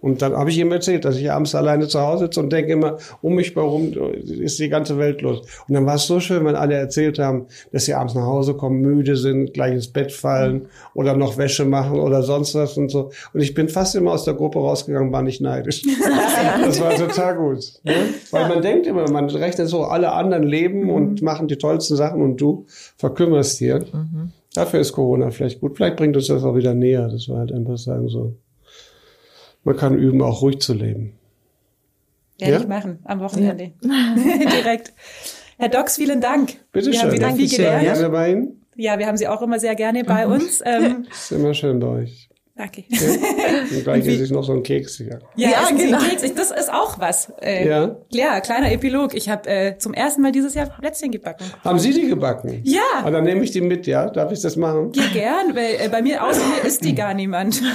Und 0.01 0.23
dann 0.23 0.33
habe 0.35 0.51
ich 0.51 0.59
ihm 0.59 0.71
erzählt, 0.71 1.05
dass 1.05 1.17
ich 1.17 1.31
abends 1.31 1.55
alleine 1.55 1.89
zu 1.89 2.01
Hause 2.01 2.27
sitze 2.27 2.41
und 2.41 2.53
denke 2.53 2.73
immer, 2.73 2.99
um 3.21 3.35
mich 3.35 3.55
herum 3.57 3.93
ist 3.93 4.59
die 4.59 4.69
ganze 4.69 4.97
Welt 4.97 5.23
los. 5.23 5.41
Und 5.67 5.75
dann 5.75 5.87
war 5.87 5.97
es 5.97 6.07
so 6.07 6.21
schön, 6.21 6.45
wenn 6.45 6.55
alle 6.55 6.75
erzählt 6.75 7.19
haben, 7.19 7.47
dass 7.73 7.87
sie 7.87 7.95
abends 7.95 8.15
nach 8.15 8.25
Hause 8.25 8.55
kommen, 8.55 8.81
müde 8.81 9.17
sind, 9.17 9.55
gleich 9.55 9.73
ins 9.73 9.89
Bett 9.89 10.13
fallen 10.13 10.67
oder 10.95 11.17
noch 11.17 11.37
Wäsche 11.37 11.65
machen 11.65 11.99
oder 11.99 12.23
sonst 12.23 12.55
was 12.55 12.77
und 12.77 12.91
so. 12.91 13.11
Und 13.35 13.41
ich 13.41 13.55
bin 13.55 13.69
fast 13.69 13.97
immer 13.97 14.13
aus 14.13 14.25
der 14.25 14.35
Gruppe 14.35 14.61
rausgegangen, 14.61 15.13
war 15.13 15.23
nicht 15.23 15.41
neidisch. 15.41 15.83
das 16.65 16.81
war 16.81 16.95
total 16.95 17.37
gut. 17.37 17.65
Ne? 17.83 17.95
Weil 18.31 18.49
man 18.49 18.63
denkt 18.63 18.87
immer, 18.87 19.11
man 19.11 19.29
rechnet 19.29 19.69
so, 19.69 19.85
alle 19.85 20.13
anderen 20.13 20.45
leben 20.45 20.85
mhm. 20.85 20.91
und 20.91 21.23
machen 21.23 21.49
die 21.49 21.57
tollsten 21.57 21.97
Sachen 21.97 22.23
und 22.23 22.41
du 22.41 22.67
verkümmerst 22.97 23.59
hier. 23.59 23.81
Mhm. 23.81 24.33
Dafür 24.55 24.81
ist 24.81 24.93
Corona 24.93 25.31
vielleicht 25.31 25.61
gut. 25.61 25.77
Vielleicht 25.77 25.97
bringt 25.97 26.17
uns 26.17 26.29
das 26.29 26.45
auch 26.45 26.55
wieder 26.55 26.75
näher, 26.75 27.09
dass 27.09 27.29
wir 27.29 27.37
halt 27.37 27.53
einfach 27.53 27.79
sagen 27.79 28.09
so 28.09 28.37
man 29.65 29.77
kann 29.77 29.97
üben, 29.99 30.23
auch 30.23 30.43
ruhig 30.43 30.61
zu 30.61 30.73
leben. 30.75 31.15
Werde 32.39 32.55
Ja? 32.55 32.61
ich 32.61 32.67
machen, 32.69 33.01
am 33.05 33.21
Wochenende. 33.21 33.73
Direkt. 33.83 34.93
Herr 35.59 35.69
Dox, 35.69 35.97
vielen 35.97 36.21
Dank. 36.21 36.55
Bitte 36.73 36.93
wir 36.93 36.99
haben 37.01 37.11
schön. 37.11 37.19
wieder 37.19 37.29
viel 37.31 37.39
Dankeschön, 37.49 37.57
gelernt. 37.65 37.85
ja. 37.85 37.93
Gerne 37.95 38.09
bei 38.11 38.31
Ihnen. 38.31 38.65
Ja, 38.77 38.99
wir 38.99 39.07
haben 39.09 39.17
Sie 39.17 39.27
auch 39.27 39.43
immer 39.43 39.59
sehr 39.59 39.75
gerne 39.75 40.05
bei 40.05 40.27
uns. 40.29 40.63
Ähm, 40.65 41.07
Ist 41.11 41.33
immer 41.33 41.53
schön 41.53 41.81
bei 41.81 41.87
euch. 41.89 42.29
danke. 42.55 42.85
Und 42.89 43.83
gleich 43.83 44.07
esse 44.07 44.23
ich 44.25 44.31
noch 44.31 44.45
so 44.45 44.53
einen 44.53 44.63
Keks 44.63 44.99
hier. 44.99 45.19
Ja, 45.35 45.51
Ja, 45.51 45.63
essen 45.65 45.79
Sie 45.79 45.87
genau. 45.87 45.99
Keks. 45.99 46.23
Ich- 46.23 46.35
Das 46.37 46.53
ist 46.53 46.73
auch 46.73 47.01
was. 47.01 47.33
Äh, 47.43 47.67
Ja. 47.69 47.97
ja, 48.11 48.41
kleiner 48.41 48.71
Epilog. 48.71 49.15
Ich 49.15 49.29
habe 49.29 49.49
äh, 49.49 49.79
zum 49.79 49.95
ersten 49.95 50.23
Mal 50.23 50.31
dieses 50.31 50.55
Jahr 50.55 50.67
Plätzchen 50.67 51.11
gebacken. 51.11 51.45
Haben 51.65 51.81
Sie 51.81 51.93
die 51.93 52.07
gebacken? 52.07 52.61
Ja. 52.63 52.81
Ah, 53.03 53.11
dann 53.11 53.25
nehme 53.25 53.43
ich 53.43 53.51
die 53.51 53.61
mit, 53.61 53.89
ja? 53.89 54.09
Darf 54.11 54.31
ich 54.31 54.41
das 54.41 54.55
machen? 54.55 54.93
Ja, 54.95 55.05
gern, 55.13 55.57
weil 55.57 55.75
äh, 55.85 55.89
bei 55.89 56.03
mir 56.03 56.23
außer 56.25 56.41
mir 56.47 56.65
isst 56.69 56.85
die 56.85 56.95
gar 56.95 57.15
niemand. 57.15 57.61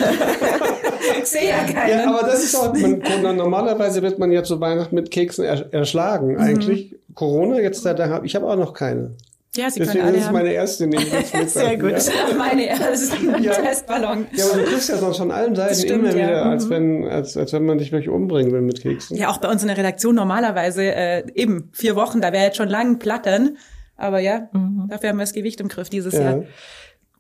ich 1.20 1.26
sehe 1.26 1.49
ja 1.49 1.64
keinen. 1.72 1.89
Ja, 1.99 2.10
aber 2.10 2.28
das 2.28 2.43
ist 2.43 2.56
auch, 2.56 2.74
man, 2.74 2.99
man, 3.24 3.36
normalerweise 3.36 4.01
wird 4.01 4.20
man 4.20 4.32
ja 4.32 4.43
zu 4.43 4.60
Weihnachten 4.60 4.95
mit 4.95 5.12
Keksen 5.12 5.45
er, 5.45 5.58
Mhm. 5.58 5.72
erschlagen. 5.72 6.38
Eigentlich 6.38 6.95
Corona 7.16 7.60
jetzt, 7.60 7.86
da, 7.86 7.93
da 7.93 8.10
hab, 8.10 8.24
ich 8.26 8.36
habe 8.36 8.47
auch 8.47 8.56
noch 8.56 8.74
keine. 8.74 9.16
ja, 9.56 9.70
Sie 9.70 9.80
Deswegen 9.80 9.99
können 9.99 10.08
alle 10.08 10.16
ist 10.18 10.22
es 10.22 10.28
haben. 10.28 10.34
meine 10.34 10.54
erste, 10.54 10.88
mitbringe. 10.88 11.47
Sehr 11.47 11.78
gut. 11.78 11.91
Ja. 11.91 12.36
Meine 12.38 12.68
ersten 12.68 13.43
Ja. 13.43 13.54
Testballon. 13.54 14.26
ja, 14.34 14.45
aber 14.45 14.62
du 14.62 14.66
kriegst 14.66 14.89
ja 14.89 14.97
sonst 14.97 15.18
von 15.18 15.32
allen 15.32 15.56
Seiten 15.56 15.76
stimmt, 15.76 15.91
immer 16.06 16.16
ja. 16.16 16.28
wieder, 16.28 16.45
als 16.45 16.66
Mhm. 16.66 16.70
wenn, 16.72 17.08
als, 17.08 17.38
als 17.38 17.54
wenn 17.54 17.66
man 17.66 17.78
dich 17.78 17.91
wirklich 17.91 18.10
umbringen 18.10 18.51
will 18.51 18.62
mit 18.62 18.82
Keksen. 18.82 19.16
Ja, 19.18 19.30
auch 19.30 19.38
bei 19.38 19.49
uns 19.49 19.62
in 19.62 19.68
der 19.68 19.78
Redaktion 19.78 20.16
normalerweise 20.16 20.84
äh, 20.84 21.24
eben 21.36 21.70
vier 21.72 21.95
Wochen, 21.95 22.20
da 22.22 22.34
wäre 22.34 22.45
jetzt 22.45 22.58
schon 22.58 22.70
lang 22.70 22.97
Plattern. 22.99 23.58
Aber 23.95 24.20
ja, 24.20 24.49
dafür 24.89 25.10
haben 25.10 25.18
wir 25.18 25.24
das 25.24 25.34
Gewicht 25.34 25.62
im 25.62 25.68
Griff 25.68 25.88
dieses 25.89 26.16
Ja. 26.16 26.22
Jahr. 26.22 26.43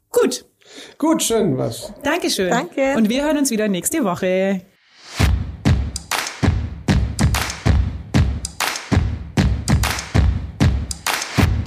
Gut, 0.09 0.45
Gut, 0.97 1.23
schön 1.23 1.57
was. 1.57 1.93
Dankeschön. 2.03 2.49
Danke. 2.49 2.95
Und 2.95 3.09
wir 3.09 3.23
hören 3.23 3.37
uns 3.37 3.51
wieder 3.51 3.67
nächste 3.67 4.03
Woche. 4.03 4.61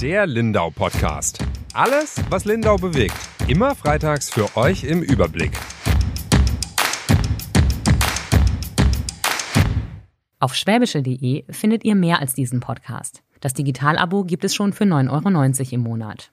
Der 0.01 0.27
Lindau 0.27 0.71
Podcast. 0.71 1.39
Alles, 1.73 2.17
was 2.31 2.45
Lindau 2.45 2.77
bewegt. 2.77 3.17
Immer 3.49 3.75
freitags 3.75 4.31
für 4.31 4.57
euch 4.57 4.85
im 4.85 5.03
Überblick. 5.03 5.53
Auf 10.39 10.55
schwäbische.de 10.55 11.45
findet 11.51 11.85
ihr 11.85 11.95
mehr 11.95 12.21
als 12.21 12.35
diesen 12.35 12.61
Podcast. 12.61 13.23
Das 13.41 13.55
Digitalabo 13.55 14.25
gibt 14.25 14.45
es 14.45 14.55
schon 14.55 14.73
für 14.73 14.85
9,90 14.85 15.61
Euro 15.61 15.75
im 15.75 15.81
Monat. 15.81 16.33